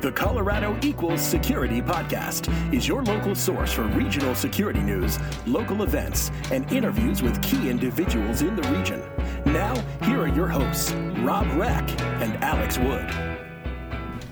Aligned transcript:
The 0.00 0.10
Colorado 0.10 0.78
Equals 0.80 1.20
Security 1.20 1.82
Podcast 1.82 2.48
is 2.72 2.88
your 2.88 3.04
local 3.04 3.34
source 3.34 3.70
for 3.70 3.82
regional 3.82 4.34
security 4.34 4.80
news, 4.80 5.18
local 5.46 5.82
events, 5.82 6.30
and 6.50 6.72
interviews 6.72 7.22
with 7.22 7.42
key 7.42 7.68
individuals 7.68 8.40
in 8.40 8.56
the 8.56 8.62
region. 8.70 9.02
Now, 9.44 9.74
here 10.02 10.22
are 10.22 10.28
your 10.28 10.48
hosts, 10.48 10.92
Rob 11.18 11.46
Reck 11.54 12.00
and 12.00 12.42
Alex 12.42 12.78
Wood. 12.78 13.10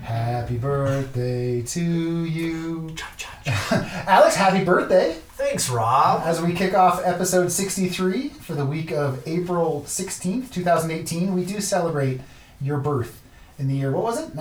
Happy 0.00 0.56
birthday 0.56 1.60
to 1.60 2.24
you. 2.24 2.96
Alex, 3.70 4.36
happy 4.36 4.64
birthday. 4.64 5.18
Thanks, 5.32 5.68
Rob. 5.68 6.22
As 6.24 6.40
we 6.40 6.54
kick 6.54 6.72
off 6.72 7.02
episode 7.04 7.52
63 7.52 8.30
for 8.30 8.54
the 8.54 8.64
week 8.64 8.90
of 8.90 9.22
April 9.28 9.84
16th, 9.86 10.50
2018, 10.50 11.34
we 11.34 11.44
do 11.44 11.60
celebrate 11.60 12.22
your 12.58 12.78
birth 12.78 13.20
in 13.58 13.68
the 13.68 13.74
year, 13.74 13.92
what 13.92 14.04
was 14.04 14.18
it, 14.18 14.34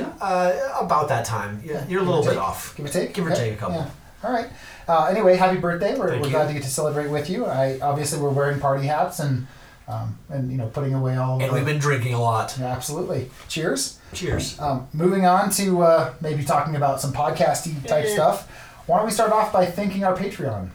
1952? 0.00 0.24
Uh, 0.24 0.84
about 0.84 1.08
that 1.08 1.24
time. 1.24 1.62
Yeah, 1.64 1.84
you're 1.88 2.00
a 2.02 2.04
little 2.04 2.24
bit 2.24 2.36
off. 2.36 2.76
Give 2.76 2.86
or 2.86 2.88
take? 2.88 3.14
Give 3.14 3.26
or 3.26 3.32
Okay. 3.32 3.40
take 3.50 3.54
a 3.54 3.56
couple. 3.56 3.76
Yeah. 3.76 3.90
All 4.24 4.32
right. 4.32 4.48
Uh, 4.88 5.04
anyway, 5.06 5.36
happy 5.36 5.58
birthday. 5.58 5.98
We're, 5.98 6.20
we're 6.20 6.30
glad 6.30 6.46
to 6.48 6.52
get 6.54 6.62
to 6.62 6.68
celebrate 6.68 7.08
with 7.08 7.28
you. 7.28 7.46
I 7.46 7.78
Obviously, 7.80 8.20
we're 8.20 8.30
wearing 8.30 8.60
party 8.60 8.86
hats 8.86 9.18
and, 9.18 9.46
um, 9.88 10.16
and 10.28 10.50
you 10.50 10.58
know, 10.58 10.66
putting 10.68 10.94
away 10.94 11.16
all 11.16 11.40
And 11.40 11.50
the- 11.50 11.54
we've 11.54 11.64
been 11.64 11.78
drinking 11.78 12.14
a 12.14 12.20
lot. 12.20 12.56
Yeah, 12.58 12.66
absolutely. 12.66 13.30
Cheers. 13.48 13.98
Cheers. 14.12 14.60
Um, 14.60 14.88
moving 14.92 15.24
on 15.26 15.50
to 15.50 15.82
uh, 15.82 16.14
maybe 16.20 16.44
talking 16.44 16.76
about 16.76 17.00
some 17.00 17.12
podcasty 17.12 17.86
type 17.86 18.04
Yeah. 18.06 18.14
stuff. 18.14 18.48
Why 18.86 18.98
don't 18.98 19.06
we 19.06 19.12
start 19.12 19.32
off 19.32 19.52
by 19.52 19.66
thanking 19.66 20.04
our 20.04 20.16
Patreon? 20.16 20.70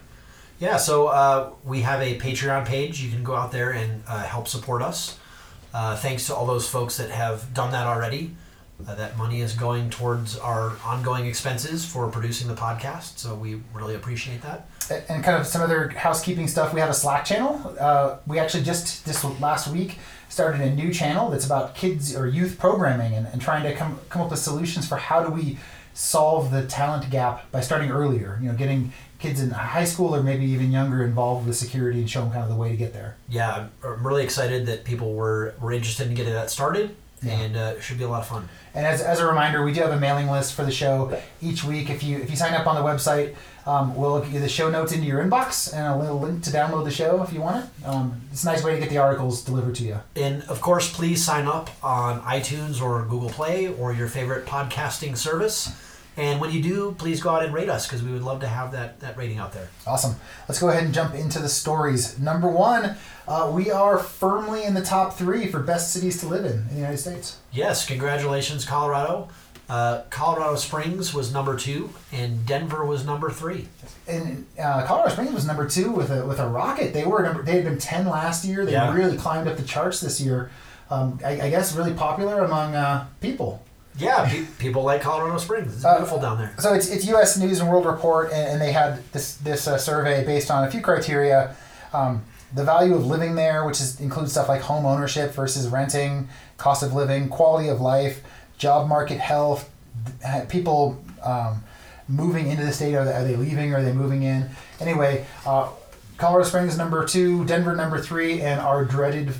Yeah, 0.60 0.78
so 0.78 1.08
uh, 1.08 1.50
we 1.64 1.82
have 1.82 2.02
a 2.02 2.18
Patreon 2.20 2.66
page. 2.66 3.00
You 3.02 3.12
can 3.12 3.24
go 3.24 3.36
out 3.36 3.52
there 3.52 3.72
and 3.72 4.02
uh, 4.08 4.24
help 4.24 4.48
support 4.48 4.82
us. 4.82 5.18
Uh, 5.74 5.96
thanks 5.96 6.26
to 6.28 6.36
all 6.36 6.46
those 6.48 6.68
folks 6.68 6.98
that 6.98 7.12
have 7.12 7.54
done 7.54 7.72
that 7.72 7.86
already. 7.86 8.36
Uh, 8.88 8.94
that 8.94 9.18
money 9.18 9.42
is 9.42 9.54
going 9.54 9.90
towards 9.90 10.38
our 10.38 10.74
ongoing 10.86 11.26
expenses 11.26 11.84
for 11.84 12.08
producing 12.10 12.48
the 12.48 12.54
podcast, 12.54 13.18
so 13.18 13.34
we 13.34 13.60
really 13.74 13.96
appreciate 13.96 14.40
that. 14.44 14.70
And 15.10 15.24
kind 15.24 15.36
of 15.36 15.48
some 15.48 15.64
other 15.64 15.90
housekeeping 15.90 16.48
stuff. 16.48 16.74
We 16.76 16.80
have 16.80 16.90
a 16.90 16.94
Slack 16.94 17.26
channel. 17.26 17.76
Uh, 17.80 18.18
we 18.28 18.38
actually 18.38 18.64
just 18.64 19.04
this 19.06 19.24
last 19.42 19.68
week 19.68 19.98
started 20.30 20.62
a 20.62 20.74
new 20.76 20.94
channel 20.94 21.32
that's 21.32 21.46
about 21.46 21.74
kids 21.74 22.16
or 22.16 22.28
youth 22.28 22.60
programming 22.60 23.14
and, 23.16 23.26
and 23.28 23.42
trying 23.42 23.64
to 23.64 23.74
come 23.76 24.00
come 24.10 24.22
up 24.22 24.30
with 24.30 24.40
solutions 24.40 24.88
for 24.88 24.98
how 24.98 25.24
do 25.24 25.32
we 25.32 25.58
solve 25.96 26.52
the 26.52 26.64
talent 26.68 27.10
gap 27.10 27.50
by 27.52 27.62
starting 27.62 27.90
earlier. 27.90 28.38
You 28.42 28.50
know, 28.50 28.56
getting 28.56 28.94
kids 29.18 29.42
in 29.42 29.50
high 29.50 29.86
school 29.86 30.16
or 30.16 30.22
maybe 30.22 30.46
even 30.46 30.72
younger 30.72 31.04
involved 31.04 31.48
with 31.48 31.56
security 31.58 32.00
and 32.00 32.08
show 32.08 32.22
them 32.22 32.30
kind 32.32 32.44
of 32.44 32.50
the 32.50 32.56
way 32.56 32.70
to 32.70 32.78
get 32.78 32.94
there. 32.94 33.16
Yeah, 33.28 33.50
I'm- 33.52 33.72
I'm 33.84 34.06
really 34.06 34.24
excited 34.24 34.68
that 34.68 34.84
people 34.84 35.16
were, 35.16 35.56
were 35.60 35.72
interested 35.72 36.08
in 36.08 36.14
getting 36.14 36.34
that 36.34 36.52
started, 36.52 36.96
Yeah. 37.24 37.34
and 37.40 37.58
uh, 37.58 37.74
it 37.78 37.82
should 37.82 37.98
be 37.98 38.04
a 38.04 38.08
lot 38.08 38.22
of 38.22 38.28
fun. 38.28 38.48
And 38.76 38.86
as, 38.86 39.02
as 39.02 39.20
a 39.20 39.26
reminder, 39.26 39.64
we 39.64 39.74
do 39.74 39.82
have 39.82 39.92
a 39.92 40.00
mailing 40.00 40.30
list 40.30 40.54
for 40.54 40.64
the 40.64 40.72
show 40.72 41.20
each 41.42 41.64
week. 41.64 41.90
If 41.90 42.04
you 42.04 42.18
if 42.20 42.30
you 42.30 42.36
sign 42.36 42.54
up 42.54 42.68
on 42.68 42.76
the 42.76 42.82
website, 42.82 43.36
um, 43.66 43.96
we'll 43.96 44.22
get 44.22 44.40
the 44.40 44.48
show 44.48 44.70
notes 44.70 44.92
into 44.92 45.08
your 45.08 45.24
inbox 45.24 45.74
and 45.74 45.88
a 45.88 45.98
little 45.98 46.20
link 46.20 46.44
to 46.44 46.52
download 46.52 46.84
the 46.86 46.92
show 46.92 47.24
if 47.24 47.34
you 47.34 47.42
want 47.42 47.66
it. 47.66 47.86
Um, 47.88 48.22
it's 48.32 48.44
a 48.44 48.46
nice 48.46 48.64
way 48.64 48.74
to 48.76 48.80
get 48.80 48.90
the 48.90 49.00
articles 49.00 49.44
delivered 49.44 49.76
to 49.76 49.84
you. 49.84 49.98
And 50.16 50.44
of 50.44 50.62
course, 50.62 50.94
please 50.94 51.24
sign 51.26 51.48
up 51.48 51.70
on 51.84 52.22
iTunes 52.22 52.82
or 52.82 53.04
Google 53.04 53.30
Play 53.30 53.68
or 53.68 53.92
your 53.94 54.08
favorite 54.08 54.46
podcasting 54.46 55.18
service. 55.18 55.72
And 56.18 56.42
when 56.42 56.52
you 56.52 56.64
do, 56.64 56.96
please 56.98 57.22
go 57.22 57.30
out 57.30 57.46
and 57.46 57.54
rate 57.54 57.70
us 57.70 57.86
because 57.88 58.02
we 58.04 58.12
would 58.12 58.24
love 58.24 58.40
to 58.42 58.48
have 58.48 58.72
that, 58.72 59.00
that 59.02 59.16
rating 59.18 59.38
out 59.38 59.54
there. 59.54 59.70
Awesome. 59.86 60.16
Let's 60.48 60.60
go 60.60 60.70
ahead 60.70 60.84
and 60.84 60.94
jump 60.94 61.14
into 61.14 61.38
the 61.40 61.48
stories. 61.48 62.18
Number 62.20 62.50
one, 62.50 62.98
uh, 63.28 63.52
we 63.54 63.70
are 63.70 64.00
firmly 64.00 64.64
in 64.64 64.74
the 64.74 64.82
top 64.82 65.16
three 65.16 65.46
for 65.48 65.60
best 65.60 65.94
cities 65.94 66.20
to 66.22 66.28
live 66.28 66.44
in 66.46 66.54
in 66.54 66.68
the 66.70 66.76
United 66.76 66.98
States. 66.98 67.38
Yes, 67.52 67.86
congratulations, 67.86 68.66
Colorado. 68.66 69.30
Uh, 69.70 70.02
Colorado 70.10 70.56
Springs 70.56 71.14
was 71.14 71.34
number 71.34 71.58
two, 71.58 71.90
and 72.14 72.46
Denver 72.46 72.86
was 72.86 73.06
number 73.06 73.30
three. 73.30 73.68
And 74.08 74.46
uh, 74.58 74.86
Colorado 74.88 75.12
Springs 75.12 75.34
was 75.34 75.46
number 75.46 75.68
two 75.68 75.92
with 75.92 76.10
a 76.10 76.26
with 76.26 76.40
a 76.40 76.48
rocket. 76.48 76.94
They 76.94 77.04
were 77.06 77.22
number. 77.22 77.44
They 77.44 77.56
had 77.58 77.66
been 77.66 77.78
ten 77.78 78.08
last 78.08 78.46
year. 78.46 78.66
They 78.66 78.72
Yeah. 78.72 78.94
really 78.96 79.18
climbed 79.18 79.48
up 79.50 79.58
the 79.58 79.64
charts 79.64 80.00
this 80.00 80.22
year. 80.22 80.50
Um, 80.90 81.20
I, 81.24 81.42
I 81.42 81.50
guess 81.50 81.76
really 81.76 81.94
popular 81.94 82.46
among 82.46 82.76
uh, 82.76 83.08
people. 83.20 83.62
Yeah, 83.98 84.30
pe- 84.30 84.46
people 84.60 84.84
like 84.84 85.02
Colorado 85.02 85.38
Springs. 85.38 85.76
It's 85.76 85.86
Uh, 85.86 85.96
beautiful 85.96 86.20
down 86.20 86.38
there. 86.38 86.54
So 86.60 86.74
it's, 86.74 86.90
it's 86.90 87.06
U.S. 87.08 87.38
News 87.38 87.60
and 87.60 87.70
World 87.70 87.86
Report, 87.86 88.32
and, 88.32 88.48
and 88.54 88.62
they 88.62 88.72
had 88.72 89.02
this 89.12 89.36
this 89.38 89.68
uh, 89.68 89.78
survey 89.78 90.24
based 90.26 90.52
on 90.52 90.64
a 90.64 90.72
few 90.72 90.82
criteria: 90.82 91.56
um, 91.94 92.24
the 92.54 92.64
value 92.64 92.96
of 92.96 93.06
living 93.08 93.36
there, 93.36 93.66
which 93.66 93.82
is, 93.82 94.00
includes 94.00 94.32
stuff 94.32 94.48
like 94.50 94.62
home 94.62 94.86
ownership 94.86 95.34
versus 95.34 95.68
renting, 95.68 96.28
cost 96.58 96.84
of 96.84 96.94
living, 96.94 97.28
quality 97.30 97.70
of 97.70 97.82
life, 97.82 98.22
job 98.58 98.88
market 98.88 99.20
health, 99.20 99.70
uh, 100.26 100.42
people 100.48 101.02
um, 101.24 101.64
moving 102.08 102.48
into 102.50 102.64
the 102.66 102.72
state. 102.74 102.94
Are 102.96 103.04
they, 103.06 103.14
are 103.14 103.24
they 103.24 103.36
leaving? 103.36 103.74
Or 103.74 103.78
are 103.78 103.84
they 103.84 103.94
moving 103.94 104.24
in? 104.24 104.50
Anyway, 104.80 105.26
uh, 105.46 105.70
Colorado 106.18 106.48
Springs 106.48 106.78
number 106.78 107.04
two, 107.06 107.46
Denver 107.46 107.76
number 107.76 108.00
three, 108.00 108.42
and 108.42 108.60
our 108.62 108.86
dreaded 108.86 109.34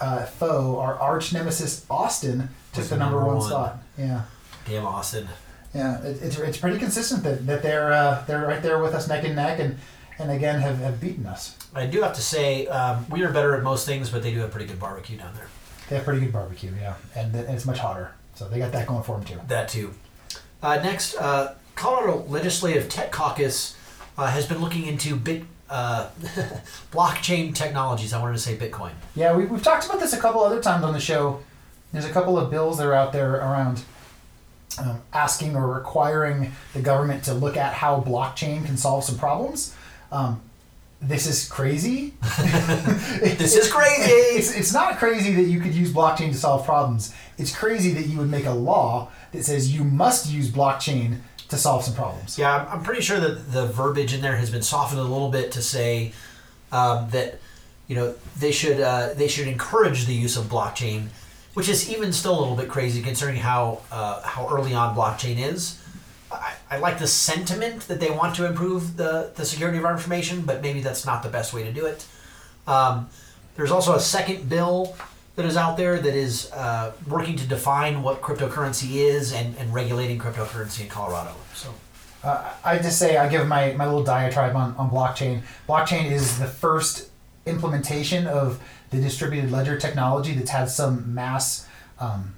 uh, 0.00 0.24
foe, 0.24 0.78
our 0.78 0.98
arch 0.98 1.32
nemesis 1.32 1.84
Austin, 1.90 2.48
took 2.72 2.84
the 2.86 2.96
number, 2.96 3.16
number 3.18 3.26
one, 3.26 3.38
one. 3.38 3.48
spot. 3.50 3.78
Yeah. 3.98 4.22
Damn, 4.66 4.86
Austin. 4.86 5.28
Yeah, 5.74 6.00
it, 6.02 6.22
it's, 6.22 6.38
it's 6.38 6.56
pretty 6.56 6.78
consistent 6.78 7.22
that, 7.24 7.46
that 7.46 7.62
they're 7.62 7.92
uh, 7.92 8.24
they're 8.26 8.46
right 8.46 8.62
there 8.62 8.78
with 8.78 8.94
us 8.94 9.08
neck 9.08 9.24
and 9.24 9.34
neck, 9.34 9.58
and 9.58 9.76
and 10.18 10.30
again 10.30 10.60
have, 10.60 10.78
have 10.78 11.00
beaten 11.00 11.26
us. 11.26 11.56
I 11.74 11.86
do 11.86 12.02
have 12.02 12.14
to 12.14 12.22
say, 12.22 12.68
um, 12.68 13.04
we 13.10 13.22
are 13.24 13.32
better 13.32 13.56
at 13.56 13.62
most 13.62 13.84
things, 13.84 14.08
but 14.10 14.22
they 14.22 14.32
do 14.32 14.38
have 14.40 14.52
pretty 14.52 14.66
good 14.66 14.78
barbecue 14.78 15.18
down 15.18 15.34
there. 15.34 15.48
They 15.88 15.96
have 15.96 16.04
pretty 16.04 16.20
good 16.20 16.32
barbecue, 16.32 16.72
yeah, 16.80 16.94
and, 17.16 17.34
and 17.34 17.50
it's 17.50 17.66
much 17.66 17.78
hotter, 17.78 18.12
so 18.34 18.48
they 18.48 18.58
got 18.58 18.72
that 18.72 18.86
going 18.86 19.02
for 19.02 19.18
them 19.18 19.24
too. 19.26 19.40
That 19.48 19.68
too. 19.68 19.92
Uh, 20.62 20.76
next, 20.76 21.16
uh, 21.16 21.54
Colorado 21.74 22.24
Legislative 22.28 22.88
Tech 22.88 23.10
Caucus 23.10 23.76
uh, 24.16 24.28
has 24.28 24.46
been 24.46 24.60
looking 24.60 24.86
into 24.86 25.16
bit 25.16 25.42
uh, 25.68 26.08
blockchain 26.92 27.54
technologies. 27.54 28.12
I 28.12 28.20
wanted 28.22 28.34
to 28.34 28.38
say 28.38 28.56
Bitcoin. 28.56 28.92
Yeah, 29.14 29.36
we, 29.36 29.44
we've 29.46 29.62
talked 29.62 29.86
about 29.86 30.00
this 30.00 30.12
a 30.12 30.18
couple 30.18 30.42
other 30.42 30.62
times 30.62 30.84
on 30.84 30.92
the 30.92 31.00
show. 31.00 31.40
There's 31.94 32.04
a 32.04 32.10
couple 32.10 32.36
of 32.36 32.50
bills 32.50 32.78
that 32.78 32.86
are 32.86 32.92
out 32.92 33.12
there 33.12 33.36
around 33.36 33.82
um, 34.78 35.00
asking 35.12 35.54
or 35.54 35.72
requiring 35.72 36.52
the 36.72 36.80
government 36.82 37.24
to 37.24 37.34
look 37.34 37.56
at 37.56 37.72
how 37.72 38.00
blockchain 38.00 38.66
can 38.66 38.76
solve 38.76 39.04
some 39.04 39.16
problems. 39.16 39.74
Um, 40.10 40.42
this 41.00 41.26
is 41.26 41.48
crazy. 41.48 42.14
This 43.24 43.56
is 43.56 43.70
crazy. 43.70 44.10
It's, 44.10 44.54
it's 44.54 44.72
not 44.72 44.96
crazy 44.96 45.32
that 45.34 45.44
you 45.44 45.60
could 45.60 45.74
use 45.74 45.92
blockchain 45.92 46.32
to 46.32 46.36
solve 46.36 46.64
problems. 46.64 47.14
It's 47.38 47.54
crazy 47.54 47.92
that 47.92 48.06
you 48.06 48.18
would 48.18 48.30
make 48.30 48.46
a 48.46 48.52
law 48.52 49.10
that 49.32 49.44
says 49.44 49.72
you 49.72 49.84
must 49.84 50.30
use 50.30 50.50
blockchain 50.50 51.18
to 51.48 51.56
solve 51.56 51.84
some 51.84 51.94
problems. 51.94 52.38
Yeah, 52.38 52.56
I'm, 52.56 52.78
I'm 52.78 52.82
pretty 52.82 53.02
sure 53.02 53.20
that 53.20 53.52
the 53.52 53.66
verbiage 53.66 54.14
in 54.14 54.20
there 54.20 54.36
has 54.36 54.50
been 54.50 54.62
softened 54.62 55.00
a 55.00 55.04
little 55.04 55.30
bit 55.30 55.52
to 55.52 55.62
say 55.62 56.12
um, 56.72 57.08
that 57.10 57.38
you 57.86 57.94
know 57.94 58.14
they 58.38 58.50
should 58.50 58.80
uh, 58.80 59.14
they 59.14 59.28
should 59.28 59.46
encourage 59.46 60.06
the 60.06 60.14
use 60.14 60.36
of 60.36 60.46
blockchain, 60.46 61.08
which 61.54 61.68
is 61.68 61.90
even 61.90 62.12
still 62.12 62.38
a 62.38 62.40
little 62.40 62.56
bit 62.56 62.68
crazy 62.68 63.00
considering 63.02 63.36
how 63.36 63.80
uh, 63.90 64.22
how 64.22 64.48
early 64.48 64.74
on 64.74 64.94
blockchain 64.94 65.38
is. 65.38 65.80
I, 66.30 66.54
I 66.70 66.78
like 66.78 66.98
the 66.98 67.06
sentiment 67.06 67.82
that 67.88 68.00
they 68.00 68.10
want 68.10 68.34
to 68.36 68.46
improve 68.46 68.96
the, 68.96 69.32
the 69.36 69.44
security 69.44 69.78
of 69.78 69.84
our 69.84 69.92
information, 69.92 70.42
but 70.42 70.62
maybe 70.62 70.80
that's 70.80 71.06
not 71.06 71.22
the 71.22 71.28
best 71.28 71.52
way 71.54 71.62
to 71.62 71.72
do 71.72 71.86
it. 71.86 72.06
Um, 72.66 73.08
there's 73.56 73.70
also 73.70 73.94
a 73.94 74.00
second 74.00 74.48
bill 74.48 74.96
that 75.36 75.44
is 75.44 75.56
out 75.56 75.76
there 75.76 75.98
that 75.98 76.14
is 76.14 76.50
uh, 76.52 76.92
working 77.08 77.36
to 77.36 77.46
define 77.46 78.02
what 78.02 78.20
cryptocurrency 78.20 78.96
is 78.96 79.32
and, 79.32 79.56
and 79.58 79.72
regulating 79.72 80.18
cryptocurrency 80.18 80.82
in 80.82 80.88
Colorado. 80.88 81.34
So. 81.54 81.72
Uh, 82.24 82.50
I 82.64 82.78
just 82.78 82.98
say 82.98 83.18
I 83.18 83.28
give 83.28 83.46
my, 83.46 83.72
my 83.72 83.84
little 83.84 84.02
diatribe 84.02 84.56
on, 84.56 84.74
on 84.76 84.90
blockchain. 84.90 85.42
Blockchain 85.68 86.10
is 86.10 86.38
the 86.38 86.46
first 86.46 87.10
implementation 87.44 88.26
of 88.26 88.62
the 88.94 89.00
distributed 89.00 89.50
ledger 89.50 89.78
technology 89.78 90.32
that's 90.34 90.50
had 90.50 90.70
some 90.70 91.14
mass 91.14 91.66
um, 91.98 92.34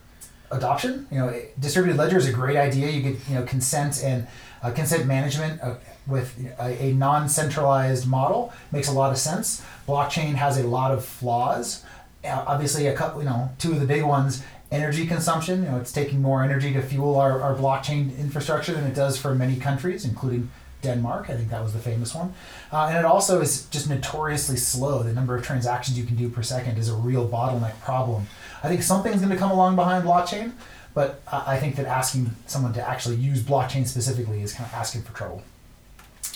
adoption. 0.51 1.07
You 1.11 1.19
know, 1.19 1.29
it- 1.29 1.61
distributed 1.61 1.99
ledger 1.99 2.17
is 2.17 2.27
a 2.29 2.33
great 2.33 2.57
idea. 2.57 2.89
You 2.91 3.03
get 3.03 3.29
you 3.29 3.35
know 3.37 3.43
consent 3.45 4.03
and 4.03 4.27
uh, 4.63 4.71
consent 4.73 5.07
management 5.07 5.61
uh, 5.63 5.75
with 6.07 6.35
a, 6.59 6.83
a 6.85 6.93
non-centralized 6.95 8.07
model 8.07 8.53
makes 8.73 8.89
a 8.89 8.93
lot 8.93 9.11
of 9.13 9.19
sense. 9.19 9.63
Blockchain 9.87 10.35
has 10.35 10.59
a 10.59 10.67
lot 10.67 10.93
of 10.93 11.05
flaws. 11.05 11.85
Uh, 12.25 12.45
obviously, 12.47 12.87
a 12.87 12.95
couple 12.95 13.23
you 13.23 13.29
know 13.29 13.51
two 13.59 13.73
of 13.73 13.81
the 13.81 13.87
big 13.87 14.03
ones. 14.05 14.43
Energy 14.73 15.07
consumption, 15.07 15.63
you 15.63 15.69
know, 15.71 15.77
it's 15.77 15.93
taking 15.93 16.21
more 16.21 16.43
energy 16.43 16.73
to 16.73 16.83
fuel 16.83 17.15
our, 17.21 17.41
our 17.41 17.55
blockchain 17.55 18.19
infrastructure 18.19 18.73
than 18.73 18.85
it 18.85 18.97
does 18.97 19.17
for 19.17 19.33
many 19.33 19.55
countries, 19.55 20.05
including 20.05 20.51
Denmark. 20.87 21.29
I 21.29 21.35
think 21.37 21.51
that 21.51 21.63
was 21.63 21.73
the 21.73 21.79
famous 21.79 22.15
one. 22.15 22.33
Uh, 22.73 22.87
and 22.89 22.97
it 22.99 23.05
also 23.05 23.41
is 23.41 23.67
just 23.67 23.89
notoriously 23.89 24.57
slow. 24.57 25.03
The 25.03 25.13
number 25.13 25.37
of 25.37 25.43
transactions 25.45 25.99
you 25.99 26.05
can 26.05 26.17
do 26.17 26.29
per 26.29 26.43
second 26.43 26.79
is 26.79 26.89
a 26.89 26.95
real 26.95 27.29
bottleneck 27.29 27.79
problem. 27.83 28.27
I 28.65 28.69
think 28.69 28.83
something's 28.83 29.21
going 29.23 29.31
to 29.31 29.37
come 29.45 29.51
along 29.51 29.77
behind 29.77 30.05
blockchain, 30.05 30.53
but 30.95 31.21
I 31.31 31.55
I 31.55 31.61
think 31.61 31.77
that 31.77 31.87
asking 31.87 32.31
someone 32.47 32.73
to 32.75 32.83
actually 32.93 33.17
use 33.31 33.41
blockchain 33.43 33.87
specifically 33.87 34.43
is 34.43 34.53
kind 34.53 34.67
of 34.71 34.75
asking 34.75 35.03
for 35.03 35.13
trouble. 35.15 35.43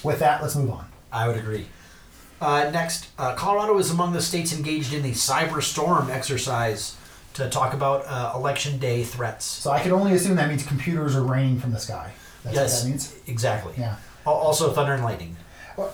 With 0.02 0.18
that, 0.18 0.42
let's 0.42 0.56
move 0.56 0.70
on. 0.70 0.86
I 1.12 1.26
would 1.26 1.38
agree. 1.38 1.66
Uh, 2.40 2.70
next, 2.72 3.08
uh, 3.18 3.34
Colorado 3.34 3.78
is 3.78 3.90
among 3.90 4.12
the 4.12 4.22
states 4.22 4.52
engaged 4.56 4.92
in 4.94 5.02
the 5.02 5.12
cyber 5.12 5.62
storm 5.62 6.10
exercise 6.10 6.96
to 7.34 7.48
talk 7.50 7.74
about 7.74 8.04
uh, 8.06 8.32
election 8.34 8.78
day 8.78 9.04
threats. 9.04 9.44
So 9.44 9.70
I 9.70 9.80
can 9.80 9.92
only 9.92 10.14
assume 10.14 10.36
that 10.36 10.48
means 10.48 10.64
computers 10.66 11.14
are 11.16 11.22
raining 11.22 11.60
from 11.60 11.72
the 11.72 11.78
sky. 11.78 12.12
That's 12.44 12.56
yes, 12.56 12.72
what 12.72 12.82
that 12.82 12.88
means. 12.90 13.14
exactly. 13.26 13.74
Yeah. 13.76 13.96
Al- 14.26 14.34
Also, 14.34 14.72
thunder 14.72 14.92
and 14.94 15.04
lightning. 15.04 15.36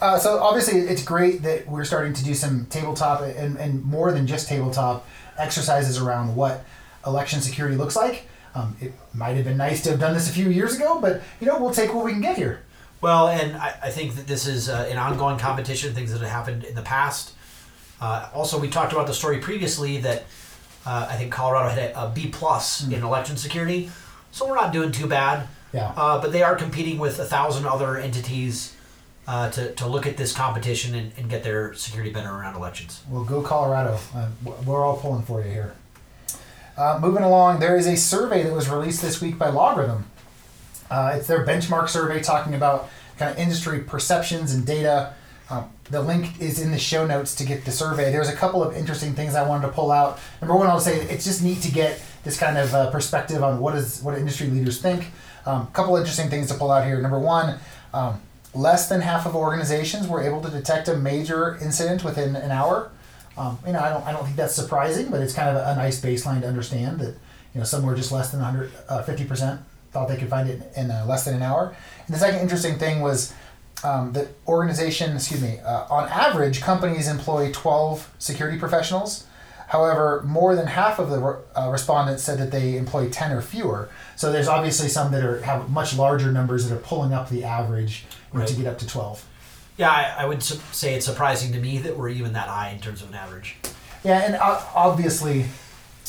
Uh, 0.00 0.18
so 0.18 0.38
obviously, 0.42 0.80
it's 0.80 1.04
great 1.04 1.42
that 1.42 1.66
we're 1.68 1.84
starting 1.84 2.12
to 2.12 2.24
do 2.24 2.34
some 2.34 2.66
tabletop 2.66 3.20
and, 3.22 3.56
and 3.56 3.84
more 3.84 4.10
than 4.12 4.26
just 4.26 4.48
tabletop 4.48 5.06
exercises 5.38 5.98
around 5.98 6.34
what 6.34 6.64
election 7.06 7.40
security 7.40 7.76
looks 7.76 7.94
like. 7.94 8.26
Um, 8.54 8.76
it 8.80 8.92
might 9.12 9.36
have 9.36 9.44
been 9.44 9.58
nice 9.58 9.82
to 9.84 9.90
have 9.90 10.00
done 10.00 10.14
this 10.14 10.28
a 10.28 10.32
few 10.32 10.48
years 10.48 10.74
ago, 10.76 10.98
but 11.00 11.22
you 11.40 11.46
know 11.46 11.60
we'll 11.60 11.74
take 11.74 11.94
what 11.94 12.04
we 12.04 12.12
can 12.12 12.20
get 12.22 12.36
here. 12.36 12.62
Well, 13.02 13.28
and 13.28 13.54
I, 13.56 13.74
I 13.84 13.90
think 13.90 14.14
that 14.16 14.26
this 14.26 14.46
is 14.46 14.68
uh, 14.68 14.88
an 14.90 14.96
ongoing 14.96 15.38
competition, 15.38 15.94
things 15.94 16.10
that 16.12 16.20
have 16.22 16.30
happened 16.30 16.64
in 16.64 16.74
the 16.74 16.82
past. 16.82 17.34
Uh, 18.00 18.28
also, 18.34 18.58
we 18.58 18.68
talked 18.68 18.92
about 18.92 19.06
the 19.06 19.14
story 19.14 19.38
previously 19.38 19.98
that 19.98 20.24
uh, 20.86 21.06
I 21.10 21.16
think 21.16 21.30
Colorado 21.32 21.68
had 21.68 21.78
a, 21.90 22.04
a 22.06 22.08
B 22.08 22.28
plus 22.28 22.86
in 22.86 22.92
election 23.04 23.36
security, 23.36 23.90
so 24.32 24.48
we're 24.48 24.54
not 24.56 24.72
doing 24.72 24.90
too 24.90 25.06
bad. 25.06 25.46
Yeah. 25.76 25.92
Uh, 25.94 26.20
but 26.20 26.32
they 26.32 26.42
are 26.42 26.56
competing 26.56 26.98
with 26.98 27.18
a 27.18 27.24
thousand 27.24 27.66
other 27.66 27.98
entities 27.98 28.74
uh, 29.28 29.50
to, 29.50 29.72
to 29.74 29.86
look 29.86 30.06
at 30.06 30.16
this 30.16 30.32
competition 30.32 30.94
and, 30.94 31.12
and 31.18 31.28
get 31.28 31.42
their 31.44 31.74
security 31.74 32.10
better 32.10 32.30
around 32.30 32.54
elections. 32.54 33.02
Well, 33.10 33.24
go 33.24 33.42
Colorado. 33.42 33.98
Uh, 34.14 34.28
we're 34.64 34.82
all 34.82 34.96
pulling 34.96 35.22
for 35.22 35.42
you 35.42 35.50
here. 35.50 35.74
Uh, 36.78 36.98
moving 37.00 37.22
along, 37.22 37.60
there 37.60 37.76
is 37.76 37.86
a 37.86 37.96
survey 37.96 38.42
that 38.42 38.52
was 38.52 38.68
released 38.68 39.02
this 39.02 39.20
week 39.20 39.38
by 39.38 39.50
LogRhythm. 39.50 40.02
Uh, 40.90 41.14
it's 41.14 41.26
their 41.26 41.44
benchmark 41.44 41.88
survey 41.88 42.22
talking 42.22 42.54
about 42.54 42.88
kind 43.18 43.30
of 43.30 43.38
industry 43.38 43.80
perceptions 43.80 44.54
and 44.54 44.66
data. 44.66 45.12
Um, 45.50 45.70
the 45.90 46.02
link 46.02 46.40
is 46.40 46.60
in 46.60 46.70
the 46.70 46.78
show 46.78 47.06
notes 47.06 47.34
to 47.36 47.44
get 47.44 47.64
the 47.64 47.70
survey. 47.70 48.10
There's 48.10 48.28
a 48.28 48.34
couple 48.34 48.62
of 48.62 48.76
interesting 48.76 49.14
things 49.14 49.34
I 49.34 49.46
wanted 49.46 49.66
to 49.66 49.72
pull 49.72 49.90
out. 49.90 50.18
Number 50.40 50.56
one, 50.56 50.68
I'll 50.68 50.80
say 50.80 51.00
it's 51.00 51.24
just 51.24 51.42
neat 51.42 51.62
to 51.62 51.70
get 51.70 52.00
this 52.24 52.38
kind 52.38 52.56
of 52.56 52.74
uh, 52.74 52.90
perspective 52.90 53.42
on 53.42 53.60
what 53.60 53.74
is 53.76 54.02
what 54.02 54.18
industry 54.18 54.48
leaders 54.48 54.80
think. 54.80 55.06
A 55.46 55.50
um, 55.50 55.66
couple 55.68 55.96
interesting 55.96 56.28
things 56.28 56.48
to 56.48 56.54
pull 56.54 56.70
out 56.70 56.84
here. 56.84 57.00
Number 57.00 57.18
one, 57.18 57.58
um, 57.94 58.20
less 58.54 58.88
than 58.88 59.00
half 59.00 59.26
of 59.26 59.36
organizations 59.36 60.08
were 60.08 60.22
able 60.22 60.40
to 60.42 60.50
detect 60.50 60.88
a 60.88 60.96
major 60.96 61.56
incident 61.62 62.04
within 62.04 62.34
an 62.36 62.50
hour. 62.50 62.90
Um, 63.38 63.58
you 63.66 63.72
know, 63.72 63.80
I 63.80 63.90
don't, 63.90 64.04
I 64.06 64.12
don't 64.12 64.24
think 64.24 64.36
that's 64.36 64.54
surprising, 64.54 65.10
but 65.10 65.20
it's 65.20 65.34
kind 65.34 65.48
of 65.48 65.56
a, 65.56 65.72
a 65.72 65.76
nice 65.76 66.00
baseline 66.00 66.40
to 66.40 66.48
understand 66.48 66.98
that, 67.00 67.14
you 67.54 67.60
know, 67.60 67.64
somewhere 67.64 67.94
just 67.94 68.10
less 68.10 68.30
than 68.30 68.40
100, 68.40 68.72
uh, 68.88 69.02
50% 69.04 69.58
thought 69.92 70.08
they 70.08 70.16
could 70.16 70.28
find 70.28 70.48
it 70.48 70.62
in 70.76 70.90
uh, 70.90 71.04
less 71.06 71.24
than 71.24 71.34
an 71.34 71.42
hour. 71.42 71.74
And 72.06 72.14
the 72.14 72.18
second 72.18 72.40
interesting 72.40 72.78
thing 72.78 73.00
was 73.00 73.32
um, 73.84 74.12
the 74.12 74.28
organization, 74.48 75.14
excuse 75.14 75.42
me, 75.42 75.58
uh, 75.60 75.86
on 75.90 76.08
average, 76.08 76.60
companies 76.60 77.08
employ 77.08 77.52
12 77.52 78.10
security 78.18 78.58
professionals. 78.58 79.26
However, 79.68 80.22
more 80.24 80.54
than 80.54 80.66
half 80.68 80.98
of 80.98 81.10
the 81.10 81.40
uh, 81.56 81.70
respondents 81.70 82.22
said 82.22 82.38
that 82.38 82.50
they 82.52 82.76
employ 82.76 83.08
10 83.10 83.32
or 83.32 83.40
fewer. 83.42 83.88
So 84.14 84.30
there's 84.30 84.46
obviously 84.48 84.88
some 84.88 85.10
that 85.12 85.24
are 85.24 85.40
have 85.42 85.68
much 85.70 85.96
larger 85.96 86.30
numbers 86.30 86.68
that 86.68 86.74
are 86.74 86.80
pulling 86.80 87.12
up 87.12 87.28
the 87.28 87.44
average 87.44 88.04
Right. 88.32 88.46
to 88.46 88.54
get 88.54 88.66
up 88.66 88.78
to 88.78 88.86
12. 88.86 89.24
Yeah, 89.78 89.90
I, 89.90 90.22
I 90.22 90.26
would 90.26 90.42
su- 90.42 90.60
say 90.72 90.94
it's 90.94 91.06
surprising 91.06 91.52
to 91.52 91.58
me 91.60 91.78
that 91.78 91.96
we're 91.96 92.08
even 92.10 92.32
that 92.34 92.48
high 92.48 92.70
in 92.70 92.80
terms 92.80 93.02
of 93.02 93.08
an 93.08 93.14
average. 93.14 93.56
Yeah, 94.04 94.18
and 94.20 94.34
uh, 94.36 94.60
obviously, 94.74 95.46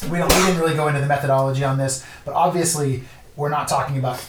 we 0.09 0.17
don't. 0.19 0.27
We 0.29 0.35
didn't 0.45 0.59
really 0.59 0.75
go 0.75 0.87
into 0.87 0.99
the 0.99 1.05
methodology 1.07 1.63
on 1.63 1.77
this, 1.77 2.05
but 2.25 2.33
obviously, 2.33 3.03
we're 3.35 3.49
not 3.49 3.67
talking 3.67 3.97
about 3.97 4.23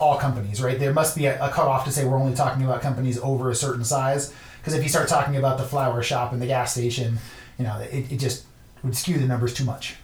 all 0.00 0.18
companies, 0.18 0.60
right? 0.62 0.78
There 0.78 0.92
must 0.92 1.16
be 1.16 1.26
a, 1.26 1.42
a 1.44 1.48
cutoff 1.50 1.84
to 1.84 1.92
say 1.92 2.04
we're 2.04 2.16
only 2.18 2.34
talking 2.34 2.64
about 2.64 2.82
companies 2.82 3.18
over 3.20 3.50
a 3.50 3.54
certain 3.54 3.84
size. 3.84 4.32
Because 4.60 4.74
if 4.74 4.82
you 4.82 4.88
start 4.88 5.08
talking 5.08 5.36
about 5.36 5.58
the 5.58 5.64
flower 5.64 6.02
shop 6.02 6.32
and 6.32 6.40
the 6.42 6.46
gas 6.46 6.72
station, 6.72 7.18
you 7.58 7.64
know, 7.64 7.78
it, 7.78 8.10
it 8.12 8.16
just 8.18 8.44
would 8.84 8.96
skew 8.96 9.18
the 9.18 9.26
numbers 9.26 9.54
too 9.54 9.64
much. 9.64 9.96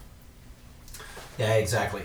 Yeah, 1.38 1.54
exactly. 1.54 2.02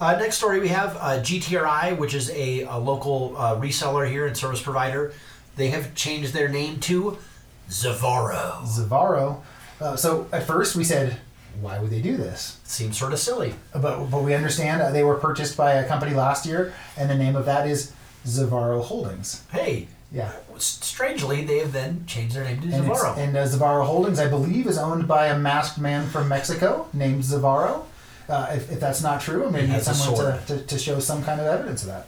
Uh, 0.00 0.16
next 0.16 0.36
story 0.36 0.60
we 0.60 0.68
have 0.68 0.96
uh, 0.96 1.20
GTRI, 1.20 1.96
which 1.98 2.14
is 2.14 2.30
a, 2.30 2.62
a 2.62 2.78
local 2.78 3.34
uh, 3.36 3.56
reseller 3.56 4.08
here 4.08 4.26
and 4.26 4.36
service 4.36 4.62
provider. 4.62 5.12
They 5.56 5.68
have 5.68 5.94
changed 5.94 6.32
their 6.32 6.48
name 6.48 6.78
to 6.80 7.18
Zivaro. 7.68 8.62
Zivaro. 8.64 9.40
Uh, 9.80 9.96
so 9.96 10.28
at 10.32 10.46
first 10.46 10.76
we 10.76 10.84
said, 10.84 11.18
why 11.60 11.78
would 11.80 11.90
they 11.90 12.00
do 12.00 12.16
this? 12.16 12.60
Seems 12.64 12.96
sort 12.96 13.12
of 13.12 13.18
silly. 13.18 13.54
But 13.72 14.06
but 14.06 14.22
we 14.22 14.34
understand 14.34 14.80
uh, 14.80 14.90
they 14.90 15.02
were 15.02 15.16
purchased 15.16 15.56
by 15.56 15.72
a 15.72 15.88
company 15.88 16.14
last 16.14 16.46
year, 16.46 16.72
and 16.96 17.10
the 17.10 17.16
name 17.16 17.34
of 17.34 17.46
that 17.46 17.66
is 17.66 17.92
Zivaro 18.24 18.82
Holdings. 18.82 19.42
Hey, 19.50 19.88
Yeah. 20.10 20.32
strangely, 20.56 21.44
they 21.44 21.58
have 21.58 21.72
then 21.72 22.04
changed 22.06 22.34
their 22.34 22.44
name 22.44 22.60
to 22.62 22.68
And, 22.68 22.86
Zivaro. 22.86 23.16
and 23.18 23.36
uh, 23.36 23.44
Zivaro 23.44 23.84
Holdings, 23.84 24.18
I 24.18 24.28
believe, 24.28 24.66
is 24.66 24.78
owned 24.78 25.06
by 25.06 25.26
a 25.26 25.38
masked 25.38 25.78
man 25.78 26.08
from 26.08 26.28
Mexico 26.28 26.88
named 26.94 27.22
Zivaro. 27.22 27.84
Uh, 28.28 28.48
if, 28.52 28.72
if 28.72 28.80
that's 28.80 29.02
not 29.02 29.20
true, 29.20 29.44
I'm 29.44 29.52
going 29.52 29.66
to 29.66 29.72
need 29.72 29.82
someone 29.82 30.42
to, 30.46 30.64
to, 30.64 30.78
show 30.78 30.98
some 30.98 31.22
kind 31.24 31.40
of 31.40 31.46
evidence 31.46 31.82
of 31.82 31.88
that. 31.88 32.06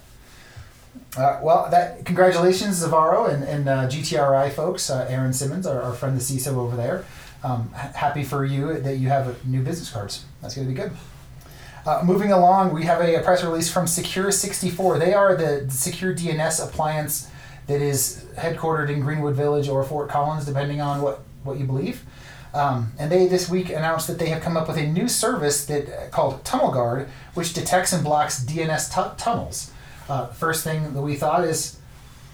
Uh, 1.16 1.40
well, 1.42 1.68
that 1.70 2.04
congratulations, 2.04 2.82
Zivaro 2.82 3.32
and, 3.32 3.44
and 3.44 3.68
uh, 3.68 3.88
GTRI 3.88 4.50
folks. 4.52 4.90
Uh, 4.90 5.06
Aaron 5.08 5.32
Simmons, 5.32 5.66
our, 5.66 5.80
our 5.80 5.94
friend, 5.94 6.16
the 6.16 6.20
CISO 6.20 6.56
over 6.56 6.76
there. 6.76 7.04
Um, 7.42 7.70
ha- 7.74 7.92
happy 7.94 8.22
for 8.22 8.44
you 8.44 8.78
that 8.80 8.96
you 8.96 9.08
have 9.08 9.46
new 9.46 9.62
business 9.62 9.90
cards. 9.90 10.24
That's 10.42 10.54
going 10.54 10.66
to 10.68 10.74
be 10.74 10.80
good. 10.80 10.92
Uh, 11.86 12.02
moving 12.04 12.32
along, 12.32 12.74
we 12.74 12.84
have 12.84 13.00
a, 13.00 13.16
a 13.16 13.22
press 13.22 13.42
release 13.42 13.72
from 13.72 13.86
Secure64. 13.86 14.98
They 14.98 15.14
are 15.14 15.34
the 15.34 15.70
secure 15.70 16.14
DNS 16.14 16.62
appliance 16.66 17.29
that 17.70 17.80
is 17.80 18.24
headquartered 18.36 18.90
in 18.90 19.00
Greenwood 19.00 19.36
Village 19.36 19.68
or 19.68 19.84
Fort 19.84 20.08
Collins, 20.08 20.44
depending 20.44 20.80
on 20.80 21.02
what, 21.02 21.20
what 21.44 21.56
you 21.56 21.64
believe. 21.64 22.04
Um, 22.52 22.92
and 22.98 23.12
they 23.12 23.28
this 23.28 23.48
week 23.48 23.70
announced 23.70 24.08
that 24.08 24.18
they 24.18 24.28
have 24.30 24.42
come 24.42 24.56
up 24.56 24.66
with 24.66 24.76
a 24.76 24.86
new 24.88 25.06
service 25.06 25.64
that 25.66 25.88
uh, 25.88 26.08
called 26.08 26.44
Tunnel 26.44 26.72
Guard, 26.72 27.08
which 27.34 27.52
detects 27.52 27.92
and 27.92 28.02
blocks 28.02 28.42
DNS 28.44 28.92
tu- 28.92 29.16
tunnels. 29.16 29.70
Uh, 30.08 30.26
first 30.26 30.64
thing 30.64 30.94
that 30.94 31.00
we 31.00 31.14
thought 31.14 31.44
is, 31.44 31.78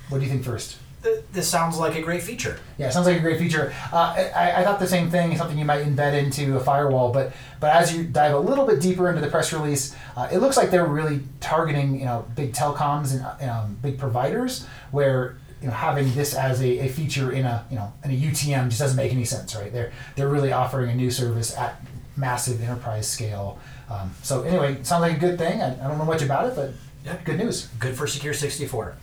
what 0.09 0.19
do 0.19 0.25
you 0.25 0.31
think 0.31 0.43
first? 0.43 0.79
Th- 1.02 1.20
this 1.32 1.48
sounds 1.48 1.78
like 1.78 1.94
a 1.94 2.02
great 2.02 2.22
feature. 2.22 2.58
Yeah, 2.78 2.90
sounds 2.90 3.06
like 3.06 3.16
a 3.16 3.20
great 3.20 3.38
feature. 3.38 3.72
Uh, 3.93 4.14
I, 4.34 4.54
I 4.56 4.64
thought 4.64 4.81
the 4.81 4.87
same 4.87 5.10
thing, 5.10 5.37
something 5.37 5.58
you 5.58 5.64
might 5.64 5.84
embed 5.84 6.14
into 6.14 6.56
a 6.56 6.60
firewall. 6.60 7.12
But 7.12 7.32
but 7.60 7.70
as 7.75 7.94
you 7.94 8.04
dive 8.04 8.34
a 8.34 8.38
little 8.38 8.66
bit 8.66 8.81
deeper 8.81 9.08
into 9.08 9.20
the 9.20 9.28
press 9.28 9.52
release, 9.52 9.94
uh, 10.16 10.28
it 10.32 10.38
looks 10.38 10.56
like 10.56 10.70
they're 10.70 10.87
really 10.87 11.20
targeting 11.40 11.98
you 12.00 12.06
know 12.06 12.26
big 12.34 12.52
telecoms 12.52 13.12
and 13.40 13.50
um, 13.50 13.76
big 13.82 13.98
providers 13.98 14.66
where 14.90 15.37
you 15.60 15.69
know 15.69 15.75
having 15.75 16.12
this 16.14 16.34
as 16.34 16.60
a, 16.60 16.81
a 16.87 16.88
feature 16.88 17.31
in 17.32 17.44
a 17.44 17.64
you 17.70 17.76
know 17.76 17.93
in 18.04 18.10
a 18.10 18.14
UTM 18.14 18.69
just 18.69 18.81
doesn't 18.81 18.96
make 18.96 19.12
any 19.12 19.25
sense, 19.25 19.54
right? 19.54 19.72
They're 19.72 19.93
they're 20.16 20.28
really 20.28 20.52
offering 20.52 20.90
a 20.90 20.94
new 20.94 21.10
service 21.10 21.56
at 21.56 21.81
massive 22.16 22.62
enterprise 22.62 23.06
scale. 23.08 23.58
Um, 23.90 24.10
so 24.22 24.43
anyway, 24.43 24.82
sounds 24.82 25.02
like 25.02 25.16
a 25.16 25.20
good 25.20 25.38
thing. 25.38 25.60
I, 25.62 25.75
I 25.75 25.88
don't 25.88 25.98
know 25.98 26.04
much 26.04 26.22
about 26.22 26.46
it, 26.48 26.56
but 26.56 26.70
Yeah. 27.05 27.17
good 27.24 27.38
news. 27.38 27.67
Good 27.79 27.94
for 27.96 28.06
Secure 28.08 28.34
64. 28.34 28.96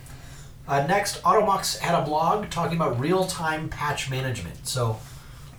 Uh, 0.67 0.85
next, 0.87 1.21
Automox 1.23 1.77
had 1.79 1.93
a 2.01 2.05
blog 2.05 2.49
talking 2.49 2.77
about 2.77 2.99
real 2.99 3.25
time 3.25 3.69
patch 3.69 4.09
management. 4.09 4.65
So, 4.67 4.97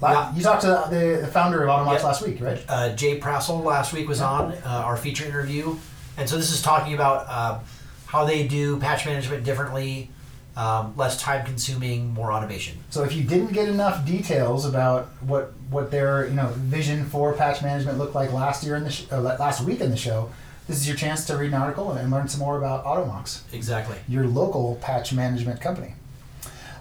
La- 0.00 0.32
You 0.34 0.42
talked 0.42 0.62
to 0.62 0.86
the, 0.90 1.18
the 1.22 1.26
founder 1.28 1.62
of 1.62 1.68
Automox 1.68 1.98
Yeah. 2.00 2.06
last 2.06 2.22
week, 2.26 2.40
right? 2.40 2.62
uh, 2.68 2.94
Jay 2.94 3.20
Prassl 3.20 3.62
last 3.64 3.92
week 3.92 4.08
was 4.08 4.20
on 4.20 4.52
uh, 4.52 4.58
our 4.64 4.96
feature 4.96 5.24
interview, 5.24 5.76
and 6.16 6.28
so 6.28 6.36
this 6.36 6.50
is 6.52 6.62
talking 6.62 6.94
about 6.94 7.26
uh, 7.28 7.58
how 8.06 8.24
they 8.24 8.46
do 8.48 8.78
patch 8.78 9.06
management 9.06 9.44
differently, 9.44 10.10
um, 10.56 10.94
less 10.96 11.20
time 11.20 11.44
consuming, 11.44 12.12
more 12.12 12.32
automation. 12.32 12.78
So 12.90 13.02
if 13.04 13.12
you 13.14 13.22
didn't 13.24 13.52
get 13.52 13.68
enough 13.68 14.04
details 14.06 14.64
about 14.64 15.08
what 15.20 15.52
what 15.70 15.90
their 15.90 16.26
you 16.28 16.34
know 16.34 16.48
vision 16.56 17.04
for 17.04 17.32
patch 17.32 17.62
management 17.62 17.98
looked 17.98 18.14
like 18.14 18.32
last 18.32 18.64
year 18.64 18.76
in 18.76 18.84
the 18.84 18.90
sh- 18.90 19.04
uh, 19.12 19.20
last 19.20 19.62
week 19.62 19.80
in 19.80 19.90
the 19.90 19.96
show, 19.96 20.30
this 20.66 20.78
is 20.78 20.86
your 20.88 20.96
chance 20.96 21.24
to 21.26 21.36
read 21.36 21.48
an 21.48 21.54
article 21.54 21.92
and 21.92 22.10
learn 22.10 22.28
some 22.28 22.40
more 22.40 22.56
about 22.58 22.84
Automox, 22.84 23.40
Exactly. 23.52 23.96
your 24.08 24.26
local 24.26 24.76
patch 24.80 25.12
management 25.12 25.60
company. 25.60 25.94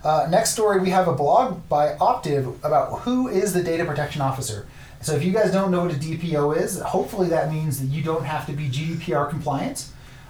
Uh, 0.04 0.28
next 0.30 0.52
story, 0.52 0.80
we 0.80 0.90
have 0.90 1.08
a 1.08 1.14
blog 1.14 1.68
by 1.70 1.96
Optiv 1.96 2.56
about 2.64 3.02
who 3.02 3.28
is 3.30 3.54
the 3.54 3.64
data 3.64 3.86
protection 3.86 4.22
officer. 4.22 4.66
So 5.02 5.16
if 5.16 5.24
you 5.24 5.32
guys 5.34 5.52
don't 5.52 5.72
know 5.72 5.82
what 5.84 5.92
a 5.92 5.98
DPO 5.98 6.58
is, 6.58 6.80
hopefully 6.80 7.28
that 7.30 7.52
means 7.52 7.80
that 7.80 7.88
you 7.88 8.04
don't 8.04 8.24
have 8.26 8.46
to 8.48 8.54
be 8.54 8.68
GDPR 8.70 9.30
compliant. 9.30 9.88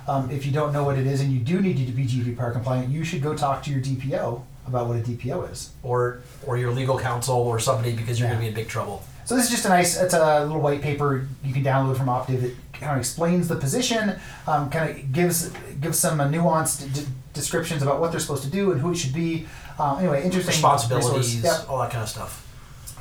Um, 0.08 0.30
if 0.32 0.46
you 0.46 0.52
don't 0.52 0.74
know 0.74 0.84
what 0.84 0.98
it 0.98 1.08
is 1.08 1.22
and 1.22 1.32
you 1.32 1.40
do 1.40 1.62
need 1.62 1.78
to 1.86 1.92
be 1.92 2.06
GDPR 2.06 2.52
compliant, 2.52 2.90
you 2.90 3.04
should 3.04 3.22
go 3.22 3.36
talk 3.36 3.64
to 3.64 3.72
your 3.72 3.80
DPO 3.82 4.42
about 4.68 4.88
what 4.88 4.98
a 4.98 5.02
DPO 5.02 5.52
is. 5.52 5.72
Or 5.84 6.20
or 6.46 6.58
your 6.58 6.72
legal 6.72 7.00
counsel 7.00 7.36
or 7.38 7.60
somebody 7.60 7.94
because 7.94 8.20
you're 8.20 8.28
Yeah. 8.30 8.36
going 8.36 8.46
to 8.48 8.52
be 8.54 8.60
in 8.60 8.66
big 8.66 8.68
trouble. 8.70 9.04
So 9.26 9.36
this 9.36 9.46
is 9.46 9.52
just 9.52 9.66
a 9.66 9.70
nice, 9.70 10.00
it's 10.00 10.14
a 10.14 10.42
little 10.46 10.60
white 10.62 10.82
paper 10.82 11.28
you 11.44 11.54
can 11.54 11.64
download 11.64 11.96
from 11.98 12.08
Optiv. 12.08 12.44
It 12.44 12.56
kind 12.84 12.94
of 12.96 13.00
explains 13.00 13.48
the 13.48 13.56
position, 13.56 14.20
um, 14.48 14.70
kind 14.70 14.90
of 14.90 15.12
gives 15.12 15.50
gives 15.82 15.98
some 15.98 16.20
uh, 16.22 16.28
nuanced 16.28 16.94
d- 16.94 17.06
descriptions 17.34 17.82
about 17.82 18.00
what 18.00 18.12
they're 18.12 18.20
supposed 18.20 18.44
to 18.44 18.50
do 18.50 18.72
and 18.72 18.82
who 18.82 18.92
it 18.92 18.96
should 18.98 19.14
be. 19.14 19.48
Uh, 19.80 19.98
anyway, 19.98 20.24
interesting 20.24 20.54
Responsibilities. 20.54 21.44
Yep. 21.44 21.70
all 21.70 21.80
that 21.80 21.92
kind 21.92 22.04
of 22.04 22.10
stuff. 22.10 22.40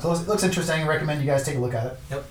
So 0.01 0.13
it 0.13 0.27
looks 0.27 0.43
interesting. 0.43 0.81
I 0.83 0.87
recommend 0.87 1.21
you 1.21 1.27
guys 1.27 1.45
take 1.45 1.57
a 1.57 1.61
look 1.61 1.75
at 1.75 1.87
it. 1.87 1.99
Yep. 2.11 2.25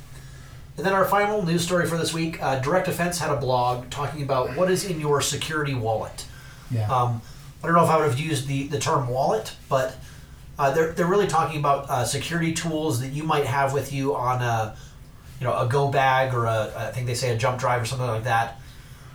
And 0.77 0.85
then 0.85 0.93
our 0.93 1.05
final 1.05 1.45
news 1.45 1.63
story 1.63 1.85
for 1.85 1.97
this 1.97 2.13
week 2.13 2.41
uh, 2.41 2.59
Direct 2.59 2.85
Defense 2.87 3.19
had 3.19 3.29
a 3.29 3.37
blog 3.37 3.89
talking 3.89 4.23
about 4.23 4.55
what 4.55 4.71
is 4.71 4.83
in 4.83 4.99
your 4.99 5.21
security 5.21 5.75
wallet. 5.75 6.25
Yeah. 6.71 6.89
Um, 6.91 7.21
I 7.63 7.67
don't 7.67 7.75
know 7.75 7.83
if 7.83 7.89
I 7.89 7.97
would 7.97 8.09
have 8.09 8.19
used 8.19 8.47
the, 8.47 8.67
the 8.67 8.79
term 8.79 9.07
wallet, 9.07 9.53
but 9.69 9.95
uh, 10.57 10.71
they're, 10.71 10.91
they're 10.93 11.07
really 11.07 11.27
talking 11.27 11.59
about 11.59 11.89
uh, 11.89 12.05
security 12.05 12.53
tools 12.53 12.99
that 13.01 13.09
you 13.09 13.23
might 13.23 13.45
have 13.45 13.73
with 13.73 13.93
you 13.93 14.15
on 14.15 14.41
a 14.41 14.75
you 15.41 15.47
know, 15.47 15.57
a 15.57 15.67
go 15.67 15.87
bag 15.87 16.35
or 16.35 16.45
a, 16.45 16.71
I 16.77 16.91
think 16.91 17.07
they 17.07 17.15
say 17.15 17.33
a 17.33 17.37
jump 17.37 17.59
drive 17.59 17.81
or 17.81 17.85
something 17.85 18.07
like 18.07 18.25
that. 18.25 18.59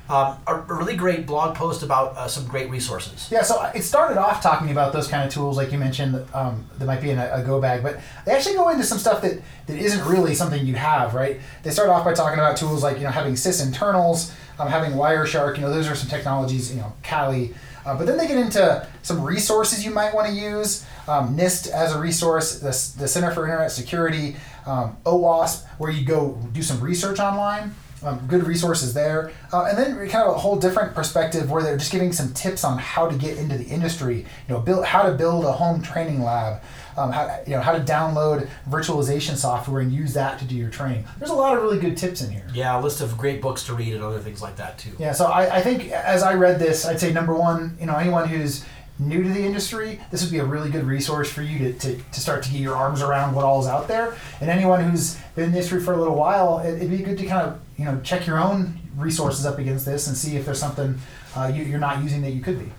Um, 0.08 0.38
a, 0.46 0.54
a 0.54 0.74
really 0.74 0.96
great 0.96 1.24
blog 1.24 1.56
post 1.56 1.82
about 1.84 2.16
uh, 2.16 2.26
some 2.26 2.46
great 2.46 2.68
resources. 2.68 3.28
Yeah, 3.30 3.42
so 3.42 3.62
it 3.74 3.82
started 3.82 4.18
off 4.18 4.42
talking 4.42 4.70
about 4.70 4.92
those 4.92 5.06
kind 5.06 5.24
of 5.24 5.32
tools, 5.32 5.56
like 5.56 5.70
you 5.70 5.78
mentioned, 5.78 6.24
um, 6.34 6.68
that 6.78 6.84
might 6.84 7.00
be 7.00 7.10
in 7.10 7.18
a, 7.18 7.30
a 7.32 7.42
go 7.44 7.60
bag, 7.60 7.82
but 7.82 8.00
they 8.24 8.32
actually 8.32 8.56
go 8.56 8.68
into 8.68 8.84
some 8.84 8.98
stuff 8.98 9.22
that, 9.22 9.40
that 9.66 9.78
isn't 9.78 10.04
really 10.04 10.34
something 10.34 10.66
you 10.66 10.74
have, 10.74 11.14
right? 11.14 11.40
They 11.62 11.70
start 11.70 11.88
off 11.88 12.04
by 12.04 12.12
talking 12.12 12.38
about 12.38 12.56
tools 12.56 12.82
like 12.82 12.98
you 12.98 13.04
know 13.04 13.10
having 13.10 13.34
sys 13.34 13.64
internals, 13.64 14.32
um, 14.58 14.68
having 14.68 14.92
Wireshark, 14.92 15.56
you 15.56 15.62
know 15.62 15.72
those 15.72 15.88
are 15.88 15.94
some 15.94 16.08
technologies, 16.08 16.72
you 16.72 16.80
know 16.80 16.92
Kali, 17.02 17.54
uh, 17.84 17.96
but 17.96 18.06
then 18.06 18.16
they 18.16 18.26
get 18.26 18.36
into 18.36 18.86
some 19.02 19.22
resources 19.22 19.84
you 19.84 19.92
might 19.92 20.12
want 20.12 20.28
to 20.28 20.34
use, 20.34 20.84
um, 21.06 21.36
NIST 21.36 21.68
as 21.70 21.94
a 21.94 22.00
resource, 22.00 22.58
the, 22.58 23.00
the 23.00 23.06
Center 23.06 23.30
for 23.30 23.44
Internet 23.44 23.70
Security, 23.70 24.36
um, 24.66 24.96
OWASP, 25.04 25.66
where 25.78 25.90
you 25.90 26.04
go 26.04 26.38
do 26.52 26.62
some 26.62 26.80
research 26.80 27.18
online 27.20 27.74
um, 28.02 28.26
good 28.26 28.46
resources 28.46 28.94
there. 28.94 29.32
Uh, 29.52 29.64
and 29.64 29.78
then 29.78 29.96
kind 30.08 30.28
of 30.28 30.36
a 30.36 30.38
whole 30.38 30.56
different 30.56 30.94
perspective 30.94 31.50
where 31.50 31.62
they're 31.62 31.76
just 31.76 31.92
giving 31.92 32.12
some 32.12 32.32
tips 32.32 32.64
on 32.64 32.78
how 32.78 33.08
to 33.08 33.16
get 33.16 33.38
into 33.38 33.56
the 33.56 33.64
industry. 33.64 34.18
You 34.18 34.54
know, 34.54 34.60
build 34.60 34.84
how 34.84 35.02
to 35.02 35.12
build 35.12 35.44
a 35.44 35.52
home 35.52 35.82
training 35.82 36.22
lab. 36.22 36.62
Um, 36.98 37.12
how, 37.12 37.42
you 37.46 37.52
know 37.52 37.60
how 37.60 37.72
to 37.72 37.80
download 37.80 38.48
virtualization 38.70 39.36
software 39.36 39.82
and 39.82 39.92
use 39.92 40.14
that 40.14 40.38
to 40.38 40.46
do 40.46 40.54
your 40.54 40.70
training. 40.70 41.04
There's 41.18 41.30
a 41.30 41.34
lot 41.34 41.54
of 41.54 41.62
really 41.62 41.78
good 41.78 41.94
tips 41.94 42.22
in 42.22 42.30
here. 42.30 42.46
Yeah, 42.54 42.78
a 42.78 42.80
list 42.80 43.02
of 43.02 43.18
great 43.18 43.42
books 43.42 43.64
to 43.64 43.74
read 43.74 43.92
and 43.92 44.02
other 44.02 44.18
things 44.18 44.40
like 44.40 44.56
that 44.56 44.78
too. 44.78 44.92
Yeah, 44.98 45.12
so 45.12 45.26
I, 45.26 45.56
I 45.56 45.60
think 45.60 45.90
as 45.90 46.22
I 46.22 46.32
read 46.34 46.58
this, 46.58 46.86
I'd 46.86 46.98
say 46.98 47.12
number 47.12 47.34
one, 47.34 47.76
you 47.78 47.84
know, 47.84 47.96
anyone 47.96 48.26
who's 48.26 48.64
new 48.98 49.22
to 49.22 49.28
the 49.28 49.44
industry, 49.44 50.00
this 50.10 50.22
would 50.22 50.30
be 50.30 50.38
a 50.38 50.44
really 50.44 50.70
good 50.70 50.84
resource 50.84 51.30
for 51.30 51.42
you 51.42 51.58
to, 51.58 51.72
to, 51.78 51.96
to 51.96 52.20
start 52.20 52.42
to 52.44 52.50
get 52.50 52.60
your 52.60 52.74
arms 52.74 53.02
around 53.02 53.34
what 53.34 53.44
all 53.44 53.60
is 53.60 53.66
out 53.66 53.88
there. 53.88 54.16
And 54.40 54.48
anyone 54.48 54.82
who's 54.82 55.16
been 55.34 55.44
in 55.44 55.52
the 55.52 55.58
industry 55.58 55.80
for 55.80 55.92
a 55.92 55.96
little 55.96 56.14
while, 56.14 56.58
it, 56.60 56.80
would 56.80 56.90
be 56.90 56.98
good 56.98 57.18
to 57.18 57.26
kind 57.26 57.46
of 57.46 57.60
you 57.76 57.84
know 57.84 58.00
check 58.02 58.26
your 58.26 58.38
own 58.38 58.78
resources 58.96 59.44
up 59.44 59.58
against 59.58 59.84
this 59.84 60.06
and 60.06 60.16
see 60.16 60.36
if 60.36 60.46
there's 60.46 60.58
something 60.58 60.98
uh, 61.36 61.50
you, 61.54 61.64
you're 61.64 61.78
not 61.78 62.02
using 62.02 62.22
that 62.22 62.30
you 62.30 62.40
could 62.40 62.58
be. 62.58 62.72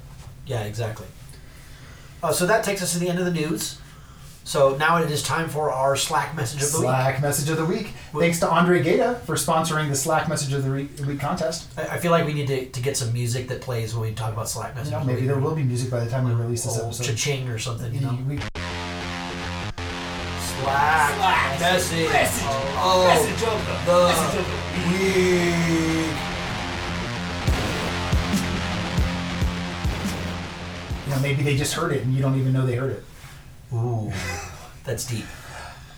Yeah, 0.46 0.64
exactly. 0.64 1.06
Uh, 2.24 2.32
so 2.32 2.48
that 2.48 2.64
takes 2.64 2.82
us 2.82 2.94
to 2.94 3.00
the 3.00 3.10
end 3.10 3.20
of 3.20 3.26
the 3.26 3.32
news. 3.32 3.80
So 4.48 4.77
now 4.77 5.04
it 5.04 5.12
is 5.12 5.22
time 5.22 5.50
for 5.50 5.72
our 5.72 5.98
Slack 5.98 6.34
message 6.34 6.63
of 6.63 6.72
the 6.72 6.77
week. 6.77 6.86
Slack 6.86 7.16
week. 7.16 7.22
message 7.22 7.50
of 7.50 7.58
the 7.58 7.66
week. 7.66 7.88
Thanks 8.18 8.39
to 8.39 8.50
Andre 8.50 8.82
Gata 8.82 9.16
for 9.25 9.36
sponsoring 9.36 9.89
the 9.89 9.96
Slack 9.96 10.30
message 10.30 10.54
of 10.54 10.63
the 10.63 10.72
week 10.72 11.20
contest. 11.20 11.68
I, 11.77 11.82
I 11.82 11.98
feel 11.98 12.12
like 12.12 12.25
we 12.25 12.32
need 12.32 12.48
to, 12.48 12.66
to 12.68 12.82
get 12.82 12.96
some 12.96 13.12
music 13.12 13.50
that 13.50 13.60
plays 13.60 13.94
when 13.94 14.08
we 14.08 14.13
talk 14.16 14.32
about 14.32 14.48
Slack 14.48 14.74
message. 14.74 14.94
You 14.94 15.00
know, 15.00 15.04
maybe 15.04 15.27
there 15.27 15.38
will 15.38 15.54
be 15.54 15.63
music 15.63 15.92
by 15.92 16.00
the 16.01 16.10
time 16.10 16.24
we 16.24 16.32
release 16.32 16.63
this 16.63 16.80
episode. 16.80 17.04
Cha-ching 17.04 17.50
or 17.50 17.60
something, 17.60 17.94
you 17.94 18.00
know. 18.00 18.18
We, 18.25 18.38
Slack, 18.38 18.54
Slack 21.18 21.60
message. 21.60 22.08
Message. 22.08 22.46
Oh, 22.48 23.04
message 23.06 23.44
of 23.44 23.60
the, 23.86 24.08
message 24.08 24.39
of 24.39 24.46
the 24.48 24.54
week. 24.94 26.16
You 31.06 31.12
know, 31.13 31.20
maybe 31.20 31.44
they 31.44 31.58
just 31.58 31.74
heard 31.74 31.92
it 31.92 32.04
and 32.04 32.13
you 32.13 32.22
don't 32.22 32.39
even 32.39 32.54
know 32.54 32.66
they 32.66 32.75
heard 32.77 32.94
it. 32.94 33.04
Ooh, 33.74 34.12
that's 34.84 35.06
deep. 35.06 35.26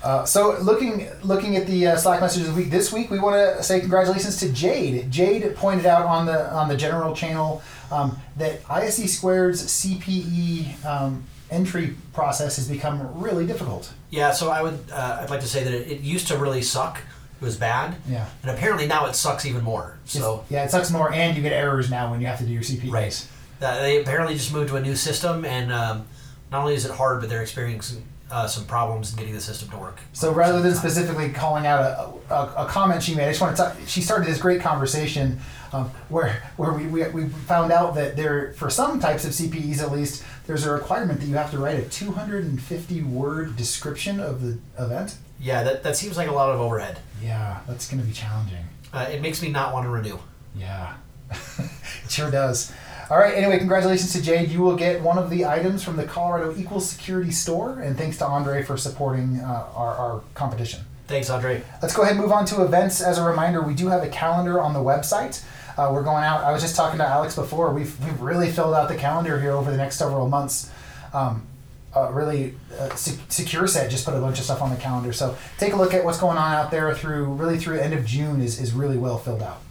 Uh, 0.01 0.23
so 0.23 0.57
looking 0.61 1.09
looking 1.23 1.57
at 1.57 1.67
the 1.67 1.87
uh, 1.87 1.97
Slack 1.97 2.21
messages 2.21 2.47
of 2.47 2.55
the 2.55 2.61
week 2.61 2.71
this 2.71 2.93
week, 2.93 3.09
we 3.11 3.19
want 3.19 3.35
to 3.35 3.61
say 3.61 3.79
congratulations 3.81 4.37
to 4.37 4.49
Jade. 4.51 5.11
Jade 5.11 5.55
pointed 5.55 5.85
out 5.85 6.05
on 6.05 6.25
the 6.25 6.51
on 6.53 6.69
the 6.69 6.77
general 6.77 7.13
channel 7.13 7.61
um, 7.91 8.17
that 8.37 8.63
ISC 8.63 9.09
Squared's 9.09 9.63
CPE 9.65 10.85
um, 10.85 11.25
entry 11.51 11.95
process 12.13 12.55
has 12.55 12.69
become 12.69 13.21
really 13.21 13.45
difficult. 13.45 13.93
Yeah, 14.09 14.31
so 14.31 14.49
I 14.49 14.61
would 14.61 14.79
uh, 14.91 15.19
I'd 15.21 15.29
like 15.29 15.41
to 15.41 15.47
say 15.47 15.63
that 15.65 15.73
it, 15.73 15.91
it, 15.91 15.99
used 15.99 16.27
to 16.29 16.37
really 16.37 16.61
suck. 16.61 17.01
It 17.41 17.43
was 17.43 17.57
bad. 17.57 17.97
Yeah. 18.07 18.25
And 18.41 18.51
apparently 18.51 18.87
now 18.87 19.05
it 19.07 19.15
sucks 19.15 19.45
even 19.45 19.63
more. 19.63 19.97
So 20.05 20.41
it's, 20.41 20.51
yeah, 20.51 20.63
it 20.63 20.71
sucks 20.71 20.91
more, 20.91 21.11
and 21.13 21.35
you 21.35 21.43
get 21.43 21.53
errors 21.53 21.89
now 21.89 22.11
when 22.11 22.21
you 22.21 22.27
have 22.27 22.39
to 22.39 22.45
do 22.45 22.53
your 22.53 22.63
CPEs. 22.63 22.91
Right. 22.91 23.27
They 23.59 24.01
apparently 24.01 24.35
just 24.35 24.53
moved 24.53 24.69
to 24.69 24.77
a 24.77 24.81
new 24.81 24.95
system 24.95 25.43
and. 25.43 25.73
Um, 25.73 26.07
not 26.51 26.61
only 26.61 26.73
is 26.73 26.85
it 26.85 26.91
hard, 26.91 27.19
but 27.19 27.29
they're 27.29 27.41
experiencing 27.41 28.03
uh, 28.31 28.47
some 28.47 28.65
problems 28.65 29.11
in 29.11 29.17
getting 29.17 29.33
the 29.33 29.41
system 29.41 29.69
to 29.69 29.77
work. 29.77 29.99
So 30.13 30.31
rather 30.31 30.61
than 30.61 30.75
specifically 30.75 31.29
calling 31.29 31.65
out 31.65 31.79
a, 31.79 32.33
a, 32.33 32.65
a, 32.65 32.65
comment 32.67 33.01
she 33.01 33.15
made, 33.15 33.25
I 33.25 33.29
just 33.29 33.41
want 33.41 33.55
to 33.57 33.63
talk. 33.63 33.75
She 33.87 34.01
started 34.01 34.27
this 34.27 34.39
great 34.39 34.61
conversation 34.61 35.39
um, 35.73 35.89
where 36.09 36.43
where 36.57 36.73
we, 36.73 36.87
we, 36.87 37.07
we 37.09 37.27
found 37.29 37.71
out 37.71 37.95
that 37.95 38.15
there 38.15 38.53
for 38.53 38.69
some 38.69 38.99
types 38.99 39.25
of 39.25 39.31
CPEs 39.31 39.81
at 39.81 39.91
least 39.91 40.23
there's 40.45 40.65
a 40.65 40.71
requirement 40.71 41.19
that 41.19 41.27
you 41.27 41.35
have 41.35 41.51
to 41.51 41.57
write 41.57 41.79
a 41.79 41.83
250 41.89 43.01
word 43.03 43.55
description 43.55 44.19
of 44.19 44.41
the 44.41 44.57
event. 44.83 45.17
Yeah, 45.39 45.63
that, 45.63 45.83
that 45.83 45.95
seems 45.95 46.17
like 46.17 46.27
a 46.27 46.33
lot 46.33 46.49
of 46.49 46.59
overhead. 46.59 46.99
Yeah, 47.21 47.59
that's 47.67 47.89
going 47.89 48.01
to 48.01 48.07
be 48.07 48.13
challenging. 48.13 48.65
Uh, 48.91 49.07
it 49.11 49.21
makes 49.21 49.41
me 49.41 49.49
not 49.49 49.73
want 49.73 49.85
to 49.85 49.89
renew. 49.89 50.17
Yeah, 50.55 50.95
it 51.31 52.09
sure 52.09 52.29
does. 52.29 52.73
All 53.09 53.17
right. 53.17 53.33
Anyway, 53.33 53.57
congratulations 53.57 54.13
to 54.13 54.21
Jade. 54.21 54.49
You 54.49 54.61
will 54.61 54.75
get 54.75 55.01
one 55.01 55.17
of 55.17 55.31
the 55.31 55.45
items 55.45 55.83
from 55.83 55.95
the 55.95 56.03
Colorado 56.03 56.55
Equal 56.55 56.79
Security 56.79 57.31
Store, 57.31 57.79
and 57.79 57.97
thanks 57.97 58.17
to 58.19 58.25
Andre 58.25 58.61
for 58.61 58.77
supporting 58.77 59.39
uh, 59.39 59.67
our, 59.73 59.95
our 59.95 60.21
competition. 60.35 60.81
Thanks, 61.07 61.31
Andre. 61.31 61.63
Let's 61.81 61.95
go 61.95 62.03
ahead 62.03 62.13
and 62.13 62.21
move 62.21 62.31
on 62.31 62.45
to 62.45 62.63
events. 62.63 63.01
As 63.01 63.17
a 63.17 63.23
reminder, 63.23 63.63
we 63.63 63.73
do 63.73 63.87
have 63.87 64.03
a 64.03 64.09
calendar 64.09 64.61
on 64.61 64.73
the 64.73 64.79
website. 64.79 65.43
Uh, 65.75 65.89
we're 65.91 66.03
going 66.03 66.23
out. 66.23 66.43
I 66.43 66.51
was 66.51 66.61
just 66.61 66.75
talking 66.75 66.99
to 66.99 67.07
Alex 67.07 67.35
before. 67.35 67.73
We've, 67.73 67.97
we've 68.05 68.21
really 68.21 68.51
filled 68.51 68.75
out 68.75 68.89
the 68.89 68.95
calendar 68.95 69.39
here 69.39 69.53
over 69.53 69.71
the 69.71 69.77
next 69.77 69.97
several 69.97 70.29
months. 70.29 70.71
Um, 71.11 71.47
uh, 71.95 72.11
really, 72.11 72.53
uh, 72.77 72.93
Secure 72.93 73.65
Set 73.65 73.89
just 73.89 74.05
put 74.05 74.13
a 74.13 74.19
bunch 74.19 74.37
of 74.37 74.45
stuff 74.45 74.61
on 74.61 74.69
the 74.69 74.75
calendar. 74.75 75.13
So 75.13 75.35
take 75.57 75.73
a 75.73 75.75
look 75.75 75.95
at 75.95 76.05
what's 76.05 76.19
going 76.19 76.37
on 76.37 76.53
out 76.53 76.69
there 76.69 76.93
through 76.93 77.25
really 77.33 77.57
through 77.57 77.79
end 77.79 77.95
of 77.95 78.05
June 78.05 78.39
is, 78.39 78.61
is 78.61 78.73
really 78.73 78.97
well 78.97 79.17
filled 79.17 79.41
out. 79.41 79.63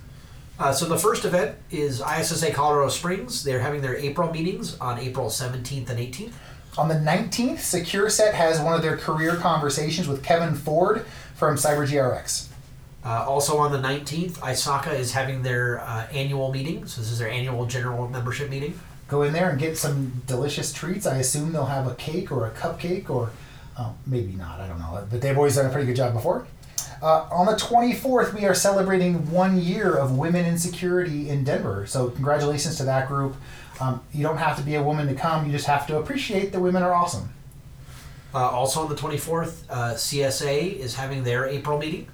Uh, 0.59 0.73
so 0.73 0.87
the 0.87 0.99
first 0.99 1.25
event 1.25 1.57
is 1.71 2.01
ISSA 2.01 2.51
Colorado 2.53 2.89
Springs. 2.89 3.45
They're 3.45 3.61
having 3.61 3.81
their 3.81 3.97
April 3.97 4.33
meetings 4.33 4.77
on 4.81 4.99
April 4.99 5.29
17th 5.29 5.89
and 5.89 5.99
18th. 5.99 6.33
On 6.77 6.89
the 6.89 6.95
19th, 6.95 7.59
SecureSet 7.59 8.33
has 8.33 8.61
one 8.61 8.75
of 8.75 8.83
their 8.83 8.97
career 8.97 9.37
conversations 9.37 10.09
with 10.09 10.23
Kevin 10.23 10.55
Ford 10.55 11.05
from 11.37 11.57
CyberGRX. 11.57 12.49
Uh, 13.05 13.25
also 13.27 13.59
on 13.59 13.71
the 13.71 13.79
19th, 13.79 14.33
ISACA 14.39 14.99
is 14.99 15.13
having 15.13 15.43
their 15.43 15.81
uh, 15.81 16.07
annual 16.13 16.53
meeting. 16.53 16.87
So 16.87 17.01
this 17.01 17.13
is 17.13 17.21
their 17.21 17.31
annual 17.31 17.67
general 17.67 18.09
membership 18.09 18.51
meeting. 18.51 18.79
Go 19.07 19.23
in 19.23 19.33
there 19.33 19.51
and 19.51 19.59
get 19.59 19.79
some 19.79 20.23
delicious 20.27 20.73
treats. 20.73 21.07
I 21.07 21.19
assume 21.19 21.53
they'll 21.53 21.67
have 21.67 21.87
a 21.87 21.95
cake 21.95 22.33
or 22.33 22.47
a 22.47 22.51
cupcake 22.51 23.09
or 23.09 23.31
uh, 23.77 23.93
maybe 24.07 24.33
not. 24.33 24.61
I 24.61 24.67
don't 24.67 24.81
know. 24.81 25.07
But 25.09 25.21
they've 25.21 25.37
always 25.37 25.55
done 25.55 25.67
a 25.67 25.71
pretty 25.71 25.87
good 25.87 25.97
job 25.97 26.15
before. 26.15 26.47
Uh, 27.01 27.29
on 27.31 27.47
the 27.47 27.53
24th, 27.53 28.35
we 28.35 28.45
are 28.45 28.55
celebrating 28.55 29.31
one 29.31 29.57
year 29.61 29.95
of 29.95 30.19
women 30.19 30.45
in 30.45 30.59
security 30.59 31.29
in 31.31 31.45
Denver. 31.45 31.87
So, 31.87 32.11
congratulations 32.11 32.77
to 32.79 32.85
that 32.85 33.07
group. 33.07 33.37
Um, 33.81 34.03
you 34.13 34.25
don't 34.25 34.39
have 34.39 34.57
to 34.57 34.63
be 34.63 34.75
a 34.75 34.83
woman 34.83 35.07
to 35.07 35.15
come, 35.15 35.47
you 35.47 35.53
just 35.53 35.67
have 35.67 35.87
to 35.87 35.99
appreciate 35.99 36.51
that 36.53 36.61
women 36.61 36.83
are 36.83 36.93
awesome. 36.93 37.33
Uh, 38.35 38.49
also 38.51 38.81
on 38.81 38.89
the 38.89 38.97
24th, 38.97 39.63
uh, 39.71 39.95
CSA 39.95 40.77
is 40.77 40.97
having 40.97 41.23
their 41.23 41.47
April 41.47 41.79
meeting. 41.79 42.09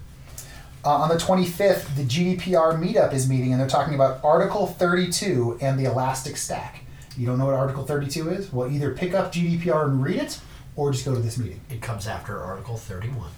Uh, 0.83 0.89
on 0.89 1.09
the 1.09 1.15
25th, 1.15 1.95
the 1.95 2.03
GDPR 2.03 2.79
meetup 2.79 3.11
is 3.11 3.27
meeting, 3.27 3.51
and 3.51 3.59
they're 3.59 3.67
talking 3.67 3.95
about 3.95 4.23
Article 4.23 4.67
32 4.67 5.57
and 5.59 5.79
the 5.79 5.85
Elastic 5.85 6.37
Stack. 6.37 6.83
You 7.17 7.25
don't 7.25 7.39
know 7.39 7.45
what 7.45 7.55
Article 7.55 7.85
32 7.85 8.29
is? 8.29 8.53
Well, 8.53 8.71
either 8.71 8.93
pick 8.93 9.15
up 9.15 9.33
GDPR 9.33 9.85
and 9.85 10.03
read 10.03 10.19
it, 10.19 10.39
or 10.75 10.91
just 10.91 11.03
go 11.03 11.15
to 11.15 11.21
this 11.21 11.39
meeting. 11.39 11.61
It 11.71 11.81
comes 11.81 12.07
after 12.07 12.39
Article 12.39 12.77
31. 12.77 13.31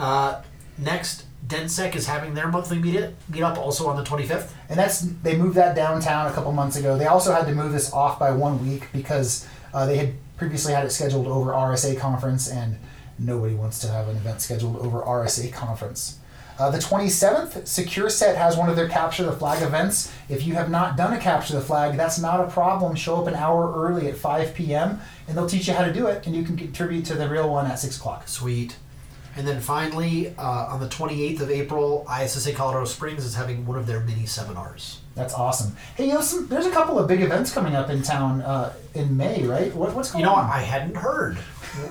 Uh, 0.00 0.42
next, 0.78 1.26
DenSec 1.46 1.94
is 1.94 2.06
having 2.06 2.32
their 2.32 2.48
monthly 2.48 2.78
meet 2.78 3.10
meetup 3.30 3.58
also 3.58 3.86
on 3.86 3.96
the 3.96 4.02
25th. 4.02 4.50
And 4.70 4.78
that's 4.78 5.00
they 5.00 5.36
moved 5.36 5.56
that 5.56 5.76
downtown 5.76 6.26
a 6.26 6.32
couple 6.32 6.52
months 6.52 6.76
ago. 6.76 6.96
They 6.96 7.06
also 7.06 7.32
had 7.32 7.46
to 7.46 7.54
move 7.54 7.72
this 7.72 7.92
off 7.92 8.18
by 8.18 8.30
one 8.30 8.66
week 8.66 8.88
because 8.92 9.46
uh, 9.74 9.84
they 9.84 9.98
had 9.98 10.14
previously 10.38 10.72
had 10.72 10.86
it 10.86 10.90
scheduled 10.90 11.26
over 11.26 11.50
RSA 11.50 11.98
conference, 12.00 12.48
and 12.48 12.78
nobody 13.18 13.54
wants 13.54 13.78
to 13.80 13.88
have 13.88 14.08
an 14.08 14.16
event 14.16 14.40
scheduled 14.40 14.76
over 14.78 15.02
RSA 15.02 15.52
conference. 15.52 16.18
Uh, 16.58 16.70
the 16.70 16.78
27th, 16.78 17.62
SecureSet 17.62 18.36
has 18.36 18.56
one 18.56 18.68
of 18.68 18.76
their 18.76 18.88
Capture 18.88 19.24
the 19.24 19.32
Flag 19.32 19.62
events. 19.62 20.12
If 20.28 20.46
you 20.46 20.54
have 20.54 20.70
not 20.70 20.96
done 20.96 21.12
a 21.12 21.18
Capture 21.18 21.54
the 21.54 21.60
Flag, 21.60 21.96
that's 21.96 22.18
not 22.18 22.40
a 22.40 22.50
problem. 22.50 22.94
Show 22.96 23.16
up 23.16 23.26
an 23.26 23.34
hour 23.34 23.72
early 23.74 24.08
at 24.08 24.16
5 24.16 24.54
p.m., 24.54 25.00
and 25.26 25.36
they'll 25.36 25.48
teach 25.48 25.68
you 25.68 25.74
how 25.74 25.84
to 25.84 25.92
do 25.92 26.06
it, 26.06 26.26
and 26.26 26.34
you 26.34 26.42
can 26.42 26.56
contribute 26.56 27.04
to 27.06 27.14
the 27.14 27.28
real 27.28 27.50
one 27.50 27.66
at 27.66 27.78
6 27.78 27.96
o'clock. 27.96 28.28
Sweet. 28.28 28.76
And 29.40 29.48
then 29.48 29.58
finally, 29.62 30.34
uh, 30.36 30.66
on 30.66 30.80
the 30.80 30.86
28th 30.86 31.40
of 31.40 31.50
April, 31.50 32.06
ISSA 32.14 32.52
Colorado 32.52 32.84
Springs 32.84 33.24
is 33.24 33.34
having 33.34 33.64
one 33.64 33.78
of 33.78 33.86
their 33.86 34.00
mini 34.00 34.26
seminars. 34.26 35.00
That's 35.14 35.32
awesome. 35.32 35.74
Hey, 35.96 36.08
you 36.08 36.12
know, 36.12 36.20
some, 36.20 36.46
there's 36.48 36.66
a 36.66 36.70
couple 36.70 36.98
of 36.98 37.08
big 37.08 37.22
events 37.22 37.50
coming 37.50 37.74
up 37.74 37.88
in 37.88 38.02
town 38.02 38.42
uh, 38.42 38.74
in 38.92 39.16
May, 39.16 39.42
right? 39.44 39.74
What, 39.74 39.94
what's 39.94 40.12
going 40.12 40.26
on? 40.26 40.30
You 40.30 40.36
know, 40.36 40.42
on? 40.42 40.50
I 40.50 40.60
hadn't 40.60 40.94
heard. 40.94 41.38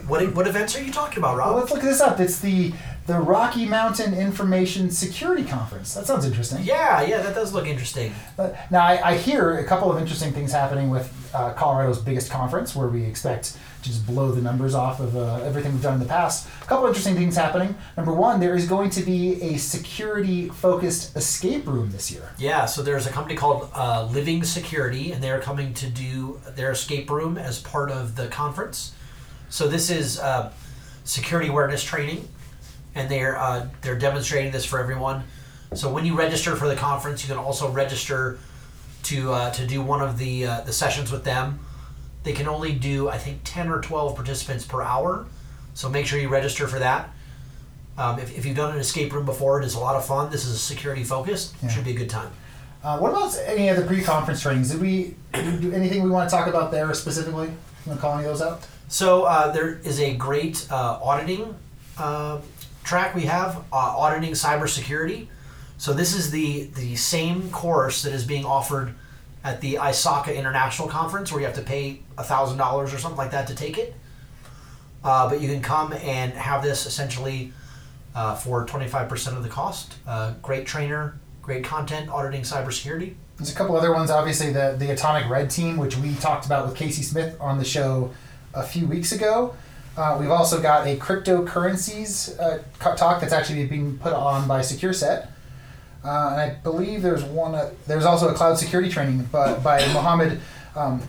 What, 0.06 0.36
what 0.36 0.48
events 0.48 0.78
are 0.78 0.84
you 0.84 0.92
talking 0.92 1.18
about, 1.18 1.38
Rob? 1.38 1.48
Well, 1.48 1.58
let's 1.58 1.72
look 1.72 1.82
this 1.82 2.02
up. 2.02 2.20
It's 2.20 2.40
the 2.40 2.72
the 3.08 3.20
Rocky 3.20 3.66
Mountain 3.66 4.14
Information 4.14 4.92
Security 4.92 5.44
Conference. 5.44 5.96
That 5.96 6.06
sounds 6.06 6.26
interesting. 6.26 6.64
Yeah, 6.64 7.02
yeah, 7.02 7.24
that 7.24 7.34
does 7.34 7.52
look 7.52 7.66
interesting. 7.66 8.14
But 8.38 8.56
now 8.70 8.86
I, 8.86 9.14
I 9.14 9.18
hear 9.18 9.58
a 9.58 9.66
couple 9.66 9.92
of 9.92 10.00
interesting 10.00 10.32
things 10.32 10.52
happening 10.52 10.92
with 10.92 11.12
uh, 11.34 11.54
Colorado's 11.54 12.00
biggest 12.00 12.32
conference, 12.32 12.76
where 12.76 12.88
we 12.88 13.04
expect 13.04 13.58
to 13.84 13.90
just 13.90 14.06
blow 14.06 14.32
the 14.32 14.42
numbers 14.42 14.76
off 14.76 15.00
of 15.00 15.16
uh, 15.16 15.36
everything 15.44 15.72
we've 15.72 15.82
done 15.82 15.94
in 15.94 16.00
the 16.00 16.06
past. 16.06 16.48
A 16.62 16.66
couple 16.66 16.86
interesting 16.88 17.16
things 17.16 17.36
happening. 17.36 17.76
Number 17.96 18.14
one, 18.14 18.40
there 18.40 18.56
is 18.56 18.68
going 18.68 18.90
to 18.92 19.02
be 19.02 19.42
a 19.42 19.58
security-focused 19.58 21.16
escape 21.16 21.66
room 21.66 21.92
this 21.92 22.12
year. 22.12 22.32
Yeah, 22.38 22.66
so 22.66 22.82
there's 22.82 23.08
a 23.08 23.12
company 23.12 23.36
called 23.36 23.70
uh, 23.74 24.08
Living 24.12 24.44
Security, 24.44 25.12
and 25.12 25.24
they're 25.24 25.40
coming 25.40 25.74
to 25.76 25.90
do 25.90 26.42
their 26.56 26.72
escape 26.72 27.10
room 27.10 27.38
as 27.38 27.60
part 27.62 27.90
of 27.90 28.16
the 28.16 28.28
conference. 28.28 28.94
So 29.50 29.68
this 29.68 29.90
is 29.90 30.20
uh, 30.20 30.52
security 31.04 31.50
awareness 31.50 31.84
training, 31.84 32.28
and 32.96 33.10
they're 33.10 33.38
uh, 33.38 33.68
they're 33.82 33.98
demonstrating 33.98 34.52
this 34.52 34.66
for 34.66 34.80
everyone. 34.80 35.24
So 35.74 35.92
when 35.92 36.06
you 36.06 36.16
register 36.16 36.56
for 36.56 36.68
the 36.68 36.76
conference, 36.76 37.24
you 37.24 37.34
can 37.34 37.44
also 37.44 37.72
register 37.72 38.40
to 39.04 39.34
uh, 39.34 39.52
to 39.52 39.66
do 39.66 39.82
one 39.82 40.02
of 40.02 40.18
the 40.18 40.46
uh, 40.46 40.62
the 40.62 40.74
sessions 40.74 41.12
with 41.12 41.24
them. 41.24 41.60
They 42.24 42.34
can 42.34 42.48
only 42.48 42.74
do 42.74 43.10
I 43.10 43.18
think 43.18 43.42
ten 43.44 43.70
or 43.70 43.82
twelve 43.82 44.16
participants 44.16 44.66
per 44.66 44.82
hour, 44.82 45.26
so 45.74 45.90
make 45.90 46.06
sure 46.06 46.20
you 46.20 46.30
register 46.30 46.68
for 46.68 46.80
that. 46.80 47.10
Um, 47.98 48.18
if, 48.18 48.38
if 48.38 48.46
you've 48.46 48.56
done 48.56 48.74
an 48.74 48.80
escape 48.80 49.12
room 49.12 49.26
before, 49.26 49.62
it 49.62 49.66
is 49.66 49.76
a 49.76 49.80
lot 49.80 49.96
of 49.96 50.06
fun. 50.06 50.32
This 50.32 50.46
is 50.46 50.54
a 50.54 50.58
security 50.58 51.04
focused. 51.04 51.56
Yeah. 51.62 51.70
Should 51.70 51.84
be 51.84 51.92
a 51.92 51.98
good 51.98 52.10
time. 52.10 52.32
Uh, 52.82 52.98
what 52.98 53.12
about 53.12 53.38
any 53.46 53.68
of 53.68 53.76
the 53.76 53.84
pre-conference 53.84 54.42
trainings? 54.42 54.72
Did 54.72 54.80
we, 54.80 55.16
did 55.34 55.54
we 55.54 55.70
do 55.70 55.74
anything 55.74 56.02
we 56.02 56.10
want 56.10 56.30
to 56.30 56.34
talk 56.34 56.48
about 56.48 56.72
there 56.72 56.94
specifically? 56.94 57.48
You 57.48 57.58
want 57.88 58.00
to 58.00 58.02
call 58.02 58.14
any 58.18 58.26
of 58.26 58.32
those 58.32 58.42
out? 58.42 58.66
So 58.88 59.24
uh, 59.24 59.52
there 59.52 59.80
is 59.84 60.00
a 60.00 60.14
great 60.14 60.66
uh, 60.72 60.98
auditing 61.04 61.56
uh, 61.98 62.40
track 62.86 63.16
we 63.16 63.24
have, 63.24 63.58
uh, 63.74 63.76
auditing 63.76 64.32
cybersecurity. 64.32 65.28
So 65.80 65.94
this 65.94 66.14
is 66.14 66.30
the 66.30 66.66
the 66.76 66.98
same 66.98 67.50
course 67.52 68.04
that 68.04 68.12
is 68.12 68.26
being 68.26 68.44
offered 68.46 68.94
at 69.46 69.62
the 69.62 69.76
ISACA 69.76 70.36
International 70.36 70.90
Conference, 70.90 71.32
where 71.32 71.40
you 71.40 71.48
have 71.48 71.56
to 71.56 71.62
pay 71.62 72.02
thousand 72.18 72.58
dollars 72.58 72.94
or 72.94 72.98
something 72.98 73.18
like 73.18 73.32
that 73.32 73.48
to 73.48 73.56
take 73.56 73.78
it. 73.78 73.96
Uh, 75.06 75.30
but 75.30 75.40
you 75.40 75.48
can 75.48 75.62
come 75.62 75.94
and 75.94 76.34
have 76.34 76.62
this 76.62 76.86
essentially 76.86 77.54
uh, 78.14 78.36
for 78.36 78.66
twenty 78.66 78.90
five 78.90 79.08
percent 79.08 79.38
of 79.38 79.44
the 79.44 79.48
cost. 79.48 79.96
Uh, 80.06 80.34
great 80.42 80.68
trainer, 80.68 81.18
great 81.42 81.64
content, 81.64 82.10
auditing 82.10 82.42
cybersecurity. 82.42 83.14
There's 83.38 83.54
a 83.54 83.56
couple 83.56 83.78
other 83.78 83.94
ones. 83.94 84.12
Obviously, 84.12 84.52
the 84.52 84.76
the 84.78 84.92
Atomic 84.92 85.30
Red 85.30 85.50
Team, 85.50 85.78
which 85.78 85.96
we 85.96 86.14
talked 86.16 86.46
about 86.46 86.68
with 86.68 86.76
Casey 86.76 87.04
Smith 87.04 87.38
on 87.40 87.58
the 87.58 87.66
show 87.66 88.12
a 88.54 88.64
few 88.64 88.86
weeks 88.86 89.14
ago. 89.14 89.56
Uh, 89.96 90.18
we've 90.20 90.30
also 90.30 90.62
got 90.62 90.86
a 90.86 90.98
cryptocurrencies 90.98 92.38
uh, 92.38 92.60
talk 92.98 93.22
that's 93.22 93.34
actually 93.34 93.66
being 93.66 93.98
put 93.98 94.12
on 94.12 94.46
by 94.46 94.60
SecureSet. 94.60 95.30
Uh, 96.04 96.30
and 96.32 96.42
I 96.42 96.50
believe 96.64 97.02
there's 97.02 97.24
one. 97.24 97.56
Uh, 97.56 97.72
there's 97.88 98.06
also 98.06 98.30
a 98.30 98.34
cloud 98.34 98.58
security 98.58 98.90
training 98.90 99.24
by, 99.32 99.54
by 99.60 99.80
Mohammed 99.94 100.40
um, 100.76 101.02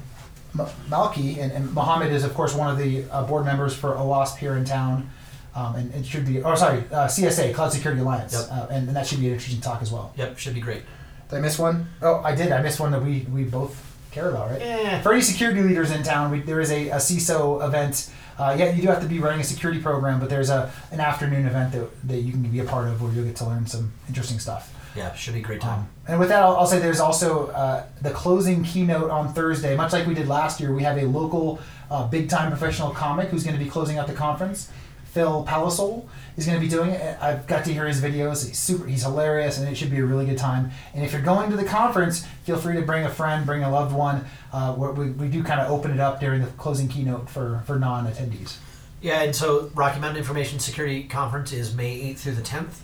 M- 0.58 0.66
Malki, 0.88 1.38
and, 1.38 1.52
and 1.52 1.72
Mohammed 1.72 2.10
is 2.12 2.24
of 2.24 2.34
course 2.34 2.54
one 2.54 2.68
of 2.70 2.76
the 2.78 3.04
uh, 3.10 3.22
board 3.24 3.44
members 3.44 3.74
for 3.74 3.90
OWASP 3.94 4.38
here 4.38 4.56
in 4.56 4.64
town, 4.64 5.08
um, 5.54 5.76
and 5.76 5.94
it 5.94 6.04
should 6.04 6.26
be. 6.26 6.42
Oh, 6.42 6.54
sorry, 6.56 6.80
uh, 6.90 7.06
CSA, 7.06 7.54
Cloud 7.54 7.72
Security 7.72 8.00
Alliance, 8.02 8.32
Yep. 8.32 8.48
uh, 8.50 8.66
and, 8.72 8.88
and 8.88 8.96
that 8.96 9.06
should 9.06 9.20
be 9.20 9.28
an 9.28 9.34
interesting 9.34 9.60
talk 9.60 9.80
as 9.80 9.92
well. 9.92 10.12
Yep, 10.16 10.38
should 10.38 10.54
be 10.54 10.60
great. 10.60 10.82
Did 11.28 11.36
I 11.36 11.40
miss 11.40 11.56
one? 11.58 11.88
Oh, 12.02 12.20
I 12.24 12.34
did. 12.34 12.50
I 12.50 12.60
missed 12.60 12.80
one 12.80 12.90
that 12.90 13.02
we 13.02 13.26
we 13.32 13.44
both 13.44 13.86
care 14.10 14.28
about, 14.28 14.50
right? 14.50 14.60
Eh. 14.60 15.00
For 15.02 15.12
any 15.12 15.22
security 15.22 15.62
leaders 15.62 15.92
in 15.92 16.02
town, 16.02 16.32
we, 16.32 16.40
there 16.40 16.58
is 16.60 16.72
a, 16.72 16.88
a 16.88 16.96
CISO 16.96 17.64
event. 17.64 18.10
Uh, 18.36 18.56
yeah, 18.58 18.72
you 18.72 18.82
do 18.82 18.88
have 18.88 19.00
to 19.02 19.06
be 19.08 19.20
running 19.20 19.38
a 19.40 19.44
security 19.44 19.80
program, 19.80 20.18
but 20.18 20.28
there's 20.30 20.50
a 20.50 20.72
an 20.90 20.98
afternoon 20.98 21.46
event 21.46 21.70
that, 21.74 22.08
that 22.08 22.16
you 22.22 22.32
can 22.32 22.42
be 22.42 22.58
a 22.58 22.64
part 22.64 22.88
of 22.88 23.00
where 23.00 23.12
you'll 23.12 23.24
get 23.24 23.36
to 23.36 23.44
learn 23.44 23.66
some 23.68 23.92
interesting 24.08 24.40
stuff. 24.40 24.74
Yeah, 24.96 25.14
should 25.14 25.34
be 25.34 25.40
a 25.40 25.42
great 25.42 25.60
time. 25.60 25.80
Um, 25.80 25.88
and 26.08 26.20
with 26.20 26.28
that, 26.30 26.42
I'll, 26.42 26.56
I'll 26.56 26.66
say 26.66 26.78
there's 26.78 27.00
also 27.00 27.48
uh, 27.48 27.86
the 28.02 28.10
closing 28.10 28.64
keynote 28.64 29.10
on 29.10 29.32
Thursday. 29.32 29.76
Much 29.76 29.92
like 29.92 30.06
we 30.06 30.14
did 30.14 30.28
last 30.28 30.60
year, 30.60 30.72
we 30.72 30.82
have 30.82 30.98
a 30.98 31.06
local 31.06 31.60
uh, 31.90 32.06
big 32.06 32.28
time 32.28 32.50
professional 32.50 32.90
comic 32.90 33.28
who's 33.28 33.44
going 33.44 33.56
to 33.56 33.62
be 33.62 33.70
closing 33.70 33.98
out 33.98 34.06
the 34.06 34.14
conference. 34.14 34.70
Phil 35.04 35.44
Palisoul 35.44 36.06
is 36.36 36.46
going 36.46 36.56
to 36.56 36.64
be 36.64 36.70
doing 36.70 36.90
it. 36.90 37.20
I've 37.20 37.46
got 37.48 37.64
to 37.64 37.72
hear 37.72 37.86
his 37.86 38.00
videos. 38.00 38.46
He's 38.46 38.58
super. 38.58 38.86
He's 38.86 39.02
hilarious, 39.02 39.58
and 39.58 39.68
it 39.68 39.74
should 39.74 39.90
be 39.90 39.98
a 39.98 40.04
really 40.04 40.24
good 40.24 40.38
time. 40.38 40.70
And 40.94 41.04
if 41.04 41.12
you're 41.12 41.20
going 41.20 41.50
to 41.50 41.56
the 41.56 41.64
conference, 41.64 42.24
feel 42.44 42.56
free 42.56 42.76
to 42.76 42.82
bring 42.82 43.04
a 43.04 43.10
friend, 43.10 43.44
bring 43.44 43.64
a 43.64 43.70
loved 43.70 43.92
one. 43.92 44.24
Uh, 44.52 44.74
we, 44.76 45.10
we 45.10 45.28
do 45.28 45.42
kind 45.42 45.60
of 45.60 45.70
open 45.70 45.90
it 45.90 45.98
up 45.98 46.20
during 46.20 46.42
the 46.42 46.46
closing 46.52 46.86
keynote 46.88 47.28
for 47.28 47.62
for 47.66 47.78
non-attendees. 47.78 48.56
Yeah, 49.00 49.22
and 49.22 49.34
so 49.34 49.70
Rocky 49.74 49.98
Mountain 49.98 50.18
Information 50.18 50.58
Security 50.58 51.04
Conference 51.04 51.52
is 51.52 51.74
May 51.74 52.12
8th 52.12 52.18
through 52.18 52.34
the 52.34 52.42
10th. 52.42 52.80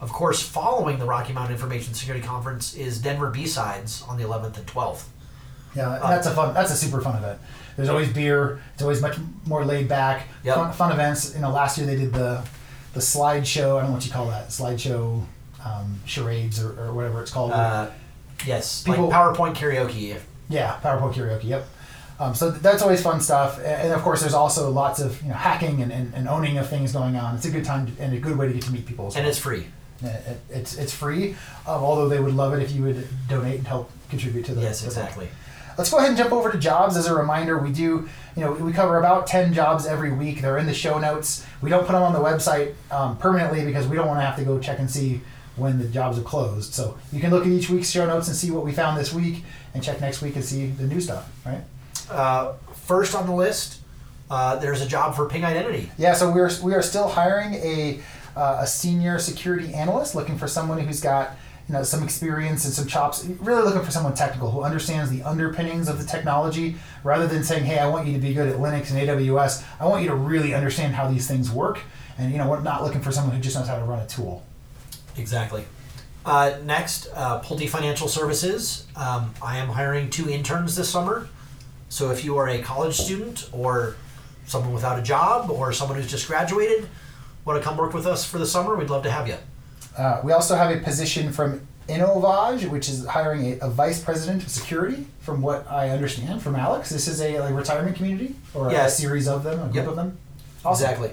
Of 0.00 0.12
course, 0.12 0.42
following 0.42 0.98
the 0.98 1.06
Rocky 1.06 1.32
Mountain 1.32 1.54
Information 1.54 1.94
Security 1.94 2.24
Conference 2.26 2.74
is 2.74 3.00
Denver 3.00 3.30
B-Sides 3.30 4.02
on 4.02 4.18
the 4.18 4.24
11th 4.24 4.58
and 4.58 4.66
12th. 4.66 5.04
Yeah, 5.74 5.94
and 5.94 6.02
that's 6.04 6.26
a 6.26 6.30
fun. 6.30 6.54
That's 6.54 6.70
a 6.70 6.76
super 6.76 7.00
fun 7.00 7.16
event. 7.16 7.38
There's 7.76 7.88
always 7.90 8.10
beer. 8.12 8.60
It's 8.74 8.82
always 8.82 9.02
much 9.02 9.16
more 9.46 9.64
laid 9.64 9.88
back. 9.88 10.28
Yep. 10.44 10.54
Fun, 10.54 10.72
fun 10.72 10.92
events. 10.92 11.34
You 11.34 11.42
know, 11.42 11.50
last 11.50 11.76
year 11.76 11.86
they 11.86 11.96
did 11.96 12.12
the 12.12 12.46
the 12.94 13.00
slideshow. 13.00 13.76
I 13.76 13.80
don't 13.80 13.90
know 13.90 13.94
what 13.96 14.06
you 14.06 14.12
call 14.12 14.28
that. 14.28 14.48
Slideshow 14.48 15.22
um, 15.64 16.00
charades 16.06 16.62
or, 16.62 16.78
or 16.80 16.92
whatever 16.94 17.20
it's 17.20 17.30
called. 17.30 17.52
Uh, 17.52 17.90
yes, 18.46 18.82
People- 18.84 19.08
like 19.08 19.14
PowerPoint 19.36 19.54
karaoke. 19.54 20.18
yeah, 20.48 20.78
PowerPoint 20.82 21.12
karaoke. 21.14 21.44
Yep. 21.44 21.68
Um, 22.18 22.34
so 22.34 22.50
th- 22.50 22.62
that's 22.62 22.80
always 22.82 23.02
fun 23.02 23.20
stuff. 23.20 23.60
And 23.62 23.92
of 23.92 24.00
course, 24.00 24.22
there's 24.22 24.32
also 24.32 24.70
lots 24.70 25.00
of 25.00 25.20
you 25.22 25.28
know 25.28 25.34
hacking 25.34 25.82
and, 25.82 25.92
and, 25.92 26.14
and 26.14 26.26
owning 26.28 26.56
of 26.56 26.68
things 26.70 26.92
going 26.92 27.16
on. 27.16 27.34
It's 27.34 27.44
a 27.44 27.50
good 27.50 27.64
time 27.64 27.86
to, 27.94 28.02
and 28.02 28.14
a 28.14 28.18
good 28.18 28.38
way 28.38 28.46
to 28.46 28.54
get 28.54 28.62
to 28.62 28.70
meet 28.72 28.86
people. 28.86 29.08
As 29.08 29.16
And 29.16 29.26
it's 29.26 29.38
free. 29.38 29.66
It, 30.02 30.38
it's 30.50 30.76
it's 30.76 30.92
free. 30.92 31.32
Um, 31.66 31.82
although 31.82 32.08
they 32.08 32.20
would 32.20 32.34
love 32.34 32.52
it 32.54 32.62
if 32.62 32.72
you 32.72 32.82
would 32.82 33.06
donate 33.28 33.58
and 33.58 33.66
help 33.66 33.90
contribute 34.10 34.44
to 34.46 34.54
the. 34.54 34.62
Yes, 34.62 34.80
the- 34.80 34.86
exactly. 34.86 35.28
Let's 35.78 35.90
go 35.90 35.98
ahead 35.98 36.08
and 36.08 36.16
jump 36.16 36.32
over 36.32 36.50
to 36.50 36.56
jobs. 36.58 36.96
As 36.96 37.06
a 37.06 37.14
reminder, 37.14 37.58
we 37.58 37.70
do, 37.70 38.08
you 38.34 38.42
know, 38.42 38.52
we 38.52 38.72
cover 38.72 38.98
about 38.98 39.26
10 39.26 39.52
jobs 39.52 39.84
every 39.84 40.10
week. 40.10 40.40
They're 40.40 40.56
in 40.56 40.64
the 40.64 40.72
show 40.72 40.98
notes. 40.98 41.44
We 41.60 41.68
don't 41.68 41.84
put 41.86 41.92
them 41.92 42.02
on 42.02 42.14
the 42.14 42.18
website 42.18 42.72
um, 42.90 43.18
permanently 43.18 43.62
because 43.62 43.86
we 43.86 43.94
don't 43.94 44.06
want 44.06 44.18
to 44.20 44.24
have 44.24 44.36
to 44.36 44.44
go 44.44 44.58
check 44.58 44.78
and 44.78 44.90
see 44.90 45.20
when 45.56 45.78
the 45.78 45.84
jobs 45.86 46.18
are 46.18 46.22
closed. 46.22 46.72
So 46.72 46.96
you 47.12 47.20
can 47.20 47.30
look 47.30 47.44
at 47.44 47.52
each 47.52 47.68
week's 47.68 47.90
show 47.90 48.06
notes 48.06 48.26
and 48.28 48.34
see 48.34 48.50
what 48.50 48.64
we 48.64 48.72
found 48.72 48.98
this 48.98 49.12
week 49.12 49.44
and 49.74 49.82
check 49.82 50.00
next 50.00 50.22
week 50.22 50.34
and 50.34 50.42
see 50.44 50.66
the 50.68 50.84
new 50.86 51.00
stuff, 51.00 51.30
right? 51.44 51.60
Uh, 52.10 52.54
first 52.74 53.14
on 53.14 53.26
the 53.26 53.34
list, 53.34 53.80
uh, 54.30 54.56
there's 54.56 54.80
a 54.80 54.86
job 54.86 55.14
for 55.14 55.28
Ping 55.28 55.44
Identity. 55.44 55.90
Yeah, 55.98 56.14
so 56.14 56.30
we're, 56.32 56.50
we 56.62 56.72
are 56.72 56.82
still 56.82 57.08
hiring 57.08 57.52
a, 57.54 58.00
uh, 58.36 58.58
a 58.60 58.66
senior 58.66 59.18
security 59.18 59.72
analyst 59.74 60.14
looking 60.14 60.38
for 60.38 60.46
someone 60.46 60.78
who's 60.78 61.00
got 61.00 61.36
you 61.68 61.72
know 61.72 61.82
some 61.82 62.04
experience 62.04 62.64
and 62.64 62.72
some 62.72 62.86
chops 62.86 63.24
really 63.40 63.62
looking 63.62 63.82
for 63.82 63.90
someone 63.90 64.14
technical 64.14 64.50
who 64.52 64.62
understands 64.62 65.10
the 65.10 65.22
underpinnings 65.22 65.88
of 65.88 65.98
the 65.98 66.04
technology 66.04 66.76
rather 67.02 67.26
than 67.26 67.42
saying 67.42 67.64
hey 67.64 67.78
i 67.80 67.88
want 67.88 68.06
you 68.06 68.12
to 68.12 68.20
be 68.20 68.32
good 68.32 68.48
at 68.48 68.56
linux 68.60 68.92
and 68.92 69.08
aws 69.08 69.64
i 69.80 69.84
want 69.84 70.02
you 70.02 70.08
to 70.08 70.14
really 70.14 70.54
understand 70.54 70.94
how 70.94 71.10
these 71.10 71.26
things 71.26 71.50
work 71.50 71.80
and 72.18 72.30
you 72.30 72.38
know 72.38 72.48
we're 72.48 72.60
not 72.60 72.84
looking 72.84 73.00
for 73.00 73.10
someone 73.10 73.34
who 73.34 73.42
just 73.42 73.56
knows 73.56 73.66
how 73.66 73.76
to 73.76 73.84
run 73.84 73.98
a 73.98 74.06
tool 74.06 74.44
Exactly. 75.18 75.64
Uh, 76.24 76.58
next, 76.64 77.08
uh, 77.14 77.40
Pulte 77.40 77.68
Financial 77.68 78.08
Services. 78.08 78.86
Um, 78.96 79.32
I 79.42 79.58
am 79.58 79.68
hiring 79.68 80.10
two 80.10 80.28
interns 80.28 80.76
this 80.76 80.88
summer. 80.88 81.28
So 81.88 82.10
if 82.10 82.24
you 82.24 82.36
are 82.36 82.48
a 82.48 82.58
college 82.58 82.96
student 82.96 83.48
or 83.52 83.96
someone 84.46 84.72
without 84.72 84.98
a 84.98 85.02
job 85.02 85.50
or 85.50 85.72
someone 85.72 85.98
who's 85.98 86.10
just 86.10 86.26
graduated, 86.26 86.88
want 87.46 87.62
to 87.62 87.66
come 87.66 87.76
work 87.78 87.94
with 87.94 88.06
us 88.06 88.24
for 88.26 88.38
the 88.38 88.46
summer, 88.46 88.74
we'd 88.76 88.90
love 88.90 89.04
to 89.04 89.10
have 89.10 89.26
you. 89.28 89.36
uh, 89.96 90.20
we 90.22 90.32
also 90.32 90.54
have 90.56 90.70
a 90.76 90.78
position 90.80 91.32
from 91.32 91.66
Innovage, 91.88 92.66
which 92.66 92.88
is 92.88 93.06
hiring 93.06 93.52
a, 93.54 93.66
a 93.66 93.70
vice 93.70 94.02
president 94.02 94.42
of 94.42 94.48
security. 94.50 95.06
From 95.20 95.40
what 95.40 95.70
I 95.70 95.90
understand 95.90 96.42
from 96.42 96.56
Alex, 96.56 96.90
this 96.90 97.06
is 97.06 97.20
a 97.22 97.38
like 97.38 97.54
retirement 97.54 97.96
community 97.96 98.34
or 98.54 98.70
Yeah. 98.72 98.86
a 98.86 98.90
series 98.90 99.28
of 99.28 99.44
them, 99.44 99.60
a 99.60 99.62
group 99.64 99.74
Yep. 99.76 99.86
of 99.88 99.96
them. 99.96 100.18
Awesome. 100.64 100.84
Exactly. 100.84 101.10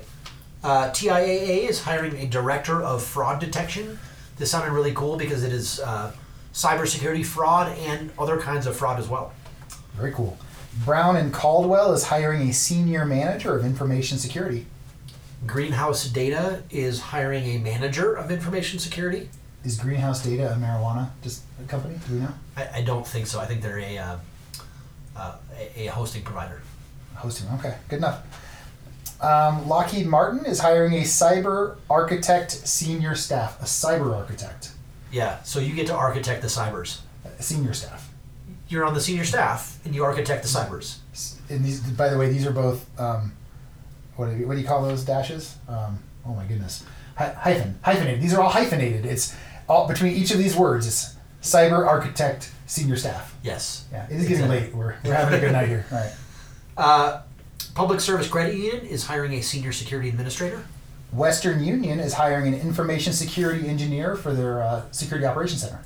Uh, 0.64 0.90
TIAA 0.90 1.70
is 1.70 1.84
hiring 1.84 2.16
a 2.18 2.26
director 2.26 2.82
of 2.82 3.04
fraud 3.04 3.40
detection. 3.40 4.00
This 4.38 4.50
sounded 4.50 4.72
really 4.72 4.94
cool 4.94 5.16
because 5.16 5.44
it 5.44 5.54
is 5.54 5.80
uh, 5.80 6.12
cybersecurity 6.54 7.24
fraud 7.26 7.78
and 7.78 8.10
other 8.18 8.40
kinds 8.40 8.66
of 8.66 8.76
fraud 8.76 8.98
as 9.00 9.08
well. 9.08 9.32
Very 9.96 10.12
cool. 10.12 10.38
Brown 10.84 11.16
and 11.18 11.32
Caldwell 11.32 11.94
is 11.94 12.06
hiring 12.06 12.50
a 12.50 12.54
senior 12.54 13.06
manager 13.06 13.56
of 13.56 13.64
information 13.64 14.18
security. 14.18 14.66
Greenhouse 15.46 16.08
Data 16.08 16.64
is 16.70 17.00
hiring 17.00 17.44
a 17.46 17.58
manager 17.58 18.14
of 18.16 18.32
information 18.32 18.80
security. 18.80 19.30
Is 19.64 19.78
Greenhouse 19.78 20.24
Data 20.24 20.52
a 20.52 20.56
marijuana 20.56 21.10
just 21.22 21.44
a 21.64 21.68
company? 21.68 21.96
Do 22.08 22.16
we 22.16 22.20
know? 22.22 22.34
I, 22.58 22.68
I 22.76 22.82
don't 22.82 23.06
think 23.06 23.28
so. 23.28 23.40
I 23.40 23.46
think 23.46 23.62
they're 23.62 23.80
a, 23.80 23.98
uh, 23.98 24.16
uh, 25.16 25.36
a, 25.76 25.88
a 25.88 25.92
hosting 25.92 26.24
provider. 26.24 26.62
Hosting. 27.16 27.48
Okay, 27.60 27.76
good 27.90 27.98
enough. 27.98 28.22
Um, 29.22 29.68
Lockheed 29.70 30.06
Martin 30.08 30.46
is 30.46 30.60
hiring 30.60 30.94
a 30.96 31.02
cyber 31.02 31.78
architect 31.90 32.52
senior 32.52 33.16
staff, 33.16 33.62
a 33.62 33.66
cyber 33.66 34.14
architect, 34.16 34.72
Yeah, 35.12 35.42
so 35.44 35.60
you 35.60 35.74
get 35.74 35.88
to 35.88 35.94
architect 35.96 36.42
the 36.42 36.48
cybers. 36.50 37.00
senior 37.40 37.74
staff. 37.74 38.12
You're 38.68 38.84
on 38.84 38.94
the 38.94 39.00
senior 39.02 39.24
staff 39.24 39.80
and 39.86 39.96
you 39.96 40.04
architect 40.04 40.44
the 40.44 40.50
cybers. 40.50 40.98
And 41.50 41.64
these, 41.64 41.80
by 41.82 42.10
the 42.10 42.18
way, 42.18 42.30
these 42.30 42.46
are 42.46 42.52
both. 42.52 42.86
Um, 43.00 43.34
what 44.16 44.30
do 44.32 44.38
you, 44.38 44.48
what 44.48 44.56
do 44.56 44.62
you 44.62 44.68
call 44.68 44.84
those 44.84 45.04
dashes? 45.04 45.56
Um, 45.68 46.00
oh 46.26 46.34
my 46.34 46.46
goodness, 46.46 46.86
Hy- 47.18 47.34
hyphen 47.38 47.80
hyphenated. 47.82 48.22
These 48.22 48.34
are 48.34 48.42
all 48.42 48.50
hyphenated. 48.50 49.06
It's 49.06 49.36
all 49.68 49.88
between 49.88 50.14
each 50.14 50.32
of 50.32 50.38
these 50.38 50.56
words. 50.56 50.88
It's 50.88 51.16
cyber 51.42 51.86
architect 51.88 52.52
senior 52.66 52.96
staff. 52.96 53.36
Yes. 53.44 53.86
Yeah, 53.92 54.06
it 54.06 54.12
is 54.14 54.28
getting 54.28 54.46
Exactly. 54.46 54.60
late. 54.68 54.76
We're, 54.76 54.96
we're 55.04 55.14
having 55.14 55.34
a 55.36 55.40
good 55.40 55.52
night 55.52 55.68
here. 55.68 55.86
All 55.92 55.98
right. 56.00 56.14
Uh, 56.78 57.22
Public 57.76 58.00
Service 58.00 58.28
Credit 58.28 58.56
Union 58.56 58.86
is 58.86 59.06
hiring 59.06 59.34
a 59.34 59.42
senior 59.42 59.72
security 59.72 60.10
administrator. 60.10 60.64
Western 61.12 61.64
Union 61.64 62.00
is 62.00 62.14
hiring 62.14 62.48
an 62.54 62.60
information 62.60 63.14
security 63.14 63.68
engineer 63.68 64.16
for 64.16 64.34
their 64.34 64.62
uh, 64.64 64.82
security 64.92 65.26
operations 65.28 65.62
center. 65.62 65.80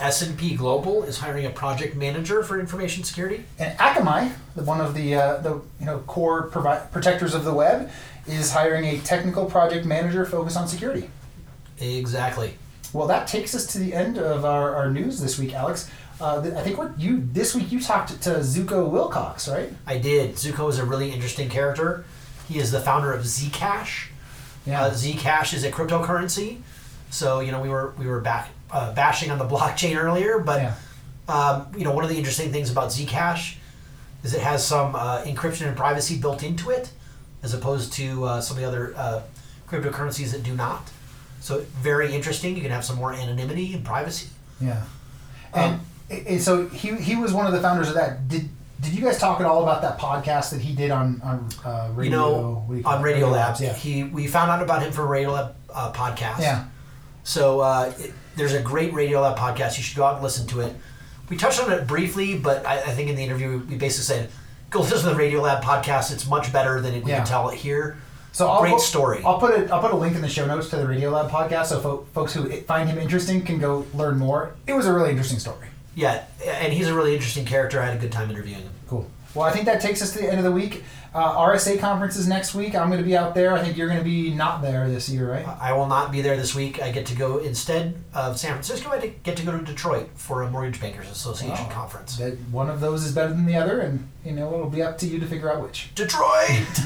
S&P 0.00 0.54
Global 0.54 1.02
is 1.02 1.18
hiring 1.18 1.46
a 1.46 1.50
project 1.50 1.96
manager 1.96 2.42
for 2.42 2.60
information 2.60 3.02
security. 3.04 3.44
And 3.58 3.76
Akamai, 3.78 4.32
the, 4.54 4.62
one 4.62 4.80
of 4.80 4.94
the 4.94 5.14
uh, 5.14 5.36
the 5.38 5.60
you 5.80 5.86
know 5.86 5.98
core 6.00 6.44
provi- 6.44 6.86
protectors 6.92 7.34
of 7.34 7.44
the 7.44 7.52
web, 7.52 7.90
is 8.26 8.52
hiring 8.52 8.84
a 8.84 8.98
technical 8.98 9.46
project 9.46 9.84
manager 9.86 10.24
focused 10.24 10.56
on 10.56 10.68
security. 10.68 11.10
Exactly. 11.80 12.54
Well, 12.92 13.06
that 13.08 13.26
takes 13.26 13.54
us 13.54 13.66
to 13.72 13.78
the 13.78 13.92
end 13.92 14.18
of 14.18 14.44
our, 14.44 14.74
our 14.74 14.90
news 14.90 15.20
this 15.20 15.38
week, 15.38 15.52
Alex. 15.54 15.90
Uh, 16.20 16.42
th- 16.42 16.54
I 16.54 16.62
think 16.62 16.78
what 16.78 16.98
you 16.98 17.28
this 17.32 17.54
week 17.54 17.70
you 17.70 17.80
talked 17.80 18.20
to 18.22 18.30
Zooko 18.40 18.88
Wilcox, 18.88 19.48
right? 19.48 19.72
I 19.86 19.98
did. 19.98 20.34
Zooko 20.34 20.68
is 20.70 20.78
a 20.78 20.84
really 20.84 21.12
interesting 21.12 21.48
character. 21.48 22.04
He 22.48 22.58
is 22.58 22.70
the 22.70 22.80
founder 22.80 23.12
of 23.12 23.24
Zcash. 23.24 24.08
Uh, 24.66 24.90
Zcash 24.90 25.54
is 25.54 25.64
a 25.64 25.70
cryptocurrency. 25.70 26.58
So 27.10 27.40
you 27.40 27.52
know 27.52 27.60
we 27.60 27.68
were 27.68 27.94
we 27.98 28.06
were 28.06 28.20
back 28.20 28.50
uh, 28.70 28.92
bashing 28.94 29.30
on 29.30 29.38
the 29.38 29.44
blockchain 29.56 29.96
earlier, 29.96 30.38
but 30.38 30.60
yeah. 30.62 30.74
um, 31.28 31.66
you 31.76 31.84
know 31.84 31.92
one 31.92 32.04
of 32.04 32.10
the 32.10 32.16
interesting 32.16 32.52
things 32.52 32.70
about 32.70 32.88
Zcash 32.90 33.56
is 34.24 34.34
it 34.34 34.40
has 34.40 34.66
some 34.66 34.94
uh, 34.96 35.22
encryption 35.22 35.66
and 35.68 35.76
privacy 35.76 36.18
built 36.18 36.42
into 36.42 36.70
it, 36.70 36.90
as 37.42 37.54
opposed 37.54 37.92
to 37.94 38.24
uh, 38.24 38.40
some 38.40 38.56
of 38.56 38.62
the 38.62 38.68
other 38.68 38.94
uh, 38.96 39.22
cryptocurrencies 39.68 40.32
that 40.32 40.42
do 40.42 40.54
not. 40.54 40.90
So 41.40 41.60
very 41.80 42.12
interesting. 42.14 42.56
You 42.56 42.62
can 42.62 42.70
have 42.72 42.84
some 42.84 42.96
more 42.96 43.12
anonymity 43.12 43.72
and 43.74 43.84
privacy. 43.84 44.28
Yeah. 44.60 44.82
And, 45.54 45.74
Um, 45.74 45.80
and- 46.10 46.26
and 46.26 46.40
so 46.42 46.66
he 46.68 46.94
he 46.96 47.16
was 47.16 47.32
one 47.34 47.46
of 47.46 47.52
the 47.52 47.60
founders 47.60 47.88
of 47.88 47.94
that. 47.94 48.26
Did 48.28 48.48
did 48.80 48.92
you 48.94 49.02
guys 49.04 49.18
talk 49.18 49.40
at 49.40 49.46
all 49.46 49.62
about 49.62 49.82
that 49.82 49.98
podcast 49.98 50.50
that 50.52 50.60
he 50.62 50.74
did 50.74 50.90
on 50.90 51.20
on 51.22 51.48
uh, 51.64 51.90
radio? 51.94 52.04
you 52.04 52.10
know, 52.10 52.66
you 52.76 52.82
on? 52.84 53.02
Radio 53.02 53.28
Labs, 53.28 53.60
Yeah. 53.60 53.74
he 53.74 54.04
we 54.04 54.26
found 54.26 54.50
out 54.50 54.62
about 54.62 54.82
him 54.82 54.90
from 54.90 55.06
Radio 55.08 55.32
Lab 55.32 55.54
uh, 55.72 55.92
podcast. 55.92 56.40
Yeah. 56.40 56.64
So 57.24 57.60
uh, 57.60 57.92
it, 57.98 58.12
there's 58.38 58.54
a 58.54 58.62
great 58.62 58.92
Radio 58.94 59.20
Lab 59.20 59.36
podcast. 59.36 59.76
You 59.76 59.82
should 59.82 59.96
go 59.96 60.04
out 60.04 60.14
and 60.14 60.22
listen 60.22 60.46
to 60.48 60.60
it. 60.60 60.74
We 61.28 61.36
touched 61.36 61.60
on 61.62 61.70
it 61.72 61.86
briefly, 61.86 62.38
but 62.38 62.64
I, 62.64 62.76
I 62.78 62.90
think 62.92 63.10
in 63.10 63.16
the 63.16 63.22
interview 63.24 63.58
we 63.68 63.76
basically 63.76 64.04
said, 64.04 64.30
"Go 64.70 64.80
listen 64.82 65.00
to 65.00 65.10
the 65.10 65.14
Radio 65.16 65.40
Lab 65.42 65.62
podcast. 65.62 66.12
It's 66.12 66.26
much 66.26 66.52
better 66.52 66.80
than 66.80 67.02
we 67.02 67.10
Yeah. 67.10 67.18
can 67.18 67.26
tell 67.26 67.50
it 67.50 67.56
here." 67.56 67.98
So 68.32 68.48
I'll 68.48 68.60
Great 68.60 68.74
put- 68.74 68.80
story. 68.82 69.22
I'll 69.24 69.38
put 69.40 69.58
it. 69.58 69.70
I'll 69.70 69.80
put 69.80 69.90
a 69.92 69.96
link 69.96 70.14
in 70.14 70.22
the 70.22 70.28
show 70.28 70.46
notes 70.46 70.68
to 70.70 70.76
the 70.76 70.86
Radio 70.86 71.10
Lab 71.10 71.30
podcast, 71.30 71.66
so 71.66 71.80
fo- 71.80 72.06
folks 72.14 72.32
who 72.32 72.48
find 72.62 72.88
him 72.88 72.96
interesting 72.98 73.42
can 73.42 73.58
go 73.58 73.84
learn 73.94 74.16
more. 74.16 74.54
It 74.66 74.74
was 74.74 74.86
a 74.86 74.92
really 74.92 75.10
interesting 75.10 75.38
story. 75.40 75.66
Yeah, 75.94 76.24
and 76.46 76.72
he's 76.72 76.86
a 76.86 76.94
really 76.94 77.14
interesting 77.14 77.44
character. 77.44 77.80
I 77.82 77.86
had 77.86 77.96
a 77.96 78.00
good 78.00 78.12
time 78.12 78.30
interviewing 78.30 78.62
him. 78.62 78.70
Cool. 78.86 79.10
Well, 79.34 79.44
I 79.46 79.50
think 79.50 79.66
that 79.66 79.80
takes 79.80 80.00
us 80.00 80.12
to 80.12 80.18
the 80.20 80.28
end 80.28 80.38
of 80.38 80.44
the 80.44 80.52
week. 80.52 80.84
Uh, 81.18 81.36
RSA 81.36 81.80
conferences 81.80 82.28
next 82.28 82.54
week. 82.54 82.76
I'm 82.76 82.86
going 82.90 83.00
to 83.00 83.04
be 83.04 83.16
out 83.16 83.34
there. 83.34 83.52
I 83.52 83.60
think 83.60 83.76
you're 83.76 83.88
going 83.88 83.98
to 83.98 84.04
be 84.04 84.30
not 84.32 84.62
there 84.62 84.88
this 84.88 85.08
year, 85.08 85.28
right? 85.28 85.44
I 85.60 85.72
will 85.72 85.88
not 85.88 86.12
be 86.12 86.22
there 86.22 86.36
this 86.36 86.54
week. 86.54 86.80
I 86.80 86.92
get 86.92 87.06
to 87.06 87.16
go 87.16 87.38
instead 87.38 87.96
of 88.14 88.38
San 88.38 88.52
Francisco. 88.52 88.90
I 88.90 89.04
get 89.24 89.36
to 89.38 89.44
go 89.44 89.50
to 89.50 89.64
Detroit 89.64 90.10
for 90.14 90.42
a 90.42 90.50
Mortgage 90.50 90.80
Bankers 90.80 91.10
Association 91.10 91.64
Wow. 91.64 91.70
conference. 91.72 92.18
That 92.18 92.34
one 92.52 92.70
of 92.70 92.78
those 92.78 93.04
is 93.04 93.10
better 93.16 93.30
than 93.30 93.46
the 93.46 93.56
other, 93.56 93.80
and 93.80 94.08
you 94.24 94.30
know 94.30 94.54
it'll 94.54 94.70
be 94.70 94.80
up 94.80 94.96
to 94.98 95.06
you 95.08 95.18
to 95.18 95.26
figure 95.26 95.52
out 95.52 95.60
which. 95.60 95.92
Detroit. 95.96 96.22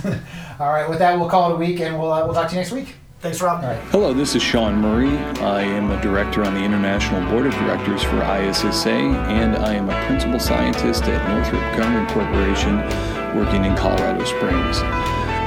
All 0.59 0.73
right. 0.73 0.89
With 0.89 1.01
that, 1.01 1.19
we'll 1.19 1.29
call 1.29 1.51
it 1.51 1.57
a 1.57 1.59
week, 1.59 1.81
and 1.81 1.99
we'll 1.99 2.11
uh, 2.11 2.25
we'll 2.25 2.33
talk 2.33 2.49
to 2.49 2.55
you 2.55 2.61
next 2.63 2.73
week. 2.73 2.95
Thanks, 3.21 3.43
Rob. 3.43 3.63
All 3.63 3.69
right. 3.69 3.79
Hello, 3.91 4.15
this 4.15 4.35
is 4.35 4.43
Sean 4.43 4.77
Murray. 4.77 5.17
I 5.41 5.61
am 5.61 5.91
a 5.91 6.01
director 6.01 6.43
on 6.43 6.55
the 6.55 6.61
International 6.61 7.21
Board 7.31 7.45
of 7.45 7.53
Directors 7.53 8.03
for 8.03 8.17
ISSA, 8.17 8.89
and 8.89 9.57
I 9.57 9.75
am 9.75 9.91
a 9.91 10.07
principal 10.07 10.41
scientist 10.41 11.03
at 11.05 11.29
Northrop 11.29 11.63
Grumman 11.77 12.09
Corporation 12.15 12.79
working 13.35 13.65
in 13.65 13.75
Colorado 13.77 14.25
Springs. 14.25 14.81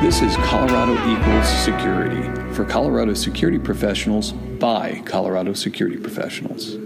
This 0.02 0.22
is 0.22 0.36
Colorado 0.38 0.94
Equals 1.12 1.48
Security 1.64 2.24
for 2.54 2.66
Colorado 2.66 3.14
security 3.14 3.60
professionals 3.60 4.32
by 4.32 5.02
Colorado 5.06 5.54
security 5.54 5.98
professionals. 5.98 6.78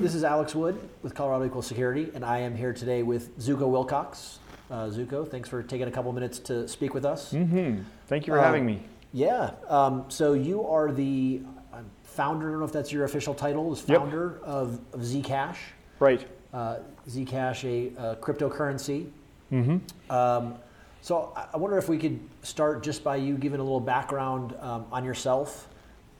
This 0.00 0.14
is 0.14 0.24
Alex 0.24 0.54
Wood 0.54 0.80
with 1.02 1.14
Colorado 1.14 1.44
Equal 1.44 1.62
Security, 1.62 2.10
and 2.14 2.24
I 2.24 2.38
am 2.38 2.56
here 2.56 2.72
today 2.72 3.02
with 3.02 3.38
Zooko 3.38 3.68
Wilcox. 3.68 4.38
Uh, 4.70 4.86
Zooko, 4.88 5.28
thanks 5.28 5.48
for 5.48 5.62
taking 5.62 5.86
a 5.86 5.90
couple 5.90 6.12
minutes 6.12 6.38
to 6.40 6.66
speak 6.66 6.94
with 6.94 7.04
us. 7.04 7.32
Mm-hmm. 7.32 7.82
Thank 8.06 8.26
you 8.26 8.32
for 8.32 8.38
Uh, 8.38 8.44
having 8.44 8.64
me. 8.64 8.82
Yeah. 9.12 9.50
Um, 9.68 10.06
so 10.08 10.32
you 10.32 10.66
are 10.66 10.90
the 10.90 11.42
founder. 12.04 12.48
I 12.48 12.50
don't 12.52 12.60
know 12.60 12.64
if 12.66 12.72
that's 12.72 12.90
your 12.90 13.04
official 13.04 13.34
title. 13.34 13.72
Is 13.72 13.84
Yep. 13.86 13.98
founder 14.00 14.40
of, 14.42 14.80
of 14.92 15.00
Zcash. 15.00 15.56
Right. 16.00 16.26
Uh, 16.54 16.78
Zcash, 17.08 17.64
a, 17.64 18.00
uh 18.00 18.14
cryptocurrency. 18.16 19.06
Mm-hmm. 19.52 20.12
Um, 20.12 20.54
so 21.02 21.32
I- 21.36 21.56
wonder 21.56 21.76
if 21.78 21.88
we 21.88 21.98
could 21.98 22.18
start 22.42 22.82
just 22.82 23.04
by 23.04 23.16
you 23.16 23.36
giving 23.36 23.60
a 23.60 23.62
little 23.62 23.80
background 23.80 24.54
um, 24.60 24.86
on 24.90 25.04
yourself. 25.04 25.68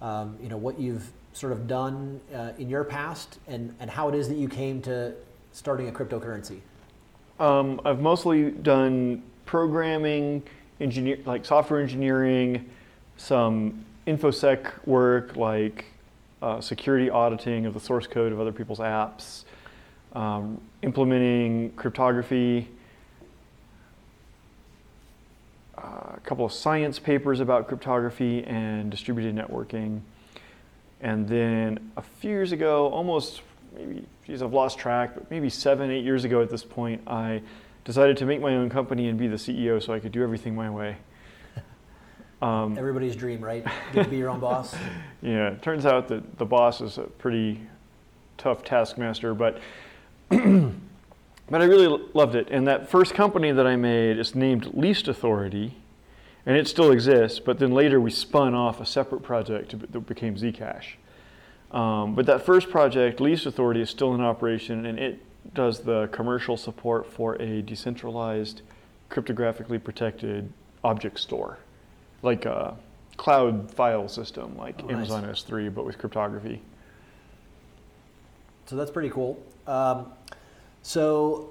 Um, 0.01 0.37
you 0.43 0.49
know 0.49 0.57
what 0.57 0.79
you've 0.79 1.11
sort 1.33 1.53
of 1.53 1.67
done 1.67 2.21
uh, 2.35 2.53
in 2.59 2.69
your 2.69 2.85
past, 2.85 3.39
and, 3.47 3.75
and 3.81 3.89
how 3.89 4.09
it 4.09 4.15
is 4.15 4.29
that 4.29 4.37
you 4.37 4.49
came 4.49 4.83
to 4.83 5.15
starting 5.53 5.89
a 5.89 5.93
cryptocurrency. 5.93 6.61
Um, 7.41 7.81
I've 7.85 8.01
mostly 8.01 8.51
done 8.51 9.23
programming, 9.47 10.43
engineer, 10.81 11.19
like 11.25 11.45
software 11.45 11.81
engineering, 11.81 12.69
some 13.17 13.85
infosec 14.07 14.87
work, 14.87 15.37
like 15.37 15.87
uh, 16.43 16.61
security 16.61 17.09
auditing 17.09 17.67
of 17.67 17.75
the 17.75 17.81
source 17.81 18.07
code 18.07 18.33
of 18.33 18.41
other 18.41 18.53
people's 18.53 18.81
apps, 18.81 19.45
um, 20.15 20.61
implementing 20.83 21.71
cryptography, 21.73 22.69
uh, 25.72 25.72
a 25.83 26.21
couple 26.25 26.45
of 26.45 26.53
science 26.53 26.99
papers 26.99 27.41
about 27.41 27.69
cryptography 27.69 28.45
and 28.45 28.91
distributed 28.91 29.35
networking. 29.35 30.01
And 31.01 31.29
then 31.29 31.91
a 31.97 32.03
few 32.03 32.31
years 32.31 32.53
ago, 32.53 32.89
almost 32.89 33.43
maybe, 33.75 34.07
geez, 34.27 34.43
I've 34.43 34.53
lost 34.53 34.79
track, 34.79 35.15
but 35.15 35.31
maybe 35.31 35.49
seven, 35.51 35.91
eight 35.91 36.05
years 36.05 36.25
ago 36.25 36.43
at 36.43 36.51
this 36.51 36.65
point, 36.65 37.03
I 37.07 37.43
decided 37.85 38.17
to 38.19 38.27
make 38.27 38.41
my 38.41 38.55
own 38.55 38.71
company 38.71 39.09
and 39.09 39.19
be 39.19 39.27
the 39.27 39.37
CEO 39.37 39.83
so 39.83 39.93
I 39.93 39.99
could 39.99 40.13
do 40.13 40.23
everything 40.23 40.55
my 40.55 40.71
way. 40.71 40.97
Um, 42.41 42.77
Everybody's 42.79 43.17
dream, 43.17 43.41
right? 43.41 43.65
Get 43.93 44.05
to 44.05 44.11
be 44.11 44.17
your 44.17 44.31
own 44.31 44.41
boss. 44.41 44.75
yeah, 45.23 45.51
it 45.51 45.63
turns 45.63 45.87
out 45.87 46.09
that 46.09 46.39
the 46.39 46.47
boss 46.47 46.81
is 46.81 46.99
a 46.99 47.03
pretty 47.03 47.61
tough 48.39 48.65
taskmaster, 48.65 49.35
but 49.35 49.61
but 51.51 51.61
I 51.61 51.65
really 51.65 52.05
loved 52.15 52.35
it. 52.35 52.49
And 52.51 52.67
that 52.67 52.89
first 52.89 53.15
company 53.15 53.53
that 53.53 53.67
I 53.67 53.77
made 53.77 54.19
is 54.19 54.35
named 54.35 54.75
Least 54.75 55.09
Authority, 55.09 55.77
and 56.47 56.57
it 56.57 56.67
still 56.67 56.91
exists. 56.91 57.39
But 57.39 57.59
then 57.59 57.73
later 57.73 58.01
we 58.01 58.11
spun 58.11 58.55
off 58.55 58.81
a 58.81 58.87
separate 58.87 59.23
project 59.23 59.79
that 59.93 60.07
became 60.07 60.37
Zcash. 60.37 60.95
Um, 61.71 62.15
but 62.15 62.27
that 62.27 62.45
first 62.45 62.71
project, 62.71 63.21
Least 63.21 63.47
Authority, 63.47 63.81
is 63.81 63.91
still 63.91 64.15
in 64.15 64.21
operation, 64.21 64.87
and 64.87 64.99
it 64.99 65.21
does 65.55 65.81
the 65.81 66.09
commercial 66.09 66.57
support 66.57 67.07
for 67.11 67.35
a 67.41 67.63
decentralized, 67.63 68.63
cryptographically 69.11 69.83
protected 69.83 70.53
object 70.85 71.19
store, 71.19 71.59
like 72.23 72.45
a 72.45 72.77
cloud 73.17 73.71
file 73.71 74.09
system, 74.09 74.57
like 74.57 74.77
Oh, 74.83 74.87
nice. 74.87 75.11
Amazon 75.11 75.25
S3, 75.25 75.75
but 75.75 75.85
with 75.85 75.99
cryptography. 75.99 76.61
So 78.67 78.77
that's 78.77 78.91
pretty 78.91 79.11
cool. 79.11 79.43
Um, 79.67 80.13
so 80.83 81.51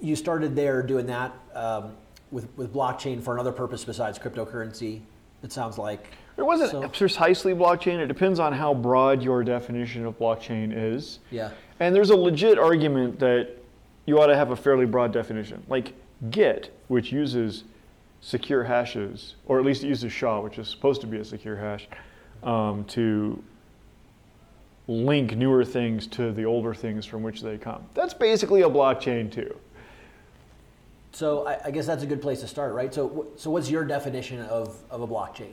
you 0.00 0.16
started 0.16 0.54
there 0.56 0.82
doing 0.82 1.06
that 1.06 1.32
um, 1.54 1.92
with, 2.30 2.48
with 2.56 2.72
blockchain 2.72 3.22
for 3.22 3.34
another 3.34 3.52
purpose 3.52 3.84
besides 3.84 4.18
cryptocurrency. 4.18 5.00
It 5.42 5.52
sounds 5.52 5.78
like. 5.78 6.08
It 6.36 6.42
wasn't 6.42 6.70
So- 6.72 6.88
precisely 6.88 7.54
blockchain. 7.54 7.98
It 7.98 8.06
depends 8.08 8.38
on 8.40 8.52
how 8.52 8.74
broad 8.74 9.22
your 9.22 9.42
definition 9.44 10.04
of 10.04 10.18
blockchain 10.18 10.72
is. 10.74 11.20
Yeah. 11.30 11.50
And 11.80 11.94
there's 11.94 12.10
a 12.10 12.16
legit 12.16 12.58
argument 12.58 13.18
that 13.20 13.50
you 14.06 14.20
ought 14.20 14.26
to 14.26 14.36
have 14.36 14.50
a 14.50 14.56
fairly 14.56 14.86
broad 14.86 15.12
definition. 15.12 15.62
Like 15.68 15.94
Git, 16.30 16.74
which 16.88 17.12
uses 17.12 17.64
secure 18.20 18.64
hashes, 18.64 19.36
or 19.46 19.60
at 19.60 19.64
least 19.64 19.84
it 19.84 19.88
uses 19.88 20.12
SHA, 20.12 20.40
which 20.40 20.58
is 20.58 20.68
supposed 20.68 21.00
to 21.02 21.06
be 21.06 21.18
a 21.18 21.24
secure 21.24 21.56
hash, 21.56 21.86
um, 22.42 22.84
to 22.86 23.42
link 24.88 25.36
newer 25.36 25.64
things 25.64 26.06
to 26.08 26.32
the 26.32 26.44
older 26.44 26.74
things 26.74 27.06
from 27.06 27.22
which 27.22 27.42
they 27.42 27.58
come. 27.58 27.84
That's 27.94 28.14
basically 28.14 28.62
a 28.62 28.68
blockchain 28.68 29.30
too. 29.30 29.56
So 31.12 31.46
I, 31.46 31.58
I 31.66 31.70
guess 31.70 31.86
that's 31.86 32.02
a 32.02 32.06
good 32.06 32.22
place 32.22 32.40
to 32.40 32.48
start, 32.48 32.74
right? 32.74 32.92
So 32.92 33.28
so 33.36 33.50
what's 33.50 33.70
your 33.70 33.84
definition 33.84 34.40
of, 34.42 34.82
of 34.90 35.02
a 35.02 35.06
blockchain? 35.06 35.52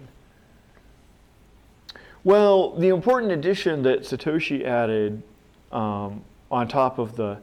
Well, 2.23 2.71
the 2.71 2.87
important 2.87 3.31
addition 3.31 3.83
that 3.83 4.01
Satoshi 4.01 4.65
added 4.65 5.21
um, 5.71 6.23
on 6.49 6.67
top 6.67 6.97
of 6.97 7.15
the 7.15 7.39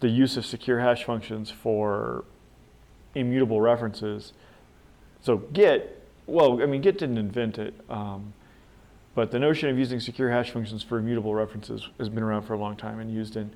the 0.00 0.08
use 0.08 0.36
of 0.36 0.46
secure 0.46 0.78
hash 0.78 1.04
functions 1.04 1.50
for 1.50 2.24
immutable 3.14 3.60
references. 3.60 4.32
So 5.22 5.38
Git, 5.38 6.00
well, 6.26 6.62
I 6.62 6.66
mean, 6.66 6.80
Git 6.80 6.98
didn't 6.98 7.18
invent 7.18 7.58
it, 7.58 7.74
um, 7.90 8.32
but 9.18 9.32
the 9.32 9.38
notion 9.40 9.68
of 9.68 9.76
using 9.76 9.98
secure 9.98 10.30
hash 10.30 10.52
functions 10.52 10.84
for 10.84 10.96
immutable 10.96 11.34
references 11.34 11.88
has 11.98 12.08
been 12.08 12.22
around 12.22 12.42
for 12.42 12.54
a 12.54 12.56
long 12.56 12.76
time 12.76 13.00
and 13.00 13.12
used 13.12 13.34
in 13.34 13.50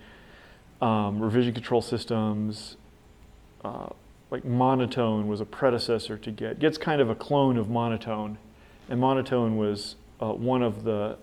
um, 0.80 1.20
revision 1.20 1.54
control 1.54 1.80
systems. 1.80 2.76
Uh, 3.64 3.86
like 4.32 4.44
monotone 4.44 5.28
was 5.28 5.40
a 5.40 5.44
predecessor 5.44 6.18
to 6.18 6.32
Git. 6.32 6.58
Git's 6.58 6.78
kind 6.78 7.00
of 7.00 7.10
a 7.10 7.14
clone 7.14 7.56
of 7.56 7.70
monotone, 7.70 8.38
and 8.88 8.98
monotone 8.98 9.56
was 9.56 9.94
uh, 10.20 10.32
one 10.32 10.64
of 10.64 10.82
the 10.82 11.16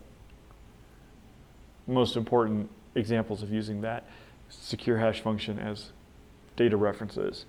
most 1.85 2.15
important 2.15 2.69
examples 2.95 3.43
of 3.43 3.51
using 3.51 3.81
that 3.81 4.07
secure 4.47 4.99
hash 4.99 5.19
function 5.19 5.59
as 5.59 5.91
data 6.55 6.77
references. 6.77 7.43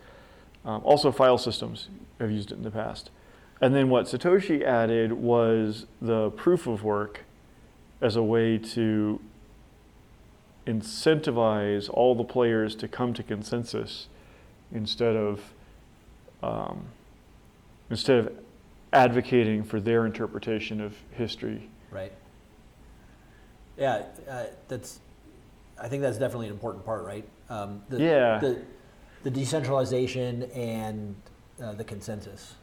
Um, 0.64 0.82
also, 0.82 1.12
file 1.12 1.38
systems 1.38 1.88
have 2.18 2.32
used 2.32 2.50
it 2.50 2.56
in 2.56 2.64
the 2.64 2.70
past. 2.72 3.10
And 3.60 3.74
then 3.74 3.90
what 3.90 4.06
Satoshi 4.06 4.62
added 4.62 5.12
was 5.12 5.86
the 6.00 6.30
proof 6.30 6.66
of 6.66 6.82
work 6.82 7.24
as 8.00 8.16
a 8.16 8.22
way 8.22 8.56
to 8.56 9.20
incentivize 10.66 11.90
all 11.92 12.14
the 12.14 12.24
players 12.24 12.74
to 12.76 12.88
come 12.88 13.12
to 13.14 13.22
consensus 13.22 14.08
instead 14.72 15.16
of 15.16 15.52
um, 16.42 16.86
instead 17.90 18.18
of 18.18 18.32
advocating 18.92 19.62
for 19.62 19.80
their 19.80 20.06
interpretation 20.06 20.80
of 20.80 20.96
history. 21.10 21.68
Right. 21.90 22.12
Yeah, 23.76 24.04
uh, 24.28 24.44
that's. 24.68 25.00
I 25.80 25.88
think 25.88 26.02
that's 26.02 26.18
definitely 26.18 26.46
an 26.46 26.52
important 26.52 26.84
part, 26.84 27.04
right? 27.04 27.24
Um, 27.48 27.82
the, 27.88 27.98
Yeah. 27.98 28.38
The, 28.38 28.62
the 29.22 29.30
decentralization 29.30 30.42
and 30.52 31.14
uh, 31.62 31.72
the 31.72 31.84
consensus. 31.84 32.54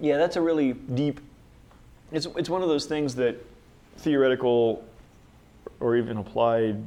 Yeah, 0.00 0.16
that's 0.16 0.36
a 0.36 0.40
really 0.40 0.72
deep. 0.72 1.20
It's 2.12 2.26
it's 2.36 2.48
one 2.50 2.62
of 2.62 2.68
those 2.68 2.86
things 2.86 3.14
that 3.16 3.36
theoretical 3.98 4.84
or 5.78 5.96
even 5.96 6.16
applied 6.16 6.82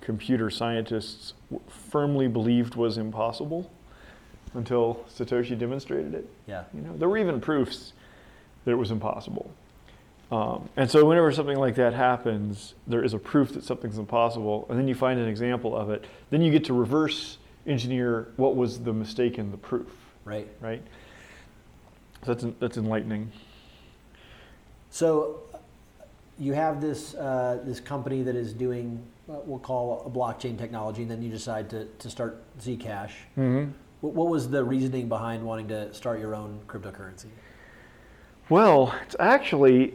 computer 0.00 0.50
scientists 0.50 1.34
firmly 1.68 2.28
believed 2.28 2.74
was 2.74 2.98
impossible 2.98 3.70
until 4.54 5.04
Satoshi 5.14 5.58
demonstrated 5.58 6.14
it. 6.14 6.28
Yeah. 6.46 6.64
You 6.74 6.80
know, 6.82 6.96
there 6.96 7.08
were 7.08 7.18
even 7.18 7.40
proofs 7.40 7.92
that 8.64 8.72
it 8.72 8.76
was 8.76 8.90
impossible. 8.90 9.50
Um, 10.30 10.68
and 10.76 10.90
so, 10.90 11.04
whenever 11.04 11.30
something 11.30 11.58
like 11.58 11.74
that 11.74 11.92
happens, 11.92 12.74
there 12.86 13.04
is 13.04 13.12
a 13.12 13.18
proof 13.18 13.52
that 13.52 13.64
something's 13.64 13.98
impossible, 13.98 14.66
and 14.70 14.78
then 14.78 14.88
you 14.88 14.94
find 14.94 15.20
an 15.20 15.28
example 15.28 15.76
of 15.76 15.90
it. 15.90 16.06
Then 16.30 16.40
you 16.40 16.50
get 16.50 16.64
to 16.66 16.72
reverse 16.72 17.36
engineer 17.66 18.28
what 18.36 18.56
was 18.56 18.80
the 18.80 18.92
mistake 18.94 19.38
in 19.38 19.50
the 19.50 19.58
proof, 19.58 19.88
Right. 20.24 20.48
right? 20.60 20.82
So 22.24 22.34
that's 22.34 22.46
that's 22.60 22.76
enlightening. 22.76 23.32
So 24.90 25.40
you 26.38 26.52
have 26.52 26.80
this 26.80 27.14
uh, 27.14 27.60
this 27.64 27.80
company 27.80 28.22
that 28.22 28.36
is 28.36 28.52
doing 28.52 29.02
what 29.26 29.46
we'll 29.46 29.58
call 29.58 30.02
a 30.06 30.10
blockchain 30.10 30.58
technology, 30.58 31.02
and 31.02 31.10
then 31.10 31.22
you 31.22 31.30
decide 31.30 31.70
to, 31.70 31.86
to 31.98 32.10
start 32.10 32.42
Zcash. 32.58 33.12
Mm-hmm. 33.36 33.70
What, 34.00 34.14
what 34.14 34.28
was 34.28 34.50
the 34.50 34.62
reasoning 34.62 35.08
behind 35.08 35.44
wanting 35.44 35.68
to 35.68 35.92
start 35.94 36.20
your 36.20 36.34
own 36.34 36.60
cryptocurrency? 36.66 37.26
Well, 38.48 38.94
it's 39.02 39.16
actually 39.18 39.94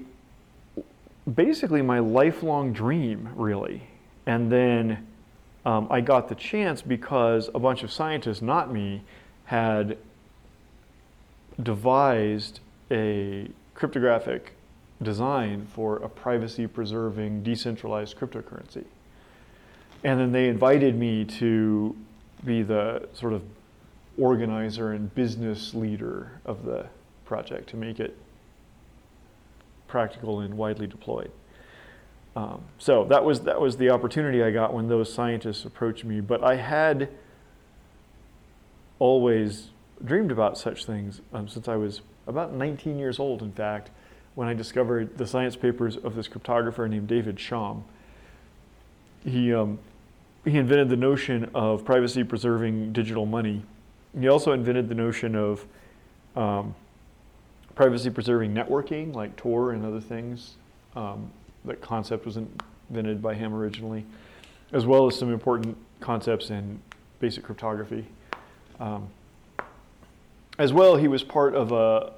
basically 1.36 1.82
my 1.82 2.00
lifelong 2.00 2.74
dream, 2.74 3.30
really. 3.36 3.84
And 4.26 4.52
then 4.52 5.06
um, 5.66 5.88
I 5.90 6.02
got 6.02 6.30
the 6.30 6.36
chance 6.36 6.82
because 6.82 7.50
a 7.54 7.60
bunch 7.60 7.84
of 7.84 7.92
scientists, 7.92 8.42
not 8.42 8.72
me, 8.72 9.04
had 9.46 9.98
devised 11.62 12.60
a 12.91 13.50
cryptographic 13.74 14.54
design 15.02 15.67
for 15.74 15.98
a 15.98 16.10
privacy 16.10 16.67
preserving 16.67 17.43
decentralized 17.43 18.17
cryptocurrency. 18.17 18.86
And 20.04 20.20
then 20.20 20.32
they 20.32 20.48
invited 20.48 20.98
me 20.98 21.26
to 21.26 21.96
be 22.46 22.63
the 22.63 23.08
sort 23.13 23.34
of 23.34 23.43
organizer 24.17 24.93
and 24.93 25.13
business 25.13 25.74
leader 25.74 26.39
of 26.46 26.65
the 26.65 26.88
project 27.26 27.70
to 27.70 27.78
make 27.78 28.00
it 28.00 28.17
practical 29.88 30.39
and 30.39 30.56
widely 30.56 30.88
deployed. 30.88 31.32
Um, 32.36 32.63
so 32.78 33.06
that 33.06 33.24
was 33.24 33.41
that 33.41 33.60
was 33.60 33.78
the 33.78 33.89
opportunity 33.89 34.43
I 34.43 34.52
got 34.52 34.74
when 34.74 34.88
those 34.88 35.12
scientists 35.12 35.65
approached 35.65 36.06
me. 36.06 36.22
But 36.22 36.43
I 36.43 36.56
had 36.56 37.10
always 39.00 39.70
dreamed 40.03 40.31
about 40.31 40.57
such 40.57 40.86
things 40.86 41.21
um, 41.33 41.47
since 41.47 41.67
I 41.67 41.75
was 41.75 42.01
about 42.27 42.53
19 42.53 42.99
years 42.99 43.19
old. 43.19 43.41
In 43.41 43.51
fact, 43.51 43.89
when 44.36 44.47
I 44.47 44.53
discovered 44.53 45.17
the 45.17 45.25
science 45.25 45.55
papers 45.55 45.97
of 45.97 46.15
this 46.15 46.27
cryptographer 46.27 46.89
named 46.89 47.07
David 47.07 47.38
Chaum, 47.38 47.83
he 49.23 49.53
um, 49.53 49.79
he 50.45 50.57
invented 50.57 50.89
the 50.89 50.97
notion 50.97 51.49
of 51.53 51.83
privacy 51.83 52.23
preserving 52.23 52.93
digital 52.93 53.25
money. 53.25 53.63
He 54.17 54.27
also 54.29 54.53
invented 54.53 54.88
the 54.88 54.95
notion 54.95 55.36
of 55.36 55.65
um, 56.36 56.73
privacy 57.75 58.10
preserving 58.10 58.53
networking 58.53 59.13
like 59.13 59.36
Tor 59.36 59.71
and 59.71 59.86
other 59.86 59.99
things. 59.99 60.55
Um, 60.95 61.31
that 61.65 61.81
concept 61.81 62.25
was 62.25 62.38
invented 62.38 63.21
by 63.21 63.33
him 63.33 63.53
originally, 63.53 64.05
as 64.71 64.86
well 64.86 65.05
as 65.07 65.17
some 65.17 65.33
important 65.33 65.77
concepts 65.99 66.49
in 66.49 66.79
basic 67.19 67.43
cryptography. 67.43 68.05
Um, 68.79 69.10
as 70.58 70.74
well, 70.74 70.96
he 70.96 71.08
was 71.08 71.24
part 71.24 71.56
of 71.56 71.72
a 71.72 72.13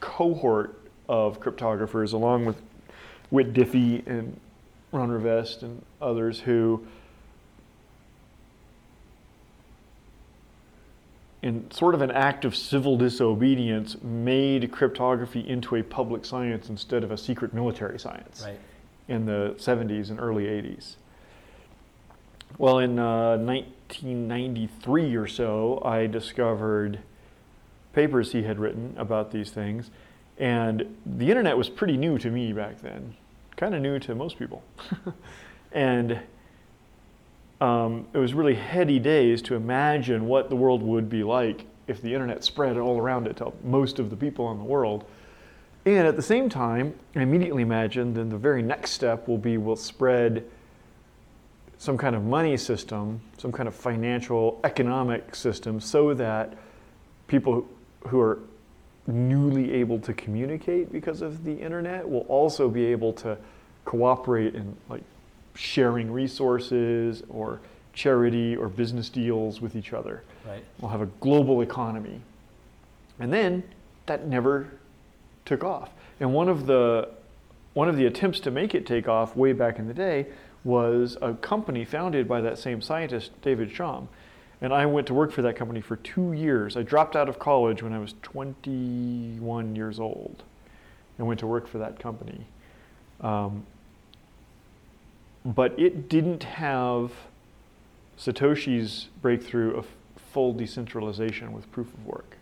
cohort 0.00 0.78
of 1.08 1.40
cryptographers, 1.40 2.12
along 2.12 2.44
with 2.44 2.60
Whit 3.30 3.52
Diffie 3.52 4.06
and 4.06 4.38
Ron 4.92 5.10
Rivest 5.10 5.62
and 5.62 5.84
others 6.00 6.40
who 6.40 6.86
in 11.42 11.70
sort 11.70 11.94
of 11.94 12.00
an 12.02 12.10
act 12.10 12.44
of 12.44 12.56
civil 12.56 12.96
disobedience, 12.96 13.96
made 14.02 14.72
cryptography 14.72 15.46
into 15.48 15.76
a 15.76 15.82
public 15.82 16.24
science 16.24 16.68
instead 16.70 17.04
of 17.04 17.12
a 17.12 17.16
secret 17.16 17.54
military 17.54 18.00
science 18.00 18.42
Right. 18.44 18.58
in 19.06 19.26
the 19.26 19.54
70s 19.56 20.10
and 20.10 20.18
early 20.18 20.48
80s. 20.48 20.96
Well, 22.58 22.78
in 22.78 22.98
uh, 22.98 23.36
1993 23.36 25.14
or 25.14 25.26
so, 25.26 25.82
I 25.84 26.06
discovered 26.06 27.00
papers 27.92 28.32
he 28.32 28.44
had 28.44 28.58
written 28.58 28.94
about 28.96 29.30
these 29.30 29.50
things, 29.50 29.90
and 30.38 30.96
the 31.04 31.28
internet 31.28 31.58
was 31.58 31.68
pretty 31.68 31.98
new 31.98 32.16
to 32.18 32.30
me 32.30 32.54
back 32.54 32.80
then, 32.80 33.14
kind 33.56 33.74
of 33.74 33.82
new 33.82 33.98
to 33.98 34.14
most 34.14 34.38
people. 34.38 34.62
and 35.72 36.18
um, 37.60 38.06
it 38.14 38.18
was 38.18 38.32
really 38.32 38.54
heady 38.54 38.98
days 38.98 39.42
to 39.42 39.54
imagine 39.54 40.26
what 40.26 40.48
the 40.48 40.56
world 40.56 40.82
would 40.82 41.10
be 41.10 41.22
like 41.22 41.66
if 41.86 42.00
the 42.00 42.14
internet 42.14 42.42
spread 42.42 42.78
all 42.78 42.98
around 42.98 43.26
it 43.26 43.36
to 43.36 43.52
most 43.64 43.98
of 43.98 44.08
the 44.08 44.16
people 44.16 44.50
in 44.50 44.56
the 44.56 44.64
world. 44.64 45.04
And 45.84 46.06
at 46.06 46.16
the 46.16 46.22
same 46.22 46.48
time, 46.48 46.94
I 47.14 47.20
immediately 47.20 47.62
imagined 47.62 48.16
then 48.16 48.30
the 48.30 48.38
very 48.38 48.62
next 48.62 48.92
step 48.92 49.28
will 49.28 49.36
be 49.36 49.58
we'll 49.58 49.76
spread 49.76 50.44
some 51.78 51.98
kind 51.98 52.16
of 52.16 52.24
money 52.24 52.56
system, 52.56 53.20
some 53.38 53.52
kind 53.52 53.68
of 53.68 53.74
financial 53.74 54.60
economic 54.64 55.34
system, 55.34 55.80
so 55.80 56.14
that 56.14 56.54
people 57.28 57.66
who 58.08 58.20
are 58.20 58.38
newly 59.06 59.72
able 59.72 59.98
to 60.00 60.12
communicate 60.14 60.90
because 60.90 61.22
of 61.22 61.44
the 61.44 61.52
internet 61.52 62.08
will 62.08 62.26
also 62.28 62.68
be 62.68 62.84
able 62.86 63.12
to 63.12 63.36
cooperate 63.84 64.54
in 64.54 64.76
like 64.88 65.02
sharing 65.54 66.10
resources 66.10 67.22
or 67.28 67.60
charity 67.92 68.56
or 68.56 68.68
business 68.68 69.08
deals 69.08 69.60
with 69.60 69.76
each 69.76 69.92
other. 69.92 70.22
Right. 70.46 70.62
We'll 70.80 70.90
have 70.90 71.00
a 71.00 71.06
global 71.20 71.62
economy. 71.62 72.20
And 73.18 73.32
then 73.32 73.62
that 74.06 74.26
never 74.26 74.68
took 75.44 75.64
off. 75.64 75.90
And 76.20 76.32
one 76.34 76.48
of 76.48 76.66
the 76.66 77.08
one 77.74 77.88
of 77.90 77.96
the 77.96 78.06
attempts 78.06 78.40
to 78.40 78.50
make 78.50 78.74
it 78.74 78.86
take 78.86 79.06
off 79.06 79.36
way 79.36 79.52
back 79.52 79.78
in 79.78 79.86
the 79.86 79.92
day 79.92 80.26
was 80.66 81.16
a 81.22 81.32
company 81.34 81.84
founded 81.84 82.26
by 82.26 82.40
that 82.40 82.58
same 82.58 82.82
scientist, 82.82 83.30
David 83.40 83.70
Chaum. 83.70 84.08
And 84.60 84.72
I 84.72 84.84
went 84.86 85.06
to 85.06 85.14
work 85.14 85.30
for 85.30 85.42
that 85.42 85.54
company 85.54 85.80
for 85.80 85.96
two 85.96 86.32
years. 86.32 86.76
I 86.76 86.82
dropped 86.82 87.14
out 87.14 87.28
of 87.28 87.38
college 87.38 87.82
when 87.82 87.92
I 87.92 88.00
was 88.00 88.14
21 88.22 89.76
years 89.76 90.00
old 90.00 90.42
and 91.18 91.26
went 91.26 91.38
to 91.40 91.46
work 91.46 91.68
for 91.68 91.78
that 91.78 92.00
company. 92.00 92.46
Um, 93.20 93.64
but 95.44 95.78
it 95.78 96.08
didn't 96.08 96.42
have 96.42 97.12
Satoshi's 98.18 99.08
breakthrough 99.22 99.72
of 99.72 99.86
full 100.32 100.52
decentralization 100.52 101.52
with 101.52 101.70
proof 101.70 101.94
of 101.94 102.04
work. 102.04 102.36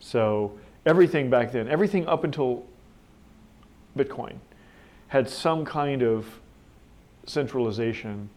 So 0.00 0.52
everything 0.86 1.28
back 1.28 1.52
then, 1.52 1.68
everything 1.68 2.06
up 2.06 2.24
until 2.24 2.64
Bitcoin, 3.96 4.36
had 5.08 5.28
some 5.28 5.66
kind 5.66 6.02
of 6.02 6.40
centralization 7.28 8.30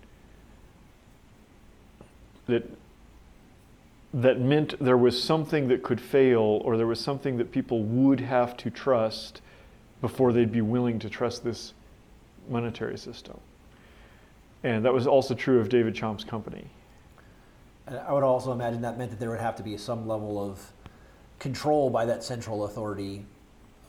that 2.47 2.69
that 4.13 4.39
meant 4.39 4.75
there 4.80 4.97
was 4.97 5.21
something 5.21 5.69
that 5.69 5.84
could 5.84 6.01
fail 6.01 6.62
or 6.65 6.75
there 6.75 6.88
was 6.88 6.99
something 6.99 7.38
that 7.38 7.51
people 7.51 7.84
would 7.84 8.19
have 8.19 8.58
to 8.58 8.69
trust 8.69 9.41
before 10.01 10.34
they'd 10.34 10.51
be 10.51 10.62
willing 10.62 10.99
to 10.99 11.10
trust 11.10 11.43
this 11.43 11.73
monetary 12.49 12.97
system. 12.97 13.39
And 14.63 14.84
that 14.84 14.93
was 14.93 15.08
also 15.08 15.34
true 15.34 15.60
of 15.60 15.69
David 15.69 15.95
Chaum's 15.95 16.23
company. 16.23 16.67
And 17.88 17.97
I 17.99 18.12
would 18.12 18.23
also 18.23 18.51
imagine 18.51 18.82
that 18.82 18.97
meant 18.97 19.12
that 19.12 19.19
there 19.19 19.30
would 19.30 19.39
have 19.39 19.56
to 19.56 19.63
be 19.63 19.77
some 19.77 20.08
level 20.08 20.43
of 20.43 20.71
control 21.39 21.89
by 21.89 22.06
that 22.06 22.23
central 22.23 22.65
authority, 22.65 23.25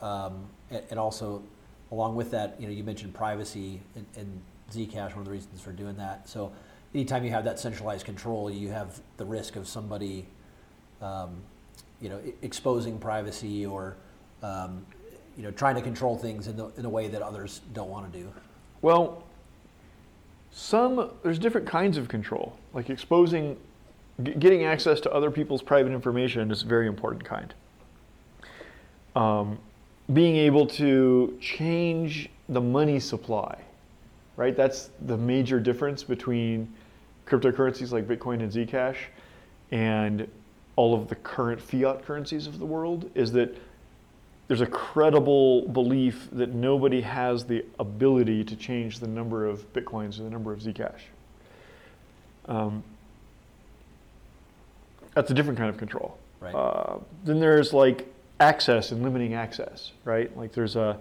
um, 0.01 0.45
and, 0.71 0.83
and 0.89 0.99
also 0.99 1.43
along 1.91 2.15
with 2.15 2.31
that, 2.31 2.59
you 2.59 2.65
know, 2.65 2.73
you 2.73 2.83
mentioned 2.83 3.13
privacy 3.13 3.79
and, 3.95 4.05
and 4.15 4.41
Zcash, 4.73 5.11
one 5.11 5.19
of 5.19 5.25
the 5.25 5.31
reasons 5.31 5.61
for 5.61 5.71
doing 5.71 5.95
that. 5.97 6.27
So 6.27 6.51
anytime 6.93 7.23
you 7.23 7.31
have 7.31 7.45
that 7.45 7.59
centralized 7.59 8.05
control, 8.05 8.49
you 8.49 8.69
have 8.69 8.99
the 9.17 9.25
risk 9.25 9.55
of 9.55 9.67
somebody, 9.67 10.25
um, 11.01 11.41
you 12.01 12.09
know, 12.09 12.19
exposing 12.41 12.97
privacy 12.97 13.65
or, 13.65 13.95
um, 14.41 14.85
you 15.37 15.43
know, 15.43 15.51
trying 15.51 15.75
to 15.75 15.81
control 15.81 16.17
things 16.17 16.47
in, 16.47 16.57
the, 16.57 16.67
in 16.77 16.85
a 16.85 16.89
way 16.89 17.07
that 17.07 17.21
others 17.21 17.61
don't 17.73 17.89
want 17.89 18.11
to 18.11 18.19
do. 18.19 18.31
Well, 18.81 19.23
some 20.51 21.09
there's 21.23 21.39
different 21.39 21.67
kinds 21.67 21.97
of 21.97 22.07
control, 22.07 22.55
like 22.73 22.89
exposing, 22.89 23.57
g- 24.21 24.33
getting 24.33 24.65
access 24.65 24.99
to 25.01 25.11
other 25.11 25.31
people's 25.31 25.63
private 25.63 25.91
information 25.91 26.51
is 26.51 26.63
a 26.63 26.67
very 26.67 26.87
important 26.87 27.23
kind. 27.23 27.53
Um, 29.15 29.57
being 30.11 30.35
able 30.35 30.67
to 30.67 31.37
change 31.41 32.29
the 32.49 32.61
money 32.61 32.99
supply, 32.99 33.61
right? 34.35 34.55
That's 34.55 34.89
the 35.05 35.17
major 35.17 35.59
difference 35.59 36.03
between 36.03 36.71
cryptocurrencies 37.25 37.91
like 37.91 38.07
Bitcoin 38.07 38.41
and 38.41 38.51
Zcash 38.51 38.97
and 39.71 40.27
all 40.75 40.93
of 40.93 41.07
the 41.07 41.15
current 41.15 41.61
fiat 41.61 42.03
currencies 42.05 42.47
of 42.47 42.59
the 42.59 42.65
world 42.65 43.09
is 43.15 43.31
that 43.33 43.55
there's 44.47 44.61
a 44.61 44.67
credible 44.67 45.67
belief 45.69 46.27
that 46.31 46.53
nobody 46.53 47.01
has 47.01 47.45
the 47.45 47.63
ability 47.79 48.43
to 48.43 48.55
change 48.55 48.99
the 48.99 49.07
number 49.07 49.45
of 49.45 49.71
bitcoins 49.73 50.19
or 50.19 50.23
the 50.23 50.29
number 50.29 50.51
of 50.51 50.59
Zcash. 50.59 50.99
Um, 52.45 52.83
that's 55.13 55.31
a 55.31 55.33
different 55.33 55.57
kind 55.57 55.69
of 55.69 55.77
control. 55.77 56.17
Right. 56.39 56.53
Uh, 56.53 56.97
then 57.23 57.39
there's 57.39 57.71
like 57.71 58.13
access 58.39 58.91
and 58.91 59.01
limiting 59.01 59.33
access, 59.33 59.91
right? 60.03 60.35
Like 60.37 60.51
there's 60.51 60.75
a 60.75 60.99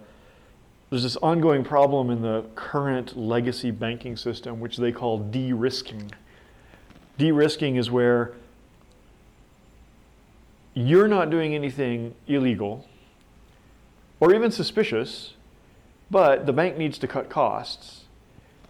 there's 0.93 1.05
this 1.05 1.17
ongoing 1.23 1.65
problem 1.65 2.11
in 2.11 2.21
the 2.21 2.45
current 2.55 3.17
legacy 3.17 3.71
banking 3.71 4.15
system, 4.15 4.61
which 4.61 4.77
they 4.77 4.93
call 4.93 5.17
de-risking. 5.17 6.13
De-risking 7.17 7.77
is 7.77 7.91
where 7.91 8.35
you're 10.75 11.09
not 11.09 11.31
doing 11.31 11.55
anything 11.55 12.15
illegal 12.27 12.87
or 14.21 14.35
even 14.35 14.51
suspicious, 14.51 15.33
but 16.11 16.45
the 16.45 16.53
bank 16.53 16.77
needs 16.77 16.99
to 16.99 17.09
cut 17.09 17.31
costs. 17.31 18.05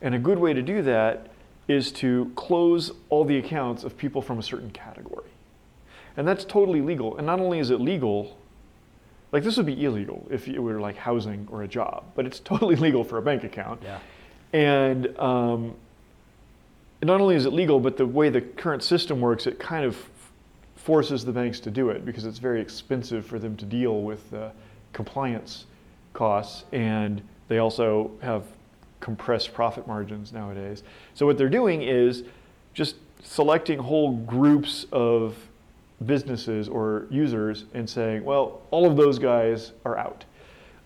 And 0.01 0.15
a 0.15 0.19
good 0.21 0.39
way 0.39 0.53
to 0.55 0.63
do 0.63 0.81
that 0.83 1.27
is 1.67 1.91
to 1.95 2.31
close 2.37 2.93
all 3.09 3.25
the 3.25 3.39
accounts 3.39 3.83
of 3.83 3.99
people 3.99 4.23
from 4.23 4.39
a 4.39 4.45
certain 4.45 4.71
category. 4.71 5.31
And 6.17 6.29
that's 6.29 6.45
totally 6.45 6.83
legal. 6.83 7.17
And 7.17 7.27
not 7.27 7.41
only 7.41 7.59
is 7.59 7.71
it 7.71 7.81
legal, 7.81 8.39
like 9.33 9.43
this 9.43 9.57
would 9.57 9.67
be 9.67 9.85
illegal 9.85 10.27
if 10.31 10.47
it 10.47 10.59
were 10.59 10.79
like 10.81 10.97
housing 10.97 11.49
or 11.51 11.63
a 11.63 11.69
job, 11.69 12.05
but 12.15 12.27
it's 12.27 12.39
totally 12.53 12.77
legal 12.77 13.03
for 13.03 13.19
a 13.19 13.23
bank 13.23 13.45
account. 13.45 13.83
Yeah. 13.83 13.99
And 14.53 15.19
um, 15.19 15.75
not 17.03 17.21
only 17.21 17.35
is 17.35 17.47
it 17.47 17.53
legal, 17.53 17.81
but 17.81 17.97
the 17.97 18.07
way 18.07 18.29
the 18.29 18.43
current 18.43 18.83
system 18.83 19.21
works, 19.21 19.47
it 19.47 19.59
kind 19.59 19.85
of 19.85 19.97
forces 20.77 21.25
the 21.25 21.33
banks 21.33 21.61
to 21.61 21.71
do 21.71 21.91
it 21.91 22.05
because 22.05 22.27
it's 22.27 22.39
very 22.39 22.61
expensive 22.61 23.25
for 23.25 23.39
them 23.39 23.57
to 23.57 23.65
deal 23.65 24.03
with 24.03 24.33
uh, 24.35 24.51
compliance 24.93 25.67
costs, 26.13 26.65
and 26.73 27.23
they 27.49 27.59
also 27.59 28.11
have 28.21 28.45
compressed 29.01 29.55
profit 29.55 29.87
margins 29.87 30.33
nowadays. 30.33 30.83
So 31.15 31.25
what 31.25 31.39
they're 31.39 31.49
doing 31.49 31.83
is 31.83 32.25
just 32.75 32.97
selecting 33.23 33.79
whole 33.79 34.17
groups 34.19 34.87
of 34.93 35.37
businesses 36.07 36.69
or 36.69 37.07
users 37.11 37.65
and 37.75 37.89
saying, 37.89 38.25
well, 38.25 38.63
all 38.71 38.87
of 38.87 38.97
those 38.97 39.19
guys 39.19 39.73
are 39.85 39.97
out. 39.99 40.25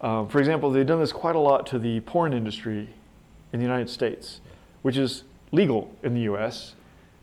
Um, 0.00 0.28
for 0.28 0.38
example, 0.38 0.70
they've 0.70 0.86
done 0.86 1.00
this 1.00 1.12
quite 1.12 1.36
a 1.36 1.40
lot 1.40 1.66
to 1.68 1.78
the 1.78 2.00
porn 2.00 2.32
industry 2.32 2.88
in 3.52 3.58
the 3.60 3.64
United 3.64 3.88
States, 3.88 4.40
which 4.82 4.96
is 4.96 5.24
legal 5.52 5.94
in 6.02 6.14
the 6.14 6.22
US 6.22 6.74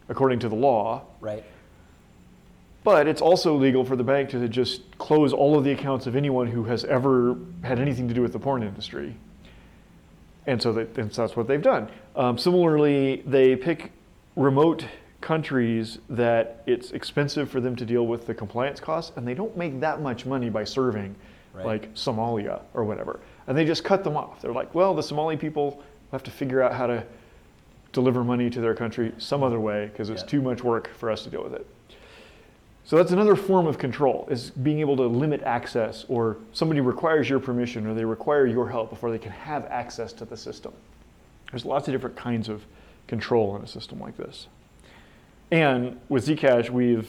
according 0.10 0.40
to 0.40 0.50
the 0.50 0.56
law, 0.56 1.04
Right. 1.22 1.44
but 2.84 3.08
it's 3.08 3.22
also 3.22 3.56
legal 3.56 3.86
for 3.86 3.96
the 3.96 4.04
bank 4.04 4.30
to 4.30 4.48
just 4.50 4.98
close 4.98 5.32
all 5.32 5.58
of 5.58 5.64
the 5.64 5.72
accounts 5.72 6.08
of 6.08 6.16
anyone 6.16 6.48
who 6.48 6.64
has 6.66 6.84
ever 6.86 7.38
had 7.64 7.80
anything 7.80 8.08
to 8.08 8.14
do 8.14 8.22
with 8.22 8.34
the 8.34 8.40
porn 8.40 8.64
industry. 8.64 9.16
And 10.46 10.62
so, 10.62 10.74
that, 10.74 10.98
and 10.98 11.14
so 11.14 11.22
that's 11.22 11.38
what 11.38 11.48
they've 11.48 11.62
done. 11.62 11.90
Um, 12.18 12.38
similarly, 12.38 13.24
they 13.26 13.56
pick 13.56 13.92
remote 14.36 14.86
countries 15.24 15.98
that 16.10 16.62
it's 16.68 16.92
expensive 16.92 17.50
for 17.50 17.60
them 17.62 17.76
to 17.78 17.86
deal 17.86 18.06
with 18.06 18.28
the 18.28 18.34
compliance 18.34 18.80
costs, 18.80 19.16
and 19.16 19.26
they 19.28 19.34
don't 19.34 19.56
make 19.58 19.80
that 19.80 20.02
much 20.02 20.26
money 20.26 20.50
by 20.50 20.64
serving, 20.66 21.16
Right. 21.54 21.66
like 21.66 21.94
Somalia 21.94 22.62
or 22.74 22.84
whatever. 22.84 23.20
And 23.48 23.58
they 23.58 23.64
just 23.64 23.84
cut 23.84 24.04
them 24.04 24.18
off. 24.18 24.42
They're 24.42 24.52
like, 24.54 24.74
well, 24.76 24.94
the 24.94 25.04
Somali 25.04 25.38
people 25.38 25.82
have 26.12 26.24
to 26.24 26.32
figure 26.32 26.62
out 26.62 26.74
how 26.74 26.88
to 26.88 27.04
deliver 27.94 28.24
money 28.24 28.50
to 28.50 28.60
their 28.60 28.74
country 28.76 29.12
some 29.18 29.44
other 29.44 29.60
way 29.60 29.86
because 29.88 30.10
it's 30.10 30.24
Yeah. 30.24 30.28
too 30.28 30.42
much 30.42 30.64
work 30.64 30.88
for 30.98 31.10
us 31.12 31.24
to 31.24 31.30
deal 31.30 31.44
with 31.44 31.54
it. 31.54 31.66
So 32.86 32.98
that's 32.98 33.12
another 33.12 33.36
form 33.36 33.66
of 33.68 33.78
control 33.78 34.28
is 34.30 34.50
being 34.50 34.80
able 34.80 34.98
to 34.98 35.04
limit 35.08 35.42
access 35.44 36.06
or 36.10 36.38
somebody 36.52 36.82
requires 36.82 37.30
your 37.30 37.40
permission 37.40 37.88
or 37.88 37.94
they 37.94 38.04
require 38.04 38.46
your 38.46 38.68
help 38.68 38.90
before 38.90 39.10
they 39.12 39.20
can 39.20 39.32
have 39.32 39.66
access 39.68 40.12
to 40.14 40.26
the 40.26 40.36
system. 40.36 40.74
There's 41.52 41.66
lots 41.66 41.88
of 41.88 41.94
different 41.94 42.16
kinds 42.18 42.50
of 42.50 42.66
control 43.08 43.56
in 43.56 43.62
a 43.62 43.68
system 43.68 44.00
like 44.00 44.18
this. 44.18 44.48
And 45.54 46.00
with 46.10 46.26
Zcash, 46.26 46.72
we've 46.72 47.08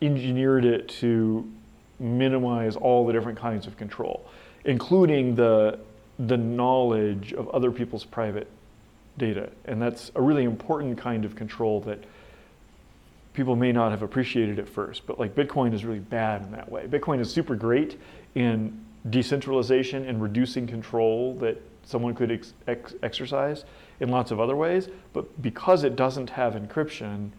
engineered 0.00 0.64
it 0.64 0.88
to 1.00 1.50
minimize 1.98 2.76
all 2.76 3.04
the 3.04 3.12
different 3.12 3.36
kinds 3.36 3.66
of 3.66 3.76
control, 3.76 4.24
including 4.64 5.34
the, 5.34 5.80
the 6.16 6.36
knowledge 6.36 7.32
of 7.32 7.48
other 7.48 7.72
people's 7.72 8.04
private 8.04 8.46
data. 9.18 9.50
And 9.64 9.82
that's 9.82 10.12
a 10.14 10.22
really 10.22 10.44
important 10.44 10.96
kind 10.96 11.24
of 11.24 11.34
control 11.34 11.80
that 11.80 12.04
people 13.32 13.56
may 13.56 13.72
not 13.72 13.90
have 13.90 14.02
appreciated 14.02 14.60
at 14.60 14.68
first, 14.68 15.04
but 15.04 15.18
like 15.18 15.34
Bitcoin 15.34 15.74
is 15.74 15.84
really 15.84 15.98
bad 15.98 16.42
in 16.42 16.52
that 16.52 16.70
way. 16.70 16.86
Bitcoin 16.86 17.18
is 17.18 17.32
super 17.32 17.56
great 17.56 17.98
in 18.36 18.80
decentralization 19.10 20.04
and 20.04 20.22
reducing 20.22 20.68
control 20.68 21.34
that 21.40 21.60
someone 21.82 22.14
could 22.14 22.30
ex- 22.30 22.54
ex- 22.68 22.94
exercise 23.02 23.64
in 23.98 24.08
lots 24.08 24.30
of 24.30 24.38
other 24.38 24.54
ways, 24.54 24.88
but 25.12 25.42
because 25.42 25.82
it 25.82 25.96
doesn't 25.96 26.30
have 26.30 26.54
encryption 26.54 27.30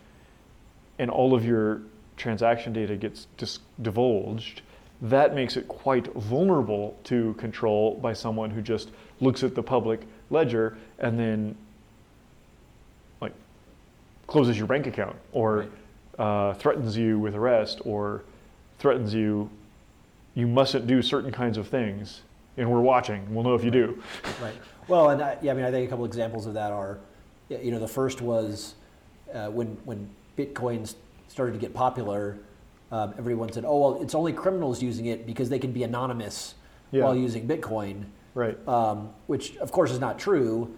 and 0.99 1.09
all 1.09 1.33
of 1.33 1.45
your 1.45 1.81
transaction 2.15 2.73
data 2.73 2.95
gets 2.95 3.27
dis- 3.37 3.59
divulged, 3.81 4.61
that 5.01 5.35
makes 5.35 5.57
it 5.57 5.67
quite 5.67 6.11
vulnerable 6.13 6.97
to 7.03 7.33
control 7.35 7.95
by 7.95 8.13
someone 8.13 8.49
who 8.49 8.61
just 8.61 8.89
looks 9.19 9.43
at 9.43 9.53
the 9.53 9.61
public 9.63 10.01
ledger 10.29 10.77
and 10.99 11.19
then 11.19 11.55
like 13.21 13.33
closes 14.25 14.57
your 14.57 14.67
bank 14.67 14.87
account 14.87 15.15
or 15.31 15.67
uh, 16.17 16.53
threatens 16.55 16.97
you 16.97 17.19
with 17.19 17.35
arrest 17.35 17.79
or 17.85 18.23
threatens 18.79 19.13
you 19.13 19.49
you 20.33 20.47
mustn't 20.47 20.85
do 20.87 21.01
certain 21.01 21.31
kinds 21.31 21.57
of 21.57 21.67
things 21.67 22.21
and 22.57 22.69
we're 22.69 22.81
watching. 22.81 23.33
We'll 23.33 23.43
know 23.43 23.55
if 23.55 23.63
you 23.63 23.71
do. 23.71 24.01
Right. 24.41 24.53
Well, 24.87 25.11
and 25.11 25.21
I, 25.21 25.37
yeah, 25.41 25.51
I 25.51 25.55
mean, 25.55 25.65
I 25.65 25.71
think 25.71 25.87
a 25.87 25.89
couple 25.89 26.05
examples 26.05 26.45
of 26.45 26.53
that 26.55 26.71
are, 26.71 26.97
you 27.49 27.71
know, 27.71 27.79
the 27.79 27.87
first 27.87 28.21
was 28.21 28.75
uh, 29.33 29.47
when 29.47 29.77
when 29.85 30.09
Bitcoin 30.37 30.93
started 31.27 31.53
to 31.53 31.57
get 31.59 31.73
popular. 31.73 32.37
Um, 32.91 33.13
everyone 33.17 33.51
said, 33.51 33.65
"Oh, 33.65 33.77
well, 33.79 34.01
it's 34.01 34.15
only 34.15 34.31
criminals 34.31 34.81
using 34.81 35.07
it 35.07 35.25
because 35.25 35.49
they 35.49 35.59
can 35.59 35.71
be 35.73 35.83
anonymous 35.83 36.55
Yeah. 36.91 37.03
while 37.03 37.15
using 37.15 37.47
Bitcoin," 37.47 38.03
right 38.33 38.57
um, 38.67 39.09
which, 39.25 39.57
of 39.57 39.71
course, 39.71 39.91
is 39.91 39.99
not 39.99 40.17
true. 40.19 40.73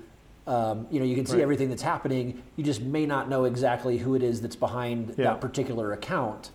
Um, 0.47 0.87
you 0.89 0.99
know, 0.99 1.05
you 1.05 1.15
can 1.15 1.27
see 1.27 1.35
Right. 1.35 1.43
everything 1.43 1.69
that's 1.69 1.83
happening. 1.83 2.41
You 2.55 2.63
just 2.63 2.81
may 2.81 3.05
not 3.05 3.29
know 3.29 3.43
exactly 3.43 3.97
who 3.99 4.15
it 4.15 4.23
is 4.23 4.41
that's 4.41 4.55
behind 4.55 5.09
Yeah. 5.09 5.25
that 5.25 5.41
particular 5.41 5.91
account. 5.93 6.49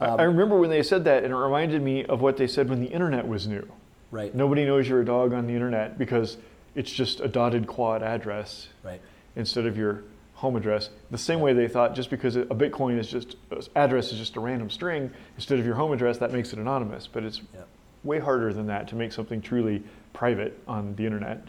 I- 0.00 0.08
I 0.16 0.22
remember 0.24 0.58
when 0.58 0.68
they 0.68 0.82
said 0.82 1.04
that 1.04 1.24
and 1.24 1.32
it 1.32 1.36
reminded 1.36 1.80
me 1.82 2.04
of 2.04 2.20
what 2.20 2.36
they 2.36 2.46
said 2.46 2.68
when 2.68 2.80
the 2.80 2.86
internet 2.88 3.26
was 3.26 3.48
new 3.48 3.66
Right. 4.12 4.32
nobody 4.34 4.64
knows 4.66 4.88
you're 4.88 5.00
a 5.00 5.04
dog 5.04 5.32
on 5.32 5.46
the 5.46 5.54
internet 5.54 5.96
because 5.98 6.36
it's 6.74 6.90
just 6.92 7.20
a 7.20 7.26
dotted 7.28 7.66
quad 7.66 8.02
address 8.02 8.68
Right. 8.84 9.00
instead 9.34 9.64
of 9.66 9.76
your 9.78 10.02
home 10.38 10.54
address. 10.54 10.90
The 11.10 11.18
same 11.18 11.40
way 11.40 11.52
they 11.52 11.66
thought 11.66 11.96
just 11.96 12.10
because 12.10 12.36
a 12.36 12.44
Bitcoin 12.44 12.96
is 12.96 13.10
just 13.10 13.34
address 13.74 14.12
is 14.12 14.18
just 14.20 14.36
a 14.36 14.40
random 14.40 14.70
string 14.70 15.10
instead 15.34 15.58
of 15.58 15.66
your 15.66 15.74
home 15.74 15.90
address, 15.92 16.16
that 16.18 16.32
makes 16.32 16.52
it 16.52 16.60
anonymous. 16.60 17.08
But 17.08 17.24
it's 17.24 17.40
Yeah. 17.52 17.62
way 18.04 18.20
harder 18.20 18.52
than 18.52 18.68
that 18.68 18.86
to 18.88 18.94
make 18.94 19.10
something 19.12 19.40
truly 19.40 19.82
private 20.12 20.56
on 20.68 20.94
the 20.94 21.04
internet. 21.04 21.40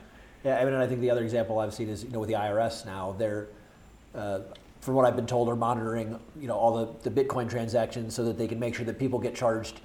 Yeah, 0.44 0.56
I 0.58 0.66
mean, 0.66 0.74
and 0.74 0.82
I 0.82 0.88
think 0.88 1.02
the 1.02 1.12
other 1.12 1.24
example 1.24 1.60
I've 1.60 1.74
seen 1.74 1.88
is 1.88 2.04
you 2.04 2.10
know 2.10 2.20
with 2.20 2.30
the 2.30 2.36
IRS 2.36 2.84
now 2.84 3.14
they're, 3.16 3.46
uh, 4.16 4.40
from 4.82 4.96
what 4.96 5.06
I've 5.06 5.16
been 5.16 5.28
told, 5.28 5.50
are 5.50 5.56
monitoring 5.56 6.20
you 6.40 6.48
know 6.48 6.56
all 6.56 6.74
the, 7.04 7.10
the 7.10 7.24
Bitcoin 7.24 7.48
transactions 7.48 8.16
so 8.16 8.24
that 8.26 8.40
they 8.40 8.48
can 8.48 8.60
make 8.60 8.74
sure 8.74 8.86
that 8.86 8.98
people 8.98 9.20
get 9.20 9.36
charged, 9.36 9.82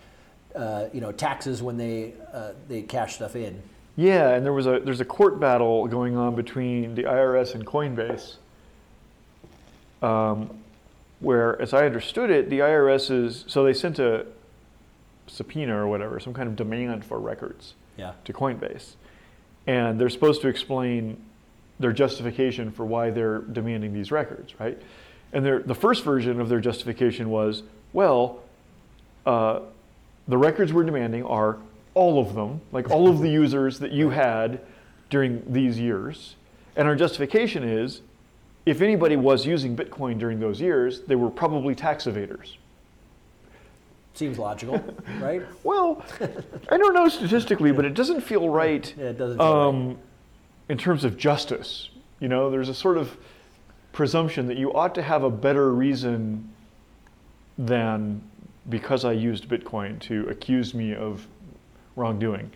uh, 0.57 0.87
you 0.95 1.03
know, 1.03 1.13
taxes 1.13 1.63
when 1.63 1.77
they 1.77 2.15
uh, 2.33 2.53
they 2.69 2.81
cash 2.81 3.17
stuff 3.17 3.37
in. 3.37 3.61
Yeah, 3.97 4.31
and 4.31 4.47
there 4.47 4.55
was 4.55 4.67
a 4.67 4.81
there's 4.83 5.03
a 5.03 5.05
court 5.05 5.39
battle 5.39 5.87
going 5.89 6.17
on 6.17 6.35
between 6.35 6.95
the 6.95 7.03
IRS 7.03 7.55
and 7.55 7.67
Coinbase, 7.67 8.37
um, 10.03 10.51
where, 11.21 11.61
as 11.61 11.73
I 11.73 11.87
understood 11.87 12.31
it, 12.31 12.51
the 12.51 12.59
IRS 12.61 13.11
is 13.11 13.45
so 13.49 13.65
they 13.65 13.73
sent 13.73 13.99
a 13.99 14.27
subpoena 15.27 15.77
or 15.77 15.87
whatever, 15.89 16.21
some 16.21 16.35
kind 16.35 16.49
of 16.49 16.57
demand 16.57 17.05
for 17.05 17.19
records 17.19 17.75
Yeah. 17.97 18.13
to 18.25 18.33
Coinbase, 18.33 18.95
and 19.67 19.99
they're 19.99 20.11
supposed 20.11 20.43
to 20.43 20.49
explain 20.49 21.17
their 21.81 21.93
justification 21.93 22.71
for 22.71 22.85
why 22.85 23.11
they're 23.11 23.39
demanding 23.41 23.93
these 23.95 24.13
records, 24.13 24.59
right? 24.61 24.81
And 25.33 25.45
their, 25.45 25.61
the 25.61 25.75
first 25.75 26.05
version 26.05 26.41
of 26.41 26.49
their 26.49 26.61
justification 26.61 27.31
was, 27.31 27.63
well, 27.93 28.41
uh, 29.27 29.61
the 30.29 30.39
records 30.39 30.73
we're 30.73 30.85
demanding 30.85 31.25
are 31.25 31.57
all 31.95 32.21
of 32.21 32.35
them, 32.35 32.61
like 32.71 32.91
all 32.91 33.09
of 33.09 33.19
the 33.21 33.29
users 33.43 33.79
that 33.81 33.91
you 33.93 34.11
had 34.11 34.61
during 35.11 35.43
these 35.53 35.79
years. 35.79 36.37
And 36.77 36.87
our 36.87 36.95
justification 36.95 37.63
is 37.65 38.03
if 38.67 38.81
anybody 38.81 39.17
was 39.17 39.47
using 39.47 39.77
Bitcoin 39.77 40.19
during 40.19 40.41
those 40.41 40.61
years, 40.61 41.03
they 41.03 41.17
were 41.17 41.31
probably 41.31 41.75
tax 41.75 42.05
evaders. 42.05 42.57
Seems 44.15 44.39
logical, 44.39 44.83
right? 45.21 45.43
Well, 45.65 46.05
I 46.71 46.77
don't 46.77 46.95
know 46.95 47.09
statistically, 47.09 47.73
but 47.73 47.85
it 47.85 47.95
doesn't 47.95 48.21
feel 48.21 48.49
right 48.49 48.93
Yeah, 48.97 49.07
it 49.07 49.19
doesn't 49.19 49.39
feel 49.39 49.55
right. 49.55 49.69
um, 49.69 49.99
in 50.69 50.79
terms 50.79 51.05
of 51.05 51.17
justice. 51.17 51.91
You 52.21 52.29
know, 52.29 52.49
there's 52.49 52.69
a 52.69 52.75
sort 52.75 52.97
of 52.97 53.17
presumption 53.93 54.47
that 54.47 54.57
you 54.57 54.73
ought 54.73 54.95
to 54.95 55.03
have 55.03 55.25
a 55.25 55.31
better 55.31 55.73
reason 55.73 56.49
than 57.59 58.23
because 58.69 59.05
I 59.05 59.13
used 59.13 59.49
Bitcoin 59.49 59.99
to 60.01 60.27
accuse 60.29 60.75
me 60.75 60.95
of 60.95 61.27
wrongdoing. 61.97 62.51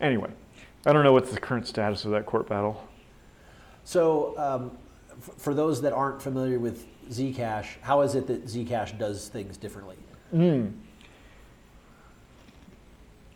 Anyway, 0.00 0.30
I 0.84 0.92
don't 0.92 1.04
know 1.04 1.12
what's 1.12 1.30
the 1.30 1.40
current 1.40 1.66
status 1.66 2.04
of 2.04 2.10
that 2.10 2.26
court 2.26 2.48
battle. 2.48 2.86
So, 3.84 4.34
um, 4.38 4.76
for 5.36 5.54
those 5.54 5.82
that 5.82 5.92
aren't 5.92 6.22
familiar 6.22 6.58
with 6.58 6.86
Zcash, 7.10 7.66
how 7.82 8.00
is 8.02 8.14
it 8.14 8.26
that 8.26 8.46
Zcash 8.46 8.98
does 8.98 9.28
things 9.28 9.56
differently? 9.56 9.96
Hmm. 10.30 10.68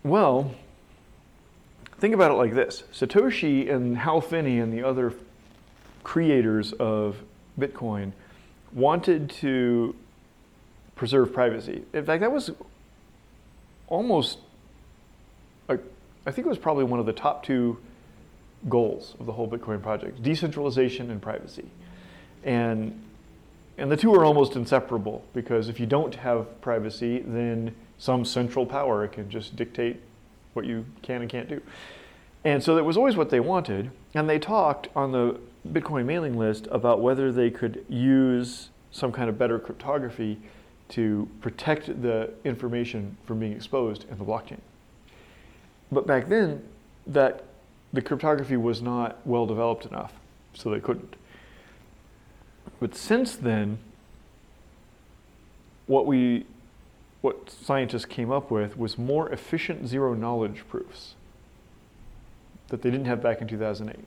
Well, 0.03 0.55
think 1.99 2.15
about 2.15 2.31
it 2.31 2.35
like 2.35 2.55
this 2.55 2.85
Satoshi 2.93 3.71
and 3.71 3.99
Hal 3.99 4.21
Finney 4.21 4.59
and 4.59 4.73
the 4.73 4.83
other 4.83 5.13
creators 6.05 6.73
of 6.75 7.17
Bitcoin 7.59 8.13
wanted 8.73 9.31
to 9.31 9.95
preserve 10.97 11.33
privacy. 11.33 11.83
In 11.93 12.05
fact, 12.05 12.21
that 12.21 12.33
was 12.33 12.51
almost, 13.89 14.39
like, 15.69 15.83
I 16.27 16.31
think 16.31 16.47
it 16.47 16.49
was 16.49 16.59
probably 16.59 16.85
one 16.85 17.01
of 17.01 17.07
the 17.07 17.13
top 17.13 17.43
two 17.43 17.79
goals 18.69 19.15
of 19.21 19.27
the 19.27 19.33
whole 19.33 19.49
Bitcoin 19.49 19.83
project 19.83 20.23
decentralization 20.23 21.11
and 21.11 21.23
privacy. 21.23 21.67
And 22.45 23.03
and 23.79 23.93
the 23.93 23.97
two 23.97 24.13
are 24.15 24.25
almost 24.25 24.57
inseparable 24.57 25.25
because 25.33 25.69
if 25.69 25.79
you 25.79 25.87
don't 25.87 26.15
have 26.17 26.61
privacy, 26.61 27.21
then 27.21 27.75
some 27.99 28.25
central 28.25 28.67
power 28.67 29.07
can 29.07 29.31
just 29.31 29.55
dictate 29.55 30.01
what 30.53 30.65
you 30.65 30.85
can 31.03 31.23
and 31.23 31.31
can't 31.31 31.49
do. 31.49 31.63
And 32.45 32.63
so 32.63 32.75
that 32.75 32.85
was 32.85 32.97
always 32.97 33.17
what 33.17 33.31
they 33.31 33.41
wanted. 33.41 33.91
And 34.15 34.29
they 34.29 34.39
talked 34.39 34.89
on 34.97 35.13
the 35.13 35.39
Bitcoin 35.69 36.07
mailing 36.07 36.37
list 36.37 36.67
about 36.71 37.01
whether 37.01 37.31
they 37.31 37.51
could 37.51 37.85
use 37.89 38.71
some 38.91 39.13
kind 39.13 39.29
of 39.29 39.39
better 39.39 39.59
cryptography 39.59 40.39
to 40.91 41.29
protect 41.41 42.03
the 42.03 42.31
information 42.45 43.17
from 43.27 43.39
being 43.39 43.53
exposed 43.53 44.07
in 44.11 44.19
the 44.19 44.25
blockchain. 44.25 44.61
But 45.93 46.07
back 46.07 46.29
then, 46.29 46.63
that 47.07 47.45
the 47.93 48.03
cryptography 48.03 48.57
was 48.57 48.83
not 48.83 49.19
well 49.25 49.47
developed 49.47 49.87
enough, 49.87 50.13
so 50.55 50.71
they 50.71 50.81
couldn't. 50.81 51.17
But 52.81 52.95
since 52.95 53.35
then, 53.35 53.79
what 55.87 56.07
we 56.07 56.47
what 57.21 57.51
scientists 57.51 58.05
came 58.05 58.31
up 58.31 58.51
with 58.51 58.79
was 58.79 58.97
more 58.97 59.29
efficient 59.33 59.89
zero 59.89 60.15
knowledge 60.15 60.63
proofs 60.69 61.15
that 62.69 62.83
they 62.83 62.91
didn't 62.91 63.07
have 63.07 63.21
back 63.21 63.41
in 63.41 63.49
2008. 63.49 64.05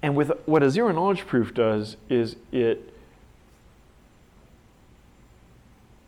And 0.00 0.16
with 0.16 0.32
what 0.46 0.62
a 0.62 0.70
zero 0.70 0.92
knowledge 0.92 1.26
proof 1.26 1.52
does 1.52 1.96
is 2.08 2.36
it 2.52 2.94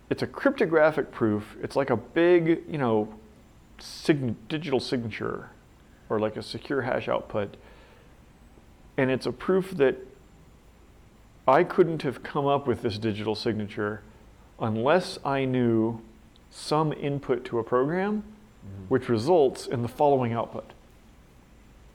it's 0.09 0.22
a 0.22 0.26
cryptographic 0.26 1.12
proof. 1.12 1.57
It's 1.62 1.76
like 1.76 1.90
a 1.90 1.96
big, 1.96 2.64
you 2.68 2.78
know, 2.78 3.14
sign- 3.83 4.37
digital 4.49 4.81
signature 4.81 5.51
or 6.09 6.18
like 6.18 6.37
a 6.37 6.43
secure 6.43 6.83
hash 6.83 7.09
output. 7.09 7.57
And 8.97 9.11
it's 9.11 9.26
a 9.26 9.33
proof 9.33 9.70
that 9.72 9.97
I 11.47 11.64
couldn't 11.64 12.03
have 12.03 12.22
come 12.22 12.47
up 12.47 12.66
with 12.66 12.83
this 12.83 12.99
digital 12.99 13.35
signature 13.35 14.03
unless 14.61 15.18
I 15.24 15.45
knew 15.45 16.01
some 16.51 16.93
input 16.93 17.45
to 17.47 17.59
a 17.59 17.64
program, 17.64 18.22
mm-hmm. 18.22 18.85
which 18.89 19.09
results 19.09 19.66
in 19.66 19.83
the 19.83 19.89
following 19.89 20.33
output. 20.33 20.68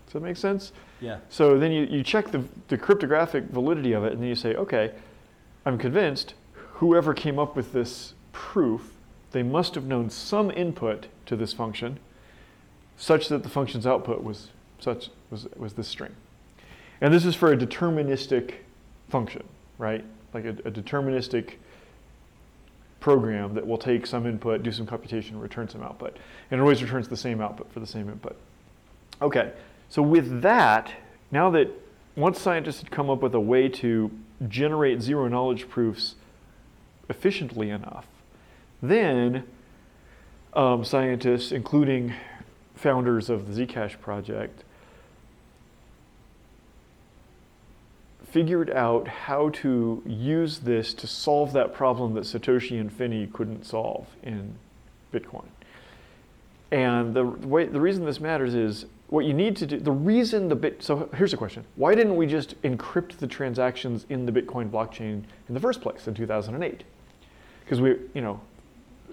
Does 0.05 0.13
that 0.13 0.21
make 0.21 0.37
sense? 0.37 0.71
Yeah. 1.01 1.19
So 1.29 1.59
then 1.59 1.71
you, 1.71 1.85
you 1.85 2.03
check 2.03 2.31
the, 2.31 2.43
the 2.69 2.77
cryptographic 2.77 3.45
validity 3.45 3.93
of 3.93 4.03
it, 4.03 4.13
and 4.13 4.21
then 4.21 4.29
you 4.29 4.35
say, 4.35 4.55
okay, 4.55 4.91
I'm 5.65 5.77
convinced 5.77 6.33
whoever 6.53 7.13
came 7.13 7.37
up 7.37 7.55
with 7.55 7.73
this 7.73 8.13
proof, 8.31 8.94
they 9.35 9.43
must 9.43 9.75
have 9.75 9.83
known 9.83 10.09
some 10.09 10.49
input 10.49 11.07
to 11.25 11.35
this 11.35 11.51
function 11.51 11.99
such 12.95 13.27
that 13.27 13.43
the 13.43 13.49
function's 13.49 13.85
output 13.85 14.23
was 14.23 14.47
such 14.79 15.09
was, 15.29 15.45
was 15.57 15.73
this 15.73 15.89
string. 15.89 16.15
And 17.01 17.13
this 17.13 17.25
is 17.25 17.35
for 17.35 17.51
a 17.51 17.57
deterministic 17.57 18.53
function, 19.09 19.43
right? 19.77 20.05
Like 20.33 20.45
a, 20.45 20.51
a 20.51 20.71
deterministic 20.71 21.55
program 23.01 23.55
that 23.55 23.67
will 23.67 23.77
take 23.77 24.07
some 24.07 24.25
input, 24.25 24.63
do 24.63 24.71
some 24.71 24.85
computation, 24.85 25.37
return 25.37 25.67
some 25.67 25.83
output. 25.83 26.15
And 26.49 26.61
it 26.61 26.61
always 26.61 26.81
returns 26.81 27.09
the 27.09 27.17
same 27.17 27.41
output 27.41 27.69
for 27.73 27.81
the 27.81 27.87
same 27.87 28.07
input. 28.07 28.37
Okay, 29.21 29.51
so 29.89 30.01
with 30.01 30.43
that, 30.43 30.93
now 31.29 31.49
that 31.49 31.69
once 32.15 32.39
scientists 32.39 32.79
had 32.79 32.89
come 32.89 33.09
up 33.09 33.21
with 33.21 33.35
a 33.35 33.39
way 33.41 33.67
to 33.67 34.11
generate 34.47 35.01
zero 35.01 35.27
knowledge 35.27 35.67
proofs 35.67 36.15
efficiently 37.09 37.69
enough, 37.69 38.07
then 38.89 39.43
um, 40.53 40.83
scientists, 40.83 41.51
including 41.51 42.13
founders 42.75 43.29
of 43.29 43.53
the 43.53 43.65
Zcash 43.65 43.99
project, 43.99 44.63
figured 48.35 48.69
out 48.69 49.07
how 49.07 49.49
to 49.49 50.03
use 50.05 50.59
this 50.59 50.93
to 50.93 51.07
solve 51.07 51.53
that 51.53 51.73
problem 51.73 52.13
that 52.15 52.25
Satoshi 52.25 52.79
and 52.79 52.91
Finney 52.91 53.27
couldn't 53.27 53.65
solve 53.65 54.07
in 54.23 54.55
Bitcoin. 55.13 55.45
And 56.71 57.13
the 57.13 57.23
way 57.23 57.65
the 57.65 57.79
reason 57.79 58.03
this 58.03 58.19
matters 58.19 58.53
is 58.53 58.87
what 59.07 59.23
you 59.23 59.33
need 59.33 59.55
to 59.55 59.67
do 59.67 59.79
the 59.79 59.91
reason 59.91 60.49
the 60.49 60.55
bit 60.55 60.83
so 60.83 61.09
here's 61.15 61.31
the 61.31 61.37
question. 61.37 61.63
Why 61.75 61.95
didn't 61.95 62.17
we 62.17 62.27
just 62.27 62.61
encrypt 62.63 63.19
the 63.19 63.27
transactions 63.27 64.05
in 64.09 64.25
the 64.25 64.33
Bitcoin 64.33 64.69
blockchain 64.69 65.23
in 65.47 65.53
the 65.53 65.59
first 65.59 65.79
place 65.79 66.07
in 66.07 66.13
2008? 66.13 66.83
Because 67.63 67.79
we, 67.79 67.95
you 68.13 68.21
know, 68.21 68.41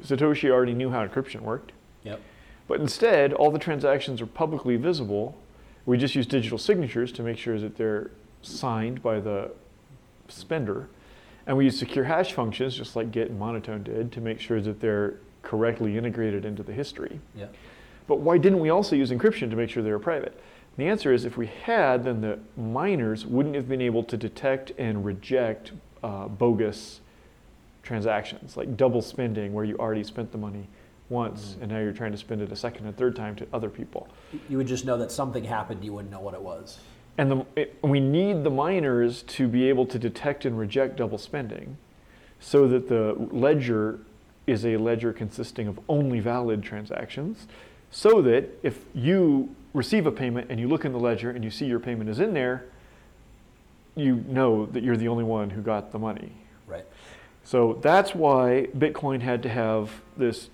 Satoshi 0.05 0.51
already 0.51 0.75
knew 0.75 0.91
how 0.91 1.07
encryption 1.07 1.41
worked. 1.41 1.73
Yep. 2.05 2.21
But 2.69 2.81
instead, 2.81 3.33
all 3.33 3.51
the 3.51 3.59
transactions 3.59 4.21
are 4.21 4.27
publicly 4.27 4.77
visible. 4.77 5.39
We 5.85 5.99
just 5.99 6.15
use 6.15 6.27
digital 6.27 6.59
signatures 6.59 7.13
to 7.13 7.23
make 7.23 7.39
sure 7.39 7.59
that 7.59 7.77
they're 7.77 8.11
signed 8.43 9.03
by 9.03 9.21
the 9.21 9.51
spender. 10.29 10.89
And 11.47 11.57
we 11.57 11.65
use 11.65 11.79
secure 11.79 12.05
hash 12.05 12.33
functions, 12.33 12.77
just 12.77 12.95
like 12.95 13.11
Git 13.11 13.31
and 13.31 13.39
Monotone 13.39 13.83
did, 13.83 14.13
to 14.13 14.21
make 14.21 14.41
sure 14.41 14.61
that 14.61 14.81
they're 14.81 15.17
correctly 15.43 15.99
integrated 15.99 16.45
into 16.45 16.63
the 16.63 16.73
history. 16.73 17.21
Yeah. 17.35 17.47
But 18.07 18.21
why 18.21 18.39
didn't 18.39 18.61
we 18.61 18.71
also 18.71 18.97
use 18.97 19.11
encryption 19.11 19.51
to 19.51 19.57
make 19.57 19.71
sure 19.71 19.83
they 19.83 19.91
were 19.91 19.99
private? 19.99 20.39
The 20.77 20.87
answer 20.87 21.13
is 21.13 21.25
if 21.25 21.37
we 21.37 21.47
had, 21.47 22.05
then 22.05 22.21
the 22.21 22.39
miners 22.57 23.27
wouldn't 23.27 23.55
have 23.55 23.69
been 23.69 23.83
able 23.83 24.05
to 24.05 24.17
detect 24.17 24.73
and 24.79 25.05
reject 25.05 25.73
uh, 26.03 26.29
bogus 26.29 27.01
transactions, 27.83 28.57
like 28.57 28.77
double 28.77 29.03
spending, 29.03 29.53
where 29.53 29.65
you 29.65 29.77
already 29.79 30.05
spent 30.05 30.33
the 30.33 30.39
money 30.39 30.69
once 31.09 31.57
and 31.61 31.71
now 31.71 31.79
you're 31.79 31.93
trying 31.93 32.13
to 32.13 32.19
spend 32.19 32.41
it 32.41 32.51
a 32.51 32.57
second 32.57 32.87
and 32.87 32.97
third 32.97 33.15
time 33.15 33.37
to 33.37 33.47
other 33.53 33.69
people. 33.69 34.09
You 34.49 34.57
would 34.57 34.67
just 34.67 34.85
know 34.85 34.97
that 34.99 35.13
something 35.13 35.45
happened. 35.45 35.85
You 35.85 35.93
wouldn't 35.93 36.11
know 36.11 36.21
what 36.21 36.35
it 36.35 36.43
was. 36.43 36.79
And 37.19 37.31
the, 37.31 37.47
it, 37.57 37.79
we 37.83 38.01
need 38.01 38.43
the 38.43 38.51
miners 38.51 39.23
to 39.25 39.47
be 39.47 39.69
able 39.69 39.87
to 39.87 39.99
detect 39.99 40.45
and 40.45 40.59
reject 40.59 40.97
double 40.97 41.19
spending 41.19 41.77
so 42.41 42.67
that 42.69 42.89
the 42.89 43.15
ledger 43.31 44.01
is 44.47 44.65
a 44.65 44.77
ledger 44.77 45.13
consisting 45.13 45.69
of 45.69 45.79
only 45.89 46.19
valid 46.19 46.63
transactions 46.63 47.47
so 47.91 48.23
that 48.23 48.49
if 48.63 48.85
you 48.95 49.55
receive 49.75 50.07
a 50.07 50.11
payment 50.11 50.51
and 50.51 50.59
you 50.59 50.67
look 50.67 50.85
in 50.85 50.93
the 50.93 50.99
ledger 50.99 51.31
and 51.31 51.45
you 51.45 51.51
see 51.51 51.67
your 51.67 51.79
payment 51.79 52.09
is 52.09 52.19
in 52.19 52.33
there, 52.33 52.65
you 53.95 54.25
know 54.27 54.67
that 54.67 54.83
you're 54.83 54.97
the 54.97 55.09
only 55.09 55.25
one 55.25 55.51
who 55.51 55.61
got 55.61 55.93
the 55.93 55.99
money. 55.99 56.33
So 57.45 57.79
that's 57.83 58.15
why 58.15 58.69
Bitcoin 58.77 59.21
had 59.21 59.43
to 59.43 59.49
have 59.49 59.91
this 60.17 60.49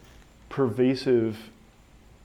pervasive 0.49 1.51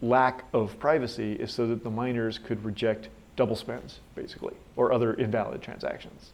lack 0.01 0.45
of 0.53 0.79
privacy 0.79 1.33
is 1.33 1.53
so 1.53 1.67
that 1.67 1.83
the 1.83 1.89
miners 1.89 2.37
could 2.37 2.63
reject 2.63 3.09
double 3.35 3.55
spends, 3.55 3.99
basically, 4.15 4.53
or 4.75 4.91
other 4.91 5.13
invalid 5.13 5.61
transactions. 5.61 6.31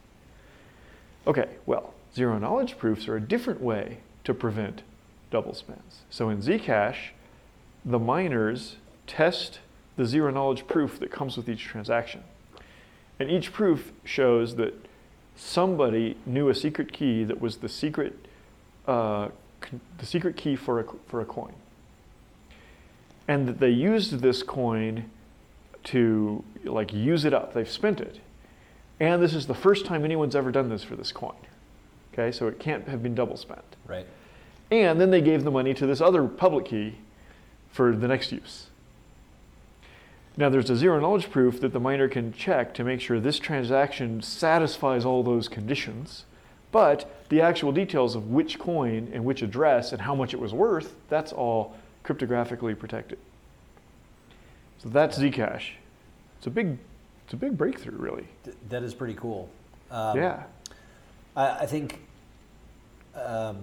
Okay, 1.28 1.50
well, 1.66 1.94
zero 2.16 2.40
knowledge 2.40 2.78
proofs 2.78 3.08
are 3.08 3.16
a 3.16 3.22
different 3.22 3.62
way 3.62 4.00
to 4.24 4.34
prevent 4.34 4.84
double 5.32 5.54
spends. 5.54 6.02
So 6.10 6.30
in 6.30 6.42
Zcash, 6.42 7.12
the 7.86 8.00
miners 8.00 8.78
test 9.08 9.60
the 9.96 10.06
zero 10.06 10.32
knowledge 10.32 10.68
proof 10.68 11.00
that 11.00 11.12
comes 11.12 11.38
with 11.38 11.50
each 11.50 11.64
transaction. 11.64 12.24
And 13.20 13.30
each 13.30 13.52
proof 13.52 13.92
shows 14.04 14.56
that 14.56 14.74
somebody 15.40 16.18
knew 16.26 16.50
a 16.50 16.56
secret 16.56 16.92
key 16.92 17.24
that 17.24 17.40
was 17.40 17.58
the 17.58 17.70
secret, 17.70 18.14
uh, 18.88 19.30
the 19.98 20.06
secret 20.06 20.36
key 20.36 20.56
for 20.56 20.82
a, 20.82 20.86
for 21.08 21.22
a 21.22 21.26
coin. 21.26 21.54
And 23.28 23.48
that 23.48 23.60
they 23.60 23.70
used 23.70 24.20
this 24.20 24.44
coin 24.44 25.10
to 25.86 26.44
like 26.64 26.94
use 26.94 27.26
it 27.26 27.34
up. 27.34 27.54
They've 27.54 27.70
spent 27.70 28.02
it. 28.02 28.20
And 29.00 29.22
this 29.22 29.34
is 29.34 29.48
the 29.48 29.56
first 29.56 29.86
time 29.86 30.04
anyone's 30.04 30.36
ever 30.36 30.52
done 30.52 30.70
this 30.70 30.84
for 30.84 30.96
this 30.96 31.12
coin. 31.12 31.36
Okay, 32.14 32.32
so 32.32 32.48
it 32.48 32.60
can't 32.60 32.88
have 32.88 33.02
been 33.02 33.16
double 33.16 33.38
spent. 33.38 33.64
Right. 33.88 34.06
And 34.72 35.00
then 35.00 35.10
they 35.10 35.22
gave 35.22 35.44
the 35.44 35.52
money 35.52 35.74
to 35.76 35.88
this 35.88 36.02
other 36.02 36.28
public 36.28 36.66
key 36.66 36.96
for 37.72 37.96
the 37.96 38.08
next 38.08 38.32
use. 38.32 38.69
Now, 40.40 40.48
there's 40.48 40.70
a 40.70 40.76
zero 40.78 41.02
knowledge 41.02 41.30
proof 41.30 41.60
that 41.60 41.74
the 41.74 41.82
miner 41.82 42.08
can 42.08 42.32
check 42.32 42.74
to 42.76 42.86
make 42.86 43.02
sure 43.02 43.20
this 43.20 43.40
transaction 43.40 44.22
satisfies 44.22 45.04
all 45.04 45.22
those 45.22 45.50
conditions, 45.50 46.24
but 46.72 47.14
the 47.28 47.42
actual 47.42 47.74
details 47.74 48.16
of 48.16 48.30
which 48.30 48.58
coin 48.58 49.10
and 49.12 49.26
which 49.26 49.42
address 49.42 49.92
and 49.92 50.04
how 50.04 50.16
much 50.16 50.34
it 50.34 50.40
was 50.40 50.54
worth, 50.54 50.96
that's 51.10 51.34
all 51.34 51.76
cryptographically 52.06 52.80
protected. 52.80 53.20
So 54.78 54.88
that's 54.88 55.20
Zcash. 55.20 55.72
It's 56.38 56.48
a 56.48 56.52
big, 56.52 56.78
it's 57.26 57.34
a 57.34 57.38
big 57.38 57.58
breakthrough, 57.58 57.98
really. 57.98 58.26
Th- 58.46 58.56
that 58.70 58.82
is 58.82 58.94
pretty 58.94 59.16
cool. 59.16 59.50
Um, 59.92 60.16
yeah. 60.18 60.44
I, 61.36 61.50
I 61.50 61.66
think. 61.66 62.00
Um, 63.14 63.58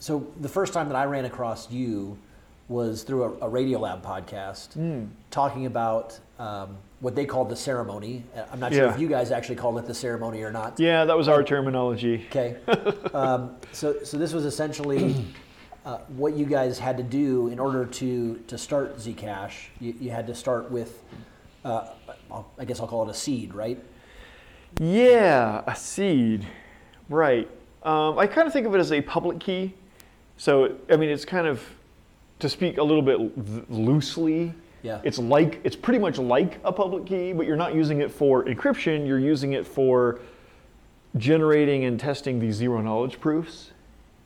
so 0.00 0.26
the 0.40 0.48
first 0.48 0.72
time 0.72 0.88
that 0.88 0.96
I 0.96 1.04
ran 1.04 1.24
across 1.24 1.70
you 1.70 2.18
was 2.68 3.02
through 3.02 3.24
a, 3.24 3.30
a 3.46 3.50
Radiolab 3.50 4.02
podcast 4.02 4.72
Hmm. 4.74 5.04
talking 5.30 5.66
about 5.66 6.18
um, 6.38 6.76
what 7.00 7.14
they 7.14 7.26
called 7.26 7.48
the 7.50 7.56
ceremony. 7.56 8.24
Uh, 8.34 8.44
I'm 8.52 8.58
not 8.60 8.72
sure 8.72 8.86
Yeah. 8.86 8.94
if 8.94 8.98
you 8.98 9.08
guys 9.08 9.30
actually 9.30 9.56
called 9.56 9.78
it 9.78 9.86
the 9.86 9.94
ceremony 9.94 10.42
or 10.42 10.50
not. 10.50 10.80
Yeah, 10.80 11.04
that 11.04 11.16
was 11.16 11.28
our 11.28 11.42
terminology. 11.42 12.24
Okay. 12.30 12.56
um, 13.14 13.56
so, 13.72 14.02
so 14.02 14.16
this 14.16 14.32
was 14.32 14.44
essentially 14.46 15.14
uh, 15.84 15.98
what 16.16 16.34
you 16.34 16.46
guys 16.46 16.78
had 16.78 16.96
to 16.96 17.02
do 17.02 17.48
in 17.48 17.58
order 17.58 17.84
to, 17.84 18.36
to 18.46 18.56
start 18.56 18.96
Zcash. 18.96 19.52
You, 19.80 19.94
you 20.00 20.10
had 20.10 20.26
to 20.28 20.34
start 20.34 20.70
with, 20.70 21.02
uh, 21.64 21.88
I 22.58 22.64
guess 22.64 22.80
I'll 22.80 22.88
call 22.88 23.06
it 23.06 23.10
a 23.10 23.14
seed, 23.14 23.54
right? 23.54 23.78
Yeah, 24.80 25.62
a 25.66 25.76
seed. 25.76 26.46
Right. 27.08 27.48
Um, 27.82 28.18
I 28.18 28.26
kind 28.26 28.46
of 28.46 28.52
think 28.52 28.66
of 28.66 28.74
it 28.74 28.78
as 28.78 28.92
a 28.92 29.02
public 29.02 29.38
key. 29.40 29.74
So, 30.38 30.76
I 30.90 30.96
mean, 30.96 31.10
it's 31.10 31.24
kind 31.26 31.46
of, 31.46 31.62
to 32.44 32.48
speak 32.50 32.76
a 32.76 32.82
little 32.82 33.02
bit 33.02 33.70
loosely, 33.70 34.52
Yeah. 34.82 35.00
it's 35.02 35.18
like, 35.18 35.60
it's 35.64 35.76
pretty 35.76 35.98
much 35.98 36.18
like 36.18 36.60
a 36.62 36.70
public 36.70 37.06
key, 37.06 37.32
but 37.32 37.46
you're 37.46 37.56
not 37.56 37.74
using 37.74 38.02
it 38.02 38.10
for 38.10 38.44
encryption, 38.44 39.06
you're 39.06 39.18
using 39.18 39.54
it 39.54 39.66
for 39.66 40.20
generating 41.16 41.84
and 41.86 41.98
testing 41.98 42.38
these 42.38 42.56
zero 42.56 42.82
knowledge 42.82 43.18
proofs. 43.18 43.70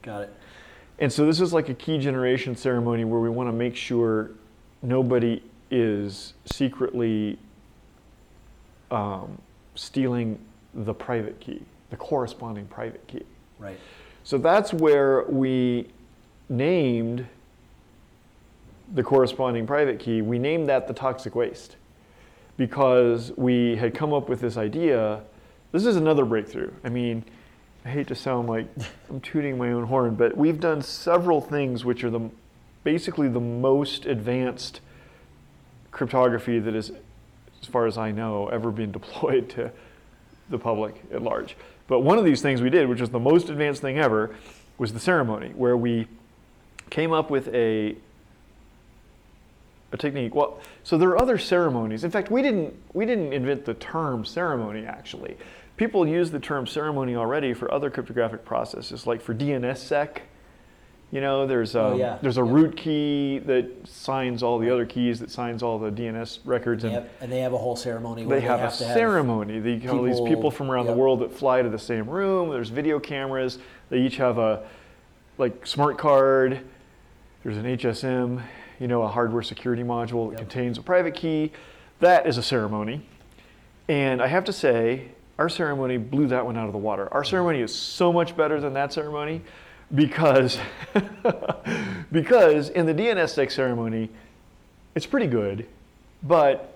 Got 0.02 0.22
it. 0.22 0.34
And 0.98 1.12
so 1.12 1.26
this 1.26 1.40
is 1.40 1.52
like 1.52 1.68
a 1.68 1.74
key 1.74 1.98
generation 1.98 2.56
ceremony 2.56 3.04
where 3.04 3.20
we 3.20 3.30
want 3.30 3.48
to 3.48 3.52
make 3.52 3.76
sure 3.76 4.32
nobody 4.82 5.40
is 5.70 6.34
secretly 6.44 7.38
um, 8.90 9.38
stealing 9.76 10.40
the 10.74 10.92
private 10.92 11.38
key, 11.38 11.62
the 11.90 11.96
corresponding 11.96 12.66
private 12.66 13.06
key. 13.06 13.22
Right. 13.60 13.78
So 14.24 14.38
that's 14.38 14.72
where 14.72 15.22
we 15.28 15.86
named 16.48 17.24
the 18.94 19.02
corresponding 19.02 19.66
private 19.66 19.98
key. 19.98 20.22
We 20.22 20.38
named 20.38 20.68
that 20.68 20.88
the 20.88 20.94
toxic 20.94 21.34
waste 21.34 21.76
because 22.56 23.32
we 23.36 23.76
had 23.76 23.94
come 23.94 24.12
up 24.12 24.28
with 24.28 24.40
this 24.40 24.56
idea. 24.56 25.22
This 25.72 25.86
is 25.86 25.96
another 25.96 26.24
breakthrough. 26.24 26.72
I 26.84 26.88
mean, 26.88 27.24
I 27.84 27.90
hate 27.90 28.08
to 28.08 28.14
sound 28.14 28.48
like 28.48 28.66
I'm 29.10 29.20
tooting 29.20 29.56
my 29.58 29.72
own 29.72 29.84
horn, 29.84 30.14
but 30.14 30.36
we've 30.36 30.60
done 30.60 30.82
several 30.82 31.40
things 31.40 31.84
which 31.84 32.04
are 32.04 32.10
the 32.10 32.30
basically 32.84 33.28
the 33.28 33.40
most 33.40 34.06
advanced 34.06 34.80
cryptography 35.90 36.58
that 36.58 36.74
is, 36.74 36.90
as 37.60 37.68
far 37.68 37.86
as 37.86 37.98
I 37.98 38.12
know, 38.12 38.48
ever 38.48 38.70
been 38.70 38.92
deployed 38.98 39.48
to 39.50 39.70
the 40.48 40.58
public 40.58 41.02
at 41.12 41.22
large. 41.22 41.56
But 41.86 42.00
one 42.00 42.18
of 42.18 42.24
these 42.24 42.42
things 42.42 42.60
we 42.60 42.70
did, 42.70 42.88
which 42.88 43.00
was 43.00 43.10
the 43.10 43.18
most 43.18 43.48
advanced 43.48 43.82
thing 43.82 43.98
ever, 43.98 44.34
was 44.78 44.92
the 44.92 45.00
ceremony, 45.00 45.50
where 45.54 45.76
we 45.76 46.06
came 46.90 47.12
up 47.12 47.30
with 47.30 47.48
a 47.48 47.96
a 49.92 49.96
technique. 49.96 50.34
Well, 50.34 50.60
so 50.84 50.98
there 50.98 51.08
are 51.10 51.20
other 51.20 51.38
ceremonies. 51.38 52.04
In 52.04 52.10
fact, 52.10 52.30
we 52.30 52.42
didn't 52.42 52.74
we 52.92 53.06
didn't 53.06 53.32
invent 53.32 53.64
the 53.64 53.74
term 53.74 54.24
ceremony 54.24 54.84
actually. 54.86 55.36
People 55.76 56.06
use 56.06 56.30
the 56.30 56.40
term 56.40 56.66
ceremony 56.66 57.14
already 57.14 57.54
for 57.54 57.72
other 57.72 57.88
cryptographic 57.90 58.44
processes, 58.44 59.06
like 59.06 59.22
for 59.22 59.32
DNSSEC. 59.34 60.18
You 61.10 61.22
know, 61.22 61.46
there's 61.46 61.74
a 61.74 61.80
Oh, 61.80 61.92
um, 61.92 61.98
yeah. 61.98 62.18
there's 62.20 62.36
a 62.36 62.44
Yeah. 62.44 62.52
root 62.52 62.76
key 62.76 63.38
that 63.46 63.86
signs 63.88 64.42
all 64.42 64.58
the 64.58 64.68
other 64.70 64.84
keys 64.84 65.20
that 65.20 65.30
signs 65.30 65.62
all 65.62 65.78
the 65.78 65.90
DNS 65.90 66.40
records, 66.44 66.84
and 66.84 66.92
Yep. 66.92 67.10
And 67.22 67.32
they 67.32 67.40
have 67.40 67.54
a 67.54 67.58
whole 67.58 67.76
ceremony 67.76 68.26
where 68.26 68.40
they 68.40 68.46
have, 68.46 68.58
a 68.58 68.62
to 68.64 68.84
have 68.84 68.94
ceremony. 68.94 69.58
They 69.60 69.78
call 69.78 70.02
these 70.02 70.16
people- 70.16 70.26
people 70.26 70.50
from 70.50 70.70
around 70.70 70.84
yep. 70.84 70.94
the 70.96 71.00
world 71.00 71.20
that 71.20 71.32
fly 71.32 71.62
to 71.62 71.68
the 71.70 71.78
same 71.78 72.10
room. 72.10 72.50
There's 72.50 72.68
video 72.68 72.98
cameras. 72.98 73.58
They 73.88 74.00
each 74.00 74.18
have 74.18 74.36
a 74.36 74.64
like 75.38 75.66
smart 75.66 75.96
card. 75.96 76.60
There's 77.42 77.56
an 77.56 77.64
HSM, 77.64 78.42
you 78.78 78.88
know, 78.88 79.02
a 79.02 79.08
hardware 79.08 79.42
security 79.42 79.82
module 79.82 80.30
that 80.30 80.38
Yep. 80.38 80.50
contains 80.50 80.78
a 80.78 80.82
private 80.82 81.14
key. 81.14 81.52
That 82.00 82.26
is 82.26 82.38
a 82.38 82.42
ceremony. 82.42 83.02
And 83.88 84.22
I 84.22 84.26
have 84.26 84.44
to 84.44 84.52
say, 84.52 85.08
our 85.38 85.48
ceremony 85.48 85.96
blew 85.96 86.26
that 86.28 86.44
one 86.44 86.56
out 86.56 86.66
of 86.66 86.72
the 86.72 86.78
water. 86.78 87.12
Our 87.12 87.22
mm-hmm. 87.22 87.30
ceremony 87.30 87.60
is 87.60 87.74
so 87.74 88.12
much 88.12 88.36
better 88.36 88.60
than 88.60 88.74
that 88.74 88.92
ceremony 88.92 89.42
because 89.94 90.58
because 92.12 92.68
in 92.70 92.86
the 92.86 92.94
DNSSEC 92.94 93.50
ceremony, 93.50 94.10
it's 94.94 95.06
pretty 95.06 95.26
good, 95.26 95.66
but 96.22 96.74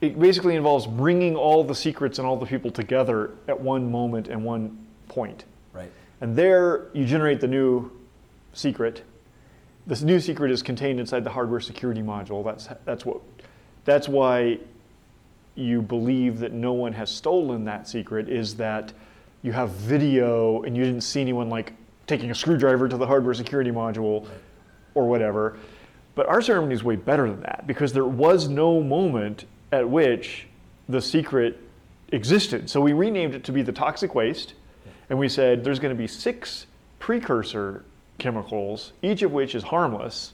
it 0.00 0.18
basically 0.18 0.56
involves 0.56 0.86
bringing 0.86 1.36
all 1.36 1.62
the 1.62 1.74
secrets 1.74 2.18
and 2.18 2.26
all 2.26 2.36
the 2.36 2.46
people 2.46 2.70
together 2.70 3.30
at 3.48 3.58
one 3.58 3.90
moment 3.90 4.28
and 4.28 4.44
one 4.44 4.86
point. 5.08 5.44
Right. 5.72 5.90
And 6.20 6.34
there 6.34 6.88
you 6.92 7.04
generate 7.04 7.40
the 7.40 7.48
new 7.48 7.90
secret. 8.52 9.02
This 9.86 10.02
new 10.02 10.20
secret 10.20 10.50
is 10.50 10.62
contained 10.62 11.00
inside 11.00 11.24
the 11.24 11.30
hardware 11.30 11.60
security 11.60 12.02
module. 12.02 12.44
That's 12.44 12.68
that's 12.84 13.04
what 13.04 13.20
that's 13.84 14.08
why 14.08 14.58
you 15.54 15.82
believe 15.82 16.38
that 16.38 16.52
no 16.52 16.72
one 16.72 16.92
has 16.92 17.10
stolen 17.10 17.64
that 17.64 17.88
secret 17.88 18.28
is 18.28 18.54
that 18.56 18.92
you 19.42 19.52
have 19.52 19.70
video 19.70 20.62
and 20.62 20.76
you 20.76 20.84
didn't 20.84 21.02
see 21.02 21.20
anyone 21.20 21.50
like 21.50 21.72
taking 22.06 22.30
a 22.30 22.34
screwdriver 22.34 22.88
to 22.88 22.96
the 22.96 23.06
hardware 23.06 23.34
security 23.34 23.70
module 23.70 24.26
or 24.94 25.06
whatever. 25.08 25.58
But 26.14 26.26
our 26.26 26.40
ceremony 26.40 26.74
is 26.74 26.84
way 26.84 26.96
better 26.96 27.28
than 27.28 27.40
that 27.40 27.64
because 27.66 27.92
there 27.92 28.06
was 28.06 28.48
no 28.48 28.80
moment 28.80 29.46
at 29.72 29.88
which 29.88 30.46
the 30.88 31.00
secret 31.00 31.58
existed. 32.12 32.68
So 32.70 32.80
we 32.80 32.92
renamed 32.92 33.34
it 33.34 33.44
to 33.44 33.52
be 33.52 33.62
the 33.62 33.72
toxic 33.72 34.14
waste, 34.14 34.54
and 35.10 35.18
we 35.18 35.28
said 35.28 35.64
there's 35.64 35.78
going 35.78 35.94
to 35.94 35.98
be 35.98 36.06
six 36.06 36.66
precursor 36.98 37.84
chemicals, 38.22 38.92
each 39.02 39.22
of 39.22 39.32
which 39.32 39.54
is 39.54 39.64
harmless. 39.64 40.32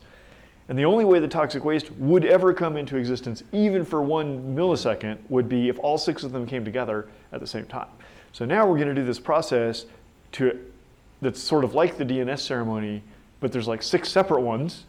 And 0.68 0.78
the 0.78 0.84
only 0.84 1.04
way 1.04 1.18
the 1.18 1.28
toxic 1.28 1.64
waste 1.64 1.90
would 1.92 2.24
ever 2.24 2.52
come 2.52 2.76
into 2.76 2.96
existence, 2.96 3.42
even 3.52 3.84
for 3.84 4.02
one 4.02 4.54
millisecond, 4.54 5.18
would 5.30 5.48
be 5.48 5.68
if 5.68 5.78
all 5.78 5.96
six 5.96 6.22
of 6.22 6.32
them 6.32 6.46
came 6.46 6.64
together 6.64 7.08
at 7.32 7.40
the 7.40 7.46
same 7.46 7.64
time. 7.64 7.88
So 8.32 8.44
now 8.44 8.66
we're 8.66 8.76
going 8.76 8.88
to 8.88 8.94
do 8.94 9.04
this 9.04 9.18
process 9.18 9.86
to 10.32 10.58
that's 11.20 11.42
sort 11.42 11.64
of 11.64 11.74
like 11.74 11.96
the 11.96 12.04
DNS 12.04 12.38
ceremony, 12.38 13.02
but 13.40 13.50
there's 13.50 13.66
like 13.66 13.82
six 13.82 14.08
separate 14.08 14.42
ones. 14.42 14.84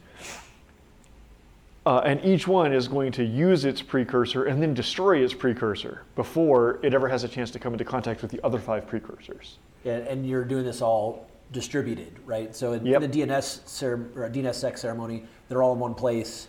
Uh, 1.86 2.00
and 2.06 2.24
each 2.24 2.48
one 2.48 2.72
is 2.72 2.88
going 2.88 3.12
to 3.14 3.24
use 3.24 3.66
its 3.66 3.82
precursor 3.82 4.44
and 4.44 4.62
then 4.62 4.74
destroy 4.74 5.24
its 5.24 5.34
precursor 5.34 6.04
before 6.16 6.80
it 6.84 6.94
ever 6.94 7.08
has 7.08 7.24
a 7.24 7.28
chance 7.28 7.50
to 7.50 7.58
come 7.58 7.74
into 7.74 7.86
contact 7.86 8.22
with 8.22 8.30
the 8.30 8.40
other 8.44 8.60
five 8.60 8.86
precursors. 8.86 9.58
And, 9.86 10.06
and 10.06 10.28
you're 10.28 10.44
doing 10.44 10.66
this 10.66 10.82
all 10.82 11.28
distributed, 11.52 12.14
right? 12.26 12.56
So 12.56 12.74
in, 12.74 12.86
Yep. 12.86 13.02
the 13.02 13.08
DNS 13.08 13.62
cer- 13.66 14.08
or 14.16 14.30
DNSSEC 14.30 14.78
ceremony, 14.78 15.24
they're 15.48 15.64
all 15.64 15.74
in 15.74 15.80
one 15.80 15.96
place. 15.96 16.48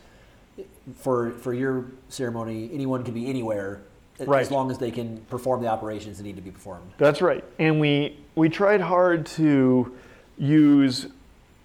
For 0.97 1.31
for 1.31 1.55
your 1.55 1.87
ceremony, 2.09 2.69
anyone 2.73 3.03
can 3.03 3.15
be 3.15 3.29
anywhere, 3.29 3.81
Right. 4.19 4.43
as 4.43 4.51
long 4.51 4.71
as 4.71 4.77
they 4.77 4.91
can 4.91 5.19
perform 5.31 5.63
the 5.63 5.69
operations 5.69 6.19
that 6.19 6.25
need 6.25 6.37
to 6.37 6.43
be 6.43 6.51
performed. 6.51 6.93
That's 6.99 7.23
right. 7.23 7.43
And 7.59 7.81
we 7.81 8.19
we 8.35 8.49
tried 8.51 8.81
hard 8.83 9.25
to 9.27 9.93
use 10.37 11.07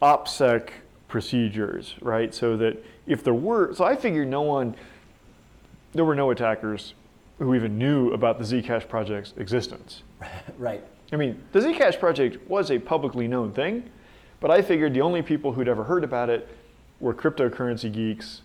OPSEC 0.02 0.70
procedures, 1.08 1.96
right? 2.02 2.34
So 2.34 2.56
that 2.58 2.84
if 3.08 3.24
there 3.24 3.34
were, 3.34 3.74
so 3.74 3.84
I 3.84 3.96
figured 3.96 4.28
no 4.30 4.42
one, 4.42 4.76
there 5.94 6.06
were 6.06 6.16
no 6.16 6.32
attackers 6.32 6.94
who 7.40 7.54
even 7.56 7.78
knew 7.78 8.12
about 8.14 8.38
the 8.40 8.46
Zcash 8.46 8.88
project's 8.88 9.34
existence. 9.38 10.04
Right. 10.58 10.84
I 11.16 11.18
mean, 11.18 11.42
the 11.54 11.62
Zcash 11.62 11.98
project 11.98 12.46
was 12.50 12.70
a 12.70 12.78
publicly 12.78 13.26
known 13.26 13.54
thing, 13.54 13.90
but 14.42 14.52
I 14.52 14.62
figured 14.62 14.94
the 14.94 15.00
only 15.00 15.22
people 15.22 15.54
who'd 15.54 15.70
ever 15.70 15.86
heard 15.86 16.04
about 16.04 16.30
it 16.30 16.46
were 17.00 17.14
cryptocurrency 17.14 17.90
geeks, 17.90 18.42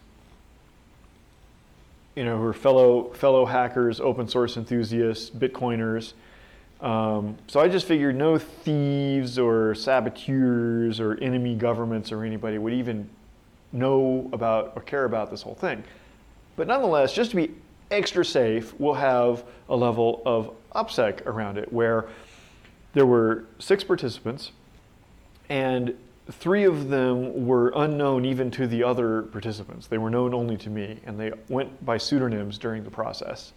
you 2.14 2.24
know, 2.24 2.38
who 2.38 2.44
are 2.44 2.52
fellow 2.52 3.12
fellow 3.14 3.44
hackers, 3.44 4.00
open 4.00 4.28
source 4.28 4.56
enthusiasts, 4.56 5.30
Bitcoiners. 5.30 6.12
Um, 6.80 7.36
so 7.48 7.58
I 7.58 7.66
just 7.66 7.88
figured 7.88 8.14
no 8.14 8.38
thieves 8.38 9.36
or 9.36 9.74
saboteurs 9.74 11.00
or 11.00 11.14
enemy 11.14 11.56
governments 11.56 12.12
or 12.12 12.22
anybody 12.22 12.56
would 12.58 12.72
even 12.72 13.10
know 13.72 14.30
about 14.32 14.74
or 14.76 14.82
care 14.82 15.06
about 15.06 15.28
this 15.28 15.42
whole 15.42 15.56
thing. 15.56 15.82
But 16.54 16.68
nonetheless, 16.68 17.12
just 17.12 17.30
to 17.30 17.36
be 17.36 17.50
extra 17.90 18.24
safe, 18.24 18.78
we'll 18.78 18.94
have 18.94 19.42
a 19.68 19.74
level 19.74 20.22
of 20.24 20.52
OPSEC 20.76 21.26
around 21.26 21.58
it 21.58 21.72
where 21.72 22.06
there 22.92 23.06
were 23.06 23.44
six 23.58 23.84
participants 23.84 24.52
and 25.48 25.94
three 26.30 26.64
of 26.64 26.88
them 26.88 27.46
were 27.46 27.72
unknown 27.74 28.24
even 28.24 28.50
to 28.52 28.66
the 28.66 28.84
other 28.84 29.22
participants. 29.22 29.88
They 29.88 29.98
were 29.98 30.10
known 30.10 30.32
only 30.32 30.56
to 30.58 30.70
me, 30.70 31.00
and 31.04 31.18
they 31.18 31.32
went 31.48 31.84
by 31.84 31.98
pseudonyms 31.98 32.56
during 32.56 32.84
the 32.84 32.90
process. 32.90 33.52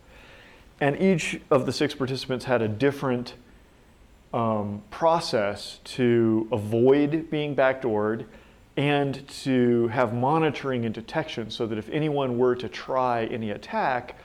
And 0.81 0.99
each 0.99 1.39
of 1.51 1.65
the 1.65 1.71
six 1.71 1.93
participants 1.93 2.45
had 2.45 2.61
a 2.61 2.67
different 2.67 3.35
um, 4.33 4.81
process 4.89 5.79
to 5.83 6.47
avoid 6.51 7.29
being 7.29 7.55
backdoored 7.55 8.25
and 8.75 9.27
to 9.27 9.87
have 9.89 10.15
monitoring 10.15 10.85
and 10.85 10.95
detection 10.95 11.51
so 11.51 11.67
that 11.67 11.77
if 11.77 11.87
anyone 11.89 12.39
were 12.39 12.55
to 12.55 12.67
try 12.67 13.25
any 13.25 13.51
attack, 13.51 14.17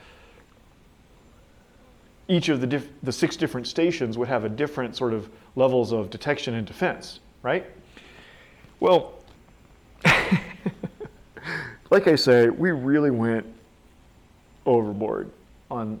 each 2.29 2.47
of 2.47 2.61
the, 2.61 2.67
diff- 2.67 2.89
the 3.03 3.11
six 3.11 3.35
different 3.35 3.67
stations 3.67 4.17
would 4.17 4.29
have 4.29 4.45
a 4.45 4.49
different 4.49 4.95
sort 4.95 5.13
of 5.13 5.29
levels 5.55 5.91
of 5.91 6.09
detection 6.09 6.53
and 6.53 6.65
defense, 6.65 7.19
right? 7.41 7.65
Well, 8.79 9.15
like 11.89 12.07
I 12.07 12.15
say, 12.15 12.49
we 12.49 12.71
really 12.71 13.11
went 13.11 13.45
overboard 14.65 15.31
on 15.71 15.99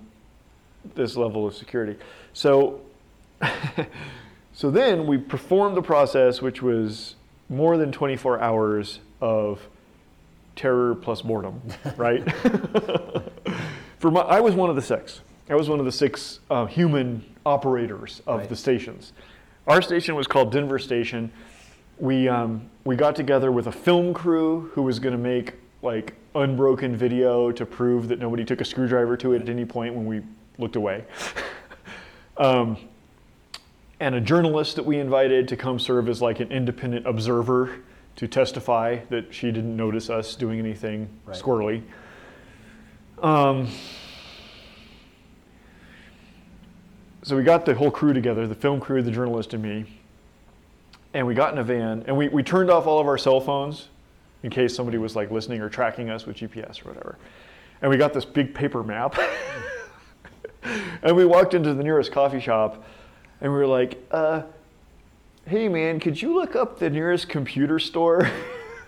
this 0.95 1.17
level 1.17 1.47
of 1.47 1.55
security. 1.55 1.97
So, 2.33 2.81
so 4.53 4.69
then 4.69 5.07
we 5.07 5.17
performed 5.17 5.75
the 5.75 5.81
process, 5.81 6.41
which 6.41 6.61
was 6.61 7.15
more 7.49 7.75
than 7.75 7.91
24 7.91 8.39
hours 8.39 8.99
of 9.19 9.67
terror 10.55 10.93
plus 10.93 11.23
boredom, 11.23 11.61
right? 11.97 12.23
For 13.97 14.11
my, 14.11 14.21
I 14.21 14.39
was 14.41 14.53
one 14.53 14.69
of 14.69 14.75
the 14.75 14.81
six. 14.81 15.21
I 15.49 15.55
was 15.55 15.67
one 15.67 15.79
of 15.79 15.85
the 15.85 15.91
six 15.91 16.39
uh, 16.49 16.65
human 16.67 17.23
operators 17.45 18.21
of 18.27 18.39
Right. 18.41 18.49
the 18.49 18.55
stations. 18.55 19.13
Our 19.67 19.81
station 19.81 20.15
was 20.15 20.27
called 20.27 20.51
Denver 20.51 20.77
Station. 20.79 21.31
We 21.97 22.27
um, 22.29 22.69
we 22.85 22.95
got 22.95 23.15
together 23.15 23.51
with 23.51 23.67
a 23.67 23.71
film 23.71 24.13
crew 24.13 24.69
who 24.73 24.83
was 24.83 24.99
going 24.99 25.11
to 25.13 25.17
make 25.21 25.53
like 25.81 26.13
unbroken 26.35 26.95
video 26.95 27.51
to 27.51 27.65
prove 27.65 28.07
that 28.09 28.19
nobody 28.19 28.45
took 28.45 28.61
a 28.61 28.65
screwdriver 28.65 29.17
to 29.17 29.33
it 29.33 29.41
at 29.41 29.49
any 29.49 29.65
point 29.65 29.95
when 29.95 30.05
we 30.05 30.21
looked 30.57 30.75
away. 30.75 31.03
um, 32.37 32.77
and 33.99 34.15
a 34.15 34.21
journalist 34.21 34.75
that 34.75 34.85
we 34.85 34.97
invited 34.99 35.47
to 35.47 35.57
come 35.57 35.79
serve 35.79 36.07
as 36.07 36.21
like 36.21 36.39
an 36.39 36.51
independent 36.51 37.05
observer 37.07 37.79
to 38.17 38.27
testify 38.27 38.97
that 39.09 39.33
she 39.33 39.51
didn't 39.51 39.75
notice 39.75 40.09
us 40.09 40.35
doing 40.35 40.59
anything 40.59 41.09
Right. 41.25 41.37
squirrely. 41.37 41.81
Um, 43.21 43.67
so 47.29 47.35
we 47.35 47.43
got 47.43 47.63
the 47.63 47.75
whole 47.75 47.91
crew 47.91 48.11
together, 48.11 48.47
the 48.47 48.55
film 48.55 48.79
crew, 48.79 49.03
the 49.03 49.11
journalist, 49.11 49.53
and 49.53 49.61
me. 49.61 49.85
And 51.13 51.27
we 51.27 51.35
got 51.35 51.53
in 51.53 51.59
a 51.59 51.63
van 51.63 52.03
and 52.07 52.17
we, 52.17 52.27
we 52.27 52.41
turned 52.41 52.71
off 52.71 52.87
all 52.87 52.99
of 52.99 53.05
our 53.05 53.19
cell 53.19 53.39
phones 53.39 53.89
in 54.41 54.49
case 54.49 54.75
somebody 54.75 54.97
was 54.97 55.15
like 55.15 55.29
listening 55.29 55.61
or 55.61 55.69
tracking 55.69 56.09
us 56.09 56.25
with 56.25 56.37
GPS 56.37 56.83
or 56.83 56.89
whatever. 56.89 57.19
And 57.83 57.91
we 57.91 57.97
got 57.97 58.15
this 58.15 58.25
big 58.25 58.55
paper 58.55 58.83
map. 58.83 59.15
and 61.03 61.15
we 61.15 61.23
walked 61.23 61.53
into 61.53 61.75
the 61.75 61.83
nearest 61.83 62.11
coffee 62.11 62.39
shop 62.39 62.83
and 63.41 63.51
we 63.51 63.59
were 63.59 63.67
like, 63.67 64.03
uh, 64.09 64.41
hey 65.45 65.69
man, 65.69 65.99
could 65.99 66.19
you 66.19 66.33
look 66.33 66.55
up 66.55 66.79
the 66.79 66.89
nearest 66.89 67.29
computer 67.29 67.77
store? 67.77 68.27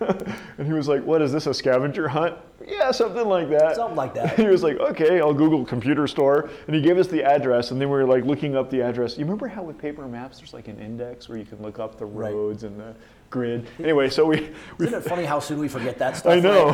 and 0.00 0.66
he 0.66 0.72
was 0.72 0.88
like, 0.88 1.04
what 1.04 1.22
is 1.22 1.30
this, 1.30 1.46
a 1.46 1.54
scavenger 1.54 2.08
hunt? 2.08 2.36
Yeah, 2.66 2.90
something 2.90 3.26
like 3.28 3.48
that. 3.50 3.76
Something 3.76 3.96
like 3.96 4.14
that. 4.14 4.36
he 4.38 4.46
was 4.46 4.62
like, 4.62 4.78
okay, 4.78 5.20
I'll 5.20 5.34
Google 5.34 5.64
computer 5.64 6.06
store. 6.06 6.50
And 6.66 6.74
he 6.76 6.82
gave 6.82 6.98
us 6.98 7.08
the 7.08 7.22
address, 7.22 7.70
and 7.70 7.80
then 7.80 7.88
we 7.88 7.96
were 7.96 8.04
like 8.06 8.24
looking 8.24 8.56
up 8.56 8.70
the 8.70 8.82
address. 8.82 9.16
You 9.18 9.24
remember 9.24 9.48
how 9.48 9.62
with 9.62 9.78
paper 9.78 10.06
maps, 10.06 10.38
there's 10.38 10.54
like 10.54 10.68
an 10.68 10.78
index 10.78 11.28
where 11.28 11.38
you 11.38 11.44
can 11.44 11.60
look 11.62 11.78
up 11.78 11.98
the 11.98 12.06
Right. 12.06 12.32
roads 12.34 12.64
and 12.64 12.78
the 12.78 12.94
grid? 13.30 13.66
Anyway, 13.78 14.10
so 14.10 14.26
we, 14.26 14.50
we 14.78 14.86
Isn't 14.86 14.98
it 14.98 15.04
funny 15.08 15.24
how 15.24 15.40
soon 15.40 15.58
we 15.58 15.68
forget 15.68 15.98
that 15.98 16.16
stuff? 16.18 16.32
I 16.32 16.40
know. 16.40 16.68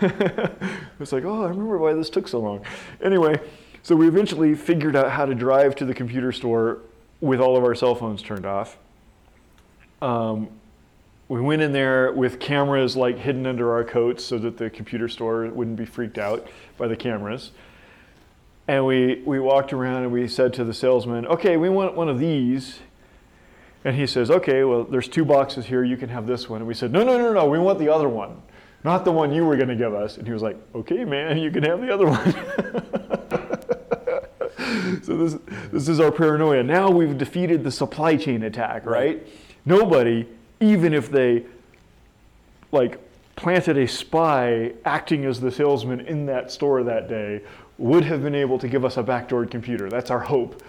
right? 0.00 0.52
it's 1.00 1.12
like, 1.12 1.24
oh, 1.24 1.44
I 1.44 1.48
remember 1.48 1.78
why 1.78 1.92
this 1.94 2.08
took 2.10 2.28
so 2.28 2.38
long. 2.40 2.64
Anyway, 3.02 3.38
so 3.82 3.94
we 3.96 4.06
eventually 4.08 4.54
figured 4.54 4.96
out 4.96 5.10
how 5.10 5.26
to 5.26 5.34
drive 5.34 5.74
to 5.76 5.84
the 5.84 5.94
computer 5.94 6.32
store 6.32 6.78
with 7.20 7.40
all 7.40 7.56
of 7.56 7.64
our 7.64 7.74
cell 7.74 7.94
phones 7.94 8.22
turned 8.22 8.46
off. 8.46 8.78
Um, 10.02 10.48
we 11.28 11.40
went 11.40 11.60
in 11.60 11.72
there 11.72 12.12
with 12.12 12.38
cameras 12.38 12.96
like 12.96 13.18
hidden 13.18 13.46
under 13.46 13.72
our 13.72 13.82
coats 13.82 14.24
so 14.24 14.38
that 14.38 14.56
the 14.56 14.70
computer 14.70 15.08
store 15.08 15.46
wouldn't 15.48 15.76
be 15.76 15.84
freaked 15.84 16.18
out 16.18 16.46
by 16.78 16.86
the 16.86 16.96
cameras. 16.96 17.50
And 18.68 18.86
we, 18.86 19.22
we 19.24 19.40
walked 19.40 19.72
around 19.72 20.04
and 20.04 20.12
we 20.12 20.28
said 20.28 20.52
to 20.54 20.64
the 20.64 20.74
salesman, 20.74 21.26
okay, 21.26 21.56
we 21.56 21.68
want 21.68 21.94
one 21.94 22.08
of 22.08 22.18
these. 22.18 22.80
And 23.84 23.96
he 23.96 24.06
says, 24.06 24.30
okay, 24.30 24.64
well, 24.64 24.84
there's 24.84 25.08
two 25.08 25.24
boxes 25.24 25.66
here. 25.66 25.84
You 25.84 25.96
can 25.96 26.08
have 26.08 26.26
this 26.26 26.48
one. 26.48 26.60
And 26.60 26.68
we 26.68 26.74
said, 26.74 26.92
no, 26.92 27.04
no, 27.04 27.18
no, 27.18 27.32
no, 27.32 27.46
we 27.46 27.58
want 27.58 27.78
the 27.78 27.88
other 27.88 28.08
one, 28.08 28.42
not 28.82 29.04
the 29.04 29.12
one 29.12 29.32
you 29.32 29.44
were 29.44 29.56
going 29.56 29.68
to 29.68 29.76
give 29.76 29.94
us. 29.94 30.16
And 30.18 30.26
he 30.26 30.32
was 30.32 30.42
like, 30.42 30.56
okay, 30.74 31.04
man, 31.04 31.38
you 31.38 31.50
can 31.50 31.62
have 31.62 31.80
the 31.80 31.92
other 31.92 32.06
one. 32.06 32.32
so 35.02 35.16
this, 35.16 35.36
this 35.72 35.88
is 35.88 36.00
our 36.00 36.10
paranoia. 36.10 36.62
Now 36.62 36.90
we've 36.90 37.16
defeated 37.16 37.62
the 37.62 37.70
supply 37.70 38.16
chain 38.16 38.42
attack, 38.42 38.86
right? 38.86 39.26
Nobody, 39.64 40.26
even 40.60 40.94
if 40.94 41.10
they 41.10 41.44
like 42.72 42.98
planted 43.36 43.76
a 43.76 43.86
spy 43.86 44.72
acting 44.84 45.24
as 45.24 45.40
the 45.40 45.50
salesman 45.50 46.00
in 46.00 46.26
that 46.26 46.50
store 46.50 46.82
that 46.82 47.08
day, 47.08 47.42
would 47.78 48.04
have 48.04 48.22
been 48.22 48.34
able 48.34 48.58
to 48.58 48.68
give 48.68 48.84
us 48.84 48.96
a 48.96 49.02
backdoored 49.02 49.50
computer. 49.50 49.90
That's 49.90 50.10
our 50.10 50.20
hope. 50.20 50.62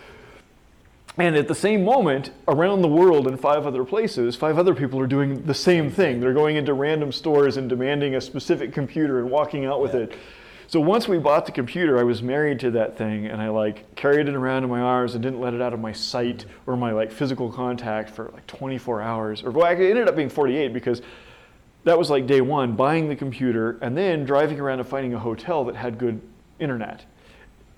And 1.17 1.35
at 1.35 1.47
the 1.47 1.55
same 1.55 1.83
moment, 1.83 2.29
around 2.47 2.81
the 2.81 2.87
world 2.87 3.27
in 3.27 3.37
five 3.37 3.65
other 3.65 3.83
places, 3.83 4.35
five 4.35 4.59
other 4.59 4.75
people 4.75 4.99
are 4.99 5.07
doing 5.07 5.41
the 5.43 5.53
same 5.53 5.89
thing. 5.89 6.19
They're 6.19 6.33
going 6.33 6.57
into 6.57 6.73
random 6.73 7.11
stores 7.11 7.57
and 7.57 7.67
demanding 7.67 8.15
a 8.15 8.21
specific 8.21 8.71
computer 8.71 9.19
and 9.19 9.31
walking 9.31 9.65
out 9.65 9.81
with 9.81 9.95
it. 9.95 10.13
So 10.69 10.81
once 10.81 11.07
we 11.07 11.17
bought 11.17 11.45
the 11.45 11.53
computer, 11.53 11.97
I 11.97 12.03
was 12.03 12.21
married 12.21 12.59
to 12.59 12.71
that 12.71 12.97
thing 12.97 13.25
and 13.25 13.41
I 13.41 13.47
like 13.47 13.95
carried 13.95 14.27
it 14.27 14.35
around 14.35 14.65
in 14.65 14.69
my 14.69 14.81
arms 14.81 15.13
and 15.13 15.23
didn't 15.23 15.39
let 15.39 15.53
it 15.53 15.61
out 15.61 15.73
of 15.73 15.79
my 15.79 15.93
sight 15.93 16.45
or 16.65 16.75
my 16.75 16.91
like 16.91 17.09
physical 17.09 17.49
contact 17.49 18.09
for 18.09 18.29
like 18.33 18.45
24 18.47 19.01
hours. 19.01 19.43
Or 19.43 19.51
well, 19.51 19.65
it 19.71 19.79
ended 19.79 20.09
up 20.09 20.17
being 20.17 20.27
48 20.27 20.73
because 20.73 21.01
that 21.85 21.97
was 21.97 22.09
like 22.09 22.27
day 22.27 22.41
one, 22.41 22.75
buying 22.75 23.07
the 23.07 23.15
computer 23.15 23.77
and 23.81 23.97
then 23.97 24.25
driving 24.25 24.59
around 24.59 24.79
and 24.79 24.87
finding 24.89 25.13
a 25.13 25.19
hotel 25.19 25.63
that 25.65 25.75
had 25.77 25.97
good 25.97 26.19
internet. 26.59 27.05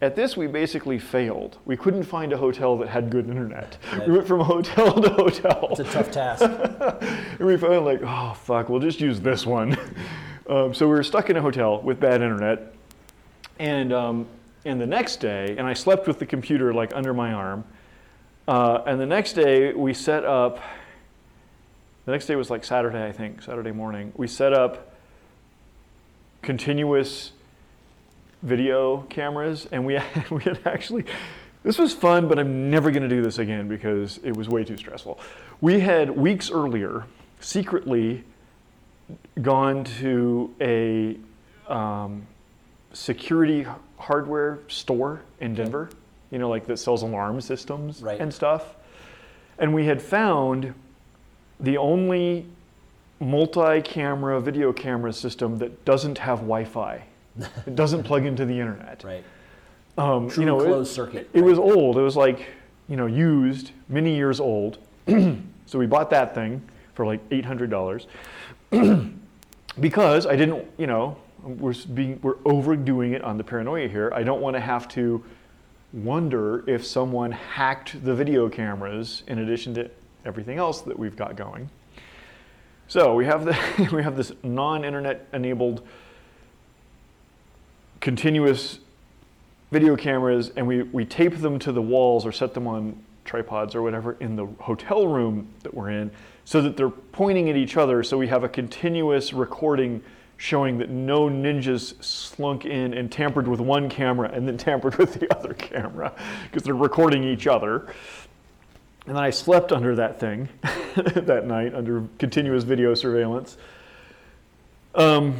At 0.02 0.16
this, 0.16 0.36
we 0.36 0.48
basically 0.48 0.98
failed. 0.98 1.58
We 1.66 1.78
couldn't 1.78 2.04
find 2.04 2.34
a 2.34 2.38
hotel 2.38 2.76
that 2.78 2.88
had 2.88 3.12
good 3.12 3.30
internet. 3.30 3.78
We 4.08 4.14
went 4.14 4.28
from 4.28 4.40
hotel 4.40 5.00
to 5.00 5.10
hotel. 5.10 5.68
It's 5.72 5.82
a 5.82 5.84
tough 5.84 6.10
task. 6.10 6.44
And 7.40 7.48
we 7.48 7.56
found 7.56 7.86
like, 7.86 8.02
oh 8.04 8.34
fuck, 8.34 8.68
we'll 8.68 8.80
just 8.80 9.00
use 9.00 9.22
this 9.22 9.46
one. 9.46 9.78
um, 10.50 10.74
so 10.74 10.88
we 10.88 10.94
were 10.94 11.04
stuck 11.04 11.30
in 11.30 11.38
a 11.38 11.42
hotel 11.42 11.82
with 11.82 12.00
bad 12.00 12.22
internet, 12.22 12.74
and 13.60 13.94
um, 13.94 14.28
and 14.66 14.80
the 14.80 14.88
next 14.88 15.18
day, 15.18 15.56
and 15.58 15.68
I 15.68 15.74
slept 15.74 16.08
with 16.08 16.20
the 16.20 16.26
computer 16.26 16.74
like 16.74 16.96
under 16.96 17.14
my 17.14 17.34
arm. 17.34 17.64
Uh, 18.48 18.82
and 18.88 19.00
the 19.00 19.06
next 19.06 19.34
day 19.34 19.74
we 19.74 19.94
set 19.94 20.26
up. 20.26 20.60
The 22.06 22.12
next 22.14 22.26
day 22.26 22.36
was 22.36 22.50
like 22.50 22.64
Saturday, 22.64 23.06
I 23.06 23.12
think, 23.12 23.44
Saturday 23.44 23.72
morning. 23.72 24.12
We 24.16 24.28
set 24.28 24.54
up 24.54 24.96
continuous 26.42 27.34
video 28.42 29.02
cameras, 29.10 29.68
and 29.72 29.86
we 29.86 30.00
we 30.32 30.44
had 30.44 30.60
actually. 30.66 31.06
This 31.62 31.78
was 31.78 31.94
fun, 31.94 32.30
but 32.30 32.40
I'm 32.40 32.70
never 32.70 32.90
going 32.90 33.04
to 33.04 33.10
do 33.10 33.22
this 33.22 33.38
again 33.38 33.68
because 33.68 34.18
it 34.24 34.36
was 34.36 34.48
way 34.48 34.64
too 34.64 34.78
stressful. 34.78 35.20
We 35.60 35.82
had 35.82 36.10
weeks 36.10 36.50
earlier 36.50 37.06
secretly 37.42 38.24
gone 39.42 39.84
to 39.84 40.56
a 40.62 41.18
um, 41.68 42.26
security 42.94 43.66
hardware 43.98 44.60
store 44.68 45.22
in 45.40 45.54
Denver, 45.56 45.90
you 46.32 46.40
know, 46.40 46.50
like 46.50 46.66
that 46.68 46.78
sells 46.78 47.02
alarm 47.04 47.42
systems 47.42 48.02
Right. 48.02 48.20
and 48.20 48.34
stuff. 48.34 48.76
And 49.58 49.74
we 49.74 49.86
had 49.86 50.02
found 50.02 50.74
the 51.60 51.78
only 51.78 52.46
multi-camera 53.20 54.40
video 54.40 54.72
camera 54.72 55.12
system 55.12 55.58
that 55.58 55.84
doesn't 55.86 56.18
have 56.18 56.40
Wi-Fi. 56.40 57.04
it 57.68 57.76
doesn't 57.76 58.04
plug 58.04 58.26
into 58.26 58.46
the 58.46 58.58
internet. 58.60 59.04
Right. 59.04 59.24
Um, 59.98 60.30
True 60.30 60.42
you 60.44 60.46
know, 60.46 60.62
it- 60.62 60.66
closed 60.66 60.92
circuit. 60.94 61.30
It 61.34 61.42
was 61.42 61.60
old. 61.60 61.98
It 61.98 62.02
was 62.02 62.16
like, 62.16 62.46
you 62.88 62.96
know, 62.96 63.06
used, 63.06 63.72
many 63.90 64.16
years 64.16 64.40
old. 64.40 64.78
so 65.08 65.78
we 65.78 65.86
bought 65.86 66.10
that 66.12 66.34
thing 66.34 66.62
for 66.94 67.06
like 67.06 67.20
eight 67.32 67.46
hundred 67.46 67.70
dollars 67.70 68.08
because 69.80 70.26
I 70.26 70.36
didn't, 70.36 70.66
you 70.78 70.88
know, 70.88 71.18
we're 71.44 71.74
being 71.94 72.20
we're 72.22 72.38
overdoing 72.46 73.14
it 73.14 73.24
on 73.24 73.38
the 73.38 73.44
paranoia 73.44 73.88
here. 73.88 74.12
I 74.14 74.24
don't 74.24 74.42
want 74.42 74.56
to 74.56 74.60
have 74.60 74.88
to 74.90 75.24
wonder 75.94 76.64
if 76.70 76.86
someone 76.86 77.32
hacked 77.32 78.04
the 78.04 78.14
video 78.14 78.50
cameras 78.50 79.24
in 79.28 79.40
addition 79.40 79.74
to 79.76 79.90
everything 80.26 80.58
else 80.58 80.82
that 80.82 80.98
we've 80.98 81.16
got 81.16 81.36
going. 81.36 81.70
So 82.88 83.16
we 83.16 83.26
have 83.26 83.46
the 83.46 83.90
we 83.94 84.04
have 84.04 84.18
this 84.18 84.32
non-internet 84.44 85.28
enabled 85.34 85.88
continuous 88.02 88.80
video 89.72 89.96
cameras 89.96 90.52
and 90.56 90.66
we, 90.68 90.84
we 90.84 91.06
tape 91.06 91.38
them 91.38 91.60
to 91.60 91.72
the 91.72 91.82
walls 91.82 92.26
or 92.26 92.32
set 92.32 92.54
them 92.54 92.68
on 92.68 93.04
tripods 93.26 93.76
or 93.76 93.82
whatever 93.82 94.14
in 94.20 94.36
the 94.36 94.48
hotel 94.62 95.06
room 95.06 95.48
that 95.62 95.74
we're 95.74 95.92
in 95.92 96.10
so 96.46 96.62
that 96.62 96.76
they're 96.76 96.90
pointing 96.90 97.50
at 97.50 97.56
each 97.56 97.78
other 97.78 98.02
so 98.02 98.18
we 98.18 98.28
have 98.28 98.44
a 98.44 98.50
continuous 98.50 99.34
recording 99.34 100.02
showing 100.40 100.80
that 100.80 100.90
no 100.90 101.30
ninjas 101.30 102.02
slunk 102.04 102.66
in 102.66 102.96
and 102.96 103.12
tampered 103.12 103.48
with 103.48 103.60
one 103.60 103.90
camera 103.90 104.32
and 104.34 104.48
then 104.48 104.58
tampered 104.66 104.96
with 104.96 105.14
the 105.20 105.38
other 105.38 105.54
camera 105.54 106.12
because 106.46 106.64
they're 106.64 106.74
recording 106.74 107.24
each 107.24 107.46
other 107.46 107.82
and 109.06 109.16
then 109.16 109.24
i 109.24 109.30
slept 109.30 109.72
under 109.72 109.96
that 109.96 110.20
thing 110.20 110.50
that 110.96 111.44
night 111.46 111.76
under 111.76 112.04
continuous 112.18 112.64
video 112.64 112.94
surveillance 112.94 113.58
um, 114.96 115.38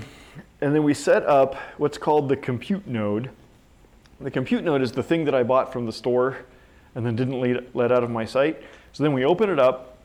and 0.62 0.76
then 0.76 0.84
we 0.84 0.94
set 0.94 1.26
up 1.26 1.56
what's 1.78 1.98
called 1.98 2.30
the 2.30 2.36
compute 2.36 2.86
node 2.86 3.32
the 4.22 4.32
compute 4.32 4.66
node 4.66 4.82
is 4.82 4.92
the 4.92 5.04
thing 5.04 5.24
that 5.26 5.36
I 5.36 5.44
bought 5.44 5.72
from 5.72 5.86
the 5.86 5.94
store 5.94 6.40
and 6.94 7.06
then 7.06 7.16
didn't 7.16 7.40
let, 7.40 7.74
let 7.74 7.92
out 7.92 8.04
of 8.04 8.10
my 8.10 8.26
sight. 8.26 8.62
So 8.92 9.04
then 9.04 9.14
we 9.14 9.24
open 9.24 9.50
it 9.50 9.60
up 9.60 9.98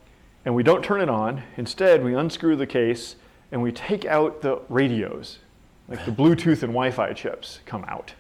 and 0.45 0.55
we 0.55 0.63
don't 0.63 0.85
turn 0.85 1.01
it 1.01 1.09
on. 1.09 1.43
Instead, 1.57 2.05
we 2.05 2.15
unscrew 2.15 2.55
the 2.55 2.67
case 2.67 3.17
and 3.55 3.63
we 3.63 3.71
take 3.71 4.05
out 4.05 4.43
the 4.43 4.61
radios, 4.69 5.39
like 5.87 6.05
the 6.05 6.11
Bluetooth 6.11 6.65
and 6.65 6.73
Wi 6.73 6.91
Fi 6.91 7.13
chips 7.13 7.61
come 7.65 7.85
out. 7.85 8.13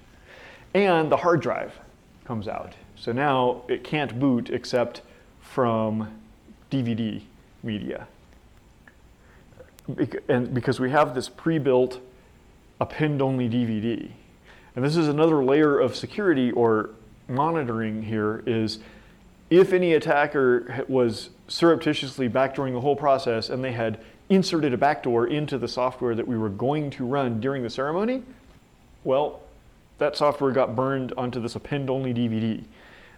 And 0.74 1.11
the 1.11 1.16
hard 1.16 1.43
drive 1.43 1.72
comes 2.24 2.47
out. 2.47 2.74
So 2.95 3.11
now 3.11 3.62
it 3.66 3.82
can't 3.82 4.20
boot 4.20 4.49
except 4.51 5.03
from 5.41 6.20
DVD 6.70 7.20
media. 7.64 8.07
And 10.28 10.55
because 10.55 10.78
we 10.78 10.93
have 10.93 11.16
this 11.16 11.28
pre 11.28 11.59
built 11.59 11.99
append 12.80 13.20
only 13.20 13.49
DVD. 13.49 14.12
And 14.76 14.85
this 14.85 14.97
is 14.97 15.09
another 15.09 15.45
layer 15.45 15.80
of 15.80 15.97
security 15.97 16.53
or 16.53 16.91
monitoring 17.26 18.05
here 18.05 18.45
is 18.47 18.78
if 19.51 19.72
any 19.72 19.95
attacker 19.95 20.85
was 20.89 21.30
surreptitiously 21.49 22.28
backdooring 22.28 22.72
the 22.72 22.80
whole 22.80 22.97
process 22.97 23.51
and 23.51 23.64
they 23.64 23.72
had 23.72 23.99
inserted 24.28 24.72
a 24.72 24.78
backdoor 24.78 25.26
into 25.26 25.58
the 25.58 25.68
software 25.68 26.14
that 26.14 26.26
we 26.26 26.36
were 26.36 26.48
going 26.48 26.90
to 26.90 27.04
run 27.04 27.40
during 27.40 27.62
the 27.62 27.70
ceremony, 27.70 28.22
well, 29.04 29.40
that 29.98 30.16
software 30.16 30.50
got 30.50 30.74
burned 30.74 31.12
onto 31.16 31.40
this 31.40 31.54
append 31.54 31.90
only 31.90 32.12
DVD. 32.12 32.64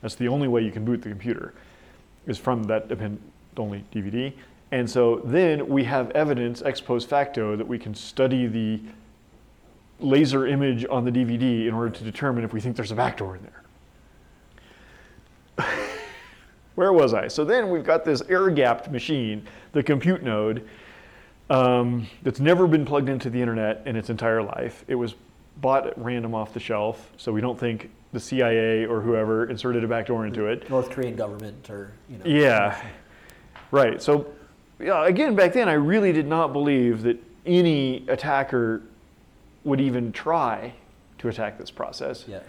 That's 0.03 0.15
the 0.15 0.29
only 0.29 0.49
way 0.49 0.63
you 0.63 0.73
can 0.73 0.85
boot 0.85 1.03
the 1.03 1.09
computer 1.09 1.55
is 2.27 2.39
from 2.39 2.65
that 2.65 2.91
append 2.91 3.21
only 3.57 3.85
DVD. 3.95 4.33
And 4.73 4.91
so 4.91 5.23
then 5.25 5.69
we 5.69 5.85
have 5.85 6.11
evidence 6.11 6.61
ex 6.63 6.81
post 6.81 7.09
facto 7.09 7.57
that 7.57 7.67
we 7.67 7.79
can 7.79 7.95
study 7.95 8.47
the 8.47 8.81
laser 10.01 10.47
image 10.47 10.85
on 10.91 11.05
the 11.05 11.11
DVD 11.11 11.67
in 11.67 11.75
order 11.75 11.91
to 11.91 12.05
determine 12.05 12.45
if 12.45 12.53
we 12.53 12.61
think 12.61 12.77
there's 12.77 12.93
a 12.93 12.97
backdoor 12.97 13.37
in 13.37 13.49
there. 15.57 15.67
Where 16.75 16.93
was 16.93 17.15
I? 17.15 17.29
So 17.29 17.45
then 17.45 17.71
we've 17.71 17.85
got 17.85 18.05
this 18.05 18.21
air 18.29 18.51
gapped 18.51 18.91
machine, 18.91 19.47
the 19.73 19.83
compute 19.83 20.23
node, 20.23 20.69
um, 21.51 22.07
that's 22.23 22.41
never 22.41 22.67
been 22.67 22.85
plugged 22.85 23.09
into 23.09 23.31
the 23.31 23.41
internet 23.41 23.83
in 23.87 23.97
its 23.97 24.11
entire 24.11 24.43
life. 24.43 24.85
It 24.89 24.97
was 24.97 25.15
bought 25.59 25.87
at 25.87 25.97
random 25.99 26.35
off 26.35 26.53
the 26.53 26.61
shelf, 26.61 27.11
so 27.17 27.33
we 27.33 27.41
don't 27.41 27.59
think 27.59 27.91
the 28.13 28.21
CIA 28.21 28.87
or 28.87 29.01
whoever 29.01 29.49
inserted 29.49 29.85
a 29.85 29.89
backdoor 29.89 30.27
into 30.27 30.47
it. 30.47 30.69
North 30.69 30.91
Korean 30.91 31.17
government 31.17 31.71
or 31.71 31.93
you 32.09 32.19
know. 32.19 32.25
Yeah, 32.27 32.81
right. 33.71 34.01
So, 34.03 34.27
yeah, 34.79 35.07
again, 35.07 35.35
back 35.35 35.53
then, 35.53 35.69
I 35.69 35.75
really 35.75 36.13
did 36.13 36.27
not 36.27 36.53
believe 36.53 37.03
that 37.03 37.23
any 37.45 38.07
attacker 38.09 38.83
would 39.65 39.81
even 39.81 40.13
try 40.13 40.73
to 41.19 41.29
attack 41.29 41.59
this 41.59 41.71
process. 41.71 42.25
Yeah. 42.27 42.41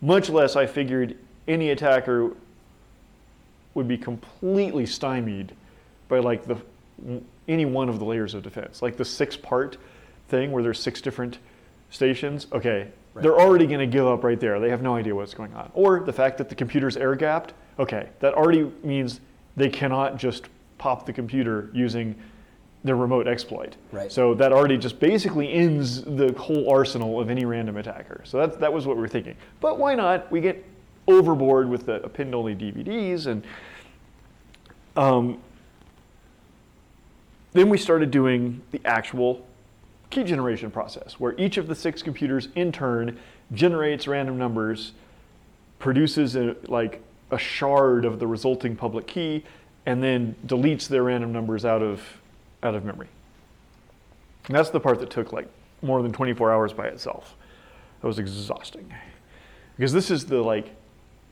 Much 0.00 0.28
less, 0.28 0.56
I 0.56 0.66
figured 0.66 1.16
any 1.46 1.70
attacker 1.70 2.34
would 3.74 3.88
be 3.88 3.98
completely 3.98 4.86
stymied 4.86 5.52
by 6.08 6.18
like 6.18 6.44
the 6.46 6.56
any 7.48 7.64
one 7.64 7.88
of 7.88 7.98
the 7.98 8.04
layers 8.04 8.34
of 8.34 8.42
defense, 8.42 8.82
like 8.82 8.96
the 8.96 9.04
six-part 9.04 9.76
thing 10.28 10.52
where 10.52 10.62
there's 10.62 10.78
six 10.80 11.00
different 11.00 11.38
stations. 11.90 12.46
Okay, 12.52 12.88
Right. 13.12 13.22
they're 13.22 13.38
already 13.40 13.66
going 13.66 13.80
to 13.80 13.86
give 13.86 14.06
up 14.06 14.22
right 14.22 14.38
there. 14.38 14.60
They 14.60 14.70
have 14.70 14.82
no 14.82 14.94
idea 14.94 15.14
what's 15.14 15.34
going 15.34 15.52
on. 15.54 15.70
Or 15.74 16.00
the 16.00 16.12
fact 16.12 16.38
that 16.38 16.48
the 16.48 16.54
computer's 16.54 16.96
air 16.96 17.16
gapped. 17.16 17.54
Okay, 17.78 18.08
that 18.20 18.34
already 18.34 18.70
means 18.84 19.20
they 19.56 19.68
cannot 19.68 20.16
just 20.16 20.48
pop 20.78 21.06
the 21.06 21.12
computer 21.12 21.70
using 21.72 22.14
their 22.84 22.96
remote 22.96 23.26
exploit. 23.26 23.76
Right. 23.92 24.10
So 24.12 24.32
that 24.34 24.52
already 24.52 24.78
just 24.78 25.00
basically 25.00 25.52
ends 25.52 26.02
the 26.02 26.32
whole 26.38 26.70
arsenal 26.70 27.20
of 27.20 27.30
any 27.30 27.44
random 27.44 27.76
attacker. 27.76 28.22
So 28.24 28.38
that, 28.38 28.60
that 28.60 28.72
was 28.72 28.86
what 28.86 28.96
we 28.96 29.02
were 29.02 29.08
thinking. 29.08 29.34
But 29.60 29.78
why 29.78 29.94
not? 29.94 30.30
We 30.30 30.40
get 30.40 30.64
overboard 31.08 31.68
with 31.68 31.86
the 31.86 32.02
append 32.02 32.34
only 32.34 32.54
DVDs 32.54 33.26
and 33.26 33.44
um, 34.96 35.40
then 37.52 37.68
we 37.68 37.78
started 37.78 38.10
doing 38.10 38.62
the 38.70 38.80
actual 38.84 39.46
key 40.10 40.24
generation 40.24 40.70
process 40.70 41.14
where 41.18 41.34
each 41.38 41.56
of 41.56 41.68
the 41.68 41.74
six 41.74 42.02
computers 42.02 42.48
in 42.54 42.72
turn 42.72 43.18
generates 43.52 44.06
random 44.06 44.36
numbers 44.36 44.92
produces 45.78 46.36
a, 46.36 46.56
like 46.66 47.02
a 47.30 47.38
shard 47.38 48.04
of 48.04 48.18
the 48.18 48.26
resulting 48.26 48.76
public 48.76 49.06
key 49.06 49.44
and 49.86 50.02
then 50.02 50.34
deletes 50.46 50.88
their 50.88 51.04
random 51.04 51.32
numbers 51.32 51.64
out 51.64 51.82
of 51.82 52.02
out 52.62 52.74
of 52.74 52.84
memory. 52.84 53.08
And 54.46 54.56
that's 54.56 54.70
the 54.70 54.80
part 54.80 55.00
that 55.00 55.10
took 55.10 55.32
like 55.32 55.48
more 55.82 56.02
than 56.02 56.12
24 56.12 56.52
hours 56.52 56.72
by 56.72 56.86
itself. 56.86 57.36
That 58.00 58.06
was 58.06 58.18
exhausting. 58.18 58.92
Because 59.76 59.92
this 59.92 60.10
is 60.10 60.26
the 60.26 60.42
like 60.42 60.74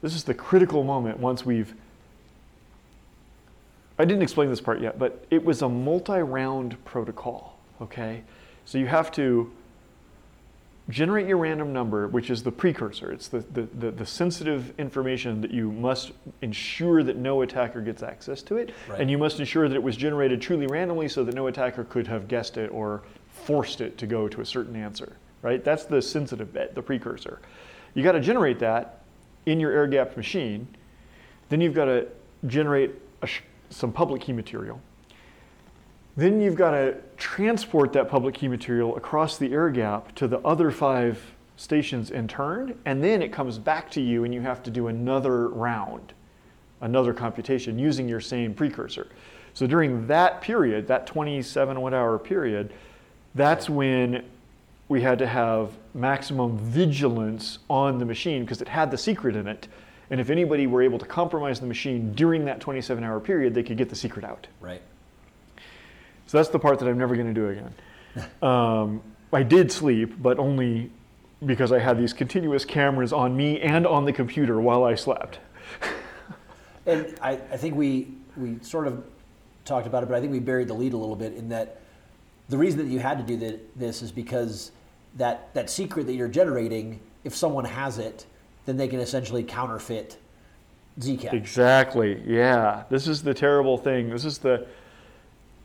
this 0.00 0.14
is 0.14 0.24
the 0.24 0.34
critical 0.34 0.84
moment 0.84 1.18
once 1.18 1.44
we've 1.44 1.74
I 3.98 4.04
didn't 4.04 4.22
explain 4.22 4.48
this 4.48 4.60
part 4.60 4.80
yet, 4.80 4.98
but 4.98 5.24
it 5.30 5.44
was 5.44 5.62
a 5.62 5.68
multi-round 5.68 6.82
protocol, 6.84 7.58
okay? 7.80 8.22
So 8.64 8.78
you 8.78 8.86
have 8.86 9.10
to 9.12 9.50
generate 10.88 11.26
your 11.26 11.36
random 11.36 11.72
number, 11.72 12.08
which 12.08 12.30
is 12.30 12.42
the 12.42 12.52
precursor. 12.52 13.12
It's 13.12 13.28
the, 13.28 13.40
the, 13.52 13.62
the, 13.78 13.90
the 13.90 14.06
sensitive 14.06 14.72
information 14.78 15.40
that 15.42 15.50
you 15.50 15.70
must 15.70 16.12
ensure 16.40 17.02
that 17.02 17.16
no 17.16 17.42
attacker 17.42 17.80
gets 17.80 18.02
access 18.02 18.42
to 18.44 18.56
it. 18.56 18.72
Right. 18.88 19.00
And 19.00 19.10
you 19.10 19.18
must 19.18 19.38
ensure 19.38 19.68
that 19.68 19.74
it 19.74 19.82
was 19.82 19.96
generated 19.96 20.40
truly 20.40 20.66
randomly 20.66 21.08
so 21.08 21.24
that 21.24 21.34
no 21.34 21.48
attacker 21.48 21.84
could 21.84 22.06
have 22.06 22.26
guessed 22.26 22.56
it 22.56 22.68
or 22.68 23.02
forced 23.30 23.80
it 23.80 23.98
to 23.98 24.06
go 24.06 24.28
to 24.28 24.40
a 24.40 24.46
certain 24.46 24.76
answer, 24.76 25.16
right? 25.42 25.62
That's 25.62 25.84
the 25.84 26.00
sensitive 26.00 26.52
bit, 26.54 26.74
the 26.74 26.82
precursor. 26.82 27.40
You 27.94 28.02
got 28.02 28.12
to 28.12 28.20
generate 28.20 28.58
that 28.60 29.02
in 29.44 29.60
your 29.60 29.72
air 29.72 29.86
gapped 29.86 30.16
machine. 30.16 30.68
Then 31.48 31.60
you've 31.60 31.74
got 31.74 31.86
to 31.86 32.06
generate 32.46 32.92
a 33.22 33.26
sh- 33.26 33.42
some 33.70 33.92
public 33.92 34.22
key 34.22 34.32
material. 34.32 34.80
Then 36.16 36.40
you've 36.40 36.56
got 36.56 36.72
to 36.72 36.96
transport 37.16 37.92
that 37.92 38.08
public 38.08 38.34
key 38.34 38.48
material 38.48 38.96
across 38.96 39.38
the 39.38 39.52
air 39.52 39.70
gap 39.70 40.14
to 40.16 40.26
the 40.26 40.40
other 40.40 40.70
five 40.70 41.22
stations 41.56 42.10
in 42.10 42.26
turn, 42.26 42.78
and 42.84 43.02
then 43.02 43.22
it 43.22 43.32
comes 43.32 43.58
back 43.58 43.90
to 43.90 44.00
you 44.00 44.24
and 44.24 44.32
you 44.32 44.40
have 44.40 44.62
to 44.64 44.70
do 44.70 44.88
another 44.88 45.48
round, 45.48 46.12
another 46.80 47.12
computation 47.12 47.78
using 47.78 48.08
your 48.08 48.20
same 48.20 48.54
precursor. 48.54 49.08
So 49.54 49.66
during 49.66 50.06
that 50.06 50.40
period, 50.40 50.86
that 50.88 51.06
27 51.06 51.80
one 51.80 51.94
hour 51.94 52.18
period, 52.18 52.72
that's 53.34 53.68
when 53.68 54.24
we 54.88 55.02
had 55.02 55.18
to 55.18 55.26
have 55.26 55.72
maximum 55.94 56.56
vigilance 56.58 57.58
on 57.68 57.98
the 57.98 58.04
machine 58.04 58.42
because 58.42 58.62
it 58.62 58.68
had 58.68 58.90
the 58.90 58.98
secret 58.98 59.36
in 59.36 59.46
it. 59.46 59.68
And 60.10 60.20
if 60.20 60.30
anybody 60.30 60.66
were 60.66 60.82
able 60.82 60.98
to 60.98 61.06
compromise 61.06 61.60
the 61.60 61.66
machine 61.66 62.12
during 62.14 62.44
that 62.46 62.60
27 62.60 63.04
hour 63.04 63.20
period, 63.20 63.54
they 63.54 63.62
could 63.62 63.76
get 63.76 63.88
the 63.88 63.96
secret 63.96 64.24
out. 64.24 64.46
Right. 64.60 64.82
So 66.26 66.38
that's 66.38 66.48
the 66.48 66.58
part 66.58 66.78
that 66.78 66.88
I'm 66.88 66.98
never 66.98 67.14
going 67.14 67.32
to 67.32 67.34
do 67.34 67.48
again. 67.48 67.74
Um, 68.42 69.02
I 69.32 69.44
did 69.44 69.70
sleep, 69.70 70.20
but 70.20 70.40
only 70.40 70.90
because 71.44 71.70
I 71.70 71.78
had 71.78 71.98
these 71.98 72.12
continuous 72.12 72.64
cameras 72.64 73.12
on 73.12 73.36
me 73.36 73.60
and 73.60 73.86
on 73.86 74.04
the 74.06 74.12
computer 74.12 74.60
while 74.60 74.84
I 74.84 74.94
slept. 74.94 75.38
And 76.86 77.14
I, 77.20 77.32
I 77.32 77.58
think 77.58 77.74
we 77.74 78.08
we 78.34 78.58
sort 78.62 78.86
of 78.86 79.04
talked 79.66 79.86
about 79.86 80.02
it, 80.02 80.08
but 80.08 80.16
I 80.16 80.20
think 80.20 80.32
we 80.32 80.40
buried 80.40 80.68
the 80.68 80.74
lead 80.74 80.94
a 80.94 80.96
little 80.96 81.16
bit 81.16 81.34
in 81.34 81.50
that 81.50 81.82
the 82.48 82.56
reason 82.56 82.78
that 82.78 82.86
you 82.86 82.98
had 82.98 83.18
to 83.18 83.24
do 83.24 83.36
thi- 83.36 83.60
this 83.76 84.00
is 84.00 84.10
because 84.10 84.72
that 85.16 85.52
that 85.52 85.68
secret 85.68 86.06
that 86.06 86.14
you're 86.14 86.28
generating, 86.28 86.98
if 87.24 87.36
someone 87.36 87.66
has 87.66 87.98
it, 87.98 88.24
then 88.68 88.76
they 88.76 88.86
can 88.86 89.00
essentially 89.00 89.42
counterfeit 89.42 90.18
Zcash. 91.00 91.32
Exactly. 91.32 92.22
Yeah. 92.26 92.84
This 92.90 93.08
is 93.08 93.22
the 93.22 93.32
terrible 93.32 93.78
thing. 93.78 94.10
This 94.10 94.24
is 94.24 94.38
the 94.38 94.66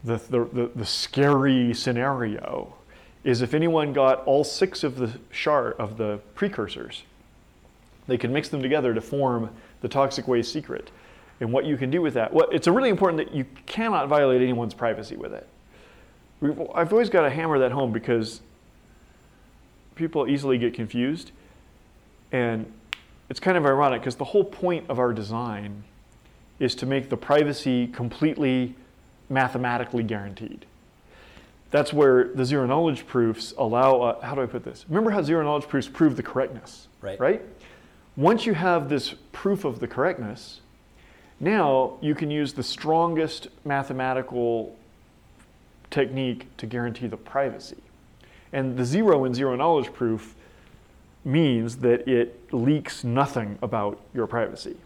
the, 0.05 0.17
the, 0.29 0.45
the, 0.45 0.71
the 0.75 0.85
scary 0.85 1.73
scenario 1.73 2.73
is 3.23 3.41
if 3.41 3.53
anyone 3.53 3.93
got 3.93 4.25
all 4.25 4.43
six 4.43 4.83
of 4.83 4.97
the 4.97 5.11
shard 5.31 5.73
of 5.79 5.97
the 5.97 6.19
precursors, 6.35 7.03
they 8.07 8.17
could 8.17 8.29
mix 8.29 8.49
them 8.49 8.61
together 8.61 8.93
to 8.93 8.99
form 8.99 9.49
the 9.81 9.87
toxic 9.87 10.27
waste 10.27 10.51
secret. 10.51 10.91
And 11.39 11.53
what 11.53 11.65
you 11.65 11.77
can 11.77 11.89
do 11.89 12.01
with 12.01 12.15
that, 12.15 12.33
well, 12.33 12.47
it's 12.51 12.67
really 12.67 12.89
important 12.89 13.17
that 13.25 13.33
you 13.33 13.45
cannot 13.65 14.09
violate 14.09 14.41
anyone's 14.41 14.73
privacy 14.73 15.15
with 15.15 15.33
it. 15.33 15.47
We've, 16.41 16.59
I've 16.75 16.91
always 16.91 17.09
got 17.09 17.21
to 17.21 17.29
hammer 17.29 17.59
that 17.59 17.71
home 17.71 17.93
because 17.93 18.41
people 19.95 20.27
easily 20.27 20.57
get 20.57 20.73
confused. 20.73 21.31
And 22.33 22.71
it's 23.29 23.39
kind 23.39 23.57
of 23.57 23.65
ironic 23.65 24.01
because 24.01 24.15
the 24.15 24.25
whole 24.25 24.43
point 24.43 24.85
of 24.89 24.99
our 24.99 25.13
design 25.13 25.83
is 26.59 26.75
to 26.75 26.85
make 26.85 27.09
the 27.09 27.17
privacy 27.17 27.87
completely 27.87 28.75
mathematically 29.29 30.03
guaranteed. 30.03 30.65
That's 31.71 31.91
where 31.91 32.25
the 32.25 32.45
zero 32.45 32.67
knowledge 32.67 33.07
proofs 33.07 33.53
allow, 33.57 34.01
uh, 34.01 34.21
how 34.21 34.35
do 34.35 34.41
I 34.41 34.45
put 34.45 34.63
this? 34.63 34.85
Remember 34.87 35.09
how 35.09 35.23
zero 35.23 35.43
knowledge 35.43 35.67
proofs 35.67 35.87
prove 35.87 36.15
the 36.15 36.23
correctness, 36.23 36.87
Right. 37.01 37.19
right? 37.19 37.41
Once 38.15 38.45
you 38.45 38.53
have 38.53 38.89
this 38.89 39.15
proof 39.31 39.65
of 39.65 39.79
the 39.79 39.87
correctness, 39.87 40.61
now 41.39 41.97
you 41.99 42.13
can 42.13 42.29
use 42.29 42.53
the 42.53 42.61
strongest 42.61 43.47
mathematical 43.65 44.75
technique 45.89 46.45
to 46.57 46.67
guarantee 46.67 47.07
the 47.07 47.17
privacy. 47.17 47.77
And 48.51 48.77
the 48.77 48.85
zero 48.85 49.25
in 49.25 49.33
zero 49.33 49.55
knowledge 49.55 49.91
proof 49.93 50.35
means 51.25 51.77
that 51.77 52.07
it 52.07 52.53
leaks 52.53 53.03
nothing 53.03 53.57
about 53.61 53.99
your 54.13 54.27
privacy. 54.27 54.77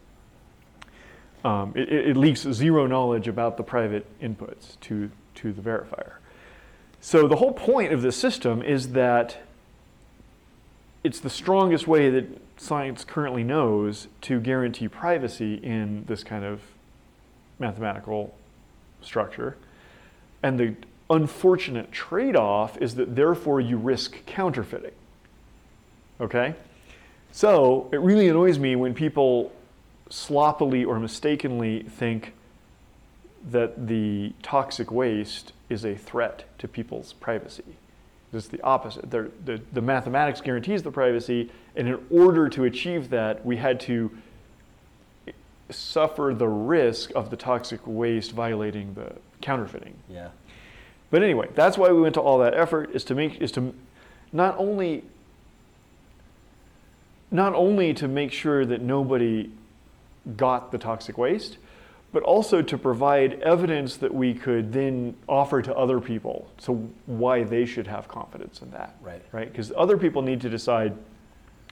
Um, 1.44 1.74
it, 1.76 1.92
it- 1.92 2.18
leaks 2.18 2.42
zero 2.42 2.88
knowledge 2.88 3.28
about 3.28 3.58
the 3.58 3.64
private 3.64 4.06
inputs 4.22 4.80
to, 4.82 5.10
to 5.36 5.54
the 5.54 5.62
verifier. 5.62 6.14
So 7.00 7.28
the 7.28 7.38
whole 7.38 7.54
point 7.54 7.94
of 7.94 8.02
this 8.02 8.18
system 8.18 8.62
is 8.62 8.90
that 8.94 9.38
it's 11.04 11.20
the 11.20 11.30
strongest 11.30 11.88
way 11.88 12.10
that 12.10 12.26
science 12.58 13.06
currently 13.06 13.44
knows 13.44 14.08
to 14.22 14.40
guarantee 14.40 14.88
privacy 14.88 15.56
in 15.56 16.06
this 16.06 16.24
kind 16.24 16.44
of 16.44 16.62
mathematical 17.60 18.36
structure. 19.02 19.58
And 20.44 20.60
the 20.60 20.76
unfortunate 21.10 21.92
trade 21.92 22.36
off 22.36 22.78
is 22.82 22.96
that 22.96 23.16
therefore 23.16 23.62
you 23.62 23.78
risk 23.78 24.26
counterfeiting. 24.26 24.92
Okay? 26.20 26.56
So 27.32 27.90
it 27.92 28.00
really 28.00 28.28
annoys 28.30 28.58
me 28.58 28.76
when 28.76 28.94
people 28.94 29.52
sloppily 30.10 30.84
or 30.86 31.00
mistakenly 31.00 31.84
think 31.84 32.34
that 33.52 33.88
the 33.88 34.34
toxic 34.42 34.92
waste 34.92 35.54
is 35.70 35.86
a 35.86 35.96
threat 35.96 36.46
to 36.58 36.68
people's 36.68 37.14
privacy. 37.14 37.64
It's 38.34 38.48
the 38.48 38.62
opposite. 38.62 39.10
They're- 39.10 39.32
The, 39.46 39.62
the 39.74 39.82
mathematics 39.82 40.42
guarantees 40.42 40.84
the 40.84 40.92
privacy, 40.92 41.50
and 41.76 41.88
in 41.88 42.00
order 42.10 42.50
to 42.50 42.64
achieve 42.66 43.10
that, 43.12 43.46
we 43.46 43.58
had 43.58 43.80
to 43.82 44.12
suffer 45.70 46.34
the 46.36 46.48
risk 46.48 47.12
of 47.16 47.30
the 47.30 47.36
toxic 47.38 47.82
waste 47.86 48.32
violating 48.32 48.94
the 48.94 49.14
counterfeiting. 49.42 49.94
Yeah. 50.10 50.30
But 51.12 51.24
anyway, 51.24 51.50
that's 51.56 51.78
why 51.78 51.92
we 51.92 52.02
went 52.02 52.16
to 52.16 52.22
all 52.22 52.38
that 52.40 52.54
effort 52.54 52.92
is 52.94 53.04
to 53.06 53.16
make 53.16 53.42
is 53.42 53.52
to 53.54 53.74
not 54.32 54.56
only 54.58 55.04
not 57.32 57.54
only 57.54 57.94
to 57.96 58.08
make 58.08 58.32
sure 58.32 58.66
that 58.66 58.82
nobody 58.82 59.50
got 60.36 60.72
the 60.72 60.78
toxic 60.78 61.18
waste, 61.18 61.58
but 62.14 62.24
also 62.24 62.62
to 62.62 62.78
provide 62.78 63.42
evidence 63.42 63.98
that 63.98 64.14
we 64.14 64.34
could 64.34 64.72
then 64.72 65.16
offer 65.28 65.62
to 65.62 65.76
other 65.76 66.00
people. 66.00 66.50
So 66.58 66.90
why 67.06 67.44
they 67.44 67.66
should 67.66 67.88
have 67.88 68.08
confidence 68.08 68.62
in 68.62 68.72
that. 68.72 68.96
Right. 69.02 69.22
Right? 69.32 69.52
Because 69.52 69.72
other 69.76 69.98
people 69.98 70.22
need 70.22 70.42
to 70.42 70.50
decide 70.50 70.98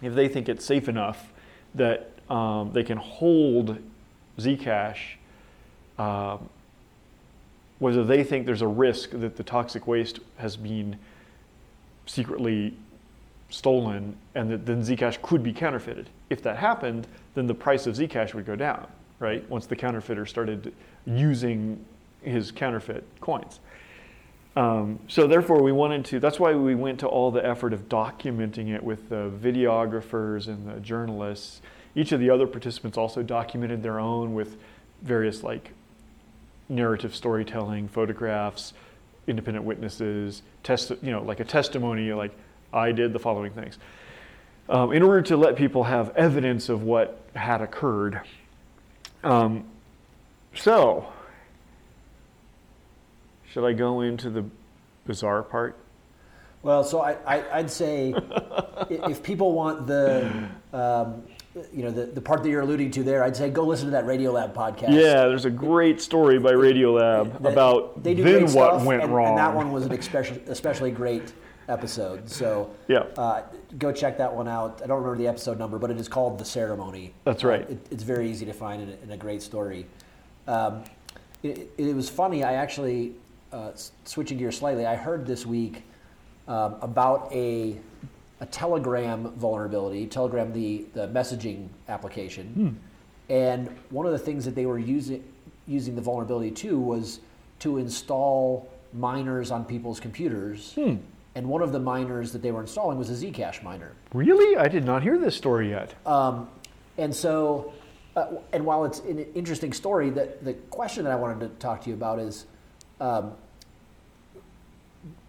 if 0.02 0.14
they 0.14 0.28
think 0.28 0.50
it's 0.50 0.66
safe 0.66 0.90
enough 0.90 1.32
that 1.74 2.12
um, 2.30 2.72
they 2.74 2.84
can 2.84 2.98
hold 2.98 3.78
Zcash 4.38 5.16
um, 5.98 6.50
whether 7.80 8.04
they 8.04 8.24
think 8.24 8.46
there's 8.46 8.62
a 8.62 8.68
risk 8.68 9.12
that 9.12 9.36
the 9.36 9.44
toxic 9.44 9.88
waste 9.88 10.20
has 10.38 10.56
been 10.56 10.98
secretly 12.06 12.74
stolen 13.50 14.16
and 14.34 14.50
that 14.50 14.66
then 14.66 14.82
Zcash 14.82 15.22
could 15.22 15.44
be 15.44 15.54
counterfeited. 15.54 16.10
If 16.30 16.42
that 16.44 16.58
happened, 16.58 17.08
then 17.36 17.48
the 17.48 17.54
price 17.54 17.88
of 17.88 17.96
Zcash 17.96 18.34
would 18.34 18.46
go 18.46 18.56
down, 18.56 18.88
right? 19.20 19.48
Once 19.50 19.66
the 19.66 19.76
counterfeiter 19.76 20.26
started 20.26 20.74
using 21.06 21.84
his 22.22 22.52
counterfeit 22.52 23.04
coins. 23.22 23.60
Um, 24.56 25.00
so 25.08 25.28
therefore, 25.28 25.62
we 25.62 25.74
wanted 25.74 26.06
to. 26.06 26.20
That's 26.20 26.40
why 26.40 26.54
we 26.54 26.76
went 26.76 27.00
to 27.02 27.08
all 27.08 27.30
the 27.30 27.46
effort 27.46 27.74
of 27.74 27.90
documenting 27.90 28.74
it 28.74 28.82
with 28.82 29.10
the 29.10 29.30
videographers 29.30 30.48
and 30.48 30.68
the 30.68 30.80
journalists. 30.80 31.62
Each 31.94 32.12
of 32.14 32.20
the 32.20 32.30
other 32.30 32.48
participants 32.48 32.98
also 32.98 33.22
documented 33.22 33.84
their 33.84 34.00
own 34.00 34.34
with 34.34 34.58
various 35.02 35.44
like 35.44 35.72
narrative 36.70 37.14
storytelling, 37.14 37.90
photographs, 37.90 38.74
independent 39.28 39.66
witnesses, 39.66 40.42
test, 40.64 40.92
you 41.02 41.12
know, 41.12 41.22
like 41.22 41.42
a 41.42 41.46
testimony, 41.46 42.14
like 42.14 42.32
I 42.76 42.92
did 42.92 43.14
the 43.14 43.20
following 43.20 43.52
things, 43.54 43.80
um, 44.70 44.92
in 44.92 45.02
order 45.02 45.22
to 45.24 45.38
let 45.38 45.56
people 45.56 45.86
have 45.86 46.16
evidence 46.16 46.70
of 46.70 46.84
what 46.84 47.20
had 47.36 47.62
occurred. 47.62 48.22
Um, 49.24 49.66
so, 50.54 51.08
should 53.50 53.66
I 53.66 53.74
go 53.74 54.02
into 54.02 54.30
the 54.30 54.46
bizarre 55.06 55.42
part? 55.42 55.78
Well, 56.64 56.84
so 56.84 57.02
I, 57.02 57.16
I, 57.26 57.60
I'd 57.60 57.72
say 57.72 58.14
if 58.90 59.22
people 59.24 59.54
want 59.54 59.86
the, 59.86 60.50
um, 60.74 61.24
you 61.72 61.84
know, 61.84 61.92
the, 61.92 62.08
the 62.08 62.22
part 62.22 62.42
that 62.44 62.50
you're 62.50 62.62
alluding 62.62 62.92
to 62.92 63.04
there, 63.04 63.24
I'd 63.24 63.36
say 63.36 63.50
go 63.50 63.64
listen 63.64 63.86
to 63.86 63.92
that 63.92 64.06
Radiolab 64.06 64.54
podcast. 64.54 64.90
Yeah, 64.90 65.28
there's 65.28 65.46
a 65.46 65.52
great 65.52 66.02
story 66.02 66.40
by 66.40 66.52
Radiolab 66.54 67.46
about 67.46 68.04
they 68.04 68.16
do 68.16 68.24
then 68.24 68.44
what 68.44 68.52
stuff, 68.52 68.84
went 68.84 69.04
and, 69.04 69.14
wrong. 69.14 69.30
And 69.30 69.38
that 69.38 69.54
one 69.54 69.72
was 69.72 69.86
an 69.86 69.92
especially, 69.92 70.42
especially 70.48 70.92
great 70.92 71.34
episode. 71.68 72.30
So 72.30 72.70
Yeah. 72.88 73.06
uh, 73.18 73.42
go 73.80 73.92
check 73.92 74.18
that 74.18 74.34
one 74.34 74.48
out. 74.48 74.82
I 74.84 74.88
don't 74.88 74.98
remember 75.02 75.18
the 75.18 75.28
episode 75.28 75.58
number, 75.60 75.78
but 75.80 75.90
it 75.92 75.98
is 76.00 76.08
called 76.08 76.38
The 76.40 76.46
Ceremony. 76.46 77.14
That's 77.24 77.44
Uh, 77.44 77.48
right. 77.50 77.70
it, 77.70 77.88
it's 77.92 78.04
very 78.04 78.30
easy 78.30 78.46
to 78.46 78.54
find 78.54 78.82
and, 78.82 78.92
a- 78.92 78.98
and 79.04 79.12
a 79.12 79.18
great 79.18 79.42
story. 79.42 79.86
Um, 80.48 80.84
it, 81.44 81.70
it 81.78 81.96
was 81.96 82.10
funny. 82.10 82.44
I 82.44 82.54
actually, 82.54 83.14
uh, 83.52 83.72
switching 84.04 84.38
gears 84.38 84.58
slightly, 84.58 84.86
I 84.86 84.96
heard 84.96 85.26
this 85.26 85.46
week 85.46 85.84
um, 86.48 86.76
about 86.82 87.32
a, 87.34 87.78
a 88.42 88.46
Telegram 88.46 89.32
vulnerability, 89.38 90.06
Telegram, 90.08 90.54
the, 90.54 90.86
the 90.94 91.08
messaging 91.08 91.68
application. 91.90 92.80
And 93.30 93.70
one 93.90 94.06
of 94.06 94.12
the 94.12 94.20
things 94.20 94.46
that 94.46 94.54
they 94.54 94.68
were 94.68 94.78
using, 94.78 95.24
using 95.68 95.96
the 95.96 96.02
vulnerability 96.02 96.52
to 96.52 96.80
was 96.80 97.20
to 97.60 97.78
install 97.80 98.70
miners 98.94 99.50
on 99.50 99.66
people's 99.66 100.00
computers. 100.00 100.78
And 101.36 101.48
one 101.50 101.62
of 101.62 101.72
the 101.74 101.80
miners 101.80 102.32
that 102.32 102.42
they 102.42 102.52
were 102.52 102.62
installing 102.62 102.98
was 102.98 103.10
a 103.10 103.26
Zcash 103.26 103.62
miner. 103.62 103.92
really? 104.14 104.56
I 104.58 104.68
did 104.70 104.86
not 104.86 105.04
hear 105.04 105.18
this 105.18 105.36
story 105.36 105.70
yet. 105.70 105.94
Um, 106.06 106.48
and 106.98 107.14
so, 107.14 107.74
uh, 108.16 108.28
and 108.54 108.66
while 108.66 108.86
it's 108.86 109.00
an 109.00 109.20
interesting 109.36 109.74
story, 109.74 110.10
that 110.12 110.46
the 110.46 110.54
question 110.54 111.04
that 111.04 111.12
I 111.12 111.18
wanted 111.18 111.42
to 111.42 111.50
talk 111.60 111.82
to 111.84 111.90
you 111.90 111.96
about 111.96 112.20
is, 112.20 112.46
um, 113.02 113.34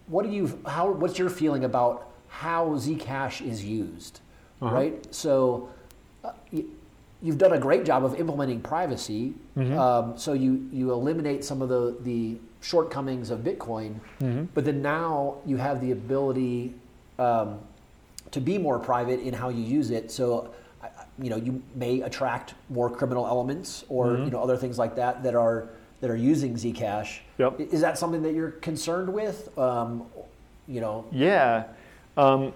what 0.07 0.23
do 0.25 0.31
you, 0.31 0.57
how, 0.65 0.91
what's 0.91 1.19
your 1.19 1.29
feeling 1.29 1.65
about 1.65 2.07
how 2.29 2.69
Zcash 2.77 3.45
is 3.45 3.63
used, 3.65 4.21
right? 4.61 5.13
So, 5.13 5.69
uh, 6.23 6.31
y- 6.53 6.63
you've 7.21 7.37
done 7.37 7.51
a 7.53 7.59
great 7.59 7.83
job 7.83 8.05
of 8.05 8.17
implementing 8.19 8.61
privacy. 8.61 9.33
Um, 9.57 10.17
so 10.17 10.33
you 10.33 10.69
you 10.71 10.91
eliminate 10.93 11.43
some 11.43 11.61
of 11.61 11.69
the 11.69 11.97
the 12.03 12.37
shortcomings 12.61 13.29
of 13.29 13.39
Bitcoin, 13.39 13.99
but 14.53 14.65
then 14.65 14.81
now 14.81 15.37
you 15.45 15.57
have 15.57 15.81
the 15.81 15.91
ability. 15.91 16.73
Um, 17.19 17.59
to 18.31 18.41
be 18.41 18.57
more 18.57 18.79
private 18.79 19.19
in 19.21 19.33
how 19.33 19.49
you 19.49 19.63
use 19.63 19.91
it. 19.91 20.11
So, 20.11 20.53
you 21.19 21.29
know, 21.29 21.37
you 21.37 21.61
may 21.75 22.01
attract 22.01 22.53
more 22.69 22.89
criminal 22.89 23.25
elements 23.25 23.85
or 23.89 24.17
you 24.17 24.29
know 24.29 24.41
other 24.41 24.57
things 24.57 24.77
like 24.77 24.95
that 24.95 25.23
that 25.23 25.35
are 25.35 25.69
that 26.01 26.09
are 26.09 26.15
using 26.15 26.55
Zcash. 26.55 27.19
Yep. 27.37 27.59
Is 27.59 27.81
that 27.81 27.97
something 27.97 28.21
that 28.23 28.33
you're 28.33 28.51
concerned 28.51 29.11
with? 29.11 29.57
Um, 29.57 30.05
you 30.67 30.81
know, 30.81 31.05
Yeah. 31.11 31.65
Um, 32.17 32.53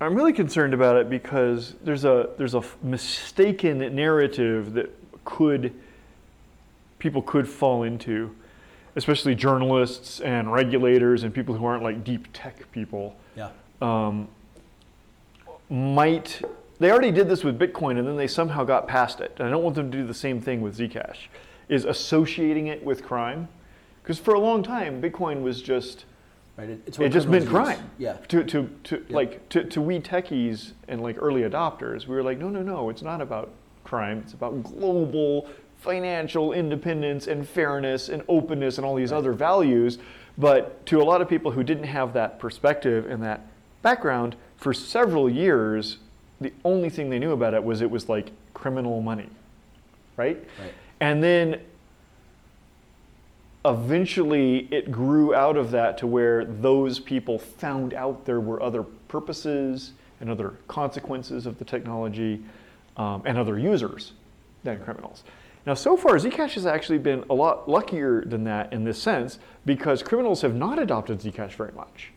I'm 0.00 0.14
really 0.14 0.32
concerned 0.32 0.72
about 0.72 0.96
it 0.96 1.10
because 1.10 1.74
there's 1.82 2.04
a 2.04 2.30
there's 2.38 2.54
a 2.54 2.62
mistaken 2.82 3.78
narrative 3.94 4.72
that 4.74 4.90
could 5.24 5.74
people 6.98 7.22
could 7.22 7.48
fall 7.48 7.82
into, 7.82 8.34
especially 8.96 9.34
journalists 9.34 10.20
and 10.20 10.52
regulators 10.52 11.22
and 11.22 11.34
people 11.34 11.54
who 11.54 11.64
aren't 11.64 11.82
like 11.82 12.02
deep 12.04 12.28
tech 12.32 12.70
people 12.72 13.16
Yeah. 13.36 13.50
Um, 13.82 14.28
might 15.68 16.42
they 16.78 16.90
already 16.90 17.12
did 17.12 17.28
this 17.28 17.44
with 17.44 17.58
Bitcoin 17.58 17.98
and 17.98 18.08
then 18.08 18.16
they 18.16 18.26
somehow 18.26 18.64
got 18.64 18.88
past 18.88 19.20
it. 19.20 19.32
And 19.38 19.46
I 19.46 19.50
don't 19.50 19.62
want 19.62 19.76
them 19.76 19.90
to 19.90 19.98
do 19.98 20.06
the 20.06 20.14
same 20.14 20.40
thing 20.40 20.62
with 20.62 20.78
Zcash, 20.78 21.28
is 21.68 21.84
associating 21.84 22.68
it 22.68 22.82
with 22.82 23.04
crime. 23.04 23.48
Because 24.02 24.18
for 24.18 24.32
a 24.32 24.40
long 24.40 24.62
time, 24.62 25.00
Bitcoin 25.02 25.42
was 25.42 25.60
just 25.60 26.06
Right. 26.60 26.70
It, 26.70 26.80
it's 26.86 26.98
it 26.98 27.08
just 27.08 27.26
meant 27.26 27.48
crime. 27.48 27.90
Yeah. 27.96 28.14
To 28.28 28.44
to 28.44 28.68
to 28.84 29.04
Yeah. 29.08 29.16
like 29.16 29.48
to, 29.48 29.64
to 29.64 29.80
we 29.80 29.98
techies 29.98 30.72
and 30.88 31.00
like 31.02 31.16
early 31.18 31.42
adopters, 31.42 32.06
we 32.06 32.14
were 32.14 32.22
like, 32.22 32.38
no, 32.38 32.50
no, 32.50 32.62
no, 32.62 32.90
it's 32.90 33.00
not 33.00 33.22
about 33.22 33.50
crime. 33.84 34.18
It's 34.18 34.34
about 34.34 34.62
global 34.62 35.48
financial 35.78 36.52
independence 36.52 37.26
and 37.26 37.48
fairness 37.48 38.10
and 38.10 38.22
openness 38.28 38.76
and 38.76 38.84
all 38.84 38.94
these 38.94 39.10
other 39.10 39.32
values. 39.32 39.98
But 40.36 40.84
to 40.86 41.00
a 41.00 41.04
lot 41.04 41.22
of 41.22 41.28
people 41.30 41.50
who 41.50 41.62
didn't 41.62 41.84
have 41.84 42.12
that 42.12 42.38
perspective 42.38 43.06
and 43.10 43.22
that 43.22 43.46
background, 43.80 44.36
for 44.58 44.74
several 44.74 45.30
years, 45.30 45.96
the 46.42 46.52
only 46.62 46.90
thing 46.90 47.08
they 47.08 47.18
knew 47.18 47.32
about 47.32 47.54
it 47.54 47.64
was 47.64 47.80
it 47.80 47.90
was 47.90 48.10
like 48.10 48.32
criminal 48.52 49.00
money, 49.00 49.30
right? 50.18 50.36
Right. 50.60 50.74
And 51.00 51.22
then 51.22 51.62
eventually 53.64 54.68
it 54.70 54.90
grew 54.90 55.34
out 55.34 55.56
of 55.56 55.70
that 55.72 55.98
to 55.98 56.06
where 56.06 56.44
those 56.44 56.98
people 56.98 57.38
found 57.38 57.92
out 57.94 58.24
there 58.24 58.40
were 58.40 58.62
other 58.62 58.82
purposes 58.82 59.92
and 60.20 60.30
other 60.30 60.54
consequences 60.68 61.46
of 61.46 61.58
the 61.58 61.64
technology 61.64 62.42
um, 62.96 63.22
and 63.24 63.36
other 63.36 63.58
users 63.58 64.12
than 64.64 64.78
criminals. 64.80 65.24
Now, 65.66 65.74
so 65.74 65.96
far, 65.96 66.14
Zcash 66.14 66.54
has 66.54 66.64
actually 66.64 66.98
been 66.98 67.24
a 67.28 67.34
lot 67.34 67.68
luckier 67.68 68.24
than 68.24 68.44
that 68.44 68.72
in 68.72 68.84
this 68.84 69.00
sense 69.00 69.38
because 69.66 70.02
criminals 70.02 70.40
have 70.42 70.54
not 70.54 70.78
adopted 70.78 71.20
Zcash 71.20 71.52
very 71.52 71.72
much. 71.72 72.12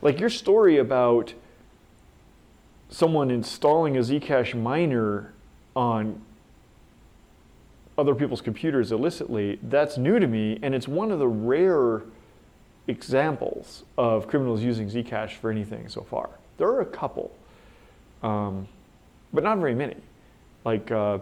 Like 0.00 0.18
your 0.18 0.30
story 0.30 0.78
about 0.78 1.34
someone 2.88 3.30
installing 3.30 3.96
a 3.96 4.00
Zcash 4.00 4.54
miner 4.54 5.34
on 5.74 6.22
other 7.98 8.14
people's 8.14 8.40
computers 8.40 8.92
illicitly, 8.92 9.58
that's 9.62 9.96
new 9.96 10.18
to 10.18 10.26
me, 10.26 10.58
and 10.62 10.74
it's 10.74 10.88
one 10.88 11.10
of 11.10 11.18
the 11.18 11.28
rare 11.28 12.02
examples 12.88 13.84
of 13.96 14.28
criminals 14.28 14.62
using 14.62 14.88
Zcash 14.88 15.32
for 15.32 15.50
anything 15.50 15.88
so 15.88 16.02
far. 16.02 16.30
There 16.58 16.68
are 16.68 16.80
a 16.80 16.86
couple, 16.86 17.36
um, 18.22 18.68
but 19.32 19.42
not 19.42 19.58
very 19.58 19.74
many. 19.74 19.96
Like, 20.64 20.90
uh, 20.90 21.18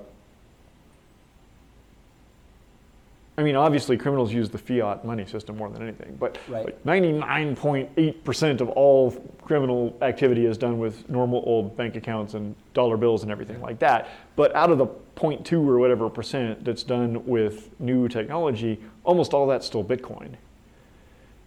I 3.36 3.42
mean, 3.42 3.56
obviously, 3.56 3.96
criminals 3.96 4.32
use 4.32 4.48
the 4.48 4.58
fiat 4.58 5.04
money 5.04 5.26
system 5.26 5.56
more 5.56 5.68
than 5.68 5.82
anything, 5.82 6.16
but 6.20 6.38
Right. 6.48 6.66
like 6.66 6.84
99.8% 6.84 8.60
of 8.60 8.68
all 8.70 9.10
criminal 9.42 9.96
activity 10.02 10.46
is 10.46 10.56
done 10.56 10.78
with 10.78 11.08
normal 11.10 11.42
old 11.44 11.76
bank 11.76 11.96
accounts 11.96 12.34
and 12.34 12.54
dollar 12.74 12.96
bills 12.96 13.24
and 13.24 13.32
everything 13.32 13.60
like 13.60 13.80
that. 13.80 14.08
But 14.36 14.54
out 14.54 14.70
of 14.70 14.78
the 14.78 14.86
0.2 15.16 15.68
or 15.68 15.78
whatever 15.80 16.08
percent 16.08 16.64
that's 16.64 16.84
done 16.84 17.26
with 17.26 17.70
new 17.80 18.08
technology, 18.08 18.80
almost 19.02 19.34
all 19.34 19.48
that's 19.48 19.66
still 19.66 19.82
Bitcoin. 19.84 20.34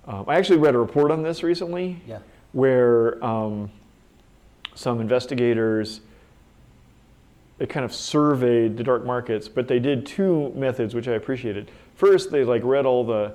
Um, 0.08 0.26
I 0.28 0.36
actually 0.36 0.60
read 0.60 0.76
a 0.76 0.80
report 0.80 1.10
on 1.12 1.24
this 1.24 1.42
recently 1.42 2.02
Yeah. 2.06 2.20
where 2.52 3.24
um, 3.24 3.72
some 4.76 5.00
investigators 5.00 6.02
they 7.58 7.66
kind 7.66 7.84
of 7.84 7.94
surveyed 7.94 8.78
the 8.78 8.84
dark 8.84 9.06
markets, 9.06 9.48
but 9.48 9.68
they 9.68 9.80
did 9.80 10.06
two 10.06 10.52
methods 10.56 10.94
which 10.94 11.08
I 11.08 11.14
appreciated. 11.14 11.72
First, 11.96 12.32
they 12.32 12.44
like 12.44 12.64
read 12.64 12.86
all 12.86 13.04
the 13.04 13.34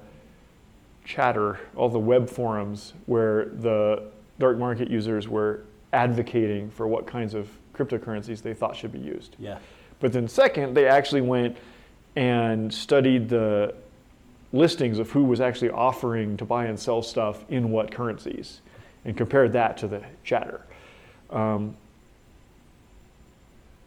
chatter, 1.05 1.59
all 1.75 1.89
the 1.89 1.99
web 1.99 2.31
forums 2.31 2.93
where 3.07 3.47
the 3.47 4.05
dark 4.39 4.59
market 4.59 4.91
users 4.91 5.29
were 5.29 5.65
advocating 5.93 6.71
for 6.71 6.87
what 6.87 7.07
kinds 7.07 7.35
of 7.35 7.49
cryptocurrencies 7.75 8.43
they 8.43 8.55
thought 8.55 8.77
should 8.77 8.93
be 8.93 8.99
used. 8.99 9.37
Yeah. 9.39 9.59
But 10.01 10.13
then 10.13 10.29
second, 10.29 10.75
they 10.75 10.87
actually 10.87 11.21
went 11.21 11.57
and 12.17 12.73
studied 12.73 13.29
the 13.29 13.75
listings 14.53 14.99
of 14.99 15.11
who 15.11 15.25
was 15.25 15.41
actually 15.41 15.71
offering 15.71 16.37
to 16.37 16.45
buy 16.45 16.67
and 16.67 16.79
sell 16.79 17.03
stuff 17.03 17.45
in 17.49 17.71
what 17.71 17.91
currencies 17.91 18.61
and 19.05 19.17
compared 19.17 19.53
that 19.55 19.77
to 19.79 19.89
the 19.89 20.03
chatter. 20.23 20.61
Um, 21.31 21.77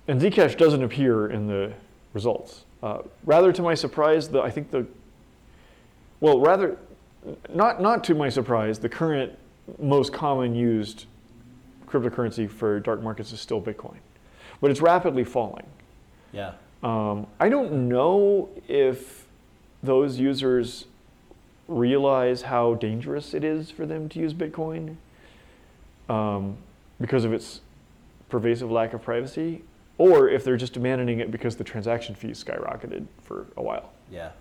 and 0.08 0.22
Zcash 0.22 0.58
doesn't 0.58 0.84
appear 0.84 1.28
in 1.28 1.48
the 1.48 1.74
results. 2.14 2.66
Uh, 2.84 3.00
rather 3.26 3.52
to 3.52 3.62
my 3.62 3.74
surprise, 3.74 4.30
the, 4.30 4.42
I 4.42 4.52
think 4.52 4.72
the, 4.72 4.86
well, 6.20 6.40
rather, 6.40 6.78
not, 7.54 7.82
not 7.82 8.04
to 8.06 8.16
my 8.16 8.30
surprise, 8.30 8.80
the 8.80 8.90
current 8.90 9.38
most 9.80 10.14
common 10.14 10.54
used 10.56 11.06
cryptocurrency 11.88 12.50
for 12.50 12.80
dark 12.80 13.02
markets 13.02 13.32
is 13.32 13.40
still 13.40 13.62
Bitcoin. 13.62 13.98
But 14.62 14.72
it's 14.72 14.82
rapidly 14.82 15.24
falling. 15.24 15.66
Yeah. 16.32 16.54
Um, 16.84 17.28
I 17.40 17.50
don't 17.50 17.90
know 17.90 18.50
if 18.68 19.26
those 19.82 20.20
users 20.20 20.86
realize 21.68 22.44
how 22.44 22.76
dangerous 22.76 23.34
it 23.34 23.44
is 23.44 23.72
for 23.72 23.86
them 23.86 24.08
to 24.10 24.20
use 24.20 24.34
Bitcoin 24.34 24.98
um, 26.10 26.58
because 27.02 27.26
of 27.26 27.34
its 27.34 27.62
pervasive 28.30 28.70
lack 28.70 28.94
of 28.94 29.02
privacy, 29.02 29.64
or 29.98 30.30
if 30.30 30.44
they're 30.44 30.58
just 30.58 30.76
abandoning 30.78 31.20
it 31.20 31.32
because 31.32 31.56
the 31.56 31.64
transaction 31.64 32.16
fees 32.16 32.44
skyrocketed 32.44 33.06
for 33.22 33.48
a 33.58 33.62
while. 33.62 33.92
Yeah. 34.12 34.32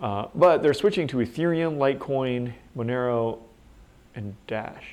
Uh, 0.00 0.28
but 0.34 0.62
they're 0.62 0.74
switching 0.74 1.06
to 1.08 1.18
Ethereum, 1.18 1.76
Litecoin, 1.78 2.52
Monero, 2.76 3.38
and 4.14 4.34
Dash. 4.46 4.86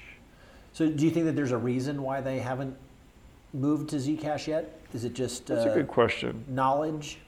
So 0.73 0.89
do 0.89 1.05
you 1.05 1.11
think 1.11 1.25
that 1.25 1.35
there's 1.35 1.51
a 1.51 1.57
reason 1.57 2.01
why 2.01 2.21
they 2.21 2.39
haven't 2.39 2.75
moved 3.53 3.89
to 3.91 3.97
Zcash 3.97 4.47
yet? 4.47 4.79
Is 4.93 5.03
it 5.05 5.13
just 5.13 5.47
That's 5.47 5.65
uh, 5.65 5.71
a 5.71 5.73
good 5.73 5.87
question. 5.87 6.43
knowledge? 6.47 7.19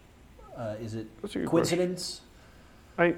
Uh, 0.58 0.76
is 0.82 0.96
it 0.96 1.08
That's 1.22 1.36
a 1.36 1.40
good 1.40 1.50
coincidence? 1.50 2.22
I 2.98 3.16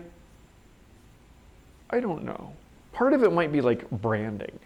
I 1.90 2.00
don't 2.00 2.24
know. 2.24 2.54
Part 2.92 3.14
of 3.14 3.24
it 3.24 3.32
might 3.32 3.52
be 3.52 3.62
like 3.62 3.90
branding, 3.90 4.60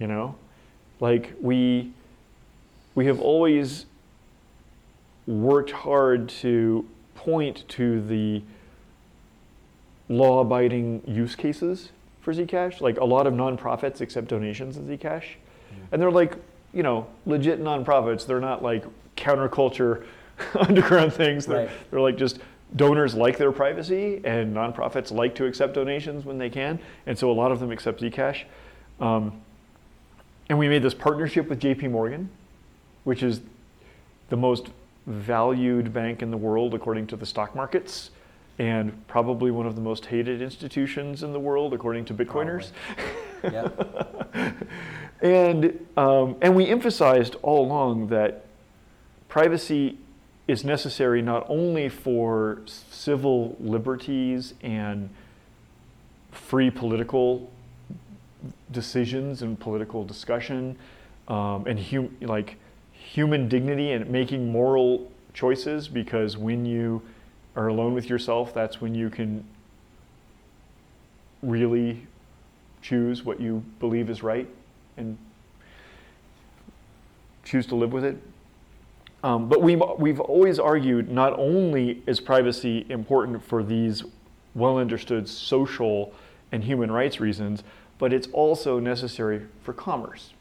you 0.00 0.06
know? 0.06 0.34
Like 1.00 1.32
we 1.40 1.92
we 2.94 3.06
have 3.06 3.20
always 3.20 3.86
worked 5.26 5.70
hard 5.70 6.28
to 6.28 6.86
point 7.14 7.66
to 7.68 8.00
the 8.02 8.42
law-abiding 10.08 11.02
use 11.06 11.34
cases 11.34 11.90
for 12.20 12.32
Zcash. 12.32 12.80
Like 12.80 12.98
a 12.98 13.04
lot 13.04 13.26
of 13.26 13.34
nonprofits 13.34 14.00
accept 14.00 14.28
donations 14.28 14.76
in 14.76 14.86
Zcash. 14.86 15.24
And 15.92 16.00
they're 16.00 16.10
like, 16.10 16.36
you 16.72 16.82
know, 16.82 17.06
legit 17.26 17.60
nonprofits. 17.62 18.26
They're 18.26 18.40
not 18.40 18.62
like 18.62 18.84
counterculture 19.16 20.04
underground 20.58 21.12
things. 21.12 21.46
They're, 21.46 21.66
Right. 21.66 21.70
they're 21.90 22.00
like 22.00 22.16
just 22.16 22.38
donors 22.74 23.14
like 23.14 23.38
their 23.38 23.52
privacy, 23.52 24.20
and 24.24 24.54
nonprofits 24.54 25.12
like 25.12 25.34
to 25.36 25.46
accept 25.46 25.74
donations 25.74 26.24
when 26.24 26.36
they 26.38 26.50
can. 26.50 26.78
And 27.06 27.16
so 27.16 27.30
a 27.30 27.32
lot 27.32 27.52
of 27.52 27.60
them 27.60 27.70
accept 27.70 28.00
Zcash. 28.00 28.42
Um, 29.00 29.40
and 30.48 30.58
we 30.58 30.68
made 30.68 30.82
this 30.82 30.94
partnership 30.94 31.48
with 31.48 31.60
JP 31.60 31.90
Morgan, 31.90 32.28
which 33.04 33.22
is 33.22 33.40
the 34.30 34.36
most 34.36 34.68
valued 35.06 35.92
bank 35.92 36.22
in 36.22 36.30
the 36.30 36.36
world 36.36 36.74
according 36.74 37.06
to 37.08 37.16
the 37.16 37.26
stock 37.26 37.54
markets, 37.54 38.10
and 38.58 39.06
probably 39.06 39.50
one 39.50 39.66
of 39.66 39.74
the 39.74 39.80
most 39.80 40.06
hated 40.06 40.42
institutions 40.42 41.22
in 41.22 41.32
the 41.32 41.40
world 41.40 41.72
according 41.74 42.04
to 42.06 42.14
Bitcoiners. 42.14 42.70
yeah. 43.42 43.68
And, 45.20 45.86
um, 45.96 46.36
and 46.42 46.54
we 46.54 46.68
emphasized 46.68 47.36
all 47.42 47.64
along 47.64 48.08
that 48.08 48.44
privacy 49.28 49.98
is 50.46 50.64
necessary 50.64 51.22
not 51.22 51.46
only 51.48 51.88
for 51.88 52.60
civil 52.66 53.56
liberties 53.58 54.54
and 54.62 55.08
free 56.30 56.70
political 56.70 57.50
decisions 58.70 59.42
and 59.42 59.58
political 59.58 60.04
discussion 60.04 60.76
um, 61.28 61.66
and 61.66 61.80
hum- 61.80 62.16
like 62.20 62.56
human 63.12 63.48
dignity 63.48 63.92
and 63.92 64.08
making 64.08 64.50
moral 64.50 65.10
choices 65.32 65.88
because 65.88 66.36
when 66.36 66.66
you 66.66 67.02
are 67.54 67.68
alone 67.68 67.94
with 67.94 68.08
yourself 68.08 68.52
that's 68.52 68.80
when 68.80 68.94
you 68.94 69.08
can 69.10 69.44
really 71.42 72.06
choose 72.82 73.24
what 73.24 73.40
you 73.40 73.62
believe 73.80 74.10
is 74.10 74.22
right 74.22 74.48
and 74.96 75.16
choose 77.44 77.66
to 77.66 77.74
live 77.74 77.92
with 77.92 78.04
it. 78.04 78.16
Um, 79.22 79.48
but 79.48 79.62
we've, 79.62 79.82
we've 79.98 80.20
always 80.20 80.58
argued 80.58 81.10
not 81.10 81.38
only 81.38 82.02
is 82.06 82.20
privacy 82.20 82.86
important 82.88 83.42
for 83.44 83.62
these 83.62 84.04
well 84.54 84.78
understood 84.78 85.28
social 85.28 86.12
and 86.52 86.62
human 86.62 86.90
rights 86.90 87.18
reasons, 87.20 87.62
but 87.98 88.12
it's 88.12 88.28
also 88.28 88.78
necessary 88.78 89.42
for 89.62 89.72
commerce. 89.72 90.32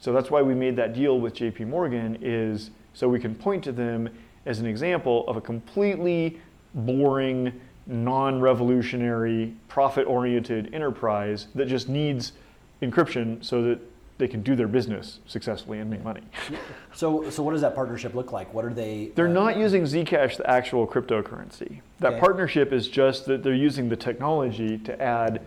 So 0.00 0.12
that's 0.12 0.30
why 0.30 0.42
we 0.42 0.54
made 0.54 0.76
that 0.76 0.94
deal 0.94 1.18
with 1.20 1.34
JP 1.34 1.66
Morgan 1.68 2.18
is 2.20 2.70
so 2.94 3.08
we 3.08 3.18
can 3.20 3.34
point 3.34 3.64
to 3.64 3.72
them 3.72 4.08
as 4.46 4.60
an 4.60 4.66
example 4.66 5.24
of 5.28 5.36
a 5.36 5.40
completely 5.40 6.40
boring, 6.74 7.52
non 7.86 8.40
revolutionary, 8.40 9.54
profit 9.68 10.06
oriented 10.06 10.72
enterprise 10.74 11.48
that 11.54 11.66
just 11.66 11.88
needs 11.88 12.32
encryption 12.82 13.44
so 13.44 13.62
that 13.62 13.80
they 14.18 14.26
can 14.26 14.42
do 14.42 14.56
their 14.56 14.66
business 14.66 15.20
successfully 15.26 15.78
and 15.78 15.88
make 15.88 16.02
money. 16.02 16.22
So, 16.92 17.30
so 17.30 17.42
what 17.44 17.52
does 17.52 17.60
that 17.60 17.76
partnership 17.76 18.14
look 18.14 18.32
like? 18.32 18.52
What 18.52 18.64
are 18.64 18.74
they? 18.74 19.12
They're 19.14 19.28
uh, 19.28 19.32
not 19.32 19.56
using 19.56 19.84
Zcash, 19.84 20.36
the 20.36 20.50
actual 20.50 20.86
cryptocurrency. 20.86 21.80
That 22.00 22.14
Okay. 22.14 22.20
partnership 22.20 22.72
is 22.72 22.88
just 22.88 23.26
that 23.26 23.44
they're 23.44 23.54
using 23.54 23.88
the 23.88 23.96
technology 23.96 24.78
to 24.78 25.00
add 25.00 25.40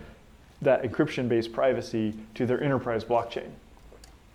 that 0.62 0.84
encryption 0.84 1.28
based 1.28 1.52
privacy 1.52 2.14
to 2.36 2.46
their 2.46 2.64
enterprise 2.64 3.04
blockchain. 3.04 3.50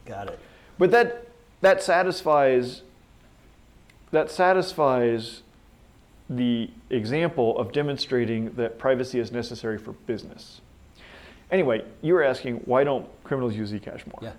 Got 0.07 0.29
it. 0.29 0.39
But 0.79 0.91
that 0.93 1.27
that 1.61 1.83
satisfies 1.83 2.83
that 4.13 4.31
satisfies 4.31 5.43
the 6.29 6.71
example 6.91 7.59
of 7.59 7.73
demonstrating 7.73 8.53
that 8.55 8.79
privacy 8.79 9.19
is 9.19 9.31
necessary 9.31 9.79
for 9.79 9.93
business. 9.93 10.61
Anyway, 11.51 11.85
you 12.03 12.15
were 12.15 12.23
asking 12.23 12.57
why 12.65 12.85
don't 12.85 13.07
criminals 13.25 13.55
use 13.55 13.73
Zcash 13.73 14.07
more? 14.07 14.21
Yeah. 14.23 14.33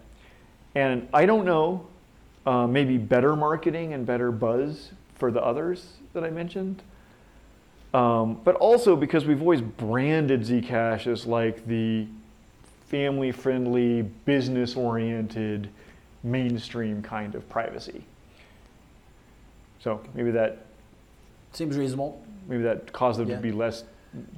And 0.75 1.07
I 1.13 1.25
don't 1.25 1.45
know, 1.45 1.87
uh, 2.45 2.67
maybe 2.67 2.97
better 2.97 3.35
marketing 3.35 3.93
and 3.93 4.05
better 4.05 4.31
buzz 4.31 4.91
for 5.15 5.31
the 5.31 5.43
others 5.43 5.93
that 6.13 6.23
I 6.23 6.29
mentioned. 6.29 6.83
Um, 7.93 8.39
but 8.43 8.55
also 8.55 8.95
because 8.95 9.25
we've 9.25 9.41
always 9.41 9.61
branded 9.61 10.41
Zcash 10.41 11.07
as 11.07 11.25
like 11.25 11.65
the 11.67 12.07
family 12.87 13.31
friendly, 13.31 14.01
business 14.01 14.75
oriented, 14.75 15.69
mainstream 16.23 17.01
kind 17.01 17.35
of 17.35 17.47
privacy. 17.49 18.03
So 19.79 20.01
maybe 20.13 20.31
that 20.31 20.65
Seems 21.51 21.77
reasonable. 21.77 22.23
maybe 22.47 22.63
that 22.63 22.91
caused 22.93 23.19
them 23.19 23.29
Yeah. 23.29 23.35
to 23.37 23.41
be 23.41 23.51
less 23.51 23.83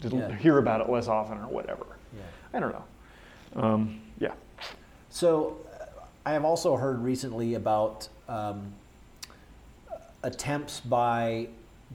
to 0.01 0.09
Yeah. 0.09 0.35
hear 0.35 0.57
about 0.57 0.81
it 0.81 0.89
less 0.89 1.07
often 1.07 1.37
or 1.37 1.47
whatever. 1.47 1.85
Yeah. 2.15 2.21
I 2.53 2.59
don't 2.59 2.71
know. 2.73 3.61
Um, 3.61 4.01
yeah. 4.19 4.33
So, 5.09 5.57
I 6.25 6.33
have 6.33 6.43
also 6.45 6.75
heard 6.75 6.99
recently 6.99 7.55
about 7.55 8.09
um, 8.27 8.73
attempts 10.23 10.79
by 10.81 11.47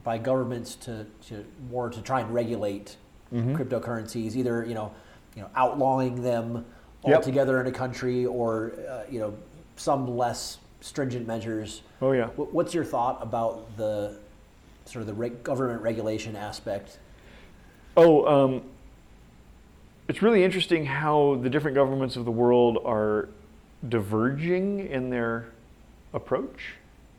by 0.03 0.17
governments 0.17 0.75
to, 0.75 1.05
to 1.27 1.45
more 1.69 1.89
to 1.89 2.01
try 2.01 2.21
and 2.21 2.33
regulate 2.33 2.97
Mm-hmm. 3.33 3.55
cryptocurrencies, 3.55 4.35
either 4.35 4.63
you 4.63 4.75
know, 4.75 4.91
you 5.35 5.41
know, 5.41 5.49
outlawing 5.55 6.21
them 6.23 6.65
Yep. 7.05 7.17
altogether 7.17 7.61
in 7.61 7.67
a 7.67 7.71
country, 7.71 8.25
or 8.25 8.73
uh, 8.89 9.03
you 9.11 9.19
know, 9.19 9.35
some 9.75 10.17
less 10.17 10.57
stringent 10.81 11.27
measures. 11.27 11.83
Oh 12.01 12.13
yeah. 12.13 12.27
Wh- 12.29 12.51
What's 12.51 12.73
your 12.73 12.83
thought 12.83 13.19
about 13.21 13.77
the 13.77 14.17
sort 14.85 15.01
of 15.01 15.07
the 15.07 15.13
reg- 15.13 15.43
government 15.43 15.81
regulation 15.83 16.35
aspect? 16.35 16.97
Oh, 17.95 18.25
um, 18.25 18.63
it's 20.07 20.23
really 20.23 20.43
interesting 20.43 20.85
how 20.85 21.35
the 21.43 21.49
different 21.49 21.75
governments 21.75 22.15
of 22.15 22.25
the 22.25 22.31
world 22.31 22.79
are 22.83 23.29
diverging 23.87 24.87
in 24.87 25.11
their 25.11 25.45
approach. 26.13 26.73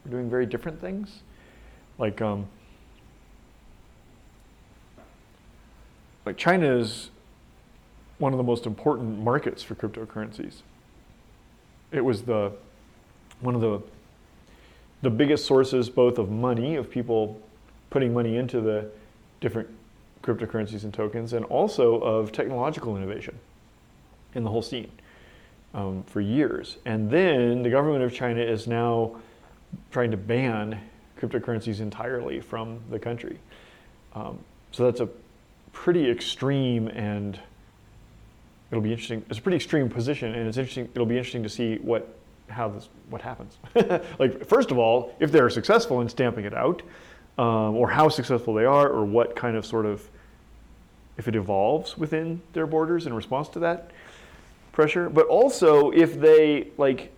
They're 0.05 0.13
doing 0.13 0.29
very 0.29 0.47
different 0.47 0.81
things. 0.81 1.21
Like, 1.99 2.21
um, 2.21 2.47
like 6.25 6.37
China 6.37 6.77
is 6.77 7.11
one 8.19 8.33
of 8.33 8.39
the 8.39 8.45
most 8.45 8.67
important 8.67 9.19
markets 9.19 9.63
for 9.63 9.75
cryptocurrencies. 9.75 10.63
It 11.93 12.05
was 12.05 12.23
the 12.23 12.53
one 13.41 13.55
of 13.55 13.61
the 13.61 13.81
the 15.03 15.11
biggest 15.11 15.45
sources 15.45 15.91
both 15.91 16.19
of 16.19 16.31
money 16.31 16.77
of 16.77 16.91
people 16.91 17.41
putting 17.91 18.13
money 18.15 18.37
into 18.37 18.61
the 18.61 18.91
different 19.41 19.69
cryptocurrencies 20.23 20.85
and 20.85 20.93
tokens, 20.93 21.33
and 21.33 21.45
also 21.47 22.01
of 22.01 22.33
technological 22.33 22.97
innovation 22.97 23.39
in 24.35 24.43
the 24.43 24.51
whole 24.51 24.63
scene 24.63 24.91
um, 25.75 26.03
for 26.05 26.21
years. 26.21 26.79
And 26.85 27.11
then 27.11 27.63
the 27.63 27.71
government 27.71 28.03
of 28.03 28.13
China 28.13 28.41
is 28.41 28.67
now 28.67 29.17
trying 29.91 30.11
to 30.11 30.17
ban 30.17 30.81
cryptocurrencies 31.21 31.81
entirely 31.81 32.41
from 32.41 32.81
the 32.91 32.99
country. 32.99 33.39
Um, 34.15 34.39
so 34.73 34.85
that's 34.85 35.01
a 35.01 35.09
pretty 35.73 36.11
extreme 36.11 36.89
and 36.89 37.39
it'll 38.71 38.83
be 38.83 38.93
interesting. 38.93 39.25
It's 39.29 39.39
a 39.39 39.43
pretty 39.43 39.57
extreme 39.57 39.89
position, 39.89 40.35
and 40.35 40.49
it's 40.49 40.57
interesting. 40.57 40.89
It'll 40.95 41.07
be 41.07 41.17
interesting 41.17 41.43
to 41.43 41.49
see 41.49 41.77
what 41.77 42.09
how 42.49 42.69
this 42.69 42.89
what 43.11 43.23
happens. 43.23 43.59
like 44.19 44.47
first 44.47 44.71
of 44.71 44.79
all, 44.79 45.15
if 45.21 45.33
they're 45.33 45.51
successful 45.51 46.01
in 46.01 46.09
stamping 46.09 46.45
it 46.45 46.55
out, 46.55 46.83
um, 47.39 47.77
or 47.77 47.91
how 47.91 48.09
successful 48.09 48.55
they 48.55 48.65
are, 48.65 48.89
or 48.89 49.05
what 49.05 49.37
kind 49.37 49.57
of 49.57 49.67
sort 49.67 49.87
of 49.87 50.09
if 51.19 51.29
it 51.29 51.35
evolves 51.35 51.97
within 51.97 52.43
their 52.53 52.67
borders 52.67 53.07
in 53.07 53.15
response 53.15 53.49
to 53.49 53.59
that 53.61 53.91
pressure. 54.73 55.09
But 55.09 55.27
also 55.27 55.91
if 55.91 56.21
they 56.21 56.69
like 56.77 57.13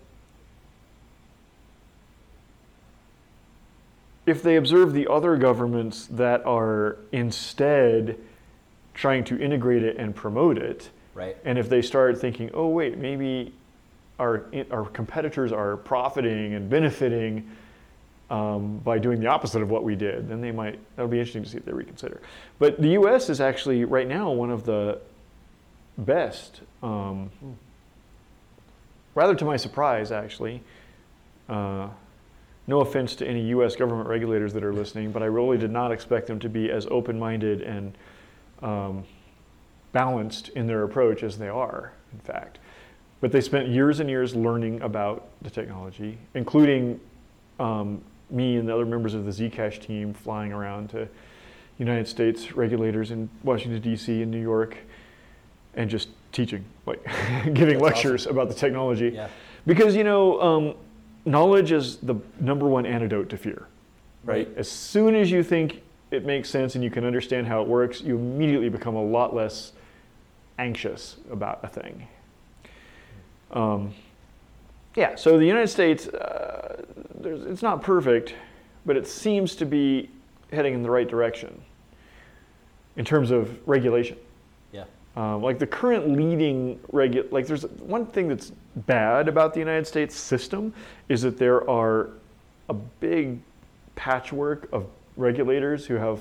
if 4.27 4.43
they 4.43 4.57
observe 4.57 4.93
the 4.93 5.09
other 5.09 5.37
governments 5.37 6.07
that 6.07 6.45
are 6.45 6.99
instead 7.13 8.19
trying 8.93 9.25
to 9.25 9.41
integrate 9.41 9.83
it 9.83 9.97
and 9.97 10.15
promote 10.15 10.59
it, 10.59 10.91
Right. 11.19 11.37
and 11.45 11.59
if 11.59 11.69
they 11.69 11.83
start 11.83 12.21
thinking, 12.21 12.51
oh 12.55 12.69
wait, 12.69 12.97
maybe 12.97 13.53
our 14.19 14.47
our 14.71 14.85
competitors 14.87 15.53
are 15.53 15.77
profiting 15.77 16.55
and 16.55 16.71
benefiting 16.71 17.51
um, 18.31 18.79
by 18.79 18.99
doing 18.99 19.21
the 19.21 19.27
opposite 19.27 19.63
of 19.63 19.71
what 19.71 19.85
we 19.85 19.97
did, 19.97 20.29
then 20.29 20.41
they 20.41 20.53
might. 20.53 20.79
That'll 20.97 21.11
be 21.11 21.19
interesting 21.19 21.43
to 21.45 21.49
see 21.49 21.57
if 21.57 21.65
they 21.65 21.73
reconsider. 21.73 22.21
But 22.59 22.81
the 22.81 22.91
U.S. 22.91 23.31
is 23.31 23.41
actually 23.41 23.85
right 23.85 24.07
now 24.07 24.31
one 24.31 24.51
of 24.51 24.65
the 24.65 25.01
best. 25.97 26.61
Um, 26.83 27.31
rather 29.15 29.35
to 29.35 29.45
my 29.45 29.57
surprise, 29.57 30.13
actually. 30.13 30.63
Uh, 31.49 31.89
no 32.67 32.81
offense 32.83 33.17
to 33.17 33.27
any 33.27 33.49
U.S. 33.49 33.75
government 33.77 34.09
regulators 34.09 34.53
that 34.53 34.63
are 34.63 34.75
listening, 34.75 35.11
but 35.11 35.23
I 35.23 35.27
really 35.27 35.57
did 35.57 35.71
not 35.71 35.91
expect 35.91 36.27
them 36.27 36.39
to 36.41 36.51
be 36.51 36.71
as 36.71 36.87
open-minded 36.91 37.63
and 37.63 37.95
um, 38.61 39.05
balanced 39.93 40.49
in 40.51 40.67
their 40.67 40.83
approach 40.83 41.23
as 41.23 41.39
they 41.39 41.49
are, 41.49 41.93
in 42.13 42.19
fact. 42.21 42.59
But 43.21 43.33
they 43.33 43.41
spent 43.41 43.69
years 43.69 44.01
and 44.01 44.09
years 44.09 44.35
learning 44.35 44.81
about 44.83 45.29
the 45.43 45.51
technology, 45.51 46.19
including 46.35 47.01
um, 47.59 48.01
me 48.31 48.57
and 48.57 48.69
the 48.69 48.75
other 48.75 48.87
members 48.87 49.15
of 49.15 49.25
the 49.25 49.31
Zcash 49.31 49.81
team 49.81 50.15
flying 50.15 50.53
around 50.53 50.91
to 50.91 51.09
United 51.79 52.07
States 52.07 52.53
regulators 52.53 53.11
in 53.11 53.29
Washington, 53.43 53.81
D.C. 53.81 54.23
and 54.23 54.31
New 54.31 54.41
York, 54.41 54.77
and 55.75 55.89
just 55.89 56.09
teaching, 56.33 56.65
like 56.87 57.03
giving 57.45 57.79
That's 57.79 57.83
lectures 57.83 58.27
about 58.27 58.49
the 58.49 58.55
technology. 58.55 59.11
Yeah. 59.15 59.29
Because, 59.67 59.97
you 59.97 60.05
know, 60.05 60.41
um, 60.41 60.75
knowledge 61.25 61.73
is 61.73 61.97
the 61.99 62.17
number 62.41 62.67
one 62.67 62.87
antidote 62.87 63.29
to 63.31 63.37
fear, 63.37 63.67
right? 64.25 64.47
Right. 64.47 64.57
As 64.57 64.71
soon 64.71 65.15
as 65.15 65.31
you 65.31 65.43
think 65.43 65.83
it 66.11 66.25
makes 66.25 66.49
sense 66.49 66.75
and 66.75 66.83
you 66.83 66.91
can 66.91 67.05
understand 67.05 67.47
how 67.47 67.63
it 67.63 67.69
works, 67.69 68.01
you 68.01 68.17
immediately 68.17 68.69
become 68.69 68.95
a 68.95 69.03
lot 69.03 69.35
less 69.35 69.73
anxious 70.59 71.17
about 71.31 71.61
a 71.63 71.69
thing. 71.69 72.07
Um, 73.53 73.95
yeah, 74.95 75.15
so 75.15 75.39
the 75.39 75.47
United 75.47 75.69
States, 75.69 76.09
uh, 76.09 76.83
there's, 77.15 77.45
it's 77.45 77.63
not 77.63 77.83
perfect, 77.83 78.35
but 78.85 78.97
it 78.97 79.07
seems 79.07 79.55
to 79.57 79.65
be 79.65 80.11
heading 80.53 80.75
in 80.75 80.83
the 80.83 80.91
right 80.91 81.09
direction 81.09 81.61
in 82.97 83.05
terms 83.05 83.31
of 83.31 83.57
regulation. 83.67 84.17
Yeah. 84.73 84.85
Um, 85.17 85.43
like 85.43 85.59
the 85.59 85.67
current 85.67 86.11
leading 86.11 86.79
regu- 86.93 87.31
like 87.31 87.47
there's 87.47 87.63
one 87.63 88.07
thing 88.07 88.29
that's 88.29 88.53
bad 88.77 89.29
about 89.29 89.55
the 89.55 89.61
United 89.61 89.87
States 89.87 90.17
system 90.17 90.75
is 91.09 91.23
that 91.23 91.39
there 91.39 91.69
are 91.71 92.11
a 92.69 92.75
big 92.75 93.39
patchwork 93.95 94.69
of 94.73 94.87
regulators 95.17 95.87
who 95.87 95.95
have 95.95 96.21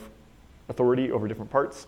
authority 0.69 1.11
over 1.11 1.27
different 1.27 1.49
parts. 1.49 1.88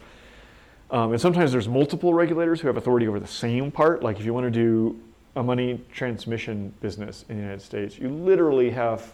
Um, 0.91 1.11
and 1.11 1.22
sometimes 1.22 1.52
there's 1.52 1.68
multiple 1.68 2.14
regulators 2.14 2.61
who 2.61 2.68
have 2.68 2.78
authority 2.78 3.07
over 3.07 3.20
the 3.20 3.28
same 3.28 3.72
part. 3.72 4.02
Like 4.02 4.20
if 4.20 4.26
you 4.26 4.34
want 4.34 4.45
to 4.45 4.52
do 4.52 4.99
a 5.36 5.44
money 5.44 5.80
transmission 5.94 6.74
business 6.82 7.26
in 7.30 7.36
the 7.38 7.41
United 7.44 7.61
States, 7.61 7.98
you 7.99 8.10
literally 8.10 8.72
have 8.72 9.14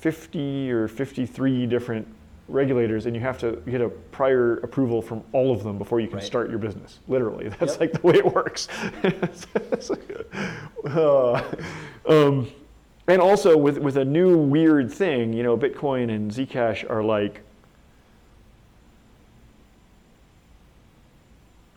50 0.00 0.70
or 0.72 0.88
53 0.88 1.66
different 1.66 2.06
regulators, 2.48 3.06
and 3.06 3.14
you 3.16 3.20
have 3.20 3.38
to 3.38 3.60
get 3.68 3.80
a 3.80 3.88
prior 3.88 4.58
approval 4.58 5.02
from 5.02 5.22
all 5.32 5.52
of 5.52 5.64
them 5.64 5.78
before 5.78 5.98
you 6.00 6.06
can 6.06 6.18
Right. 6.18 6.24
start 6.24 6.48
your 6.48 6.60
business. 6.60 7.00
Literally, 7.08 7.48
that's 7.58 7.72
Yep. 7.72 7.80
like 7.80 7.92
the 7.92 8.06
way 8.06 8.14
it 8.14 8.34
works. 8.34 8.68
Uh, 10.86 11.42
um, 12.08 12.48
and 13.08 13.20
also 13.20 13.56
with 13.56 13.76
with 13.78 13.96
a 13.96 14.04
new 14.04 14.38
weird 14.38 14.90
thing, 14.92 15.32
you 15.32 15.42
know, 15.42 15.56
Bitcoin 15.56 16.14
and 16.14 16.30
Zcash 16.30 16.88
are 16.88 17.02
like. 17.02 17.40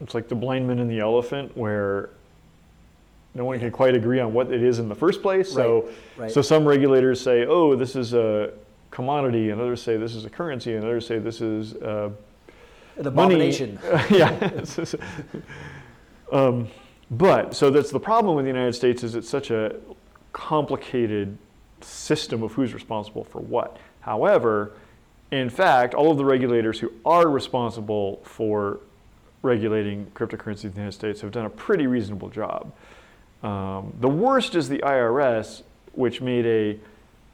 It's 0.02 0.14
like 0.14 0.28
the 0.30 0.36
blind 0.36 0.68
man 0.68 0.80
and 0.80 0.90
the 0.90 1.00
elephant, 1.00 1.56
where 1.58 2.10
no 3.36 3.46
one 3.46 3.60
can 3.60 3.72
quite 3.72 3.96
agree 3.96 4.20
on 4.20 4.34
what 4.34 4.52
it 4.52 4.64
is 4.64 4.80
in 4.80 4.90
the 4.90 4.96
first 4.96 5.22
place. 5.22 5.52
So, 5.52 5.82
Right, 5.84 5.94
right. 6.18 6.32
so 6.32 6.42
some 6.42 6.66
regulators 6.66 7.20
say, 7.22 7.46
"Oh, 7.46 7.76
this 7.76 7.96
is 7.96 8.14
a 8.14 8.52
commodity, 8.92 9.50
and 9.50 9.60
others 9.62 9.82
say 9.82 9.98
this 9.98 10.16
is 10.16 10.26
a 10.26 10.30
currency, 10.30 10.74
and 10.76 10.84
others 10.84 11.06
say 11.06 11.20
this 11.20 11.42
is 11.42 11.76
uh, 11.76 12.10
An 12.98 13.04
money. 13.04 13.08
abomination. 13.08 13.80
yeah. 14.10 14.62
Um, 16.32 16.68
but 17.10 17.56
so 17.56 17.72
that's 17.72 17.90
the 17.90 18.00
problem 18.00 18.36
with 18.36 18.46
the 18.46 18.50
United 18.52 18.74
States 18.74 19.04
is 19.04 19.16
it's 19.16 19.28
such 19.28 19.50
a 19.50 19.76
complicated 20.32 21.36
system 21.82 22.44
of 22.44 22.52
who's 22.54 22.74
responsible 22.74 23.24
for 23.24 23.40
what. 23.40 23.78
However, 24.02 24.74
in 25.32 25.50
fact, 25.50 25.96
all 25.96 26.12
of 26.12 26.18
the 26.18 26.26
regulators 26.26 26.80
who 26.80 26.92
are 27.06 27.28
responsible 27.28 28.22
for 28.24 28.80
regulating 29.42 30.06
cryptocurrency 30.16 30.66
in 30.66 30.72
the 30.72 30.78
United 30.78 30.94
States 30.94 31.22
have 31.22 31.32
done 31.32 31.46
a 31.46 31.50
pretty 31.50 31.88
reasonable 31.88 32.30
job. 32.30 32.72
Um, 33.44 33.94
the 34.00 34.10
worst 34.10 34.56
is 34.56 34.68
the 34.68 34.80
IRS, 34.80 35.64
which 35.94 36.22
made 36.22 36.46
a 36.46 36.78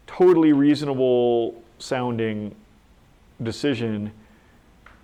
totally 0.06 0.54
reasonable 0.54 1.62
sounding 1.80 2.56
decision, 3.42 4.12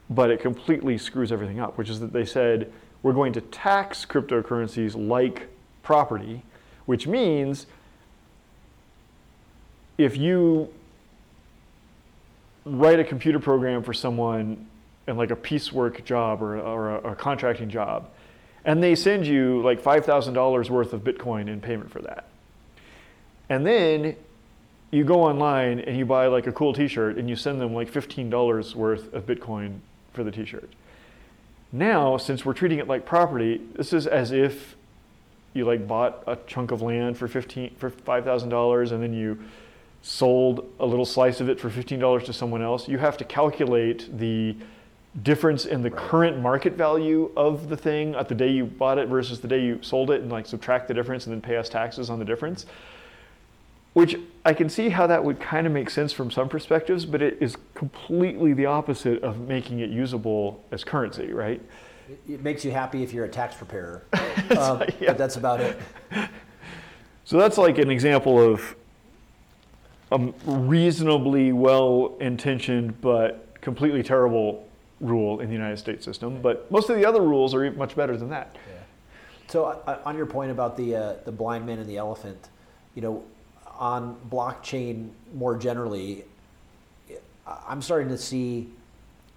but 0.10 0.30
it 0.30 0.40
completely 0.40 0.98
screws 0.98 1.32
everything 1.32 1.60
up, 1.60 1.78
which 1.78 1.90
is 1.90 2.00
that 2.00 2.14
they 2.14 2.26
said 2.26 2.72
we're 3.02 3.14
going 3.14 3.34
to 3.34 3.42
tax 3.42 4.06
cryptocurrencies 4.06 4.96
like 4.96 5.48
property, 5.82 6.44
which 6.86 7.08
means 7.08 7.66
if 9.98 10.18
you 10.18 10.72
write 12.66 13.00
a 13.00 13.04
computer 13.04 13.40
program 13.40 13.82
for 13.82 13.94
someone 13.94 14.68
in 15.08 15.18
like 15.18 15.32
a 15.32 15.36
piecework 15.36 16.04
job 16.06 16.42
or, 16.42 16.60
or 16.60 16.96
a, 16.96 17.12
a 17.12 17.16
contracting 17.16 17.70
job, 17.70 18.10
and 18.66 18.82
they 18.82 18.96
send 18.96 19.26
you 19.26 19.62
like 19.62 19.82
$5,000 19.82 20.70
worth 20.70 20.94
of 20.94 21.04
Bitcoin 21.04 21.48
in 21.48 21.62
payment 21.62 21.92
for 21.92 22.02
that. 22.02 22.26
And 23.50 23.66
then 23.66 24.16
you 24.92 25.04
go 25.04 25.24
online 25.24 25.80
and 25.80 25.98
you 25.98 26.06
buy 26.06 26.28
like 26.28 26.48
a 26.48 26.52
cool 26.52 26.74
t-shirt 26.74 27.18
and 27.18 27.30
you 27.30 27.36
send 27.36 27.60
them 27.60 27.74
like 27.74 27.92
$15 27.92 28.76
worth 28.76 29.14
of 29.14 29.26
Bitcoin 29.26 29.80
for 30.14 30.24
the 30.24 30.32
t-shirt. 30.32 30.70
Now, 31.72 32.18
since 32.18 32.46
we're 32.46 32.54
treating 32.54 32.80
it 32.80 32.88
like 32.88 33.06
property, 33.06 33.62
this 33.76 33.94
is 33.94 34.06
as 34.06 34.32
if 34.32 34.76
you 35.54 35.66
like 35.66 35.88
bought 35.88 36.24
a 36.28 36.38
chunk 36.48 36.72
of 36.72 36.82
land 36.82 37.18
for 37.18 37.28
15 37.28 37.76
for 37.76 37.90
$5,000 37.90 38.92
and 38.92 39.04
then 39.04 39.14
you 39.14 39.40
sold 40.02 40.70
a 40.80 40.86
little 40.86 41.06
slice 41.06 41.40
of 41.40 41.50
it 41.50 41.60
for 41.60 41.70
$15 41.70 42.26
to 42.26 42.34
someone 42.34 42.62
else. 42.62 42.88
You 42.88 42.98
have 42.98 43.18
to 43.18 43.26
calculate 43.26 44.18
the 44.18 44.56
difference 45.24 45.66
in 45.66 45.82
the 45.82 45.90
current 45.90 46.40
market 46.40 46.74
value 46.74 47.32
of 47.36 47.68
the 47.68 47.76
thing 47.76 48.16
at 48.16 48.30
the 48.30 48.36
day 48.36 48.50
you 48.50 48.66
bought 48.66 48.98
it 48.98 49.10
versus 49.10 49.42
the 49.42 49.48
day 49.48 49.62
you 49.62 49.78
sold 49.82 50.10
it 50.10 50.22
and 50.22 50.32
like 50.32 50.46
subtract 50.46 50.88
the 50.88 50.94
difference 50.94 51.26
and 51.26 51.34
then 51.34 51.42
pay 51.42 51.58
us 51.58 51.68
taxes 51.68 52.10
on 52.10 52.18
the 52.18 52.26
difference. 52.26 52.66
Which 53.94 54.16
I 54.46 54.54
can 54.54 54.70
see 54.70 54.88
how 54.88 55.06
that 55.08 55.22
would 55.22 55.42
kind 55.42 55.68
of 55.68 55.74
make 55.74 55.90
sense 55.90 56.14
from 56.14 56.32
some 56.32 56.48
perspectives, 56.48 57.06
but 57.06 57.22
it 57.22 57.38
is 57.42 57.58
completely 57.76 58.54
the 58.54 58.66
opposite 58.68 59.22
of 59.22 59.40
making 59.40 59.80
it 59.80 59.90
usable 59.90 60.64
as 60.72 60.86
currency, 60.86 61.34
right? 61.34 61.62
It 62.30 62.42
makes 62.42 62.64
you 62.64 62.72
happy 62.72 63.04
if 63.04 63.12
you're 63.12 63.26
a 63.26 63.30
tax 63.30 63.56
preparer. 63.56 64.04
Um, 64.58 64.84
yeah. 65.00 65.08
But 65.08 65.18
that's 65.18 65.36
about 65.36 65.62
it. 65.62 65.78
So 67.26 67.38
that's 67.38 67.58
like 67.58 67.78
an 67.78 67.90
example 67.90 68.40
of 68.40 68.76
a 70.12 70.18
reasonably 70.46 71.52
well 71.52 72.18
intentioned 72.20 73.00
but 73.02 73.62
completely 73.62 74.04
terrible 74.04 74.68
rule 75.02 75.40
in 75.42 75.48
the 75.48 75.54
United 75.54 75.78
States 75.78 76.06
system. 76.06 76.42
But 76.42 76.72
most 76.72 76.90
of 76.90 76.96
the 76.96 77.06
other 77.06 77.22
rules 77.22 77.54
are 77.54 77.70
much 77.72 77.96
better 77.96 78.16
than 78.16 78.30
that. 78.30 78.56
So 79.48 79.66
uh, 79.66 80.00
on 80.06 80.16
your 80.16 80.28
point 80.28 80.50
about 80.50 80.78
the 80.78 80.96
uh, 80.96 81.14
the 81.26 81.32
blind 81.32 81.66
man 81.66 81.80
and 81.80 81.90
the 81.90 81.98
elephant, 81.98 82.48
you 82.96 83.02
know, 83.02 83.24
on 83.78 84.16
blockchain 84.30 85.10
more 85.34 85.58
generally, 85.58 86.24
I'm 87.46 87.82
starting 87.82 88.08
to 88.10 88.18
see, 88.18 88.70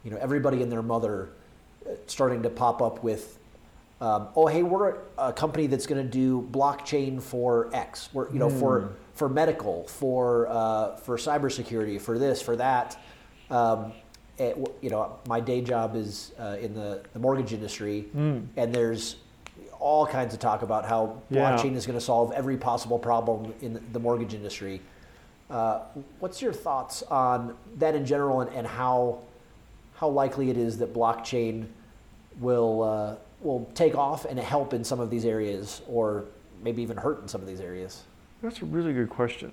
you 0.04 0.10
know, 0.12 0.16
everybody 0.18 0.62
and 0.62 0.70
their 0.70 0.82
mother 0.82 1.30
uh, 1.84 1.94
starting 2.06 2.44
to 2.44 2.50
pop 2.50 2.80
up 2.80 3.02
with, 3.02 3.40
um, 4.00 4.28
oh 4.36 4.46
hey, 4.46 4.62
we're 4.62 4.98
a 5.18 5.32
company 5.32 5.66
that's 5.66 5.86
going 5.86 6.00
to 6.00 6.08
do 6.08 6.46
blockchain 6.52 7.20
for 7.20 7.68
X, 7.74 8.10
we're 8.12 8.30
you 8.32 8.38
know 8.38 8.50
for 8.50 8.92
for 9.14 9.28
medical, 9.28 9.88
for 9.88 10.46
uh, 10.48 10.96
for 10.96 11.16
cybersecurity, 11.16 12.00
for 12.00 12.20
this, 12.20 12.40
for 12.40 12.54
that. 12.54 13.02
Um, 13.50 13.92
it, 14.38 14.56
you 14.82 14.90
know, 14.90 15.16
my 15.28 15.40
day 15.40 15.60
job 15.60 15.94
is 15.96 16.32
uh, 16.38 16.56
in 16.60 16.74
the, 16.74 17.02
the 17.12 17.18
mortgage 17.18 17.52
industry, 17.52 18.06
and 18.14 18.74
there's 18.74 19.16
all 19.78 20.06
kinds 20.06 20.32
of 20.34 20.40
talk 20.40 20.62
about 20.62 20.84
how 20.84 21.20
Yeah. 21.30 21.52
blockchain 21.52 21.74
is 21.76 21.86
going 21.86 21.98
to 21.98 22.04
solve 22.04 22.32
every 22.32 22.56
possible 22.56 22.98
problem 22.98 23.52
in 23.60 23.80
the 23.92 24.00
mortgage 24.00 24.34
industry. 24.34 24.80
Uh, 25.50 25.80
what's 26.20 26.40
your 26.40 26.52
thoughts 26.52 27.02
on 27.04 27.54
that 27.76 27.94
in 27.94 28.04
general, 28.06 28.40
and, 28.40 28.50
and 28.54 28.66
how 28.66 29.18
how 29.96 30.08
likely 30.08 30.50
it 30.50 30.56
is 30.56 30.78
that 30.78 30.92
blockchain 30.92 31.66
will 32.40 32.82
uh, 32.82 33.14
will 33.40 33.70
take 33.74 33.94
off 33.94 34.24
and 34.24 34.38
help 34.38 34.72
in 34.74 34.82
some 34.82 34.98
of 35.00 35.10
these 35.10 35.24
areas, 35.24 35.82
or 35.86 36.24
maybe 36.62 36.82
even 36.82 36.96
hurt 36.96 37.20
in 37.22 37.28
some 37.28 37.40
of 37.42 37.46
these 37.46 37.60
areas? 37.60 38.02
That's 38.42 38.62
a 38.62 38.64
really 38.64 38.92
good 38.92 39.10
question. 39.10 39.52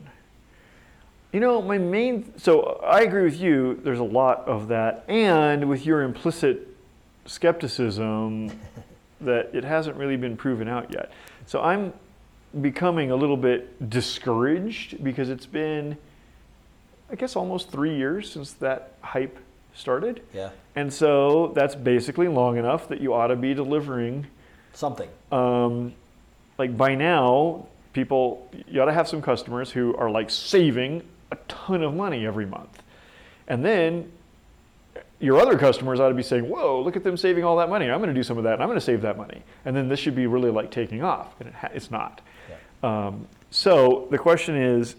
You 1.33 1.39
know, 1.39 1.61
my 1.61 1.77
main 1.77 2.37
so 2.37 2.81
I 2.83 3.01
agree 3.01 3.23
with 3.23 3.39
you. 3.39 3.79
There's 3.83 3.99
a 3.99 4.03
lot 4.03 4.47
of 4.47 4.67
that, 4.67 5.05
and 5.07 5.69
with 5.69 5.85
your 5.85 6.03
implicit 6.03 6.67
skepticism 7.25 8.51
that 9.21 9.49
it 9.53 9.63
hasn't 9.63 9.95
really 9.95 10.17
been 10.17 10.35
proven 10.35 10.67
out 10.67 10.91
yet. 10.91 11.11
So 11.45 11.61
I'm 11.61 11.93
becoming 12.59 13.11
a 13.11 13.15
little 13.15 13.37
bit 13.37 13.89
discouraged 13.89 15.01
because 15.03 15.29
it's 15.29 15.45
been, 15.45 15.97
I 17.09 17.15
guess, 17.15 17.35
almost 17.35 17.71
three 17.71 17.95
years 17.95 18.29
since 18.29 18.53
that 18.53 18.93
hype 19.01 19.37
started. 19.73 20.21
Yeah, 20.33 20.49
And 20.75 20.91
so 20.91 21.53
that's 21.55 21.75
basically 21.75 22.27
long 22.27 22.57
enough 22.57 22.89
that 22.89 22.99
you 22.99 23.13
ought 23.13 23.27
to 23.27 23.37
be 23.37 23.53
delivering 23.53 24.27
something. 24.73 25.07
um, 25.31 25.93
like 26.57 26.75
by 26.75 26.95
now, 26.95 27.67
people 27.93 28.49
you 28.67 28.81
ought 28.81 28.85
to 28.85 28.93
have 28.93 29.07
some 29.07 29.21
customers 29.21 29.71
who 29.71 29.95
are 29.95 30.09
like 30.09 30.29
saving 30.29 31.03
a 31.31 31.37
ton 31.47 31.83
of 31.83 31.93
money 31.93 32.25
every 32.25 32.45
month, 32.45 32.81
and 33.47 33.63
then 33.63 34.11
your 35.19 35.39
other 35.39 35.57
customers 35.57 35.99
ought 35.99 36.09
to 36.09 36.15
be 36.15 36.23
saying, 36.23 36.47
"Whoa, 36.47 36.81
look 36.81 36.95
at 36.95 37.03
them 37.03 37.17
saving 37.17 37.43
all 37.43 37.57
that 37.57 37.69
money! 37.69 37.89
I'm 37.89 37.99
going 37.99 38.13
to 38.13 38.19
do 38.19 38.23
some 38.23 38.37
of 38.37 38.43
that, 38.45 38.53
and 38.53 38.63
I'm 38.63 38.69
going 38.69 38.79
to 38.79 38.85
save 38.85 39.01
that 39.01 39.17
money." 39.17 39.43
And 39.65 39.75
then 39.75 39.89
this 39.89 39.99
should 39.99 40.15
be 40.15 40.27
really 40.27 40.51
like 40.51 40.71
taking 40.71 41.03
off, 41.03 41.39
and 41.39 41.49
it 41.49 41.55
ha- 41.55 41.69
it's 41.73 41.91
not. 41.91 42.21
Um, 42.83 43.27
so 43.51 44.07
the 44.09 44.17
question 44.17 44.55
is, 44.55 44.95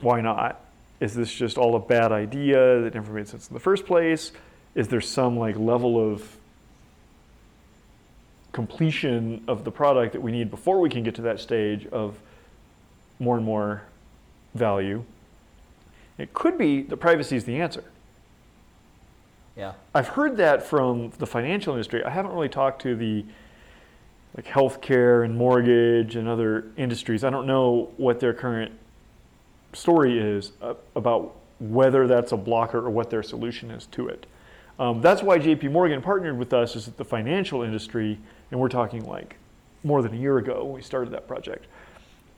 why 0.00 0.20
not? 0.20 0.60
Is 1.00 1.14
this 1.14 1.32
just 1.32 1.58
all 1.58 1.76
a 1.76 1.80
bad 1.80 2.12
idea 2.12 2.80
that 2.82 2.94
never 2.94 3.12
made 3.12 3.28
sense 3.28 3.48
in 3.48 3.54
the 3.54 3.60
first 3.60 3.86
place? 3.86 4.32
Is 4.74 4.88
there 4.88 5.00
some 5.00 5.38
like 5.38 5.56
level 5.56 6.12
of 6.12 6.36
completion 8.54 9.44
of 9.48 9.64
the 9.64 9.70
product 9.70 10.12
that 10.12 10.22
we 10.22 10.32
need 10.32 10.50
before 10.50 10.80
we 10.80 10.88
can 10.88 11.02
get 11.02 11.16
to 11.16 11.22
that 11.22 11.40
stage 11.40 11.86
of 11.88 12.16
more 13.18 13.36
and 13.36 13.44
more 13.44 13.82
value. 14.54 15.04
It 16.18 16.32
could 16.32 16.56
be 16.56 16.82
that 16.82 16.96
privacy 16.98 17.36
is 17.36 17.44
the 17.44 17.60
answer. 17.60 17.84
Yeah, 19.56 19.74
I've 19.94 20.08
heard 20.08 20.36
that 20.38 20.64
from 20.64 21.10
the 21.18 21.26
financial 21.26 21.74
industry. 21.74 22.02
I 22.04 22.10
haven't 22.10 22.32
really 22.32 22.48
talked 22.48 22.82
to 22.82 22.96
the 22.96 23.24
like 24.36 24.46
healthcare 24.46 25.24
and 25.24 25.36
mortgage 25.36 26.16
and 26.16 26.26
other 26.26 26.66
industries. 26.76 27.22
I 27.22 27.30
don't 27.30 27.46
know 27.46 27.92
what 27.96 28.18
their 28.18 28.34
current 28.34 28.72
story 29.72 30.18
is 30.18 30.52
uh, 30.60 30.74
about 30.96 31.36
whether 31.60 32.06
that's 32.06 32.32
a 32.32 32.36
blocker 32.36 32.78
or 32.78 32.90
what 32.90 33.10
their 33.10 33.22
solution 33.22 33.70
is 33.70 33.86
to 33.86 34.08
it. 34.08 34.26
Um, 34.78 35.00
that's 35.00 35.22
why 35.22 35.38
JP 35.38 35.70
Morgan 35.70 36.02
partnered 36.02 36.36
with 36.36 36.52
us 36.52 36.74
is 36.74 36.86
that 36.86 36.96
the 36.96 37.04
financial 37.04 37.62
industry, 37.62 38.18
and 38.50 38.58
we're 38.58 38.68
talking 38.68 39.04
like 39.04 39.36
more 39.84 40.02
than 40.02 40.14
a 40.14 40.16
year 40.16 40.38
ago 40.38 40.64
when 40.64 40.74
we 40.74 40.82
started 40.82 41.12
that 41.12 41.28
project. 41.28 41.66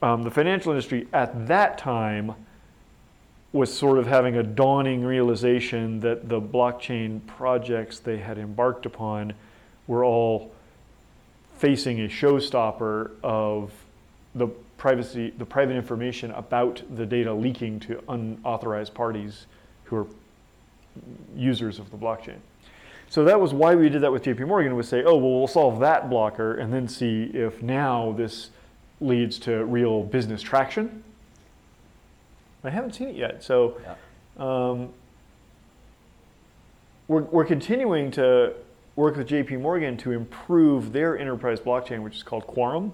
Um, 0.03 0.23
the 0.23 0.31
financial 0.31 0.73
industry 0.73 1.09
at 1.15 1.49
that 1.49 1.79
time 1.79 2.35
was 3.57 3.77
sort 3.77 3.99
of 3.99 4.07
having 4.07 4.37
a 4.37 4.43
dawning 4.43 5.05
realization 5.05 6.01
that 6.01 6.29
the 6.29 6.41
blockchain 6.41 7.27
projects 7.27 7.99
they 7.99 8.19
had 8.19 8.39
embarked 8.39 8.87
upon 8.87 9.33
were 9.87 10.05
all 10.05 10.53
facing 11.59 12.01
a 12.01 12.09
showstopper 12.09 13.11
of 13.23 13.73
the 14.35 14.47
privacy, 14.77 15.33
the 15.39 15.45
private 15.45 15.75
information 15.75 16.31
about 16.33 16.83
the 16.97 17.07
data 17.07 17.33
leaking 17.33 17.81
to 17.81 18.03
unauthorized 18.09 18.93
parties 18.93 19.47
who 19.85 19.97
are 19.97 20.07
users 21.35 21.79
of 21.79 21.91
the 21.91 21.97
blockchain. 21.97 22.37
So 23.09 23.25
that 23.25 23.41
was 23.41 23.55
why 23.55 23.75
we 23.75 23.89
did 23.89 24.03
that 24.03 24.13
with 24.13 24.25
JP 24.25 24.49
Morgan 24.49 24.77
was 24.77 24.89
say, 24.89 25.03
oh, 25.05 25.17
well, 25.17 25.39
we'll 25.39 25.47
solve 25.47 25.81
that 25.81 26.11
blocker 26.11 26.55
and 26.55 26.73
then 26.73 26.89
see 26.89 27.31
if 27.33 27.63
now 27.63 28.13
this 28.13 28.51
leads 29.01 29.39
to 29.41 29.65
real 29.65 30.03
business 30.03 30.43
traction. 30.43 31.05
I 32.67 32.71
haven't 32.71 32.95
seen 32.95 33.09
it 33.09 33.17
yet. 33.17 33.43
So 33.43 33.79
um, 34.39 34.91
we're, 37.09 37.23
we're 37.23 37.45
continuing 37.45 38.11
to 38.13 38.55
work 38.97 39.17
with 39.17 39.29
JP 39.29 39.61
Morgan 39.61 39.97
to 39.99 40.13
improve 40.13 40.93
their 40.93 41.19
enterprise 41.19 41.61
blockchain, 41.61 42.03
which 42.03 42.17
is 42.17 42.23
called 42.23 42.47
Quorum. 42.47 42.93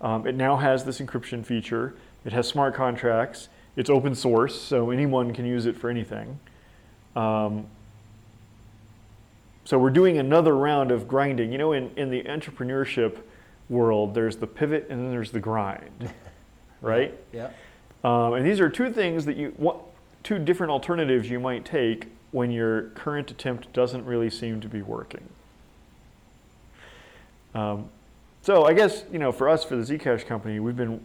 Um, 0.00 0.26
it 0.26 0.34
now 0.34 0.56
has 0.56 0.84
this 0.84 1.00
encryption 1.00 1.44
feature. 1.44 1.94
It 2.24 2.32
has 2.32 2.48
smart 2.48 2.74
contracts. 2.74 3.48
it's 3.76 3.90
open 3.90 4.14
source, 4.14 4.60
so 4.60 4.90
anyone 4.90 5.32
can 5.32 5.44
use 5.44 5.66
it 5.66 5.76
for 5.76 5.90
anything. 5.90 6.38
Um, 7.14 7.66
so 9.64 9.78
we're 9.78 9.90
doing 9.90 10.18
another 10.18 10.56
round 10.56 10.90
of 10.90 11.06
grinding. 11.06 11.52
You 11.52 11.58
know, 11.58 11.72
in, 11.72 11.90
in 11.96 12.10
the 12.10 12.22
entrepreneurship 12.22 13.18
world, 13.68 14.14
there's 14.14 14.36
the 14.36 14.46
pivot 14.46 14.86
and 14.88 15.00
then 15.00 15.10
there's 15.10 15.30
the 15.30 15.40
grind, 15.40 16.12
right? 16.80 17.14
Yeah. 17.32 17.50
Um, 18.04 18.34
and 18.34 18.46
these 18.46 18.60
are 18.60 18.68
two 18.68 18.92
things 18.92 19.24
that 19.24 19.36
you 19.36 19.52
two 20.22 20.38
different 20.38 20.70
alternatives 20.70 21.30
you 21.30 21.40
might 21.40 21.64
take 21.64 22.06
when 22.32 22.50
your 22.50 22.82
current 22.90 23.30
attempt 23.30 23.72
doesn't 23.72 24.04
really 24.04 24.30
seem 24.30 24.60
to 24.60 24.68
be 24.68 24.82
working. 24.82 25.26
Um, 27.54 27.88
so 28.42 28.64
I 28.64 28.72
guess 28.72 29.04
you 29.12 29.18
know, 29.18 29.32
for 29.32 29.48
us, 29.48 29.64
for 29.64 29.76
the 29.76 29.82
Zcash 29.82 30.26
company, 30.26 30.60
we've 30.60 30.76
been 30.76 31.00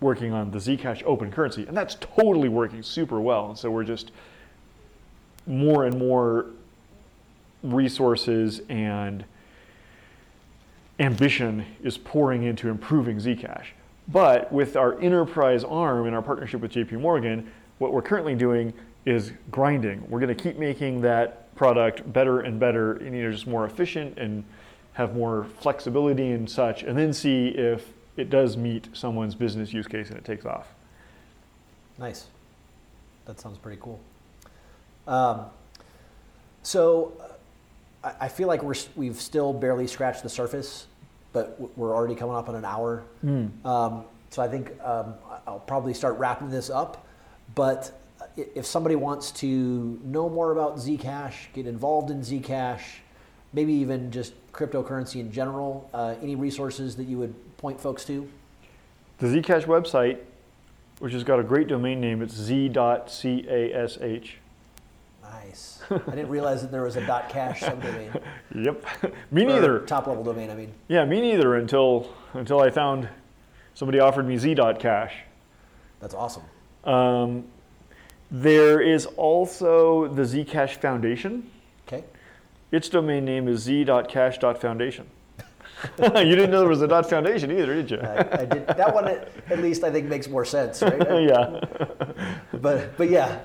working 0.00 0.32
on 0.32 0.50
the 0.50 0.58
Zcash 0.58 1.02
open 1.04 1.30
currency, 1.30 1.66
and 1.66 1.76
that's 1.76 1.96
totally 1.96 2.48
working 2.48 2.82
super 2.82 3.20
well. 3.20 3.50
And 3.50 3.58
so 3.58 3.70
we're 3.70 3.84
just 3.84 4.12
more 5.46 5.84
and 5.84 5.98
more 5.98 6.46
resources 7.62 8.62
and 8.68 9.24
ambition 10.98 11.64
is 11.82 11.98
pouring 11.98 12.42
into 12.44 12.68
improving 12.68 13.18
Zcash. 13.18 13.66
But 14.12 14.52
with 14.52 14.76
our 14.76 14.98
enterprise 15.00 15.64
arm 15.64 16.06
and 16.06 16.14
our 16.14 16.22
partnership 16.22 16.60
with 16.60 16.72
JP 16.72 17.00
Morgan, 17.00 17.50
what 17.78 17.92
we're 17.92 18.02
currently 18.02 18.34
doing 18.34 18.72
is 19.06 19.32
grinding. 19.50 20.08
We're 20.10 20.20
going 20.20 20.34
to 20.34 20.42
keep 20.42 20.58
making 20.58 21.00
that 21.02 21.54
product 21.54 22.12
better 22.12 22.40
and 22.40 22.58
better, 22.58 22.94
and 22.94 23.14
you 23.14 23.22
know, 23.22 23.32
just 23.32 23.46
more 23.46 23.64
efficient 23.64 24.18
and 24.18 24.44
have 24.94 25.14
more 25.14 25.46
flexibility 25.60 26.32
and 26.32 26.48
such, 26.50 26.82
and 26.82 26.98
then 26.98 27.12
see 27.12 27.48
if 27.48 27.92
it 28.16 28.30
does 28.30 28.56
meet 28.56 28.88
someone's 28.92 29.34
business 29.34 29.72
use 29.72 29.86
case 29.86 30.08
and 30.08 30.18
it 30.18 30.24
takes 30.24 30.44
off. 30.44 30.68
Nice. 31.98 32.26
That 33.26 33.38
sounds 33.40 33.58
pretty 33.58 33.80
cool. 33.80 34.00
Um, 35.06 35.46
so 36.62 37.12
I, 38.02 38.28
feel 38.28 38.48
like 38.48 38.62
we're 38.62 38.74
we've 38.96 39.20
still 39.20 39.52
barely 39.52 39.86
scratched 39.86 40.22
the 40.22 40.28
surface, 40.28 40.86
but 41.32 41.56
we're 41.76 41.94
already 41.94 42.14
coming 42.14 42.34
up 42.36 42.48
on 42.48 42.54
an 42.54 42.64
hour. 42.64 43.02
Um, 43.64 44.04
so 44.30 44.42
I 44.42 44.48
think 44.48 44.70
um, 44.82 45.14
I- 45.28 45.38
I'll 45.46 45.60
probably 45.60 45.94
start 45.94 46.18
wrapping 46.18 46.50
this 46.50 46.70
up. 46.70 47.06
But 47.54 47.92
if 48.36 48.64
somebody 48.66 48.94
wants 48.96 49.32
to 49.32 49.98
know 50.04 50.28
more 50.28 50.52
about 50.52 50.76
Zcash, 50.76 51.52
get 51.52 51.66
involved 51.66 52.10
in 52.10 52.20
Zcash, 52.20 52.80
maybe 53.52 53.72
even 53.72 54.10
just 54.12 54.32
cryptocurrency 54.52 55.20
in 55.20 55.32
general, 55.32 55.88
uh, 55.92 56.14
any 56.22 56.36
resources 56.36 56.94
that 56.96 57.04
you 57.04 57.18
would 57.18 57.34
point 57.58 57.80
folks 57.80 58.04
to? 58.04 58.28
The 59.18 59.26
Zcash 59.26 59.64
website, 59.64 60.18
which 61.00 61.12
has 61.12 61.24
got 61.24 61.40
a 61.40 61.42
great 61.42 61.66
domain 61.68 62.00
name, 62.00 62.22
it's 62.22 62.34
z.cash. 62.34 64.36
Nice. 65.30 65.80
I 65.90 65.96
didn't 66.10 66.28
realize 66.28 66.62
that 66.62 66.70
there 66.70 66.82
was 66.82 66.96
a 66.96 67.02
.cash 67.28 67.60
subdomain. 67.60 68.20
Yep. 68.54 68.84
me 69.30 69.44
neither. 69.44 69.80
Top 69.80 70.08
level 70.08 70.24
domain, 70.24 70.50
I 70.50 70.54
mean. 70.54 70.72
Yeah, 70.88 71.04
me 71.04 71.20
neither 71.20 71.54
until 71.54 72.12
until 72.34 72.60
I 72.60 72.70
found 72.70 73.08
somebody 73.74 74.00
offered 74.00 74.26
me 74.26 74.36
z.cash. 74.38 75.14
That's 76.00 76.14
awesome. 76.14 76.42
Um, 76.84 77.44
there 78.30 78.80
is 78.80 79.06
also 79.06 80.08
the 80.08 80.22
Zcash 80.22 80.80
Foundation. 80.80 81.48
Okay. 81.86 82.04
Its 82.72 82.88
domain 82.88 83.24
name 83.24 83.46
is 83.46 83.60
z.cash.foundation. 83.62 85.06
you 85.98 86.08
didn't 86.10 86.50
know 86.50 86.60
there 86.60 86.68
was 86.68 86.82
a 86.82 86.88
dot 86.88 87.08
foundation 87.08 87.50
either, 87.50 87.74
did 87.74 87.90
you? 87.90 87.98
I, 87.98 88.40
I 88.40 88.44
did 88.44 88.66
that 88.66 88.94
one. 88.94 89.08
At, 89.08 89.28
at 89.48 89.60
least 89.60 89.82
I 89.82 89.90
think 89.90 90.08
makes 90.08 90.28
more 90.28 90.44
sense, 90.44 90.82
right? 90.82 90.98
yeah. 91.22 91.60
But 92.52 92.96
but 92.98 93.08
yeah, 93.08 93.40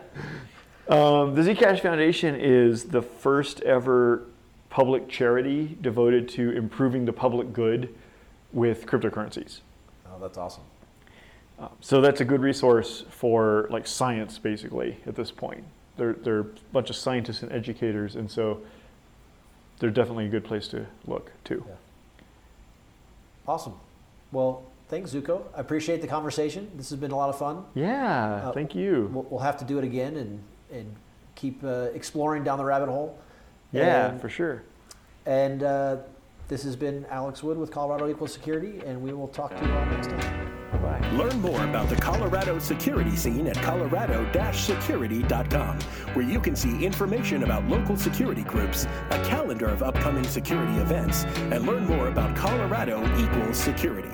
Um, 0.88 1.34
the 1.34 1.41
Zcash 1.41 1.82
Foundation 1.82 2.36
is 2.36 2.86
the 2.86 3.02
first 3.02 3.62
ever 3.62 4.24
public 4.70 5.07
charity 5.10 5.78
devoted 5.82 6.30
to 6.30 6.52
improving 6.52 7.06
the 7.06 7.14
public 7.14 7.53
good 7.53 7.94
with 8.53 8.86
cryptocurrencies. 8.86 9.62
oh, 10.07 10.20
that's 10.20 10.38
awesome. 10.38 10.64
Um, 11.57 11.70
so 11.80 12.02
that's 12.02 12.22
a 12.22 12.26
good 12.26 12.41
resource 12.41 13.06
for 13.10 13.68
like 13.72 13.88
science, 13.88 14.38
basically, 14.38 14.98
at 15.07 15.16
this 15.16 15.32
point. 15.32 15.64
They're, 15.98 16.14
they're 16.14 16.40
a 16.40 16.45
bunch 16.74 16.90
of 16.90 16.98
scientists 16.98 17.41
and 17.41 17.52
educators, 17.52 18.16
and 18.16 18.30
so 18.30 18.62
they're 19.80 19.90
definitely 19.90 20.26
a 20.26 20.30
good 20.30 20.44
place 20.44 20.68
to 20.70 20.86
look 21.07 21.32
too. 21.45 21.64
Yeah. 21.68 21.76
Awesome. 23.48 23.74
Well, 24.32 24.64
thanks, 24.90 25.12
Zooko. 25.14 25.44
I 25.56 25.62
appreciate 25.62 26.02
the 26.02 26.07
conversation. 26.07 26.70
This 26.76 26.90
has 26.90 26.99
been 26.99 27.12
a 27.12 27.16
lot 27.16 27.30
of 27.30 27.38
fun. 27.38 27.64
Yeah, 27.74 28.36
Uh, 28.48 28.52
thank 28.52 28.76
you. 28.76 29.10
We'll, 29.14 29.26
we'll 29.30 29.40
have 29.40 29.57
to 29.57 29.66
do 29.66 29.78
it 29.78 29.84
again 29.86 30.18
and 30.18 30.44
and 30.72 30.94
keep 31.36 31.64
uh, 31.64 31.88
exploring 31.94 32.44
down 32.44 32.58
the 32.58 32.66
rabbit 32.66 32.90
hole. 32.90 33.18
yeah, 33.72 34.10
And, 34.10 34.20
for 34.22 34.30
sure. 34.30 34.64
and 35.26 35.64
uh, 35.64 35.98
this 36.48 36.64
has 36.64 36.76
been 36.76 37.06
Alex 37.10 37.42
Wood 37.44 37.58
with 37.58 37.72
Colorado 37.72 38.08
Equal 38.10 38.28
Security, 38.28 38.80
and 38.86 39.02
we 39.02 39.12
will 39.14 39.28
talk 39.28 39.56
to 39.58 39.66
you 39.66 39.72
all 39.74 39.86
next 39.88 40.08
time. 40.10 40.52
Bye. 40.82 41.00
Learn 41.14 41.40
more 41.42 41.64
about 41.64 41.88
the 41.90 41.96
Colorado 41.96 42.60
security 42.60 43.16
scene 43.16 43.48
at 43.48 43.56
colorado-security.com, 43.58 45.80
where 46.14 46.26
you 46.26 46.40
can 46.42 46.54
see 46.56 46.84
information 46.86 47.44
about 47.44 47.64
local 47.70 47.96
security 47.96 48.44
groups, 48.44 48.86
a 49.12 49.24
calendar 49.24 49.68
of 49.68 49.82
upcoming 49.84 50.26
security 50.26 50.74
events, 50.80 51.24
and 51.52 51.66
learn 51.66 51.86
more 51.86 52.10
about 52.10 52.36
Colorado 52.36 53.02
equals 53.18 53.56
security. 53.58 54.10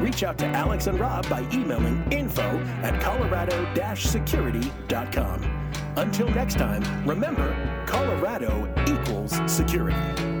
Reach 0.00 0.22
out 0.22 0.38
to 0.38 0.46
Alex 0.46 0.86
and 0.86 0.98
Rob 0.98 1.28
by 1.28 1.42
emailing 1.52 2.02
info 2.10 2.42
at 2.82 2.98
colorado-security.com. 3.02 5.55
Until 5.96 6.28
next 6.28 6.58
time, 6.58 6.82
remember, 7.08 7.56
Colorado 7.86 8.68
equals 8.86 9.40
security. 9.50 10.35